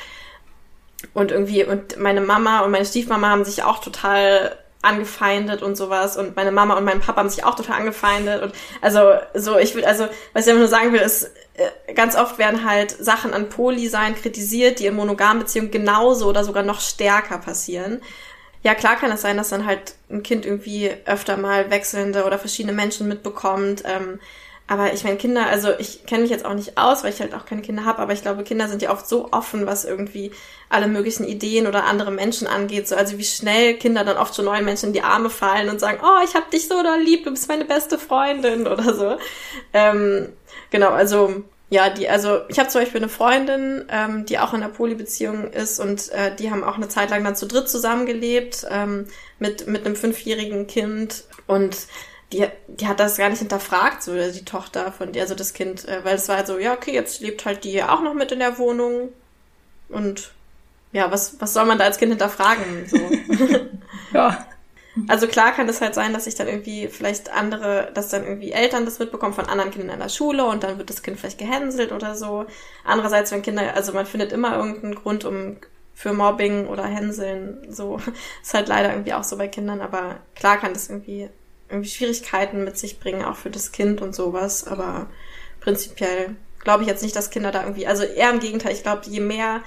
und 1.15 1.33
irgendwie, 1.33 1.65
und 1.65 1.99
meine 1.99 2.21
Mama 2.21 2.61
und 2.61 2.71
meine 2.71 2.85
Stiefmama 2.85 3.31
haben 3.31 3.45
sich 3.45 3.65
auch 3.65 3.81
total 3.81 4.57
angefeindet 4.83 5.63
und 5.63 5.77
sowas 5.77 6.17
und 6.17 6.37
meine 6.37 6.53
Mama 6.53 6.75
und 6.75 6.85
mein 6.85 7.01
Papa 7.01 7.21
haben 7.21 7.31
sich 7.31 7.45
auch 7.45 7.55
total 7.55 7.81
angefeindet 7.81 8.43
und 8.43 8.53
also 8.81 9.13
so 9.35 9.57
ich 9.59 9.75
will 9.75 9.85
also 9.85 10.09
was 10.33 10.45
ich 10.45 10.51
einfach 10.51 10.61
nur 10.61 10.69
sagen 10.69 10.93
will 10.93 11.01
ist 11.01 11.31
äh, 11.55 11.95
ganz 11.95 12.17
oft 12.17 12.39
werden 12.39 12.65
halt 12.65 12.91
Sachen 12.91 13.35
an 13.35 13.49
Poli 13.49 13.89
sein 13.89 14.15
kritisiert, 14.15 14.81
die 14.81 14.87
in 14.87 14.95
monogamen 14.95 15.41
Beziehungen 15.43 15.71
genauso 15.71 16.29
oder 16.29 16.45
sogar 16.45 16.63
noch 16.63 16.81
stärker 16.81 17.39
passieren. 17.39 18.01
Ja, 18.63 18.75
klar 18.75 18.97
kann 18.97 19.11
es 19.11 19.23
sein, 19.23 19.37
dass 19.37 19.49
dann 19.49 19.67
halt 19.67 19.95
ein 20.09 20.23
Kind 20.23 20.47
irgendwie 20.47 20.91
öfter 21.05 21.37
mal 21.37 21.71
wechselnde 21.71 22.25
oder 22.25 22.39
verschiedene 22.39 22.73
Menschen 22.73 23.09
mitbekommt. 23.09 23.83
Ähm, 23.85 24.21
aber 24.67 24.93
ich 24.93 25.05
meine, 25.05 25.17
Kinder, 25.17 25.47
also 25.47 25.71
ich 25.79 26.07
kenne 26.07 26.23
mich 26.23 26.31
jetzt 26.31 26.45
auch 26.45 26.55
nicht 26.55 26.79
aus, 26.79 27.03
weil 27.03 27.13
ich 27.13 27.21
halt 27.21 27.35
auch 27.35 27.45
keine 27.45 27.63
Kinder 27.63 27.85
habe, 27.85 27.99
aber 27.99 28.13
ich 28.13 28.23
glaube, 28.23 28.45
Kinder 28.45 28.69
sind 28.69 28.81
ja 28.81 28.91
oft 28.91 29.09
so 29.09 29.29
offen, 29.33 29.67
was 29.67 29.85
irgendwie 29.85 30.31
alle 30.69 30.87
möglichen 30.87 31.25
Ideen 31.25 31.67
oder 31.67 31.85
andere 31.85 32.11
Menschen 32.11 32.47
angeht. 32.47 32.89
So, 32.89 32.97
also 32.97 33.19
wie 33.19 33.25
schnell 33.25 33.75
Kinder 33.75 34.05
dann 34.05 34.17
oft 34.17 34.35
schon 34.35 34.45
neuen 34.45 34.65
Menschen 34.65 34.87
in 34.87 34.93
die 34.93 35.03
Arme 35.03 35.31
fallen 35.31 35.69
und 35.69 35.81
sagen, 35.81 35.99
oh, 36.03 36.25
ich 36.25 36.35
hab 36.35 36.51
dich 36.51 36.69
so 36.69 36.83
doll 36.83 37.01
lieb, 37.01 37.25
du 37.25 37.31
bist 37.31 37.49
meine 37.49 37.65
beste 37.65 37.99
Freundin 37.99 38.67
oder 38.67 38.95
so. 38.95 39.17
Ähm, 39.73 40.33
genau, 40.71 40.91
also 40.91 41.43
ja, 41.69 41.89
die, 41.89 42.09
also 42.09 42.43
ich 42.49 42.59
habe 42.59 42.69
zum 42.69 42.83
Beispiel 42.83 43.01
eine 43.01 43.09
Freundin, 43.09 43.87
ähm, 43.89 44.27
die 44.27 44.39
auch 44.39 44.53
in 44.53 44.63
einer 44.63 44.73
Polybeziehung 44.73 45.51
ist 45.51 45.81
und 45.81 46.11
äh, 46.13 46.35
die 46.37 46.51
haben 46.51 46.65
auch 46.65 46.77
eine 46.77 46.89
Zeit 46.89 47.11
lang 47.11 47.25
dann 47.25 47.35
zu 47.35 47.47
dritt 47.47 47.69
zusammengelebt 47.69 48.67
ähm, 48.71 49.07
mit 49.39 49.67
mit 49.67 49.87
einem 49.87 49.97
fünfjährigen 49.97 50.67
Kind 50.67 51.25
und 51.47 51.77
die, 52.33 52.47
die 52.69 52.87
hat 52.87 53.01
das 53.01 53.17
gar 53.17 53.29
nicht 53.29 53.41
hinterfragt, 53.41 54.03
so 54.03 54.13
die 54.15 54.45
Tochter 54.45 54.93
von 54.93 55.13
dir, 55.13 55.23
also 55.23 55.35
das 55.35 55.53
Kind, 55.53 55.87
äh, 55.87 56.05
weil 56.05 56.17
es 56.17 56.29
war 56.29 56.37
halt 56.37 56.47
so, 56.47 56.59
ja, 56.59 56.73
okay, 56.73 56.93
jetzt 56.93 57.21
lebt 57.21 57.45
halt 57.45 57.65
die 57.65 57.83
auch 57.83 58.03
noch 58.03 58.15
mit 58.15 58.33
in 58.33 58.39
der 58.39 58.59
Wohnung. 58.59 59.11
Und 59.89 60.33
ja, 60.93 61.11
was, 61.11 61.41
was 61.41 61.55
soll 61.55 61.67
man 61.67 61.79
da 61.79 61.85
als 61.85 61.99
Kind 61.99 62.13
hinterfragen? 62.13 62.87
So. 62.87 62.99
ja. 64.15 64.47
Also 65.09 65.27
klar 65.27 65.53
kann 65.53 65.69
es 65.69 65.81
halt 65.81 65.95
sein, 65.95 66.13
dass 66.13 66.25
sich 66.25 66.35
dann 66.35 66.49
irgendwie 66.49 66.89
vielleicht 66.89 67.33
andere, 67.33 67.91
dass 67.95 68.11
dann 68.11 68.25
irgendwie 68.25 68.53
Eltern 68.53 68.85
das 68.85 68.99
mitbekommen 68.99 69.33
von 69.33 69.47
anderen 69.47 69.71
Kindern 69.71 69.95
in 69.95 70.01
der 70.01 70.11
Schule 70.11 70.45
und 70.45 70.63
dann 70.63 70.77
wird 70.77 70.91
das 70.91 71.03
Kind 71.03 71.19
vielleicht 71.19 71.39
gehänselt 71.39 71.93
oder 71.93 72.15
so. 72.15 72.45
Andererseits, 72.85 73.33
wenn 73.33 73.41
Kinder, 73.41 73.75
also 73.75 73.93
man 73.93 74.05
findet 74.05 74.33
immer 74.33 74.55
irgendeinen 74.57 74.95
Grund 74.95 75.25
um 75.25 75.57
für 75.95 76.13
Mobbing 76.13 76.67
oder 76.67 76.85
Hänseln, 76.85 77.67
so 77.71 78.01
ist 78.43 78.53
halt 78.53 78.69
leider 78.69 78.91
irgendwie 78.91 79.15
auch 79.15 79.25
so 79.25 79.39
bei 79.39 79.49
Kindern, 79.49 79.81
aber 79.81 80.17
klar 80.35 80.59
kann 80.59 80.75
das 80.75 80.91
irgendwie 80.91 81.31
irgendwie 81.42 81.42
Schwierigkeiten 81.85 82.65
mit 82.65 82.77
sich 82.79 83.01
bringen, 83.01 83.25
auch 83.25 83.37
für 83.37 83.51
das 83.51 83.73
Kind 83.73 84.01
und 84.01 84.15
sowas. 84.15 84.67
Aber 84.67 85.09
prinzipiell 85.61 86.37
glaube 86.61 86.83
ich 86.83 86.89
jetzt 86.89 87.03
nicht, 87.03 87.17
dass 87.17 87.31
Kinder 87.31 87.51
da 87.51 87.63
irgendwie, 87.63 87.87
also 87.87 88.05
eher 88.05 88.31
im 88.31 88.41
Gegenteil, 88.41 88.73
ich 88.73 88.83
glaube, 88.83 89.03
je 89.07 89.21
mehr, 89.21 89.63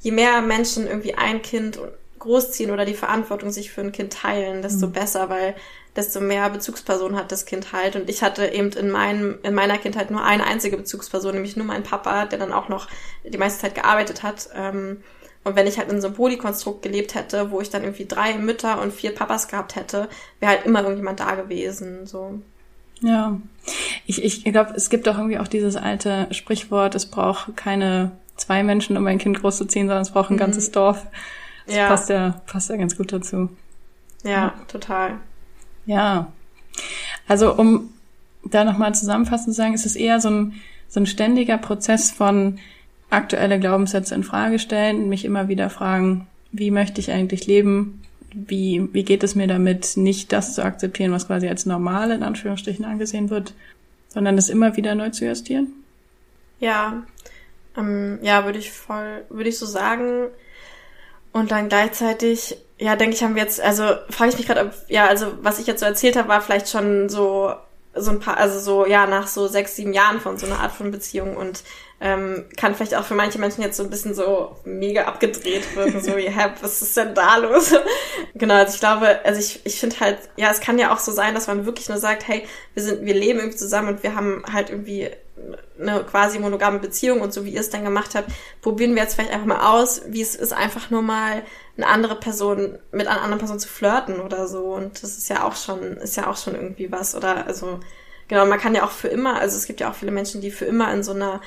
je 0.00 0.10
mehr 0.10 0.42
Menschen 0.42 0.86
irgendwie 0.86 1.14
ein 1.14 1.42
Kind 1.42 1.78
großziehen 2.18 2.70
oder 2.70 2.84
die 2.84 2.94
Verantwortung 2.94 3.50
sich 3.50 3.70
für 3.70 3.82
ein 3.82 3.92
Kind 3.92 4.12
teilen, 4.12 4.62
desto 4.62 4.86
mhm. 4.86 4.92
besser, 4.92 5.28
weil 5.28 5.54
desto 5.94 6.20
mehr 6.20 6.48
Bezugspersonen 6.50 7.16
hat 7.16 7.30
das 7.30 7.44
Kind 7.44 7.72
halt. 7.72 7.96
Und 7.96 8.08
ich 8.10 8.22
hatte 8.22 8.46
eben 8.46 8.70
in 8.72 8.90
meinem, 8.90 9.38
in 9.42 9.54
meiner 9.54 9.78
Kindheit 9.78 10.10
nur 10.10 10.24
eine 10.24 10.44
einzige 10.44 10.76
Bezugsperson, 10.76 11.34
nämlich 11.34 11.56
nur 11.56 11.66
mein 11.66 11.82
Papa, 11.82 12.26
der 12.26 12.38
dann 12.38 12.52
auch 12.52 12.68
noch 12.68 12.88
die 13.24 13.38
meiste 13.38 13.60
Zeit 13.60 13.74
gearbeitet 13.74 14.22
hat. 14.22 14.48
Ähm, 14.54 15.02
und 15.44 15.56
wenn 15.56 15.66
ich 15.66 15.78
halt 15.78 15.90
in 15.90 16.00
so 16.00 16.08
einem 16.08 16.16
Polykonstrukt 16.16 16.82
gelebt 16.82 17.14
hätte, 17.14 17.50
wo 17.50 17.60
ich 17.60 17.70
dann 17.70 17.82
irgendwie 17.82 18.06
drei 18.06 18.34
Mütter 18.38 18.80
und 18.80 18.92
vier 18.92 19.14
Papas 19.14 19.48
gehabt 19.48 19.76
hätte, 19.76 20.08
wäre 20.40 20.52
halt 20.52 20.66
immer 20.66 20.80
irgendjemand 20.80 21.20
da 21.20 21.34
gewesen, 21.34 22.06
so. 22.06 22.40
Ja. 23.00 23.38
Ich, 24.06 24.24
ich 24.24 24.44
glaube, 24.44 24.72
es 24.74 24.88
gibt 24.88 25.06
doch 25.06 25.18
irgendwie 25.18 25.38
auch 25.38 25.48
dieses 25.48 25.76
alte 25.76 26.28
Sprichwort, 26.30 26.94
es 26.94 27.06
braucht 27.06 27.56
keine 27.56 28.12
zwei 28.36 28.62
Menschen, 28.62 28.96
um 28.96 29.06
ein 29.06 29.18
Kind 29.18 29.40
großzuziehen, 29.40 29.86
sondern 29.86 30.02
es 30.02 30.10
braucht 30.10 30.30
ein 30.30 30.34
mhm. 30.34 30.40
ganzes 30.40 30.70
Dorf. 30.70 31.06
Das 31.66 31.76
ja. 31.76 31.88
passt 31.88 32.08
ja, 32.08 32.40
passt 32.46 32.70
ja 32.70 32.76
ganz 32.76 32.96
gut 32.96 33.12
dazu. 33.12 33.50
Ja, 34.22 34.30
ja. 34.30 34.54
total. 34.68 35.18
Ja. 35.86 36.32
Also, 37.28 37.54
um 37.54 37.90
da 38.44 38.64
nochmal 38.64 38.94
zusammenfassend 38.94 39.54
zu 39.54 39.56
sagen, 39.56 39.74
ist 39.74 39.86
es 39.86 39.96
eher 39.96 40.20
so 40.20 40.30
ein, 40.30 40.54
so 40.88 41.00
ein 41.00 41.06
ständiger 41.06 41.58
Prozess 41.58 42.10
von, 42.10 42.58
aktuelle 43.10 43.60
Glaubenssätze 43.60 44.14
in 44.14 44.24
Frage 44.24 44.58
stellen, 44.58 45.08
mich 45.08 45.24
immer 45.24 45.48
wieder 45.48 45.70
fragen, 45.70 46.26
wie 46.52 46.70
möchte 46.70 47.00
ich 47.00 47.10
eigentlich 47.10 47.46
leben? 47.46 48.02
Wie, 48.32 48.88
wie 48.92 49.04
geht 49.04 49.22
es 49.22 49.34
mir 49.34 49.46
damit, 49.46 49.96
nicht 49.96 50.32
das 50.32 50.54
zu 50.54 50.64
akzeptieren, 50.64 51.12
was 51.12 51.26
quasi 51.26 51.48
als 51.48 51.66
normal 51.66 52.10
in 52.10 52.22
Anführungsstrichen 52.22 52.84
angesehen 52.84 53.30
wird, 53.30 53.54
sondern 54.08 54.36
das 54.36 54.48
immer 54.48 54.76
wieder 54.76 54.94
neu 54.94 55.10
zu 55.10 55.26
justieren? 55.26 55.68
Ja, 56.58 57.04
ähm, 57.76 58.18
ja, 58.22 58.44
würde 58.44 58.58
ich 58.58 58.72
voll, 58.72 59.24
würde 59.28 59.48
ich 59.48 59.58
so 59.58 59.66
sagen. 59.66 60.28
Und 61.32 61.50
dann 61.50 61.68
gleichzeitig, 61.68 62.56
ja, 62.78 62.96
denke 62.96 63.14
ich, 63.14 63.22
haben 63.22 63.34
wir 63.34 63.42
jetzt, 63.42 63.60
also 63.60 63.84
frage 64.10 64.30
ich 64.30 64.38
mich 64.38 64.46
gerade, 64.46 64.72
ja, 64.88 65.06
also 65.06 65.32
was 65.42 65.58
ich 65.58 65.66
jetzt 65.66 65.80
so 65.80 65.86
erzählt 65.86 66.16
habe, 66.16 66.28
war 66.28 66.40
vielleicht 66.40 66.68
schon 66.68 67.08
so 67.08 67.54
so 67.96 68.10
ein 68.10 68.20
paar, 68.20 68.36
also 68.38 68.58
so, 68.58 68.86
ja, 68.86 69.06
nach 69.06 69.28
so 69.28 69.46
sechs, 69.46 69.76
sieben 69.76 69.92
Jahren 69.92 70.20
von 70.20 70.36
so 70.36 70.46
einer 70.46 70.60
Art 70.60 70.72
von 70.72 70.90
Beziehung 70.90 71.36
und 71.36 71.62
ähm, 72.00 72.44
kann 72.56 72.74
vielleicht 72.74 72.94
auch 72.94 73.04
für 73.04 73.14
manche 73.14 73.38
Menschen 73.38 73.62
jetzt 73.62 73.76
so 73.76 73.82
ein 73.82 73.90
bisschen 73.90 74.14
so 74.14 74.56
mega 74.64 75.04
abgedreht 75.04 75.74
wirken, 75.76 76.02
so 76.02 76.16
wie, 76.16 76.28
hä, 76.28 76.50
was 76.60 76.82
ist 76.82 76.96
denn 76.96 77.14
da 77.14 77.36
los? 77.36 77.74
genau, 78.34 78.54
also 78.54 78.74
ich 78.74 78.80
glaube, 78.80 79.20
also 79.24 79.40
ich, 79.40 79.60
ich 79.64 79.80
finde 79.80 80.00
halt, 80.00 80.18
ja, 80.36 80.50
es 80.50 80.60
kann 80.60 80.78
ja 80.78 80.92
auch 80.92 80.98
so 80.98 81.12
sein, 81.12 81.34
dass 81.34 81.46
man 81.46 81.66
wirklich 81.66 81.88
nur 81.88 81.98
sagt, 81.98 82.28
hey, 82.28 82.46
wir 82.74 82.82
sind, 82.82 83.04
wir 83.04 83.14
leben 83.14 83.38
irgendwie 83.38 83.56
zusammen 83.56 83.88
und 83.88 84.02
wir 84.02 84.14
haben 84.14 84.42
halt 84.52 84.70
irgendwie 84.70 85.10
eine 85.80 86.04
quasi 86.04 86.38
monogame 86.38 86.78
Beziehung 86.78 87.20
und 87.20 87.32
so 87.32 87.44
wie 87.44 87.50
ihr 87.50 87.60
es 87.60 87.70
dann 87.70 87.84
gemacht 87.84 88.14
habt, 88.14 88.30
probieren 88.62 88.94
wir 88.94 89.02
jetzt 89.02 89.14
vielleicht 89.14 89.32
einfach 89.32 89.46
mal 89.46 89.74
aus, 89.74 90.02
wie 90.06 90.22
es 90.22 90.36
ist, 90.36 90.52
einfach 90.52 90.90
nur 90.90 91.02
mal 91.02 91.42
eine 91.76 91.86
andere 91.86 92.14
Person 92.16 92.78
mit 92.92 93.06
einer 93.06 93.20
anderen 93.20 93.38
Person 93.38 93.58
zu 93.58 93.68
flirten 93.68 94.20
oder 94.20 94.46
so. 94.46 94.64
Und 94.74 95.02
das 95.02 95.18
ist 95.18 95.28
ja 95.28 95.44
auch 95.44 95.56
schon, 95.56 95.96
ist 95.96 96.16
ja 96.16 96.28
auch 96.28 96.36
schon 96.36 96.54
irgendwie 96.54 96.92
was. 96.92 97.14
Oder 97.14 97.46
also, 97.46 97.80
genau, 98.28 98.46
man 98.46 98.60
kann 98.60 98.74
ja 98.74 98.84
auch 98.84 98.92
für 98.92 99.08
immer, 99.08 99.40
also 99.40 99.56
es 99.56 99.66
gibt 99.66 99.80
ja 99.80 99.90
auch 99.90 99.94
viele 99.94 100.12
Menschen, 100.12 100.40
die 100.40 100.52
für 100.52 100.66
immer 100.66 100.92
in 100.92 101.02
so 101.02 101.12
einer 101.12 101.40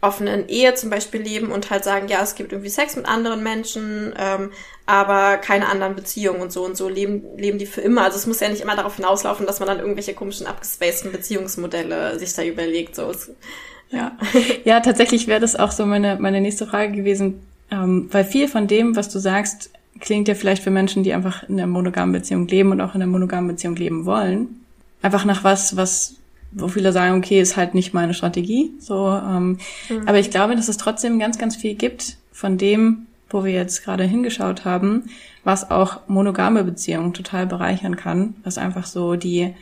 offenen 0.00 0.48
Ehe 0.48 0.74
zum 0.74 0.90
Beispiel 0.90 1.20
leben 1.20 1.52
und 1.52 1.70
halt 1.70 1.84
sagen, 1.84 2.08
ja, 2.08 2.22
es 2.22 2.34
gibt 2.34 2.52
irgendwie 2.52 2.70
Sex 2.70 2.96
mit 2.96 3.06
anderen 3.06 3.42
Menschen, 3.42 4.14
ähm, 4.18 4.50
aber 4.86 5.36
keine 5.36 5.68
anderen 5.68 5.94
Beziehungen 5.94 6.40
und 6.40 6.52
so 6.52 6.64
und 6.64 6.76
so 6.76 6.88
leben, 6.88 7.24
leben 7.36 7.58
die 7.58 7.66
für 7.66 7.80
immer. 7.80 8.04
Also 8.04 8.16
es 8.16 8.26
muss 8.26 8.40
ja 8.40 8.48
nicht 8.48 8.62
immer 8.62 8.76
darauf 8.76 8.96
hinauslaufen, 8.96 9.46
dass 9.46 9.60
man 9.60 9.68
dann 9.68 9.78
irgendwelche 9.78 10.14
komischen 10.14 10.46
abgespaceden 10.46 11.12
Beziehungsmodelle 11.12 12.18
sich 12.18 12.32
da 12.34 12.42
überlegt. 12.42 12.96
So. 12.96 13.12
Ja. 13.90 14.16
ja, 14.64 14.80
tatsächlich 14.80 15.26
wäre 15.26 15.40
das 15.40 15.56
auch 15.56 15.72
so 15.72 15.86
meine, 15.86 16.16
meine 16.18 16.40
nächste 16.40 16.66
Frage 16.66 16.92
gewesen, 16.92 17.40
ähm, 17.70 18.08
weil 18.10 18.24
viel 18.24 18.48
von 18.48 18.66
dem, 18.66 18.96
was 18.96 19.08
du 19.08 19.18
sagst, 19.18 19.70
klingt 20.00 20.28
ja 20.28 20.34
vielleicht 20.34 20.62
für 20.62 20.70
Menschen, 20.70 21.02
die 21.02 21.12
einfach 21.12 21.48
in 21.48 21.58
einer 21.58 21.66
monogamen 21.66 22.12
Beziehung 22.12 22.48
leben 22.48 22.72
und 22.72 22.80
auch 22.80 22.94
in 22.94 23.02
einer 23.02 23.10
monogamen 23.10 23.48
Beziehung 23.48 23.76
leben 23.76 24.06
wollen, 24.06 24.64
einfach 25.02 25.24
nach 25.24 25.44
was, 25.44 25.76
was 25.76 26.16
wo 26.52 26.68
viele 26.68 26.92
sagen, 26.92 27.18
okay, 27.18 27.40
ist 27.40 27.56
halt 27.56 27.74
nicht 27.74 27.94
meine 27.94 28.14
Strategie. 28.14 28.72
So, 28.78 29.08
ähm, 29.08 29.58
mhm. 29.88 30.06
aber 30.06 30.18
ich 30.18 30.30
glaube, 30.30 30.56
dass 30.56 30.68
es 30.68 30.76
trotzdem 30.76 31.18
ganz, 31.18 31.38
ganz 31.38 31.56
viel 31.56 31.74
gibt 31.74 32.16
von 32.32 32.58
dem, 32.58 33.06
wo 33.28 33.44
wir 33.44 33.52
jetzt 33.52 33.84
gerade 33.84 34.04
hingeschaut 34.04 34.64
haben, 34.64 35.04
was 35.44 35.70
auch 35.70 36.00
monogame 36.08 36.64
Beziehungen 36.64 37.14
total 37.14 37.46
bereichern 37.46 37.96
kann, 37.96 38.34
was 38.42 38.58
einfach 38.58 38.86
so 38.86 39.14
die 39.14 39.54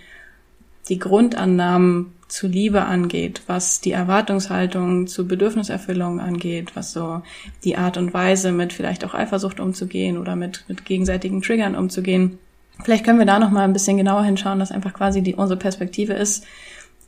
die 0.89 0.99
Grundannahmen 0.99 2.13
zu 2.29 2.47
Liebe 2.47 2.83
angeht, 2.83 3.43
was 3.47 3.81
die 3.81 3.93
Erwartungshaltung 3.93 5.07
zu 5.07 5.27
Bedürfniserfüllung 5.27 6.21
angeht, 6.21 6.73
was 6.75 6.93
so 6.93 7.23
die 7.65 7.77
Art 7.77 7.97
und 7.97 8.13
Weise 8.13 8.53
mit 8.53 8.73
vielleicht 8.73 9.05
auch 9.05 9.15
Eifersucht 9.15 9.61
umzugehen 9.61 10.19
oder 10.19 10.37
mit, 10.37 10.65
mit 10.69 10.85
gegenseitigen 10.85 11.41
Triggern 11.41 11.75
umzugehen. 11.75 12.39
Vielleicht 12.85 13.05
können 13.05 13.19
wir 13.19 13.27
da 13.27 13.39
noch 13.39 13.51
mal 13.51 13.65
ein 13.65 13.73
bisschen 13.73 13.97
genauer 13.97 14.25
hinschauen, 14.25 14.59
dass 14.59 14.71
einfach 14.71 14.93
quasi 14.93 15.23
die 15.23 15.35
unsere 15.35 15.59
Perspektive 15.59 16.13
ist, 16.13 16.45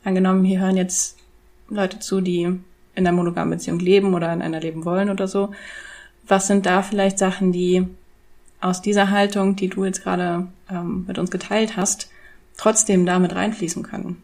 Angenommen, 0.03 0.43
hier 0.43 0.59
hören 0.59 0.77
jetzt 0.77 1.17
Leute 1.69 1.99
zu, 1.99 2.21
die 2.21 2.43
in 2.43 2.61
einer 2.95 3.11
monogamen 3.11 3.51
Beziehung 3.51 3.79
leben 3.79 4.13
oder 4.13 4.31
in 4.33 4.41
einer 4.41 4.59
leben 4.59 4.85
wollen 4.85 5.09
oder 5.09 5.27
so. 5.27 5.51
Was 6.27 6.47
sind 6.47 6.65
da 6.65 6.81
vielleicht 6.81 7.19
Sachen, 7.19 7.51
die 7.51 7.87
aus 8.59 8.81
dieser 8.81 9.09
Haltung, 9.09 9.55
die 9.55 9.69
du 9.69 9.85
jetzt 9.85 10.03
gerade 10.03 10.47
ähm, 10.69 11.05
mit 11.07 11.17
uns 11.17 11.31
geteilt 11.31 11.77
hast, 11.77 12.09
trotzdem 12.57 13.05
damit 13.05 13.35
reinfließen 13.35 13.83
können? 13.83 14.21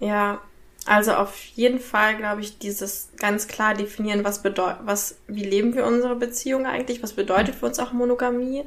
Ja, 0.00 0.40
also 0.84 1.14
auf 1.14 1.36
jeden 1.54 1.80
Fall, 1.80 2.16
glaube 2.16 2.40
ich, 2.40 2.58
dieses 2.58 3.10
ganz 3.18 3.48
klar 3.48 3.74
definieren, 3.74 4.24
was 4.24 4.42
bedeutet, 4.42 4.78
was, 4.84 5.18
wie 5.26 5.44
leben 5.44 5.74
wir 5.74 5.86
unsere 5.86 6.16
Beziehung 6.16 6.66
eigentlich, 6.66 7.02
was 7.02 7.14
bedeutet 7.14 7.54
für 7.54 7.66
uns 7.66 7.78
auch 7.78 7.92
Monogamie, 7.92 8.64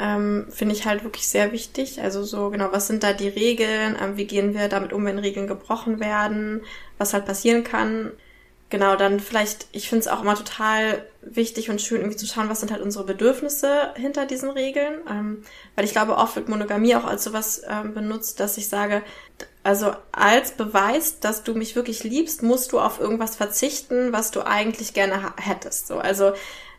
ähm, 0.00 0.46
finde 0.50 0.74
ich 0.74 0.86
halt 0.86 1.04
wirklich 1.04 1.28
sehr 1.28 1.52
wichtig. 1.52 2.00
Also 2.00 2.24
so, 2.24 2.50
genau, 2.50 2.68
was 2.72 2.86
sind 2.86 3.02
da 3.02 3.12
die 3.12 3.28
Regeln, 3.28 3.96
ähm, 4.00 4.16
wie 4.16 4.26
gehen 4.26 4.54
wir 4.54 4.68
damit 4.68 4.92
um, 4.92 5.04
wenn 5.04 5.18
Regeln 5.18 5.46
gebrochen 5.46 6.00
werden, 6.00 6.62
was 6.98 7.12
halt 7.14 7.26
passieren 7.26 7.64
kann 7.64 8.12
genau, 8.70 8.96
dann 8.96 9.20
vielleicht, 9.20 9.66
ich 9.72 9.88
finde 9.88 10.00
es 10.00 10.08
auch 10.08 10.22
immer 10.22 10.36
total 10.36 11.04
wichtig 11.22 11.68
und 11.68 11.82
schön, 11.82 11.98
irgendwie 11.98 12.16
zu 12.16 12.26
schauen, 12.26 12.48
was 12.48 12.60
sind 12.60 12.72
halt 12.72 12.80
unsere 12.80 13.04
Bedürfnisse 13.04 13.92
hinter 13.96 14.24
diesen 14.26 14.48
Regeln. 14.50 15.00
Ähm, 15.10 15.42
weil 15.74 15.84
ich 15.84 15.92
glaube, 15.92 16.16
oft 16.16 16.36
wird 16.36 16.48
Monogamie 16.48 16.94
auch 16.94 17.04
als 17.04 17.24
sowas 17.24 17.62
ähm, 17.68 17.92
benutzt, 17.92 18.40
dass 18.40 18.56
ich 18.56 18.68
sage, 18.68 19.02
also 19.62 19.92
als 20.12 20.52
Beweis, 20.52 21.20
dass 21.20 21.42
du 21.42 21.54
mich 21.54 21.76
wirklich 21.76 22.04
liebst, 22.04 22.42
musst 22.42 22.72
du 22.72 22.80
auf 22.80 23.00
irgendwas 23.00 23.36
verzichten, 23.36 24.12
was 24.12 24.30
du 24.30 24.46
eigentlich 24.46 24.94
gerne 24.94 25.34
hättest. 25.36 25.88
So, 25.88 25.98
also 25.98 26.32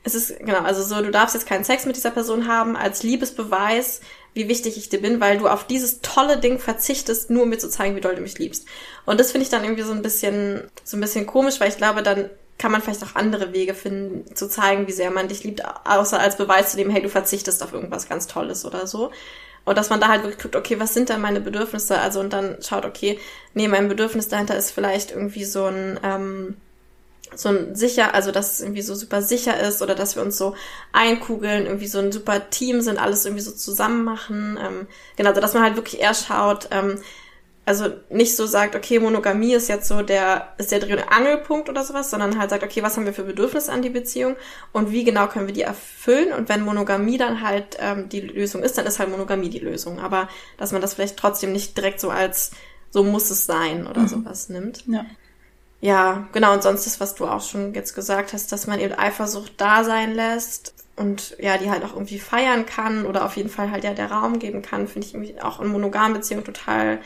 es 0.04 0.16
ist, 0.16 0.40
genau, 0.40 0.62
also 0.62 0.84
so, 0.84 1.02
du 1.02 1.12
darfst 1.12 1.36
jetzt 1.36 1.48
keinen 1.48 1.64
Sex 1.64 1.86
mit 1.86 1.96
dieser 1.96 2.12
Person 2.12 2.48
haben, 2.48 2.76
als 2.76 3.04
Liebesbeweis 3.04 4.02
wie 4.34 4.48
wichtig 4.48 4.78
ich 4.78 4.90
dir 4.90 5.02
bin, 5.02 5.20
weil 5.20 5.38
du 5.38 5.48
auf 5.48 5.66
dieses 5.66 6.02
tolle 6.02 6.38
Ding 6.38 6.60
verzichtest, 6.60 7.30
nur 7.30 7.44
um 7.44 7.50
mir 7.50 7.58
zu 7.58 7.70
zeigen, 7.70 7.96
wie 7.96 8.02
doll 8.02 8.16
du 8.16 8.22
mich 8.22 8.40
liebst. 8.40 8.66
Und 9.06 9.20
das 9.20 9.32
finde 9.32 9.44
ich 9.44 9.50
dann 9.50 9.64
irgendwie 9.64 9.84
so 9.84 9.92
ein 9.92 10.02
bisschen, 10.02 10.70
so 10.84 10.96
ein 10.96 11.02
bisschen 11.02 11.26
komisch, 11.26 11.60
weil 11.60 11.70
ich 11.70 11.78
glaube, 11.78 12.02
dann 12.02 12.30
kann 12.58 12.72
man 12.72 12.82
vielleicht 12.82 13.04
auch 13.04 13.16
andere 13.16 13.54
Wege 13.54 13.74
finden, 13.74 14.36
zu 14.36 14.48
zeigen, 14.48 14.88
wie 14.88 14.92
sehr 14.92 15.12
man 15.12 15.28
dich 15.28 15.44
liebt, 15.44 15.64
außer 15.86 16.20
als 16.20 16.38
Beweis 16.38 16.72
zu 16.72 16.78
dem, 16.78 16.90
hey, 16.90 17.02
du 17.02 17.10
verzichtest 17.10 17.64
auf 17.64 17.74
irgendwas 17.74 18.08
ganz 18.08 18.28
Tolles 18.28 18.66
oder 18.66 18.88
so. 18.88 19.12
Und 19.66 19.78
dass 19.78 19.90
man 19.90 20.00
da 20.00 20.08
halt 20.08 20.24
wirklich 20.24 20.42
guckt, 20.42 20.56
okay, 20.56 20.80
was 20.80 20.94
sind 20.94 21.10
denn 21.10 21.22
meine 21.22 21.42
Bedürfnisse? 21.42 22.00
Also 22.00 22.20
und 22.20 22.32
dann 22.32 22.58
schaut, 22.62 22.86
okay, 22.86 23.20
nee, 23.54 23.68
mein 23.68 23.90
Bedürfnis 23.90 24.28
dahinter 24.28 24.56
ist 24.56 24.72
vielleicht 24.72 25.12
irgendwie 25.12 25.44
so 25.44 25.66
ein, 25.66 26.00
ähm, 26.04 26.58
so 27.36 27.50
ein 27.50 27.76
sicher, 27.76 28.14
also 28.14 28.32
dass 28.32 28.54
es 28.54 28.62
irgendwie 28.62 28.82
so 28.82 28.96
super 28.96 29.22
sicher 29.22 29.60
ist 29.60 29.82
oder 29.82 29.96
dass 29.96 30.16
wir 30.16 30.24
uns 30.24 30.38
so 30.38 30.56
einkugeln, 30.92 31.66
irgendwie 31.66 31.88
so 31.88 32.00
ein 32.00 32.12
super 32.12 32.50
Team 32.50 32.82
sind, 32.82 32.98
alles 32.98 33.26
irgendwie 33.26 33.44
so 33.44 33.52
zusammen 33.52 34.04
machen. 34.04 34.60
Ähm, 34.62 34.88
genau, 35.16 35.30
also 35.30 35.42
dass 35.42 35.54
man 35.54 35.64
halt 35.64 35.76
wirklich 35.76 36.02
eher 36.02 36.14
schaut, 36.14 36.68
ähm, 36.72 37.00
also 37.64 37.86
nicht 38.10 38.36
so 38.36 38.48
sagt, 38.48 38.76
okay, 38.76 39.00
Monogamie 39.00 39.54
ist 39.54 39.70
jetzt 39.70 39.88
so 39.88 40.02
der, 40.02 40.54
ist 40.58 40.72
der 40.72 40.80
Dreh- 40.80 40.94
und 40.94 41.04
Angelpunkt 41.04 41.70
oder 41.70 41.84
sowas, 41.84 42.10
sondern 42.10 42.40
halt 42.40 42.50
sagt, 42.50 42.64
okay, 42.64 42.82
was 42.82 42.98
haben 42.98 43.06
wir 43.06 43.14
für 43.14 43.24
Bedürfnisse 43.24 43.72
an 43.72 43.84
die 43.84 43.90
Beziehung 43.90 44.36
und 44.74 44.92
wie 44.92 45.04
genau 45.04 45.28
können 45.28 45.48
wir 45.48 45.54
die 45.54 45.62
erfüllen 45.62 46.34
und 46.34 46.50
wenn 46.50 46.66
Monogamie 46.66 47.18
dann 47.18 47.42
halt 47.42 47.78
ähm, 47.80 48.10
die 48.10 48.22
Lösung 48.22 48.64
ist, 48.64 48.78
dann 48.78 48.88
ist 48.88 49.00
halt 49.00 49.10
Monogamie 49.10 49.50
die 49.50 49.60
Lösung. 49.60 50.00
Aber 50.00 50.28
dass 50.58 50.72
man 50.72 50.82
das 50.82 50.96
vielleicht 50.96 51.18
trotzdem 51.18 51.52
nicht 51.52 51.78
direkt 51.78 52.00
so 52.00 52.10
als 52.10 52.52
so 52.90 53.04
muss 53.04 53.30
es 53.30 53.46
sein 53.46 53.88
oder 53.88 54.02
mhm. 54.02 54.08
sowas 54.08 54.50
nimmt. 54.50 54.84
Ja 54.88 55.06
ja, 55.82 56.28
genau, 56.32 56.54
und 56.54 56.62
sonst 56.62 56.86
ist, 56.86 57.00
was 57.00 57.16
du 57.16 57.28
auch 57.28 57.42
schon 57.42 57.74
jetzt 57.74 57.96
gesagt 57.96 58.34
hast, 58.34 58.52
dass 58.52 58.68
man 58.68 58.80
eben 58.80 58.94
Eifersucht 58.94 59.54
da 59.58 59.84
sein 59.84 60.14
lässt 60.14 60.76
und 60.96 61.36
ja, 61.40 61.58
die 61.58 61.72
halt 61.72 61.84
auch 61.84 61.94
irgendwie 61.94 62.20
feiern 62.20 62.68
kann 62.68 63.06
oder 63.08 63.26
auf 63.26 63.36
jeden 63.36 63.50
Fall 63.50 63.72
halt 63.72 63.84
ja 63.84 63.94
der 63.94 64.12
Raum 64.12 64.38
geben 64.38 64.62
kann, 64.62 64.88
finde 64.88 65.08
ich 65.08 65.42
auch 65.44 65.60
in 65.60 65.68
monogamen 65.68 66.14
Beziehungen 66.14 66.46
total 66.46 67.00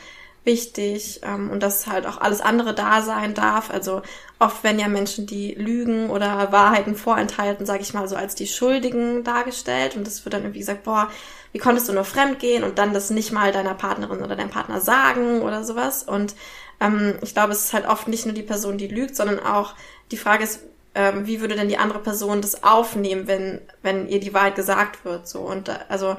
wichtig 0.43 1.21
ähm, 1.23 1.49
und 1.49 1.63
dass 1.63 1.87
halt 1.87 2.05
auch 2.05 2.19
alles 2.19 2.41
andere 2.41 2.73
da 2.75 3.01
sein 3.01 3.33
darf. 3.33 3.71
Also 3.71 4.01
oft 4.39 4.63
werden 4.63 4.79
ja 4.79 4.89
Menschen, 4.89 5.25
die 5.25 5.53
lügen 5.55 6.09
oder 6.09 6.51
Wahrheiten 6.51 6.95
vorenthalten, 6.95 7.65
sage 7.65 7.81
ich 7.81 7.93
mal, 7.93 8.07
so 8.07 8.15
als 8.15 8.35
die 8.35 8.47
Schuldigen 8.47 9.23
dargestellt 9.23 9.95
und 9.95 10.05
das 10.05 10.23
wird 10.25 10.33
dann 10.33 10.41
irgendwie 10.43 10.59
gesagt, 10.59 10.83
boah, 10.83 11.09
wie 11.51 11.59
konntest 11.59 11.87
du 11.87 11.93
nur 11.93 12.03
fremd 12.03 12.39
gehen 12.39 12.63
und 12.63 12.77
dann 12.77 12.93
das 12.93 13.09
nicht 13.09 13.31
mal 13.31 13.51
deiner 13.51 13.73
Partnerin 13.73 14.21
oder 14.21 14.35
deinem 14.35 14.49
Partner 14.49 14.81
sagen 14.81 15.41
oder 15.41 15.63
sowas 15.63 16.03
und 16.03 16.35
ähm, 16.79 17.15
ich 17.21 17.33
glaube, 17.33 17.53
es 17.53 17.65
ist 17.65 17.73
halt 17.73 17.87
oft 17.87 18.07
nicht 18.07 18.25
nur 18.25 18.35
die 18.35 18.43
Person, 18.43 18.77
die 18.77 18.87
lügt, 18.87 19.15
sondern 19.15 19.39
auch 19.39 19.73
die 20.11 20.17
Frage 20.17 20.43
ist, 20.43 20.61
ähm, 20.93 21.27
wie 21.27 21.41
würde 21.41 21.55
denn 21.55 21.69
die 21.69 21.77
andere 21.77 21.99
Person 21.99 22.41
das 22.41 22.63
aufnehmen, 22.63 23.27
wenn, 23.27 23.61
wenn 23.81 24.07
ihr 24.07 24.19
die 24.19 24.33
Wahrheit 24.33 24.55
gesagt 24.55 25.03
wird, 25.05 25.27
so. 25.27 25.41
Und, 25.41 25.69
also, 25.89 26.17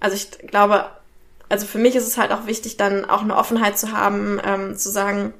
also 0.00 0.16
ich 0.16 0.30
glaube, 0.48 0.90
also 1.48 1.66
für 1.66 1.78
mich 1.78 1.96
ist 1.96 2.06
es 2.06 2.18
halt 2.18 2.32
auch 2.32 2.46
wichtig, 2.46 2.76
dann 2.76 3.04
auch 3.04 3.22
eine 3.22 3.36
Offenheit 3.36 3.78
zu 3.78 3.92
haben, 3.92 4.40
ähm, 4.44 4.76
zu 4.76 4.90
sagen, 4.90 5.32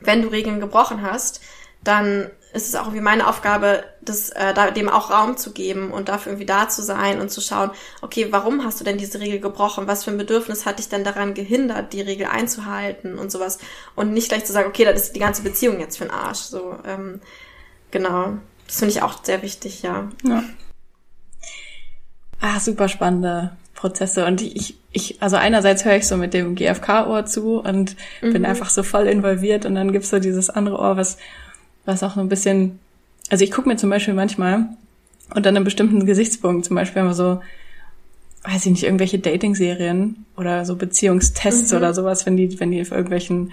wenn 0.00 0.22
du 0.22 0.28
Regeln 0.28 0.60
gebrochen 0.60 1.02
hast, 1.02 1.40
dann 1.82 2.30
ist 2.52 2.68
es 2.68 2.74
auch 2.74 2.86
irgendwie 2.86 3.02
meine 3.02 3.28
Aufgabe, 3.28 3.84
das, 4.02 4.30
äh, 4.30 4.52
da, 4.54 4.70
dem 4.70 4.88
auch 4.88 5.10
Raum 5.10 5.36
zu 5.36 5.52
geben 5.52 5.92
und 5.92 6.08
dafür 6.08 6.32
irgendwie 6.32 6.46
da 6.46 6.68
zu 6.68 6.82
sein 6.82 7.20
und 7.20 7.30
zu 7.30 7.40
schauen, 7.40 7.70
okay, 8.02 8.28
warum 8.30 8.64
hast 8.64 8.80
du 8.80 8.84
denn 8.84 8.98
diese 8.98 9.20
Regel 9.20 9.40
gebrochen? 9.40 9.86
Was 9.86 10.04
für 10.04 10.10
ein 10.10 10.18
Bedürfnis 10.18 10.66
hat 10.66 10.78
dich 10.78 10.88
denn 10.88 11.04
daran 11.04 11.34
gehindert, 11.34 11.92
die 11.92 12.00
Regel 12.00 12.26
einzuhalten 12.26 13.18
und 13.18 13.30
sowas? 13.30 13.58
Und 13.94 14.12
nicht 14.12 14.28
gleich 14.28 14.44
zu 14.44 14.52
sagen, 14.52 14.68
okay, 14.68 14.84
das 14.84 15.00
ist 15.00 15.16
die 15.16 15.20
ganze 15.20 15.42
Beziehung 15.42 15.78
jetzt 15.80 15.98
für 15.98 16.04
den 16.04 16.12
Arsch. 16.12 16.38
So, 16.38 16.76
ähm, 16.86 17.20
genau. 17.90 18.38
Das 18.66 18.78
finde 18.78 18.94
ich 18.94 19.02
auch 19.02 19.24
sehr 19.24 19.42
wichtig, 19.42 19.82
ja. 19.82 20.08
ja. 20.24 20.42
Ah, 22.40 22.58
super 22.58 22.88
spannende 22.88 23.52
Prozesse. 23.74 24.26
Und 24.26 24.42
ich, 24.42 24.76
ich, 24.92 25.22
also 25.22 25.36
einerseits 25.36 25.84
höre 25.84 25.96
ich 25.96 26.06
so 26.06 26.16
mit 26.16 26.34
dem 26.34 26.54
GFK-Ohr 26.54 27.26
zu 27.26 27.60
und 27.60 27.96
mhm. 28.22 28.32
bin 28.32 28.44
einfach 28.44 28.70
so 28.70 28.82
voll 28.82 29.06
involviert 29.06 29.66
und 29.66 29.74
dann 29.74 29.92
gibt's 29.92 30.10
so 30.10 30.18
dieses 30.18 30.50
andere 30.50 30.78
Ohr, 30.78 30.96
was 30.96 31.16
was 31.90 32.02
auch 32.02 32.14
so 32.14 32.20
ein 32.20 32.28
bisschen, 32.28 32.78
also 33.28 33.44
ich 33.44 33.50
gucke 33.50 33.68
mir 33.68 33.76
zum 33.76 33.90
Beispiel 33.90 34.14
manchmal 34.14 34.66
unter 35.34 35.48
einem 35.48 35.64
bestimmten 35.64 36.06
Gesichtspunkt, 36.06 36.64
zum 36.64 36.76
Beispiel 36.76 37.02
immer 37.02 37.14
so, 37.14 37.40
weiß 38.44 38.66
ich 38.66 38.72
nicht, 38.72 38.84
irgendwelche 38.84 39.18
Dating-Serien 39.18 40.24
oder 40.36 40.64
so 40.64 40.76
Beziehungstests 40.76 41.72
mhm. 41.72 41.78
oder 41.78 41.94
sowas, 41.94 42.26
wenn 42.26 42.36
die, 42.36 42.58
wenn 42.58 42.70
die 42.70 42.80
auf 42.80 42.90
irgendwelchen 42.90 43.52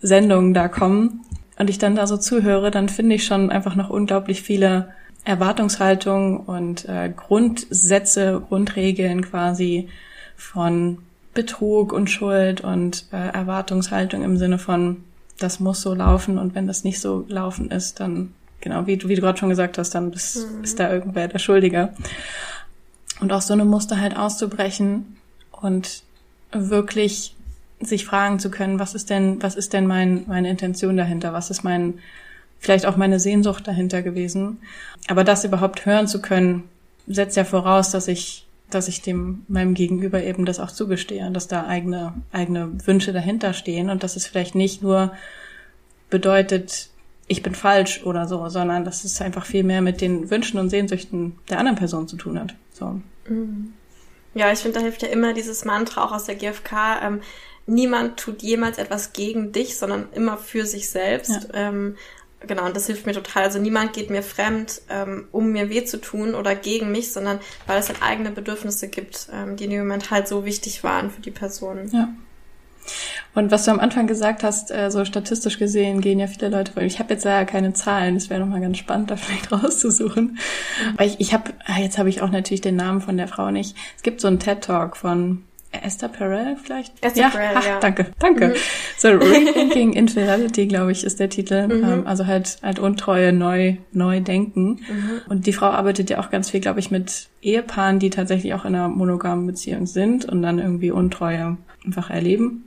Sendungen 0.00 0.54
da 0.54 0.68
kommen 0.68 1.20
und 1.58 1.70
ich 1.70 1.78
dann 1.78 1.96
da 1.96 2.06
so 2.06 2.16
zuhöre, 2.16 2.70
dann 2.70 2.88
finde 2.88 3.16
ich 3.16 3.24
schon 3.24 3.50
einfach 3.50 3.74
noch 3.74 3.90
unglaublich 3.90 4.42
viele 4.42 4.92
Erwartungshaltungen 5.24 6.36
und 6.36 6.86
äh, 6.88 7.10
Grundsätze, 7.14 8.42
Grundregeln 8.46 9.22
quasi 9.22 9.88
von 10.36 10.98
Betrug 11.32 11.92
und 11.92 12.10
Schuld 12.10 12.60
und 12.60 13.06
äh, 13.12 13.16
Erwartungshaltung 13.16 14.22
im 14.22 14.36
Sinne 14.36 14.58
von 14.58 15.02
das 15.38 15.60
muss 15.60 15.80
so 15.80 15.94
laufen 15.94 16.38
und 16.38 16.54
wenn 16.54 16.66
das 16.66 16.84
nicht 16.84 17.00
so 17.00 17.24
laufen 17.28 17.70
ist, 17.70 18.00
dann, 18.00 18.34
genau, 18.60 18.86
wie, 18.86 19.02
wie 19.08 19.14
du 19.14 19.20
gerade 19.20 19.38
schon 19.38 19.48
gesagt 19.48 19.78
hast, 19.78 19.94
dann 19.94 20.12
ist, 20.12 20.48
mhm. 20.48 20.64
ist 20.64 20.78
da 20.78 20.92
irgendwer 20.92 21.28
der 21.28 21.38
Schuldige. 21.38 21.92
Und 23.20 23.32
aus 23.32 23.46
so 23.46 23.52
einem 23.52 23.68
Muster 23.68 24.00
halt 24.00 24.16
auszubrechen 24.16 25.16
und 25.50 26.02
wirklich 26.52 27.34
sich 27.80 28.04
fragen 28.04 28.38
zu 28.38 28.50
können, 28.50 28.78
was 28.78 28.94
ist 28.94 29.10
denn, 29.10 29.42
was 29.42 29.56
ist 29.56 29.72
denn 29.72 29.86
mein, 29.86 30.24
meine 30.26 30.48
Intention 30.48 30.96
dahinter? 30.96 31.32
Was 31.32 31.50
ist 31.50 31.64
mein, 31.64 31.94
vielleicht 32.58 32.86
auch 32.86 32.96
meine 32.96 33.20
Sehnsucht 33.20 33.66
dahinter 33.66 34.02
gewesen? 34.02 34.58
Aber 35.08 35.24
das 35.24 35.44
überhaupt 35.44 35.84
hören 35.84 36.06
zu 36.06 36.22
können, 36.22 36.64
setzt 37.06 37.36
ja 37.36 37.44
voraus, 37.44 37.90
dass 37.90 38.08
ich 38.08 38.43
dass 38.74 38.88
ich 38.88 39.02
dem 39.02 39.44
meinem 39.48 39.74
Gegenüber 39.74 40.22
eben 40.22 40.44
das 40.44 40.60
auch 40.60 40.70
zugestehe, 40.70 41.30
dass 41.30 41.48
da 41.48 41.66
eigene 41.66 42.14
eigene 42.32 42.86
Wünsche 42.86 43.12
dahinter 43.12 43.52
stehen 43.52 43.90
und 43.90 44.02
dass 44.02 44.16
es 44.16 44.26
vielleicht 44.26 44.54
nicht 44.54 44.82
nur 44.82 45.12
bedeutet, 46.10 46.90
ich 47.26 47.42
bin 47.42 47.54
falsch 47.54 48.02
oder 48.04 48.28
so, 48.28 48.48
sondern 48.48 48.84
dass 48.84 49.04
es 49.04 49.20
einfach 49.20 49.46
viel 49.46 49.64
mehr 49.64 49.82
mit 49.82 50.00
den 50.00 50.30
Wünschen 50.30 50.58
und 50.58 50.70
Sehnsüchten 50.70 51.38
der 51.48 51.58
anderen 51.58 51.78
Person 51.78 52.06
zu 52.08 52.16
tun 52.16 52.38
hat. 52.38 52.54
So. 52.72 53.00
Mhm. 53.28 53.72
Ja, 54.34 54.52
ich 54.52 54.58
finde, 54.58 54.78
da 54.78 54.84
hilft 54.84 55.02
ja 55.02 55.08
immer 55.08 55.32
dieses 55.32 55.64
Mantra 55.64 56.04
auch 56.04 56.12
aus 56.12 56.24
der 56.24 56.34
GfK. 56.34 57.00
Ähm, 57.02 57.20
niemand 57.66 58.18
tut 58.18 58.42
jemals 58.42 58.78
etwas 58.78 59.12
gegen 59.12 59.52
dich, 59.52 59.78
sondern 59.78 60.08
immer 60.12 60.36
für 60.36 60.66
sich 60.66 60.90
selbst. 60.90 61.48
Ja. 61.52 61.68
Ähm, 61.68 61.96
genau, 62.46 62.66
und 62.66 62.76
das 62.76 62.86
hilft 62.86 63.06
mir 63.06 63.12
total. 63.12 63.44
Also 63.44 63.58
niemand 63.58 63.92
geht 63.92 64.10
mir 64.10 64.22
fremd, 64.22 64.82
ähm, 64.88 65.28
um 65.32 65.52
mir 65.52 65.70
weh 65.70 65.84
zu 65.84 66.00
tun 66.00 66.34
oder 66.34 66.54
gegen 66.54 66.92
mich, 66.92 67.12
sondern 67.12 67.40
weil 67.66 67.78
es 67.78 67.88
halt 67.88 68.02
eigene 68.02 68.30
Bedürfnisse 68.30 68.88
gibt, 68.88 69.28
ähm, 69.32 69.56
die 69.56 69.64
in 69.64 69.70
dem 69.70 69.80
Moment 69.80 70.10
halt 70.10 70.28
so 70.28 70.44
wichtig 70.44 70.84
waren 70.84 71.10
für 71.10 71.20
die 71.20 71.30
Person. 71.30 71.88
Ja. 71.92 72.08
Und 73.34 73.50
was 73.50 73.64
du 73.64 73.70
am 73.70 73.80
Anfang 73.80 74.06
gesagt 74.06 74.44
hast, 74.44 74.70
äh, 74.70 74.90
so 74.90 75.04
statistisch 75.04 75.58
gesehen 75.58 76.00
gehen 76.00 76.20
ja 76.20 76.26
viele 76.26 76.50
Leute, 76.50 76.72
weil 76.76 76.86
ich 76.86 76.98
habe 76.98 77.14
jetzt 77.14 77.24
ja 77.24 77.44
keine 77.44 77.72
Zahlen, 77.72 78.14
das 78.14 78.30
wäre 78.30 78.40
nochmal 78.40 78.60
ganz 78.60 78.78
spannend, 78.78 79.10
da 79.10 79.16
vielleicht 79.16 79.50
rauszusuchen. 79.52 80.38
Aber 80.94 81.04
ich, 81.04 81.18
ich 81.18 81.32
habe, 81.32 81.52
ah, 81.66 81.80
jetzt 81.80 81.98
habe 81.98 82.08
ich 82.08 82.22
auch 82.22 82.30
natürlich 82.30 82.60
den 82.60 82.76
Namen 82.76 83.00
von 83.00 83.16
der 83.16 83.28
Frau 83.28 83.50
nicht. 83.50 83.76
Es 83.96 84.02
gibt 84.02 84.20
so 84.20 84.28
einen 84.28 84.38
TED-Talk 84.38 84.96
von 84.96 85.42
Esther 85.82 86.08
Perel 86.08 86.56
vielleicht? 86.62 86.92
Esther 87.04 87.22
ja, 87.22 87.28
Perel, 87.30 87.56
ach, 87.56 87.66
ja. 87.66 87.80
Danke, 87.80 88.06
danke. 88.18 88.48
Mhm. 88.48 88.54
So 88.96 89.08
Rethinking 89.08 89.92
Infidelity, 89.92 90.66
glaube 90.66 90.92
ich, 90.92 91.04
ist 91.04 91.20
der 91.20 91.28
Titel. 91.28 91.66
Mhm. 91.66 91.84
Ähm, 91.84 92.06
also 92.06 92.26
halt 92.26 92.58
halt 92.62 92.78
Untreue 92.78 93.32
neu 93.32 93.76
neu 93.92 94.20
denken. 94.20 94.80
Mhm. 94.88 95.20
Und 95.28 95.46
die 95.46 95.52
Frau 95.52 95.66
arbeitet 95.66 96.10
ja 96.10 96.20
auch 96.20 96.30
ganz 96.30 96.50
viel, 96.50 96.60
glaube 96.60 96.80
ich, 96.80 96.90
mit 96.90 97.28
Ehepaaren, 97.42 97.98
die 97.98 98.10
tatsächlich 98.10 98.54
auch 98.54 98.64
in 98.64 98.74
einer 98.74 98.88
monogamen 98.88 99.46
Beziehung 99.46 99.86
sind 99.86 100.24
und 100.24 100.42
dann 100.42 100.58
irgendwie 100.58 100.90
Untreue 100.90 101.56
einfach 101.84 102.10
erleben. 102.10 102.64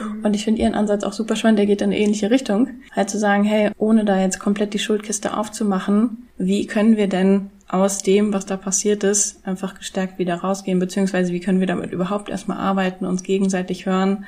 Mhm. 0.00 0.24
Und 0.24 0.34
ich 0.34 0.44
finde 0.44 0.62
ihren 0.62 0.74
Ansatz 0.74 1.04
auch 1.04 1.12
super 1.12 1.36
spannend, 1.36 1.58
der 1.58 1.66
geht 1.66 1.80
in 1.80 1.90
eine 1.90 1.98
ähnliche 1.98 2.30
Richtung. 2.30 2.68
Halt 2.92 3.10
zu 3.10 3.18
sagen, 3.18 3.44
hey, 3.44 3.70
ohne 3.78 4.04
da 4.04 4.20
jetzt 4.20 4.38
komplett 4.38 4.74
die 4.74 4.78
Schuldkiste 4.78 5.36
aufzumachen, 5.36 6.28
wie 6.38 6.66
können 6.66 6.96
wir 6.96 7.08
denn 7.08 7.50
aus 7.68 8.02
dem, 8.02 8.32
was 8.32 8.46
da 8.46 8.56
passiert 8.56 9.02
ist, 9.04 9.46
einfach 9.46 9.74
gestärkt 9.74 10.18
wieder 10.18 10.36
rausgehen, 10.36 10.78
beziehungsweise 10.78 11.32
wie 11.32 11.40
können 11.40 11.60
wir 11.60 11.66
damit 11.66 11.92
überhaupt 11.92 12.28
erstmal 12.28 12.58
arbeiten, 12.58 13.04
uns 13.06 13.22
gegenseitig 13.22 13.86
hören 13.86 14.26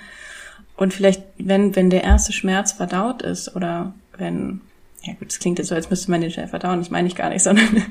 und 0.78 0.95
vielleicht, 0.95 1.24
wenn, 1.39 1.74
wenn 1.74 1.91
der 1.91 2.05
erste 2.05 2.32
Schmerz 2.32 2.70
verdaut 2.70 3.22
ist 3.22 3.55
oder 3.57 3.93
wenn, 4.16 4.61
ja 5.03 5.14
gut, 5.14 5.26
das 5.26 5.41
klingt 5.41 5.59
jetzt 5.59 5.68
so, 5.68 5.74
als 5.74 5.91
müsste 5.91 6.09
man 6.12 6.20
den 6.20 6.30
schnell 6.30 6.47
verdauen, 6.47 6.78
das 6.78 6.91
meine 6.91 7.09
ich 7.09 7.16
gar 7.16 7.30
nicht, 7.30 7.43
sondern 7.45 7.84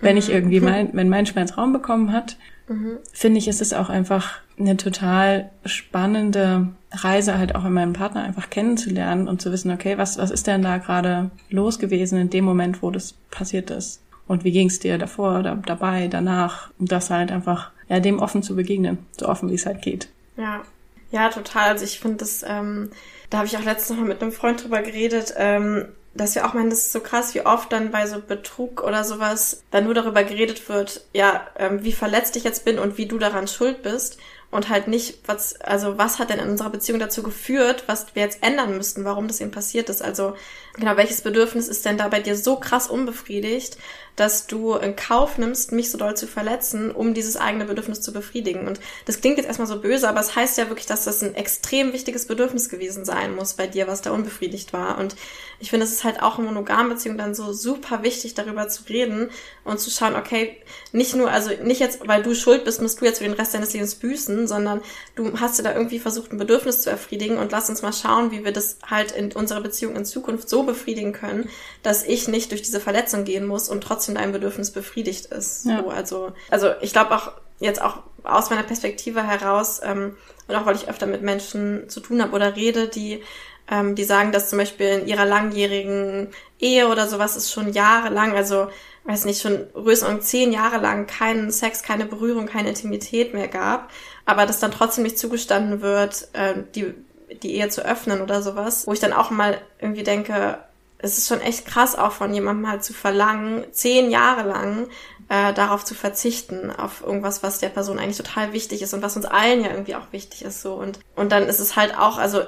wenn 0.00 0.18
ich 0.18 0.28
irgendwie 0.28 0.60
mein, 0.60 0.90
wenn 0.92 1.08
mein 1.08 1.24
Schmerz 1.24 1.56
Raum 1.56 1.72
bekommen 1.72 2.12
hat, 2.12 2.36
mhm. 2.68 2.98
finde 3.12 3.38
ich, 3.38 3.48
ist 3.48 3.62
es 3.62 3.72
auch 3.72 3.88
einfach 3.88 4.40
eine 4.58 4.76
total 4.76 5.50
spannende 5.64 6.68
Reise 6.92 7.38
halt 7.38 7.54
auch 7.54 7.64
in 7.64 7.72
meinem 7.72 7.94
Partner 7.94 8.22
einfach 8.22 8.50
kennenzulernen 8.50 9.26
und 9.26 9.40
zu 9.40 9.50
wissen, 9.50 9.70
okay, 9.70 9.96
was, 9.96 10.18
was 10.18 10.30
ist 10.30 10.46
denn 10.46 10.60
da 10.60 10.76
gerade 10.76 11.30
los 11.48 11.78
gewesen 11.78 12.18
in 12.18 12.28
dem 12.28 12.44
Moment, 12.44 12.82
wo 12.82 12.90
das 12.90 13.14
passiert 13.30 13.70
ist? 13.70 14.00
Und 14.26 14.44
wie 14.44 14.52
ging 14.52 14.68
es 14.68 14.80
dir 14.80 14.98
davor, 14.98 15.42
da, 15.42 15.54
dabei, 15.54 16.08
danach? 16.08 16.70
Und 16.78 16.90
das 16.92 17.10
halt 17.10 17.30
einfach, 17.30 17.70
ja, 17.88 18.00
dem 18.00 18.18
offen 18.18 18.42
zu 18.42 18.56
begegnen, 18.56 18.98
so 19.18 19.28
offen 19.28 19.50
wie 19.50 19.54
es 19.54 19.66
halt 19.66 19.82
geht. 19.82 20.08
Ja, 20.36 20.62
ja, 21.10 21.28
total. 21.28 21.70
Also 21.70 21.84
ich 21.84 22.00
finde 22.00 22.18
das, 22.18 22.44
ähm, 22.46 22.90
da 23.30 23.38
habe 23.38 23.46
ich 23.46 23.56
auch 23.56 23.62
letztens 23.62 23.90
noch 23.90 23.98
mal 23.98 24.08
mit 24.08 24.22
einem 24.22 24.32
Freund 24.32 24.62
drüber 24.62 24.82
geredet, 24.82 25.34
ähm, 25.36 25.86
dass 26.14 26.34
wir 26.34 26.46
auch 26.46 26.54
meinen, 26.54 26.70
das 26.70 26.80
ist 26.80 26.92
so 26.92 27.00
krass, 27.00 27.34
wie 27.34 27.44
oft 27.44 27.72
dann 27.72 27.90
bei 27.90 28.06
so 28.06 28.20
Betrug 28.20 28.82
oder 28.82 29.04
sowas 29.04 29.62
dann 29.70 29.84
nur 29.84 29.94
darüber 29.94 30.22
geredet 30.24 30.68
wird, 30.68 31.04
ja, 31.12 31.46
ähm, 31.58 31.82
wie 31.82 31.92
verletzt 31.92 32.36
ich 32.36 32.44
jetzt 32.44 32.64
bin 32.64 32.78
und 32.78 32.98
wie 32.98 33.06
du 33.06 33.18
daran 33.18 33.48
schuld 33.48 33.82
bist 33.82 34.18
und 34.50 34.68
halt 34.68 34.86
nicht, 34.86 35.18
was, 35.26 35.60
also 35.60 35.98
was 35.98 36.20
hat 36.20 36.30
denn 36.30 36.38
in 36.38 36.50
unserer 36.50 36.70
Beziehung 36.70 37.00
dazu 37.00 37.24
geführt, 37.24 37.84
was 37.86 38.14
wir 38.14 38.22
jetzt 38.22 38.42
ändern 38.42 38.76
müssten, 38.76 39.04
warum 39.04 39.26
das 39.26 39.40
eben 39.40 39.50
passiert 39.50 39.88
ist. 39.88 40.02
Also 40.02 40.34
genau, 40.74 40.96
welches 40.96 41.22
Bedürfnis 41.22 41.68
ist 41.68 41.84
denn 41.84 41.98
da 41.98 42.08
bei 42.08 42.20
dir 42.20 42.36
so 42.36 42.56
krass 42.56 42.88
unbefriedigt, 42.88 43.78
dass 44.16 44.46
du 44.46 44.74
in 44.74 44.94
Kauf 44.94 45.38
nimmst, 45.38 45.72
mich 45.72 45.90
so 45.90 45.98
doll 45.98 46.16
zu 46.16 46.28
verletzen, 46.28 46.92
um 46.92 47.14
dieses 47.14 47.36
eigene 47.36 47.64
Bedürfnis 47.64 48.00
zu 48.00 48.12
befriedigen. 48.12 48.68
Und 48.68 48.78
das 49.06 49.20
klingt 49.20 49.38
jetzt 49.38 49.46
erstmal 49.46 49.66
so 49.66 49.80
böse, 49.80 50.08
aber 50.08 50.20
es 50.20 50.36
heißt 50.36 50.56
ja 50.56 50.68
wirklich, 50.68 50.86
dass 50.86 51.04
das 51.04 51.22
ein 51.22 51.34
extrem 51.34 51.92
wichtiges 51.92 52.26
Bedürfnis 52.26 52.68
gewesen 52.68 53.04
sein 53.04 53.34
muss 53.34 53.54
bei 53.54 53.66
dir, 53.66 53.88
was 53.88 54.02
da 54.02 54.12
unbefriedigt 54.12 54.72
war. 54.72 54.98
Und 54.98 55.16
ich 55.58 55.70
finde, 55.70 55.84
es 55.84 55.92
ist 55.92 56.04
halt 56.04 56.22
auch 56.22 56.38
in 56.38 56.44
monogamen 56.44 56.90
Beziehungen 56.90 57.18
dann 57.18 57.34
so 57.34 57.52
super 57.52 58.02
wichtig, 58.02 58.34
darüber 58.34 58.68
zu 58.68 58.84
reden 58.88 59.30
und 59.64 59.80
zu 59.80 59.90
schauen, 59.90 60.14
okay, 60.14 60.58
nicht 60.92 61.16
nur, 61.16 61.30
also 61.30 61.50
nicht 61.62 61.80
jetzt, 61.80 62.06
weil 62.06 62.22
du 62.22 62.34
schuld 62.34 62.64
bist, 62.64 62.82
musst 62.82 63.00
du 63.00 63.04
jetzt 63.04 63.18
für 63.18 63.24
den 63.24 63.32
Rest 63.32 63.54
deines 63.54 63.72
Lebens 63.72 63.96
büßen, 63.96 64.46
sondern 64.46 64.80
du 65.16 65.40
hast 65.40 65.58
dir 65.58 65.64
da 65.64 65.74
irgendwie 65.74 65.98
versucht, 65.98 66.32
ein 66.32 66.38
Bedürfnis 66.38 66.82
zu 66.82 66.90
erfriedigen 66.90 67.38
und 67.38 67.50
lass 67.50 67.68
uns 67.68 67.82
mal 67.82 67.92
schauen, 67.92 68.30
wie 68.30 68.44
wir 68.44 68.52
das 68.52 68.78
halt 68.88 69.10
in 69.12 69.32
unserer 69.32 69.60
Beziehung 69.60 69.96
in 69.96 70.04
Zukunft 70.04 70.48
so 70.48 70.63
befriedigen 70.64 71.12
können, 71.12 71.48
dass 71.82 72.04
ich 72.04 72.28
nicht 72.28 72.50
durch 72.50 72.62
diese 72.62 72.80
Verletzung 72.80 73.24
gehen 73.24 73.46
muss 73.46 73.68
und 73.68 73.82
trotzdem 73.82 74.14
dein 74.14 74.32
Bedürfnis 74.32 74.70
befriedigt 74.70 75.26
ist. 75.26 75.66
Ja. 75.66 75.82
So, 75.82 75.90
also, 75.90 76.32
also 76.50 76.70
ich 76.80 76.92
glaube 76.92 77.14
auch 77.14 77.32
jetzt 77.60 77.80
auch 77.80 77.98
aus 78.22 78.50
meiner 78.50 78.62
Perspektive 78.62 79.22
heraus 79.22 79.80
ähm, 79.84 80.16
und 80.48 80.54
auch 80.54 80.66
weil 80.66 80.76
ich 80.76 80.88
öfter 80.88 81.06
mit 81.06 81.22
Menschen 81.22 81.88
zu 81.88 82.00
tun 82.00 82.22
habe 82.22 82.32
oder 82.32 82.56
rede, 82.56 82.88
die 82.88 83.22
ähm, 83.70 83.94
die 83.94 84.04
sagen, 84.04 84.32
dass 84.32 84.50
zum 84.50 84.58
Beispiel 84.58 84.86
in 84.86 85.06
ihrer 85.06 85.24
langjährigen 85.24 86.28
Ehe 86.58 86.88
oder 86.88 87.08
sowas 87.08 87.36
ist 87.36 87.50
schon 87.50 87.72
jahrelang, 87.72 88.36
also 88.36 88.68
weiß 89.04 89.24
nicht, 89.26 89.42
schon 89.42 89.66
größer 89.74 90.20
zehn 90.20 90.52
Jahre 90.52 90.78
lang 90.78 91.06
keinen 91.06 91.50
Sex, 91.50 91.82
keine 91.82 92.06
Berührung, 92.06 92.46
keine 92.46 92.70
Intimität 92.70 93.34
mehr 93.34 93.48
gab, 93.48 93.90
aber 94.24 94.46
dass 94.46 94.60
dann 94.60 94.70
trotzdem 94.70 95.04
nicht 95.04 95.18
zugestanden 95.18 95.80
wird, 95.82 96.28
äh, 96.32 96.54
die, 96.74 96.94
die 97.42 97.54
Ehe 97.54 97.68
zu 97.68 97.84
öffnen 97.84 98.20
oder 98.20 98.42
sowas, 98.42 98.86
wo 98.86 98.92
ich 98.92 99.00
dann 99.00 99.12
auch 99.12 99.30
mal 99.30 99.58
irgendwie 99.80 100.02
denke, 100.02 100.58
es 100.98 101.18
ist 101.18 101.28
schon 101.28 101.40
echt 101.40 101.66
krass 101.66 101.96
auch 101.96 102.12
von 102.12 102.32
jemandem 102.32 102.68
halt 102.68 102.82
zu 102.82 102.94
verlangen, 102.94 103.64
zehn 103.72 104.10
Jahre 104.10 104.48
lang 104.48 104.88
äh, 105.28 105.52
darauf 105.54 105.84
zu 105.84 105.94
verzichten, 105.94 106.70
auf 106.70 107.02
irgendwas, 107.02 107.42
was 107.42 107.58
der 107.58 107.68
Person 107.68 107.98
eigentlich 107.98 108.16
total 108.16 108.52
wichtig 108.52 108.82
ist 108.82 108.94
und 108.94 109.02
was 109.02 109.16
uns 109.16 109.26
allen 109.26 109.62
ja 109.62 109.70
irgendwie 109.70 109.94
auch 109.94 110.12
wichtig 110.12 110.42
ist 110.42 110.62
so 110.62 110.74
und 110.74 110.98
und 111.16 111.32
dann 111.32 111.44
ist 111.44 111.60
es 111.60 111.76
halt 111.76 111.96
auch, 111.96 112.18
also 112.18 112.42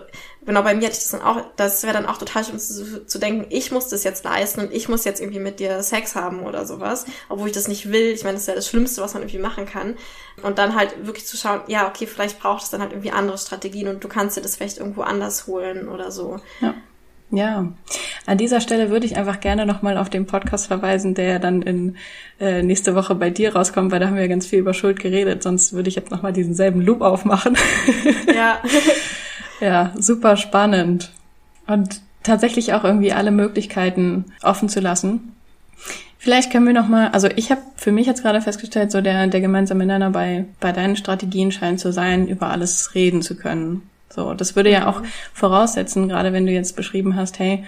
genau 0.44 0.62
bei 0.62 0.74
mir 0.74 0.86
hatte 0.86 0.96
ich 0.96 1.02
das 1.02 1.10
dann 1.10 1.22
auch, 1.22 1.40
das 1.56 1.82
wäre 1.82 1.92
dann 1.92 2.06
auch 2.06 2.18
total 2.18 2.44
schlimm 2.44 2.58
zu, 2.58 3.06
zu 3.06 3.18
denken, 3.18 3.46
ich 3.50 3.70
muss 3.70 3.88
das 3.88 4.04
jetzt 4.04 4.24
leisten 4.24 4.60
und 4.60 4.72
ich 4.72 4.88
muss 4.88 5.04
jetzt 5.04 5.20
irgendwie 5.20 5.40
mit 5.40 5.60
dir 5.60 5.82
Sex 5.82 6.14
haben 6.14 6.44
oder 6.44 6.66
sowas, 6.66 7.04
obwohl 7.28 7.48
ich 7.48 7.54
das 7.54 7.68
nicht 7.68 7.90
will. 7.90 8.12
Ich 8.12 8.24
meine, 8.24 8.34
das 8.34 8.42
ist 8.42 8.48
ja 8.48 8.54
das 8.54 8.68
Schlimmste, 8.68 9.02
was 9.02 9.14
man 9.14 9.22
irgendwie 9.22 9.38
machen 9.38 9.66
kann 9.66 9.96
und 10.42 10.58
dann 10.58 10.74
halt 10.74 11.06
wirklich 11.06 11.26
zu 11.26 11.36
schauen, 11.36 11.60
ja 11.66 11.88
okay, 11.88 12.06
vielleicht 12.06 12.40
braucht 12.40 12.64
es 12.64 12.70
dann 12.70 12.80
halt 12.80 12.92
irgendwie 12.92 13.10
andere 13.10 13.38
Strategien 13.38 13.88
und 13.88 14.02
du 14.02 14.08
kannst 14.08 14.36
dir 14.36 14.42
das 14.42 14.56
vielleicht 14.56 14.78
irgendwo 14.78 15.02
anders 15.02 15.46
holen 15.46 15.88
oder 15.88 16.10
so. 16.10 16.40
Ja. 16.60 16.74
Ja, 17.30 17.72
an 18.26 18.38
dieser 18.38 18.60
Stelle 18.60 18.90
würde 18.90 19.04
ich 19.04 19.16
einfach 19.16 19.40
gerne 19.40 19.66
nochmal 19.66 19.98
auf 19.98 20.08
den 20.08 20.26
Podcast 20.26 20.68
verweisen, 20.68 21.14
der 21.14 21.38
dann 21.40 21.62
in 21.62 21.96
äh, 22.38 22.62
nächste 22.62 22.94
Woche 22.94 23.16
bei 23.16 23.30
dir 23.30 23.54
rauskommt, 23.56 23.90
weil 23.90 23.98
da 23.98 24.06
haben 24.06 24.14
wir 24.14 24.22
ja 24.22 24.28
ganz 24.28 24.46
viel 24.46 24.60
über 24.60 24.74
Schuld 24.74 25.00
geredet, 25.00 25.42
sonst 25.42 25.72
würde 25.72 25.88
ich 25.88 25.96
jetzt 25.96 26.10
nochmal 26.10 26.32
diesen 26.32 26.54
selben 26.54 26.80
Loop 26.80 27.00
aufmachen. 27.00 27.56
Ja. 28.34 28.60
ja, 29.60 29.92
super 29.96 30.36
spannend. 30.36 31.10
Und 31.66 32.00
tatsächlich 32.22 32.74
auch 32.74 32.84
irgendwie 32.84 33.12
alle 33.12 33.30
Möglichkeiten 33.32 34.26
offen 34.42 34.68
zu 34.68 34.80
lassen. 34.80 35.32
Vielleicht 36.18 36.50
können 36.50 36.66
wir 36.66 36.74
noch 36.74 36.88
mal, 36.88 37.08
also 37.08 37.28
ich 37.36 37.50
habe 37.50 37.62
für 37.76 37.92
mich 37.92 38.06
jetzt 38.06 38.22
gerade 38.22 38.40
festgestellt, 38.40 38.90
so 38.90 39.00
der 39.00 39.26
der 39.28 39.40
gemeinsame 39.40 39.86
Nenner 39.86 40.10
bei 40.10 40.46
bei 40.60 40.72
deinen 40.72 40.96
Strategien 40.96 41.52
scheint 41.52 41.78
zu 41.78 41.92
sein, 41.92 42.26
über 42.26 42.50
alles 42.50 42.94
reden 42.94 43.22
zu 43.22 43.36
können. 43.36 43.82
So, 44.16 44.32
das 44.32 44.56
würde 44.56 44.70
ja 44.70 44.88
auch 44.88 45.02
voraussetzen, 45.34 46.08
gerade 46.08 46.32
wenn 46.32 46.46
du 46.46 46.52
jetzt 46.52 46.74
beschrieben 46.74 47.14
hast, 47.16 47.38
hey, 47.38 47.64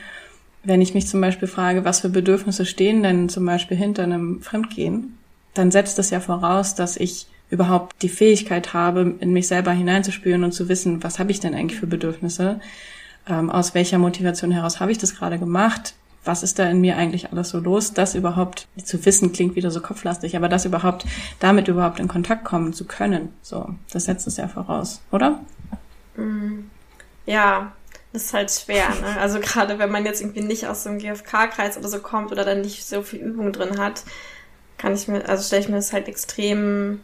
wenn 0.65 0.81
ich 0.81 0.95
mich 0.95 1.07
zum 1.07 1.21
Beispiel 1.21 1.47
frage, 1.47 1.85
was 1.85 2.01
für 2.01 2.09
Bedürfnisse 2.09 2.67
stehen 2.67 3.03
denn 3.03 3.29
zum 3.29 3.45
Beispiel 3.45 3.77
hinter 3.77 4.03
einem 4.03 4.41
Fremdgehen, 4.41 5.19
dann 5.55 5.71
setzt 5.71 5.99
das 5.99 6.11
ja 6.11 6.21
voraus, 6.21 6.75
dass 6.75 6.97
ich 6.97 7.27
überhaupt 7.51 8.03
die 8.03 8.09
Fähigkeit 8.09 8.75
habe, 8.75 9.15
in 9.21 9.33
mich 9.33 9.47
selber 9.47 9.73
hineinzuspüren 9.73 10.43
und 10.43 10.53
zu 10.53 10.69
wissen, 10.69 11.03
was 11.03 11.19
habe 11.19 11.31
ich 11.31 11.41
denn 11.41 11.55
eigentlich 11.55 11.79
für 11.79 11.87
Bedürfnisse, 11.87 12.61
ähm, 13.29 13.51
aus 13.51 13.75
welcher 13.75 13.99
Motivation 13.99 14.51
heraus 14.51 14.81
habe 14.81 14.93
ich 14.93 14.99
das 14.99 15.15
gerade 15.15 15.39
gemacht, 15.39 15.95
was 16.25 16.43
ist 16.43 16.59
da 16.59 16.69
in 16.69 16.81
mir 16.81 16.97
eigentlich 16.97 17.31
alles 17.31 17.51
so 17.51 17.59
los, 17.59 17.93
das 17.93 18.15
überhaupt 18.15 18.69
zu 18.83 19.05
wissen 19.05 19.33
klingt 19.33 19.55
wieder 19.55 19.71
so 19.71 19.81
kopflastig, 19.81 20.37
aber 20.37 20.49
das 20.49 20.65
überhaupt, 20.65 21.05
damit 21.41 21.69
überhaupt 21.69 22.01
in 22.01 22.09
Kontakt 22.09 22.45
kommen 22.45 22.73
zu 22.73 22.87
können, 22.87 23.31
so, 23.43 23.69
das 23.93 24.05
setzt 24.05 24.27
es 24.27 24.39
ja 24.39 24.49
voraus, 24.49 25.01
oder? 25.11 25.41
Mhm. 26.19 26.71
Ja, 27.27 27.73
das 28.13 28.25
ist 28.25 28.35
halt 28.35 28.51
schwer, 28.51 28.89
ne? 29.01 29.21
Also 29.21 29.39
gerade 29.41 29.79
wenn 29.79 29.91
man 29.91 30.05
jetzt 30.05 30.21
irgendwie 30.21 30.41
nicht 30.41 30.67
aus 30.67 30.83
so 30.83 30.91
einem 30.91 30.99
GFK-Kreis 30.99 31.77
oder 31.77 31.89
so 31.89 32.01
kommt 32.01 32.33
oder 32.33 32.45
dann 32.45 32.63
nicht 32.63 32.87
so 32.87 33.03
viel 33.03 33.21
Übung 33.21 33.53
drin 33.53 33.79
hat, 33.79 34.03
kann 34.79 34.95
ich 34.95 35.09
mir, 35.09 35.29
also 35.29 35.43
stelle 35.43 35.63
ich 35.63 35.69
mir 35.69 35.77
das 35.77 35.93
halt 35.93 36.09
extrem 36.09 37.01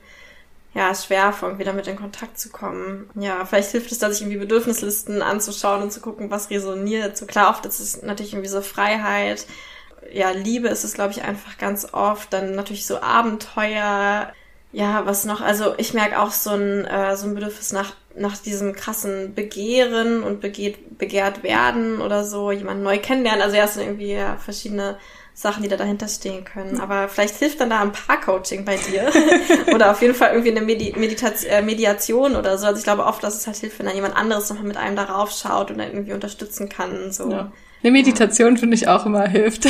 ja, 0.75 0.93
schwer 0.95 1.33
vor, 1.33 1.51
irgendwie 1.51 1.65
damit 1.65 1.87
in 1.87 1.97
Kontakt 1.97 2.39
zu 2.39 2.49
kommen. 2.49 3.09
Ja, 3.15 3.45
vielleicht 3.45 3.71
hilft 3.71 3.93
es 3.93 3.99
da, 3.99 4.11
sich 4.11 4.23
irgendwie 4.23 4.39
Bedürfnislisten 4.39 5.23
anzuschauen 5.23 5.83
und 5.83 5.93
zu 5.93 6.01
gucken, 6.01 6.31
was 6.31 6.51
resoniert. 6.51 7.17
So 7.17 7.27
klar, 7.27 7.51
oft 7.51 7.65
ist 7.67 7.79
es 7.79 8.03
natürlich 8.03 8.33
irgendwie 8.33 8.49
so 8.49 8.61
Freiheit. 8.61 9.47
Ja, 10.13 10.31
Liebe 10.31 10.69
ist 10.69 10.85
es, 10.85 10.95
glaube 10.95 11.13
ich, 11.13 11.23
einfach 11.23 11.59
ganz 11.59 11.87
oft. 11.93 12.33
Dann 12.33 12.57
natürlich 12.57 12.87
so 12.87 13.01
Abenteuer. 13.01 14.33
Ja, 14.75 15.07
was 15.07 15.25
noch? 15.25 15.41
Also 15.41 15.75
ich 15.79 15.95
merke 15.95 16.19
auch 16.19 16.33
so 16.33 16.51
ein, 16.51 16.85
äh, 16.85 17.17
so 17.17 17.29
ein 17.29 17.35
Bedürfnis 17.35 17.73
nach 17.73 17.93
nach 18.17 18.37
diesem 18.39 18.75
krassen 18.75 19.35
Begehren 19.35 20.23
und 20.23 20.41
begeht, 20.41 20.99
begehrt 20.99 21.43
werden 21.43 22.01
oder 22.01 22.25
so, 22.25 22.53
jemanden 22.53 22.85
neu 22.85 22.99
kennenlernen. 22.99 23.43
Also 23.43 23.57
ja, 23.57 23.65
es 23.65 23.75
sind 23.75 23.85
irgendwie 23.85 24.13
ja, 24.13 24.37
verschiedene 24.37 24.97
Sachen, 25.33 25.65
die 25.65 25.69
da 25.69 25.77
dahinter 25.77 26.07
stehen 26.07 26.45
können. 26.45 26.81
Aber 26.81 27.09
vielleicht 27.09 27.37
hilft 27.37 27.61
dann 27.61 27.71
da 27.71 27.81
ein 27.81 27.91
Paar-Coaching 27.91 28.65
bei 28.65 28.77
dir. 28.77 29.11
oder 29.75 29.91
auf 29.91 30.01
jeden 30.01 30.15
Fall 30.15 30.31
irgendwie 30.31 30.53
eine 30.53 30.61
Medi 30.61 30.95
Meditation, 30.97 31.51
äh, 31.51 31.61
Mediation 31.63 32.37
oder 32.37 32.57
so. 32.57 32.67
Also 32.67 32.79
ich 32.79 32.85
glaube 32.85 33.05
oft, 33.05 33.23
dass 33.25 33.35
es 33.37 33.47
halt 33.49 33.57
hilft, 33.57 33.81
wenn 33.81 33.87
dann 33.87 33.97
jemand 33.97 34.17
anderes 34.17 34.49
nochmal 34.49 34.69
mit 34.69 34.77
einem 34.77 34.95
darauf 34.95 35.33
schaut 35.33 35.73
und 35.73 35.79
dann 35.79 35.89
irgendwie 35.89 36.13
unterstützen 36.13 36.69
kann. 36.69 37.11
So. 37.11 37.33
Ja. 37.33 37.53
Eine 37.85 37.93
Meditation 37.93 38.57
finde 38.57 38.77
ich 38.77 38.89
auch 38.89 39.05
immer 39.05 39.29
hilft. 39.29 39.67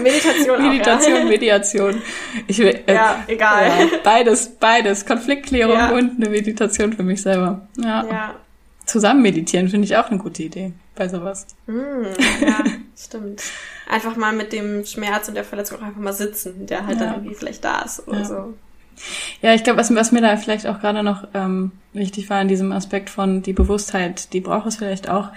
Meditation, 0.00 0.62
Meditation, 0.68 1.14
auch, 1.14 1.18
ja. 1.18 1.24
Mediation. 1.24 2.02
Ich 2.46 2.58
will, 2.58 2.80
äh, 2.86 2.94
ja, 2.94 3.24
egal. 3.26 3.66
Ja, 3.66 3.86
beides, 4.04 4.48
beides. 4.60 5.04
Konfliktklärung 5.04 5.74
ja. 5.74 5.90
und 5.90 6.20
eine 6.20 6.30
Meditation 6.30 6.92
für 6.92 7.02
mich 7.02 7.20
selber. 7.20 7.66
Ja. 7.78 8.06
ja. 8.06 8.34
Zusammen 8.86 9.22
meditieren 9.22 9.68
finde 9.68 9.86
ich 9.86 9.96
auch 9.96 10.08
eine 10.08 10.18
gute 10.18 10.44
Idee 10.44 10.72
bei 10.94 11.08
sowas. 11.08 11.48
Mm, 11.66 12.04
ja, 12.42 12.62
stimmt. 12.96 13.42
Einfach 13.90 14.14
mal 14.14 14.32
mit 14.32 14.52
dem 14.52 14.84
Schmerz 14.84 15.26
und 15.26 15.34
der 15.34 15.44
Verletzung 15.44 15.78
auch 15.78 15.82
einfach 15.82 16.00
mal 16.00 16.12
sitzen, 16.12 16.66
der 16.66 16.86
halt 16.86 17.00
dann 17.00 17.14
irgendwie 17.14 17.34
vielleicht 17.34 17.64
da 17.64 17.80
ist 17.80 18.06
oder 18.06 18.24
so. 18.24 18.54
Ja, 19.40 19.52
ich 19.52 19.64
glaube, 19.64 19.80
was, 19.80 19.92
was 19.92 20.12
mir 20.12 20.20
da 20.20 20.36
vielleicht 20.36 20.68
auch 20.68 20.78
gerade 20.78 21.02
noch 21.02 21.26
ähm, 21.34 21.72
wichtig 21.92 22.30
war 22.30 22.40
in 22.40 22.46
diesem 22.46 22.70
Aspekt 22.70 23.10
von 23.10 23.42
die 23.42 23.52
Bewusstheit, 23.52 24.32
die 24.32 24.40
braucht 24.40 24.68
es 24.68 24.76
vielleicht 24.76 25.08
auch, 25.08 25.30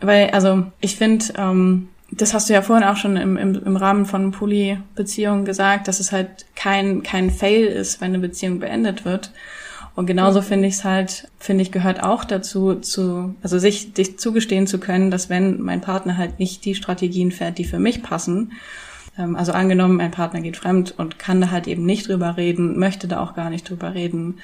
weil, 0.00 0.30
also 0.30 0.64
ich 0.80 0.96
finde, 0.96 1.24
ähm, 1.36 1.88
das 2.10 2.34
hast 2.34 2.48
du 2.48 2.54
ja 2.54 2.62
vorhin 2.62 2.86
auch 2.86 2.96
schon 2.96 3.16
im, 3.16 3.36
im, 3.36 3.54
im 3.64 3.76
Rahmen 3.76 4.06
von 4.06 4.30
Poly-Beziehungen 4.30 5.44
gesagt, 5.44 5.88
dass 5.88 6.00
es 6.00 6.12
halt 6.12 6.46
kein, 6.54 7.02
kein 7.02 7.30
Fail 7.30 7.66
ist, 7.66 8.00
wenn 8.00 8.08
eine 8.08 8.20
Beziehung 8.20 8.60
beendet 8.60 9.04
wird. 9.04 9.32
Und 9.96 10.06
genauso 10.06 10.42
finde 10.42 10.68
ich 10.68 10.74
es 10.74 10.84
halt, 10.84 11.28
finde 11.38 11.62
ich, 11.62 11.72
gehört 11.72 12.02
auch 12.02 12.24
dazu, 12.24 12.74
zu, 12.74 13.34
also 13.42 13.58
sich, 13.58 13.92
sich 13.96 14.18
zugestehen 14.18 14.66
zu 14.66 14.78
können, 14.78 15.10
dass 15.10 15.30
wenn 15.30 15.60
mein 15.62 15.80
Partner 15.80 16.18
halt 16.18 16.38
nicht 16.38 16.64
die 16.66 16.74
Strategien 16.74 17.32
fährt, 17.32 17.56
die 17.58 17.64
für 17.64 17.78
mich 17.78 18.02
passen, 18.02 18.52
ähm, 19.18 19.36
also 19.36 19.52
angenommen, 19.52 19.96
mein 19.96 20.10
Partner 20.10 20.42
geht 20.42 20.58
fremd 20.58 20.94
und 20.96 21.18
kann 21.18 21.40
da 21.40 21.50
halt 21.50 21.66
eben 21.66 21.86
nicht 21.86 22.08
drüber 22.08 22.36
reden, 22.36 22.78
möchte 22.78 23.08
da 23.08 23.20
auch 23.20 23.34
gar 23.34 23.48
nicht 23.48 23.68
drüber 23.68 23.94
reden. 23.94 24.38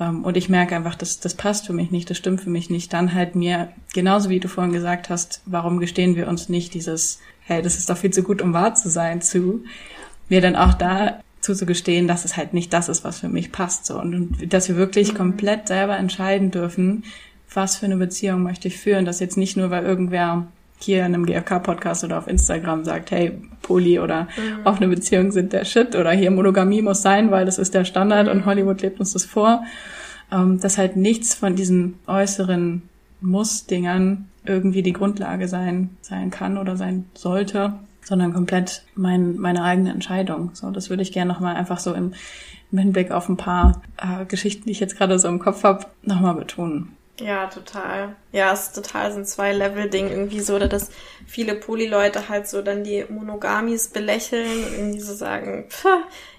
Ähm, 0.00 0.24
und 0.24 0.36
ich 0.36 0.48
merke 0.48 0.76
einfach, 0.76 0.94
das, 0.94 1.20
das 1.20 1.34
passt 1.34 1.66
für 1.66 1.72
mich 1.72 1.90
nicht, 1.90 2.10
das 2.10 2.18
stimmt 2.18 2.40
für 2.40 2.50
mich 2.50 2.70
nicht. 2.70 2.92
Dann 2.92 3.14
halt 3.14 3.34
mir, 3.34 3.68
genauso 3.92 4.28
wie 4.28 4.40
du 4.40 4.48
vorhin 4.48 4.72
gesagt 4.72 5.10
hast, 5.10 5.42
warum 5.46 5.78
gestehen 5.78 6.16
wir 6.16 6.28
uns 6.28 6.48
nicht 6.48 6.74
dieses, 6.74 7.20
hey, 7.40 7.62
das 7.62 7.78
ist 7.78 7.90
doch 7.90 7.96
viel 7.96 8.12
zu 8.12 8.22
gut, 8.22 8.42
um 8.42 8.52
wahr 8.52 8.74
zu 8.74 8.88
sein, 8.88 9.20
zu, 9.20 9.64
mir 10.28 10.40
dann 10.40 10.56
auch 10.56 10.74
da 10.74 11.20
zuzugestehen, 11.40 12.06
dass 12.06 12.24
es 12.24 12.36
halt 12.36 12.54
nicht 12.54 12.72
das 12.72 12.88
ist, 12.88 13.04
was 13.04 13.20
für 13.20 13.28
mich 13.28 13.52
passt. 13.52 13.86
So. 13.86 14.00
Und, 14.00 14.14
und 14.14 14.52
dass 14.52 14.68
wir 14.68 14.76
wirklich 14.76 15.12
mhm. 15.12 15.16
komplett 15.16 15.68
selber 15.68 15.96
entscheiden 15.96 16.50
dürfen, 16.50 17.04
was 17.52 17.76
für 17.76 17.86
eine 17.86 17.96
Beziehung 17.96 18.42
möchte 18.42 18.68
ich 18.68 18.78
führen. 18.78 19.04
Das 19.04 19.20
jetzt 19.20 19.36
nicht 19.36 19.56
nur, 19.56 19.70
weil 19.70 19.84
irgendwer 19.84 20.46
hier 20.82 21.06
in 21.06 21.14
einem 21.14 21.26
GFK-Podcast 21.26 22.04
oder 22.04 22.18
auf 22.18 22.28
Instagram 22.28 22.84
sagt, 22.84 23.10
hey, 23.10 23.40
Poly 23.62 24.00
oder 24.00 24.24
mhm. 24.36 24.64
offene 24.66 24.88
Beziehungen 24.88 25.32
sind 25.32 25.52
der 25.52 25.64
Shit 25.64 25.94
oder 25.94 26.10
hier 26.12 26.30
Monogamie 26.30 26.82
muss 26.82 27.02
sein, 27.02 27.30
weil 27.30 27.44
das 27.44 27.58
ist 27.58 27.74
der 27.74 27.84
Standard 27.84 28.28
und 28.28 28.44
Hollywood 28.44 28.82
lebt 28.82 29.00
uns 29.00 29.12
das 29.12 29.24
vor. 29.24 29.62
Ähm, 30.32 30.60
dass 30.60 30.78
halt 30.78 30.96
nichts 30.96 31.34
von 31.34 31.56
diesen 31.56 31.94
äußeren 32.06 32.82
Muss-Dingern 33.20 34.28
irgendwie 34.44 34.82
die 34.82 34.94
Grundlage 34.94 35.46
sein, 35.46 35.90
sein 36.00 36.30
kann 36.30 36.56
oder 36.56 36.76
sein 36.76 37.04
sollte, 37.14 37.74
sondern 38.02 38.32
komplett 38.32 38.82
mein, 38.94 39.36
meine 39.36 39.62
eigene 39.62 39.90
Entscheidung. 39.90 40.50
So, 40.54 40.70
das 40.70 40.90
würde 40.90 41.02
ich 41.02 41.12
gerne 41.12 41.32
nochmal 41.32 41.54
einfach 41.56 41.78
so 41.78 41.92
im, 41.92 42.14
im 42.72 42.78
Hinblick 42.78 43.10
auf 43.10 43.28
ein 43.28 43.36
paar 43.36 43.82
äh, 43.98 44.24
Geschichten, 44.24 44.64
die 44.64 44.72
ich 44.72 44.80
jetzt 44.80 44.96
gerade 44.96 45.18
so 45.18 45.28
im 45.28 45.38
Kopf 45.38 45.64
habe, 45.64 45.86
nochmal 46.02 46.34
betonen. 46.34 46.96
Ja, 47.20 47.46
total. 47.46 48.16
Ja, 48.32 48.52
es 48.52 48.68
ist 48.68 48.74
total 48.74 49.12
so 49.12 49.18
ein 49.18 49.26
Zwei-Level-Ding 49.26 50.08
irgendwie 50.08 50.40
so, 50.40 50.56
oder 50.56 50.68
dass 50.68 50.90
viele 51.26 51.54
Poly-Leute 51.54 52.28
halt 52.28 52.48
so 52.48 52.62
dann 52.62 52.84
die 52.84 53.04
Monogamis 53.08 53.88
belächeln 53.88 54.64
und 54.64 54.72
irgendwie 54.72 55.00
so 55.00 55.14
sagen, 55.14 55.66
pff, 55.68 55.86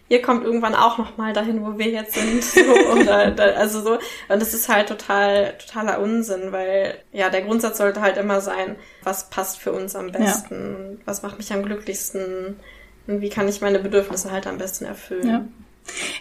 ihr 0.09 0.21
kommt 0.21 0.43
irgendwann 0.43 0.75
auch 0.75 0.97
noch 0.97 1.17
mal 1.17 1.31
dahin, 1.31 1.63
wo 1.63 1.77
wir 1.77 1.89
jetzt 1.89 2.15
sind, 2.15 2.43
so, 2.43 2.61
oder, 2.99 3.31
da, 3.31 3.43
also 3.51 3.81
so. 3.81 3.93
Und 3.93 4.41
das 4.41 4.53
ist 4.53 4.67
halt 4.67 4.89
total, 4.89 5.55
totaler 5.59 5.99
Unsinn, 5.99 6.51
weil, 6.51 6.97
ja, 7.11 7.29
der 7.29 7.43
Grundsatz 7.43 7.77
sollte 7.77 8.01
halt 8.01 8.17
immer 8.17 8.41
sein, 8.41 8.75
was 9.03 9.29
passt 9.29 9.59
für 9.59 9.71
uns 9.71 9.95
am 9.95 10.11
besten, 10.11 10.97
ja. 10.97 10.97
was 11.05 11.21
macht 11.21 11.37
mich 11.37 11.53
am 11.53 11.63
glücklichsten 11.63 12.57
und 13.05 13.21
wie 13.21 13.29
kann 13.29 13.47
ich 13.47 13.61
meine 13.61 13.79
Bedürfnisse 13.79 14.31
halt 14.31 14.47
am 14.47 14.57
besten 14.57 14.85
erfüllen. 14.85 15.27
Ja. 15.27 15.45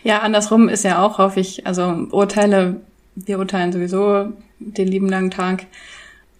Ja, 0.02 0.18
andersrum 0.18 0.68
ist 0.68 0.82
ja 0.82 1.04
auch 1.04 1.18
häufig, 1.18 1.66
also 1.66 1.82
Urteile 2.10 2.80
wir 3.14 3.38
urteilen 3.38 3.72
sowieso 3.72 4.32
den 4.58 4.88
lieben 4.88 5.08
langen 5.08 5.30
Tag. 5.30 5.66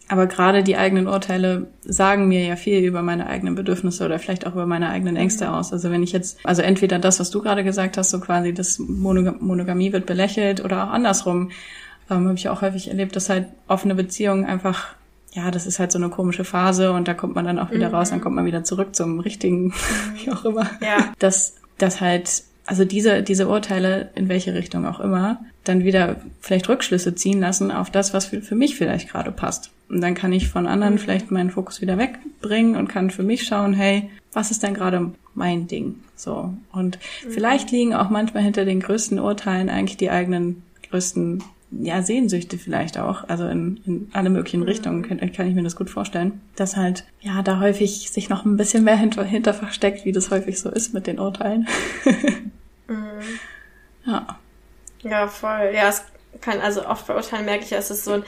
Aber 0.09 0.27
gerade 0.27 0.63
die 0.63 0.77
eigenen 0.77 1.07
Urteile 1.07 1.69
sagen 1.85 2.29
mir 2.29 2.45
ja 2.45 2.57
viel 2.57 2.81
über 2.81 3.03
meine 3.03 3.29
eigenen 3.29 3.55
Bedürfnisse 3.55 4.05
oder 4.05 4.19
vielleicht 4.19 4.47
auch 4.47 4.53
über 4.53 4.67
meine 4.67 4.91
eigenen 4.91 5.17
Ängste 5.17 5.51
aus. 5.51 5.73
Also 5.73 5.91
wenn 5.91 6.03
ich 6.03 6.13
jetzt, 6.13 6.39
also 6.45 6.61
entweder 6.61 6.99
das, 6.99 7.19
was 7.19 7.31
du 7.31 7.41
gerade 7.41 7.65
gesagt 7.65 7.97
hast, 7.97 8.11
so 8.11 8.21
quasi 8.21 8.53
das 8.53 8.79
Monogam 8.79 9.37
Monogamie 9.41 9.93
wird 9.93 10.05
belächelt 10.05 10.63
oder 10.63 10.85
auch 10.85 10.91
andersrum, 10.91 11.51
ähm, 12.11 12.27
habe 12.27 12.35
ich 12.35 12.49
auch 12.49 12.61
häufig 12.61 12.89
erlebt, 12.89 13.17
dass 13.17 13.31
halt 13.31 13.47
offene 13.69 13.95
Beziehungen 13.95 14.45
einfach, 14.45 14.97
ja, 15.33 15.51
das 15.51 15.67
ist 15.67 15.79
halt 15.79 15.93
so 15.93 15.99
eine 15.99 16.11
komische 16.11 16.45
Phase 16.45 16.93
und 16.93 17.09
da 17.09 17.15
kommt 17.15 17.35
man 17.35 17.47
dann 17.47 17.59
auch 17.59 17.71
wieder 17.71 17.89
mhm. 17.89 17.95
raus, 17.95 18.11
dann 18.11 18.21
kommt 18.21 18.37
man 18.37 18.45
wieder 18.45 18.65
zurück 18.65 18.95
zum 18.95 19.19
richtigen, 19.21 19.73
wie 20.23 20.31
auch 20.31 20.45
immer. 20.45 20.69
Ja. 20.83 21.13
Dass, 21.21 21.55
dass 21.79 22.03
halt 22.03 22.43
also 22.67 22.85
diese, 22.85 23.23
diese 23.23 23.49
Urteile, 23.49 24.11
in 24.15 24.29
welche 24.29 24.55
Richtung 24.55 24.87
auch 24.87 25.01
immer, 25.01 25.41
dann 25.65 25.85
wieder 25.85 26.17
vielleicht 26.41 26.69
Rückschlüsse 26.69 27.15
ziehen 27.15 27.41
lassen 27.41 27.71
auf 27.71 27.91
das, 27.91 28.13
was 28.13 28.27
für, 28.27 28.43
für 28.43 28.55
mich 28.55 28.77
vielleicht 28.77 29.09
gerade 29.09 29.31
passt. 29.31 29.71
Und 29.89 30.01
dann 30.01 30.15
kann 30.15 30.33
ich 30.33 30.49
von 30.49 30.67
anderen 30.67 30.99
vielleicht 30.99 31.31
meinen 31.31 31.51
Fokus 31.51 31.81
wieder 31.81 31.99
wegbringen 31.99 32.77
und 32.77 32.89
kann 32.89 33.11
für 33.11 33.23
mich 33.23 33.45
schauen, 33.45 33.75
hey, 33.75 34.11
was 34.33 34.51
ist 34.51 34.63
denn 34.63 34.75
gerade 34.75 35.13
mein 35.35 35.67
Ding? 35.67 35.97
So. 36.17 36.55
Und 36.73 36.99
mhm. 36.99 37.31
vielleicht 37.31 37.71
liegen 37.71 37.95
auch 37.95 38.11
manchmal 38.11 38.43
hinter 38.43 38.65
den 38.65 38.81
größten 38.81 39.19
Urteilen 39.19 39.69
eigentlich 39.69 39.99
die 39.99 40.11
eigenen 40.11 40.63
größten 40.91 41.43
ja, 41.81 42.03
Sehnsüchte 42.03 42.59
vielleicht 42.59 42.99
auch, 42.99 43.29
also 43.29 43.47
in, 43.47 43.81
in 43.87 44.09
alle 44.13 44.31
möglichen 44.31 44.61
mhm. 44.61 44.67
Richtungen 44.67 45.03
kann, 45.03 45.19
kann, 45.33 45.49
ich 45.49 45.55
mir 45.55 45.63
das 45.63 45.77
gut 45.77 45.89
vorstellen, 45.89 46.41
dass 46.55 46.77
halt, 46.77 47.05
ja, 47.21 47.43
da 47.43 47.61
häufig 47.61 48.11
sich 48.11 48.29
noch 48.29 48.45
ein 48.45 48.57
bisschen 48.57 48.85
mehr 48.85 48.97
hinter, 48.97 49.25
hinter 49.25 49.55
versteckt, 49.55 50.05
wie 50.05 50.13
das 50.13 50.31
häufig 50.31 50.61
so 50.61 50.71
ist 50.71 50.93
mit 50.93 51.07
den 51.07 51.19
Urteilen. 51.19 51.67
mhm. 52.89 52.95
Ja. 54.05 54.39
Ja, 55.03 55.29
voll. 55.29 55.73
Ja, 55.75 55.89
es 55.89 56.03
kann, 56.41 56.61
also 56.61 56.87
oft 56.87 57.07
bei 57.07 57.15
Urteilen 57.15 57.45
merke 57.45 57.65
ich 57.65 57.71
ja, 57.71 57.79
es 57.79 57.91
ist 57.91 58.05
so 58.05 58.13
ein, 58.13 58.25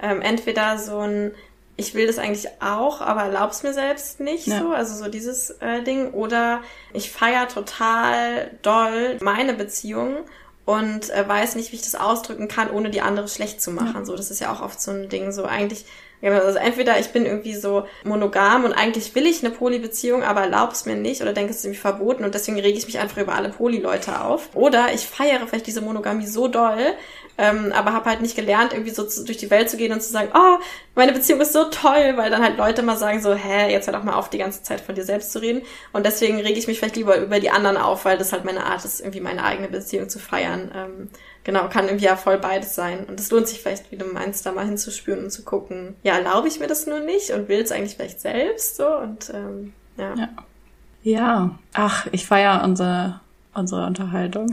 ähm, 0.00 0.20
entweder 0.22 0.78
so 0.78 0.98
ein, 0.98 1.34
ich 1.76 1.94
will 1.94 2.06
das 2.06 2.18
eigentlich 2.18 2.48
auch, 2.60 3.00
aber 3.00 3.22
erlaub's 3.22 3.62
mir 3.62 3.74
selbst 3.74 4.20
nicht 4.20 4.46
ja. 4.46 4.60
so, 4.60 4.72
also 4.72 4.94
so 4.94 5.10
dieses 5.10 5.50
äh, 5.60 5.82
Ding. 5.82 6.12
Oder 6.12 6.60
ich 6.92 7.10
feier 7.10 7.48
total 7.48 8.50
doll 8.62 9.18
meine 9.20 9.54
Beziehung 9.54 10.16
und 10.64 11.10
äh, 11.10 11.28
weiß 11.28 11.54
nicht, 11.54 11.72
wie 11.72 11.76
ich 11.76 11.82
das 11.82 11.94
ausdrücken 11.94 12.48
kann, 12.48 12.70
ohne 12.70 12.90
die 12.90 13.02
andere 13.02 13.28
schlecht 13.28 13.60
zu 13.60 13.70
machen. 13.70 14.00
Ja. 14.00 14.04
So, 14.04 14.16
das 14.16 14.30
ist 14.30 14.40
ja 14.40 14.52
auch 14.52 14.62
oft 14.62 14.80
so 14.80 14.90
ein 14.90 15.08
Ding. 15.08 15.32
So 15.32 15.44
eigentlich, 15.44 15.84
also 16.22 16.58
entweder 16.58 16.98
ich 16.98 17.08
bin 17.08 17.26
irgendwie 17.26 17.54
so 17.54 17.86
monogam 18.04 18.64
und 18.64 18.72
eigentlich 18.72 19.14
will 19.14 19.26
ich 19.26 19.44
eine 19.44 19.54
Polybeziehung, 19.54 20.22
aber 20.22 20.42
erlaub's 20.42 20.86
mir 20.86 20.96
nicht 20.96 21.22
oder 21.22 21.32
denke, 21.32 21.50
es 21.50 21.58
ist 21.58 21.64
irgendwie 21.64 21.80
verboten 21.80 22.24
und 22.24 22.34
deswegen 22.34 22.58
rege 22.58 22.78
ich 22.78 22.86
mich 22.86 22.98
einfach 22.98 23.18
über 23.18 23.34
alle 23.34 23.50
Poly-Leute 23.50 24.22
auf. 24.22 24.48
Oder 24.54 24.94
ich 24.94 25.06
feiere 25.06 25.46
vielleicht 25.46 25.66
diese 25.66 25.82
Monogamie 25.82 26.26
so 26.26 26.48
doll, 26.48 26.94
ähm, 27.38 27.72
aber 27.72 27.92
habe 27.92 28.08
halt 28.08 28.22
nicht 28.22 28.34
gelernt, 28.34 28.72
irgendwie 28.72 28.92
so 28.92 29.04
zu, 29.04 29.24
durch 29.24 29.36
die 29.36 29.50
Welt 29.50 29.68
zu 29.68 29.76
gehen 29.76 29.92
und 29.92 30.02
zu 30.02 30.10
sagen, 30.10 30.30
oh, 30.34 30.58
meine 30.94 31.12
Beziehung 31.12 31.40
ist 31.40 31.52
so 31.52 31.64
toll, 31.64 32.14
weil 32.16 32.30
dann 32.30 32.42
halt 32.42 32.56
Leute 32.56 32.82
mal 32.82 32.96
sagen 32.96 33.20
so, 33.20 33.34
hä, 33.34 33.70
jetzt 33.70 33.86
hör 33.86 33.94
doch 33.94 34.04
mal 34.04 34.14
auf, 34.14 34.30
die 34.30 34.38
ganze 34.38 34.62
Zeit 34.62 34.80
von 34.80 34.94
dir 34.94 35.04
selbst 35.04 35.32
zu 35.32 35.40
reden. 35.40 35.62
Und 35.92 36.06
deswegen 36.06 36.40
rege 36.40 36.58
ich 36.58 36.66
mich 36.66 36.78
vielleicht 36.78 36.96
lieber 36.96 37.18
über 37.18 37.38
die 37.40 37.50
anderen 37.50 37.76
auf, 37.76 38.06
weil 38.06 38.16
das 38.16 38.32
halt 38.32 38.44
meine 38.46 38.64
Art 38.64 38.84
ist, 38.84 39.00
irgendwie 39.00 39.20
meine 39.20 39.44
eigene 39.44 39.68
Beziehung 39.68 40.08
zu 40.08 40.18
feiern. 40.18 40.72
Ähm, 40.74 41.10
genau, 41.46 41.68
kann 41.68 41.86
irgendwie 41.86 42.06
ja 42.06 42.16
voll 42.16 42.38
beides 42.38 42.74
sein. 42.74 43.04
Und 43.04 43.20
es 43.20 43.30
lohnt 43.30 43.46
sich 43.46 43.62
vielleicht, 43.62 43.92
wie 43.92 43.96
du 43.96 44.04
meinst, 44.04 44.44
da 44.44 44.52
mal 44.52 44.66
hinzuspüren 44.66 45.22
und 45.24 45.30
zu 45.30 45.44
gucken, 45.44 45.94
ja, 46.02 46.18
erlaube 46.18 46.48
ich 46.48 46.58
mir 46.58 46.66
das 46.66 46.86
nur 46.86 46.98
nicht 46.98 47.30
und 47.30 47.48
will 47.48 47.60
es 47.60 47.70
eigentlich 47.70 47.94
vielleicht 47.94 48.20
selbst 48.20 48.76
so 48.76 48.86
und 48.98 49.30
ähm, 49.32 49.72
ja. 49.96 50.14
ja. 50.16 50.28
Ja, 51.02 51.58
ach, 51.72 52.08
ich 52.10 52.26
feiere 52.26 52.64
unsere 52.64 53.20
unsere 53.54 53.86
Unterhaltung. 53.86 54.52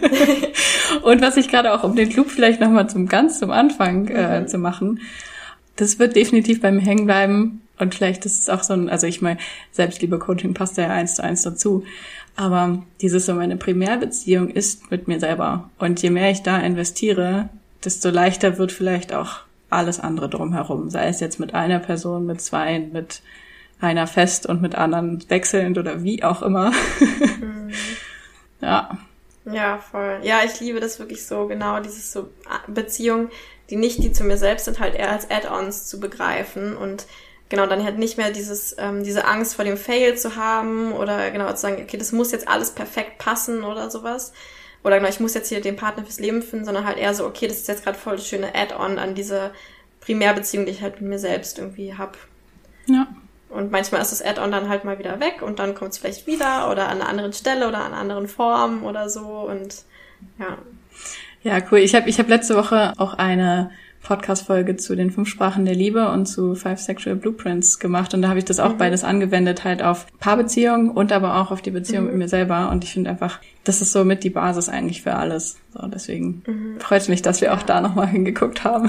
und 1.02 1.20
was 1.20 1.36
ich 1.36 1.48
gerade 1.48 1.74
auch, 1.74 1.82
um 1.82 1.94
den 1.94 2.08
Club 2.08 2.30
vielleicht 2.30 2.60
nochmal 2.60 2.88
zum 2.88 3.06
ganz 3.06 3.40
zum 3.40 3.50
Anfang 3.50 4.06
äh, 4.08 4.40
mhm. 4.40 4.48
zu 4.48 4.56
machen, 4.56 5.00
das 5.76 5.98
wird 5.98 6.16
definitiv 6.16 6.60
bei 6.60 6.70
mir 6.70 6.80
hängen 6.80 7.06
bleiben. 7.06 7.62
Und 7.78 7.94
vielleicht 7.94 8.24
ist 8.24 8.40
es 8.40 8.48
auch 8.48 8.62
so 8.62 8.72
ein, 8.72 8.88
also 8.88 9.06
ich 9.06 9.20
meine, 9.20 9.38
Selbstliebe-Coaching 9.72 10.54
passt 10.54 10.78
ja 10.78 10.88
eins 10.88 11.16
zu 11.16 11.22
eins 11.22 11.42
dazu. 11.42 11.84
Aber 12.38 12.84
dieses 13.00 13.26
so 13.26 13.34
meine 13.34 13.56
Primärbeziehung 13.56 14.48
ist 14.48 14.92
mit 14.92 15.08
mir 15.08 15.18
selber. 15.18 15.70
Und 15.76 16.00
je 16.00 16.10
mehr 16.10 16.30
ich 16.30 16.44
da 16.44 16.56
investiere, 16.58 17.48
desto 17.84 18.10
leichter 18.10 18.58
wird 18.58 18.70
vielleicht 18.70 19.12
auch 19.12 19.40
alles 19.70 19.98
andere 19.98 20.28
drumherum. 20.28 20.88
Sei 20.88 21.08
es 21.08 21.18
jetzt 21.18 21.40
mit 21.40 21.54
einer 21.54 21.80
Person, 21.80 22.26
mit 22.26 22.40
zwei, 22.40 22.78
mit 22.78 23.22
einer 23.80 24.06
fest 24.06 24.46
und 24.46 24.62
mit 24.62 24.76
anderen 24.76 25.28
wechselnd 25.28 25.78
oder 25.78 26.04
wie 26.04 26.22
auch 26.22 26.42
immer. 26.42 26.70
Mhm. 27.40 27.72
ja. 28.60 28.96
Ja, 29.44 29.78
voll. 29.78 30.20
Ja, 30.22 30.42
ich 30.44 30.60
liebe 30.60 30.78
das 30.78 31.00
wirklich 31.00 31.26
so, 31.26 31.48
genau, 31.48 31.80
dieses 31.80 32.12
so 32.12 32.28
Beziehungen, 32.68 33.30
die 33.68 33.76
nicht 33.76 34.00
die 34.04 34.12
zu 34.12 34.22
mir 34.22 34.36
selbst 34.36 34.66
sind, 34.66 34.78
halt 34.78 34.94
eher 34.94 35.10
als 35.10 35.28
Add-ons 35.28 35.88
zu 35.88 35.98
begreifen 35.98 36.76
und 36.76 37.08
genau, 37.48 37.66
dann 37.66 37.84
halt 37.84 37.98
nicht 37.98 38.18
mehr 38.18 38.30
dieses, 38.30 38.76
ähm, 38.78 39.02
diese 39.04 39.26
Angst 39.26 39.54
vor 39.54 39.64
dem 39.64 39.76
Fail 39.76 40.16
zu 40.16 40.36
haben 40.36 40.92
oder 40.92 41.30
genau 41.30 41.50
zu 41.52 41.60
sagen, 41.60 41.82
okay, 41.82 41.96
das 41.96 42.12
muss 42.12 42.32
jetzt 42.32 42.48
alles 42.48 42.70
perfekt 42.70 43.18
passen 43.18 43.64
oder 43.64 43.90
sowas. 43.90 44.32
Oder 44.84 44.98
genau, 44.98 45.08
ich 45.08 45.20
muss 45.20 45.34
jetzt 45.34 45.48
hier 45.48 45.60
den 45.60 45.76
Partner 45.76 46.04
fürs 46.04 46.20
Leben 46.20 46.42
finden, 46.42 46.64
sondern 46.64 46.86
halt 46.86 46.98
eher 46.98 47.14
so, 47.14 47.26
okay, 47.26 47.48
das 47.48 47.58
ist 47.58 47.68
jetzt 47.68 47.84
gerade 47.84 47.98
voll 47.98 48.16
das 48.16 48.28
schöne 48.28 48.54
Add-on 48.54 48.98
an 48.98 49.14
diese 49.14 49.50
Primärbeziehung, 50.00 50.66
die 50.66 50.72
ich 50.72 50.82
halt 50.82 51.00
mit 51.00 51.10
mir 51.10 51.18
selbst 51.18 51.58
irgendwie 51.58 51.94
hab. 51.94 52.16
Ja. 52.86 53.08
Und 53.50 53.70
manchmal 53.70 54.02
ist 54.02 54.12
das 54.12 54.22
Add-on 54.22 54.52
dann 54.52 54.68
halt 54.68 54.84
mal 54.84 54.98
wieder 54.98 55.20
weg 55.20 55.42
und 55.42 55.58
dann 55.58 55.74
kommt 55.74 55.92
es 55.92 55.98
vielleicht 55.98 56.26
wieder 56.26 56.70
oder 56.70 56.88
an 56.88 57.00
einer 57.00 57.08
anderen 57.08 57.32
Stelle 57.32 57.66
oder 57.66 57.78
an 57.78 57.92
einer 57.92 57.96
anderen 58.00 58.28
Form 58.28 58.84
oder 58.84 59.08
so 59.08 59.20
und 59.20 59.84
ja. 60.38 60.58
Ja, 61.42 61.58
cool. 61.70 61.78
Ich 61.78 61.94
habe 61.94 62.08
ich 62.08 62.18
hab 62.18 62.28
letzte 62.28 62.56
Woche 62.56 62.92
auch 62.98 63.14
eine 63.14 63.70
Podcast-Folge 64.08 64.78
zu 64.78 64.96
den 64.96 65.10
fünf 65.10 65.28
Sprachen 65.28 65.66
der 65.66 65.74
Liebe 65.74 66.10
und 66.10 66.24
zu 66.24 66.54
Five 66.54 66.80
Sexual 66.80 67.14
Blueprints 67.14 67.78
gemacht. 67.78 68.14
Und 68.14 68.22
da 68.22 68.28
habe 68.28 68.38
ich 68.38 68.46
das 68.46 68.58
auch 68.58 68.72
mhm. 68.72 68.78
beides 68.78 69.04
angewendet, 69.04 69.64
halt 69.64 69.82
auf 69.82 70.06
Paarbeziehungen 70.18 70.90
und 70.90 71.12
aber 71.12 71.36
auch 71.36 71.50
auf 71.50 71.60
die 71.60 71.70
Beziehung 71.70 72.04
mhm. 72.04 72.10
mit 72.10 72.18
mir 72.20 72.28
selber. 72.28 72.70
Und 72.70 72.84
ich 72.84 72.94
finde 72.94 73.10
einfach, 73.10 73.38
das 73.64 73.82
ist 73.82 73.92
so 73.92 74.06
mit 74.06 74.24
die 74.24 74.30
Basis 74.30 74.70
eigentlich 74.70 75.02
für 75.02 75.14
alles. 75.14 75.58
So, 75.74 75.86
deswegen 75.88 76.42
mhm. 76.46 76.80
freut 76.80 77.02
es 77.02 77.08
mich, 77.08 77.20
dass 77.20 77.42
wir 77.42 77.52
auch 77.52 77.62
da 77.62 77.82
nochmal 77.82 78.06
hingeguckt 78.06 78.64
haben. 78.64 78.88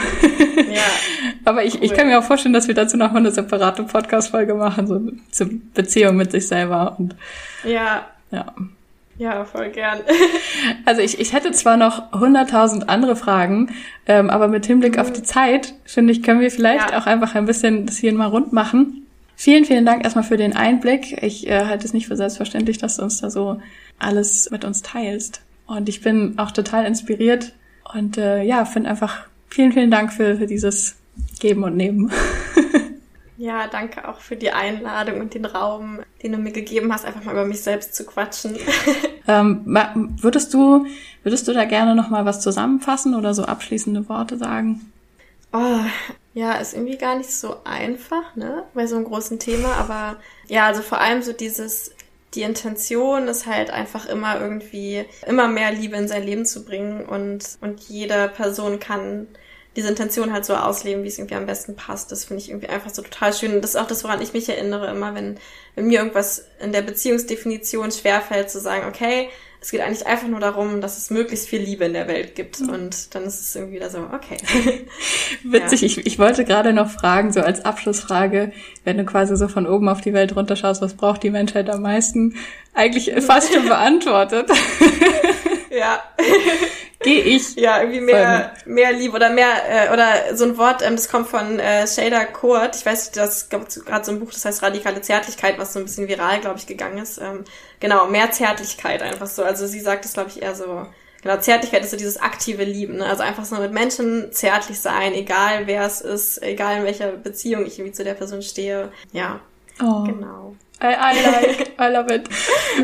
Ja. 0.56 0.82
aber 1.44 1.66
ich, 1.66 1.76
cool. 1.76 1.84
ich 1.84 1.94
kann 1.94 2.08
mir 2.08 2.18
auch 2.18 2.24
vorstellen, 2.24 2.54
dass 2.54 2.70
wir 2.70 2.76
dazu 2.76 2.96
nochmal 2.96 3.20
eine 3.20 3.32
separate 3.32 3.84
Podcast-Folge 3.84 4.54
machen, 4.54 4.88
so 4.88 5.02
zur 5.32 5.50
Beziehung 5.74 6.16
mit 6.16 6.32
sich 6.32 6.48
selber 6.48 6.96
und 6.98 7.18
ja. 7.66 8.06
Ja. 8.32 8.54
Ja, 9.20 9.44
voll 9.44 9.70
gern. 9.70 10.00
also 10.86 11.02
ich, 11.02 11.20
ich 11.20 11.34
hätte 11.34 11.52
zwar 11.52 11.76
noch 11.76 12.14
hunderttausend 12.14 12.88
andere 12.88 13.18
Fragen, 13.18 13.70
ähm, 14.08 14.30
aber 14.30 14.48
mit 14.48 14.66
Hinblick 14.66 14.96
mhm. 14.96 15.02
auf 15.02 15.12
die 15.12 15.24
Zeit, 15.24 15.76
finde 15.84 16.14
ich, 16.14 16.24
können 16.24 16.40
wir 16.40 16.50
vielleicht 16.50 16.92
ja. 16.92 17.00
auch 17.00 17.06
einfach 17.06 17.36
ein 17.36 17.46
bisschen 17.46 17.86
das 17.86 17.98
hier 17.98 18.14
mal 18.14 18.28
rund 18.28 18.54
machen. 18.54 19.06
Vielen, 19.36 19.66
vielen 19.66 19.86
Dank 19.86 20.06
erstmal 20.06 20.24
für 20.24 20.38
den 20.38 20.56
Einblick. 20.56 21.22
Ich 21.22 21.48
äh, 21.48 21.66
halte 21.66 21.86
es 21.86 21.94
nicht 21.94 22.08
für 22.08 22.16
selbstverständlich, 22.16 22.78
dass 22.78 22.96
du 22.96 23.04
uns 23.04 23.20
da 23.20 23.30
so 23.30 23.62
alles 24.00 24.50
mit 24.52 24.64
uns 24.64 24.82
teilst. 24.84 25.42
Und 25.68 25.90
ich 25.90 26.02
bin 26.02 26.40
auch 26.40 26.52
total 26.52 26.86
inspiriert 26.86 27.52
und 27.94 28.18
äh, 28.18 28.42
ja, 28.44 28.64
finde 28.64 28.90
einfach 28.90 29.28
vielen, 29.50 29.74
vielen 29.74 29.92
Dank 29.92 30.14
für, 30.14 30.38
für 30.38 30.48
dieses 30.48 30.96
Geben 31.42 31.64
und 31.64 31.76
Nehmen. 31.76 32.10
Ja, 33.40 33.68
danke 33.68 34.06
auch 34.06 34.20
für 34.20 34.36
die 34.36 34.52
Einladung 34.52 35.22
und 35.22 35.34
den 35.34 35.46
Raum, 35.46 36.02
den 36.22 36.34
du 36.34 36.38
mir 36.38 36.52
gegeben 36.52 36.92
hast, 36.92 37.06
einfach 37.06 37.24
mal 37.24 37.32
über 37.32 37.46
mich 37.46 37.62
selbst 37.62 37.96
zu 37.96 38.06
quatschen. 38.06 38.58
ähm, 39.30 39.62
würdest 40.22 40.54
du, 40.54 40.86
würdest 41.24 41.48
du 41.48 41.54
da 41.54 41.64
gerne 41.64 41.96
noch 41.96 42.10
mal 42.10 42.26
was 42.26 42.42
zusammenfassen 42.42 43.16
oder 43.16 43.34
so 43.34 43.46
abschließende 43.46 44.10
Worte 44.10 44.36
sagen? 44.36 44.92
Oh, 45.54 45.80
ja, 46.34 46.56
ist 46.56 46.74
irgendwie 46.74 46.98
gar 46.98 47.16
nicht 47.16 47.32
so 47.32 47.64
einfach, 47.64 48.36
ne, 48.36 48.66
bei 48.74 48.88
so 48.88 48.98
einem 48.98 49.06
großen 49.06 49.40
Thema, 49.40 49.72
aber 49.76 50.18
ja, 50.50 50.66
also 50.66 50.82
vor 50.82 51.00
allem 51.00 51.22
so 51.22 51.32
dieses, 51.32 51.96
die 52.34 52.42
Intention 52.42 53.30
ist 53.30 53.48
halt 53.48 53.72
einfach 53.72 54.06
immer 54.06 54.38
irgendwie, 54.42 55.06
immer 55.26 55.48
mehr 55.48 55.72
Liebe 55.72 55.96
in 55.96 56.10
sein 56.10 56.26
Leben 56.26 56.46
zu 56.46 56.66
bringen 56.66 57.06
und, 57.06 57.58
und 57.62 57.80
jede 57.88 58.28
Person 58.28 58.82
kann 58.82 59.28
diese 59.80 59.90
Intention 59.90 60.34
halt 60.34 60.44
so 60.44 60.56
ausleben, 60.56 61.04
wie 61.04 61.08
es 61.08 61.18
irgendwie 61.18 61.36
am 61.36 61.46
besten 61.46 61.78
passt. 61.78 62.12
Das 62.12 62.26
finde 62.26 62.44
ich 62.44 62.50
irgendwie 62.50 62.68
einfach 62.68 62.90
so 62.90 63.02
total 63.02 63.34
schön. 63.34 63.54
Und 63.54 63.62
das 63.62 63.72
ist 63.72 63.76
auch 63.78 63.88
das, 63.88 64.04
woran 64.04 64.22
ich 64.22 64.34
mich 64.34 64.50
erinnere, 64.50 64.92
immer 64.92 65.16
wenn, 65.16 65.38
wenn 65.76 65.88
mir 65.88 66.00
irgendwas 66.00 66.46
in 66.60 66.74
der 66.74 66.82
Beziehungsdefinition 66.82 67.92
schwerfällt, 67.92 68.52
zu 68.52 68.60
sagen, 68.60 68.88
okay, 68.90 69.30
es 69.62 69.72
geht 69.72 69.82
eigentlich 69.82 70.06
einfach 70.06 70.28
nur 70.28 70.42
darum, 70.42 70.82
dass 70.82 70.98
es 70.98 71.10
möglichst 71.10 71.48
viel 71.48 71.62
Liebe 71.62 71.86
in 71.86 71.94
der 71.94 72.10
Welt 72.10 72.36
gibt. 72.36 72.60
Mhm. 72.60 72.70
Und 72.70 73.16
dann 73.16 73.24
ist 73.24 73.40
es 73.40 73.56
irgendwie 73.56 73.76
wieder 73.76 73.90
so, 73.90 74.00
okay. 74.00 74.38
Witzig, 75.44 75.82
ja. 75.82 75.88
ich, 75.88 76.06
ich 76.06 76.20
wollte 76.20 76.44
gerade 76.44 76.74
noch 76.74 76.90
fragen, 76.90 77.32
so 77.32 77.40
als 77.40 77.64
Abschlussfrage, 77.64 78.52
wenn 78.84 78.98
du 78.98 79.06
quasi 79.06 79.38
so 79.38 79.48
von 79.48 79.66
oben 79.66 79.88
auf 79.88 80.02
die 80.02 80.14
Welt 80.14 80.36
runterschaust, 80.36 80.82
was 80.82 80.94
braucht 80.94 81.24
die 81.24 81.30
Menschheit 81.30 81.70
am 81.70 81.82
meisten? 81.82 82.36
Eigentlich 82.74 83.12
fast 83.24 83.54
schon 83.54 83.68
beantwortet. 83.68 84.50
ja. 85.70 86.04
Gehe 87.02 87.22
ich. 87.24 87.56
Ja, 87.56 87.80
irgendwie 87.80 88.02
mehr, 88.02 88.54
mehr 88.66 88.92
Liebe 88.92 89.16
oder 89.16 89.30
mehr, 89.30 89.48
äh, 89.70 89.94
oder 89.94 90.36
so 90.36 90.44
ein 90.44 90.58
Wort, 90.58 90.82
ähm, 90.82 90.96
das 90.96 91.10
kommt 91.10 91.30
von 91.30 91.60
äh, 91.60 91.88
Shader 91.88 92.26
Kurt. 92.26 92.76
Ich 92.76 92.86
weiß, 92.86 93.12
das 93.12 93.50
gab 93.50 93.70
gerade 93.70 94.04
so 94.04 94.12
ein 94.12 94.20
Buch, 94.20 94.32
das 94.32 94.44
heißt 94.44 94.62
Radikale 94.62 95.02
Zärtlichkeit, 95.02 95.58
was 95.58 95.74
so 95.74 95.80
ein 95.80 95.86
bisschen 95.86 96.10
viral, 96.10 96.42
glaube 96.42 96.60
ich, 96.60 96.68
gegangen 96.68 96.98
ist. 96.98 97.18
Ähm, 97.20 97.46
genau, 97.80 98.08
mehr 98.08 98.32
Zärtlichkeit 98.32 99.02
einfach 99.02 99.28
so. 99.28 99.44
Also 99.44 99.66
sie 99.66 99.80
sagt 99.80 100.04
es, 100.04 100.14
glaube 100.14 100.30
ich, 100.30 100.42
eher 100.42 100.56
so. 100.56 100.88
Genau, 101.22 101.38
Zärtlichkeit 101.38 101.84
ist 101.84 101.92
so 101.92 101.98
dieses 101.98 102.20
aktive 102.20 102.64
Lieben, 102.64 102.98
ne? 102.98 103.06
Also 103.06 103.24
einfach 103.24 103.46
so 103.46 103.56
mit 103.58 103.74
Menschen 103.74 104.32
zärtlich 104.32 104.80
sein, 104.80 105.14
egal 105.14 105.68
wer 105.68 105.86
es 105.86 106.02
ist, 106.02 106.42
egal 106.42 106.80
in 106.80 106.84
welcher 106.84 107.12
Beziehung 107.12 107.66
ich 107.66 107.78
irgendwie 107.78 107.94
zu 107.94 108.04
der 108.04 108.14
Person 108.14 108.42
stehe. 108.42 108.92
Ja. 109.12 109.40
Oh. 109.82 110.04
Genau. 110.04 110.56
I, 110.82 110.94
I 110.94 111.26
like, 111.26 111.74
I 111.80 111.92
love 111.92 112.14
it. 112.14 112.28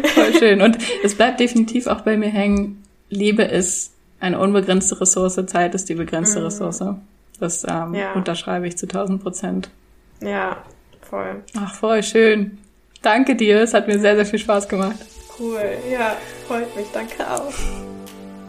Voll 0.09 0.33
schön. 0.37 0.61
Und 0.61 0.77
es 1.03 1.15
bleibt 1.15 1.39
definitiv 1.39 1.87
auch 1.87 2.01
bei 2.01 2.17
mir 2.17 2.29
hängen, 2.29 2.83
Liebe 3.09 3.43
ist 3.43 3.93
eine 4.19 4.39
unbegrenzte 4.39 4.99
Ressource, 4.99 5.39
Zeit 5.45 5.75
ist 5.75 5.87
die 5.89 5.95
begrenzte 5.95 6.39
mhm. 6.39 6.45
Ressource. 6.45 6.83
Das 7.39 7.63
ähm, 7.67 7.93
ja. 7.93 8.13
unterschreibe 8.13 8.67
ich 8.67 8.77
zu 8.77 8.85
1000 8.85 9.21
Prozent. 9.21 9.69
Ja, 10.21 10.57
voll. 11.01 11.43
Ach, 11.57 11.73
voll 11.75 12.03
schön. 12.03 12.57
Danke 13.01 13.35
dir, 13.35 13.61
es 13.61 13.73
hat 13.73 13.87
mir 13.87 13.99
sehr, 13.99 14.15
sehr 14.15 14.25
viel 14.25 14.39
Spaß 14.39 14.67
gemacht. 14.67 14.97
Cool, 15.37 15.61
ja, 15.91 16.15
freut 16.47 16.75
mich, 16.75 16.87
danke 16.93 17.29
auch. 17.29 17.53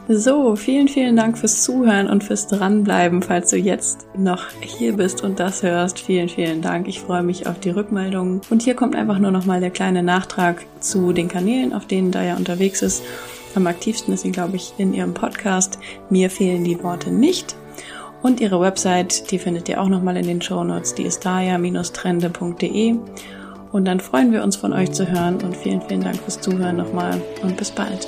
So, 0.08 0.54
vielen, 0.54 0.86
vielen 0.86 1.16
Dank 1.16 1.36
fürs 1.36 1.64
Zuhören 1.64 2.08
und 2.08 2.22
fürs 2.22 2.46
Dranbleiben, 2.46 3.22
falls 3.22 3.50
du 3.50 3.56
jetzt 3.56 4.06
noch 4.16 4.44
hier 4.60 4.92
bist 4.92 5.24
und 5.24 5.40
das 5.40 5.64
hörst. 5.64 5.98
Vielen, 5.98 6.28
vielen 6.28 6.62
Dank. 6.62 6.86
Ich 6.86 7.00
freue 7.00 7.24
mich 7.24 7.48
auf 7.48 7.58
die 7.58 7.70
Rückmeldungen. 7.70 8.40
Und 8.48 8.62
hier 8.62 8.74
kommt 8.74 8.94
einfach 8.94 9.18
nur 9.18 9.32
noch 9.32 9.46
mal 9.46 9.58
der 9.58 9.70
kleine 9.70 10.04
Nachtrag 10.04 10.64
zu 10.78 11.12
den 11.12 11.26
Kanälen, 11.26 11.72
auf 11.72 11.86
denen 11.86 12.12
da 12.12 12.22
ja 12.22 12.36
unterwegs 12.36 12.82
ist. 12.82 13.02
Am 13.56 13.66
aktivsten 13.66 14.14
ist 14.14 14.20
sie, 14.20 14.30
glaube 14.30 14.54
ich, 14.54 14.74
in 14.78 14.94
ihrem 14.94 15.12
Podcast 15.12 15.80
Mir 16.08 16.30
fehlen 16.30 16.62
die 16.62 16.80
Worte 16.84 17.10
nicht. 17.10 17.56
Und 18.22 18.40
ihre 18.40 18.60
Website, 18.60 19.32
die 19.32 19.40
findet 19.40 19.68
ihr 19.68 19.80
auch 19.80 19.88
nochmal 19.88 20.16
in 20.18 20.26
den 20.26 20.40
Show 20.40 20.62
Notes. 20.62 20.94
Die 20.94 21.02
ist 21.02 21.26
daya-trende.de. 21.26 22.96
Und 23.72 23.84
dann 23.84 23.98
freuen 23.98 24.30
wir 24.30 24.44
uns 24.44 24.54
von 24.54 24.72
euch 24.72 24.92
zu 24.92 25.10
hören 25.10 25.38
und 25.42 25.56
vielen, 25.56 25.82
vielen 25.82 26.02
Dank 26.02 26.16
fürs 26.18 26.40
Zuhören 26.40 26.76
nochmal 26.76 27.20
und 27.42 27.56
bis 27.56 27.72
bald. 27.72 28.06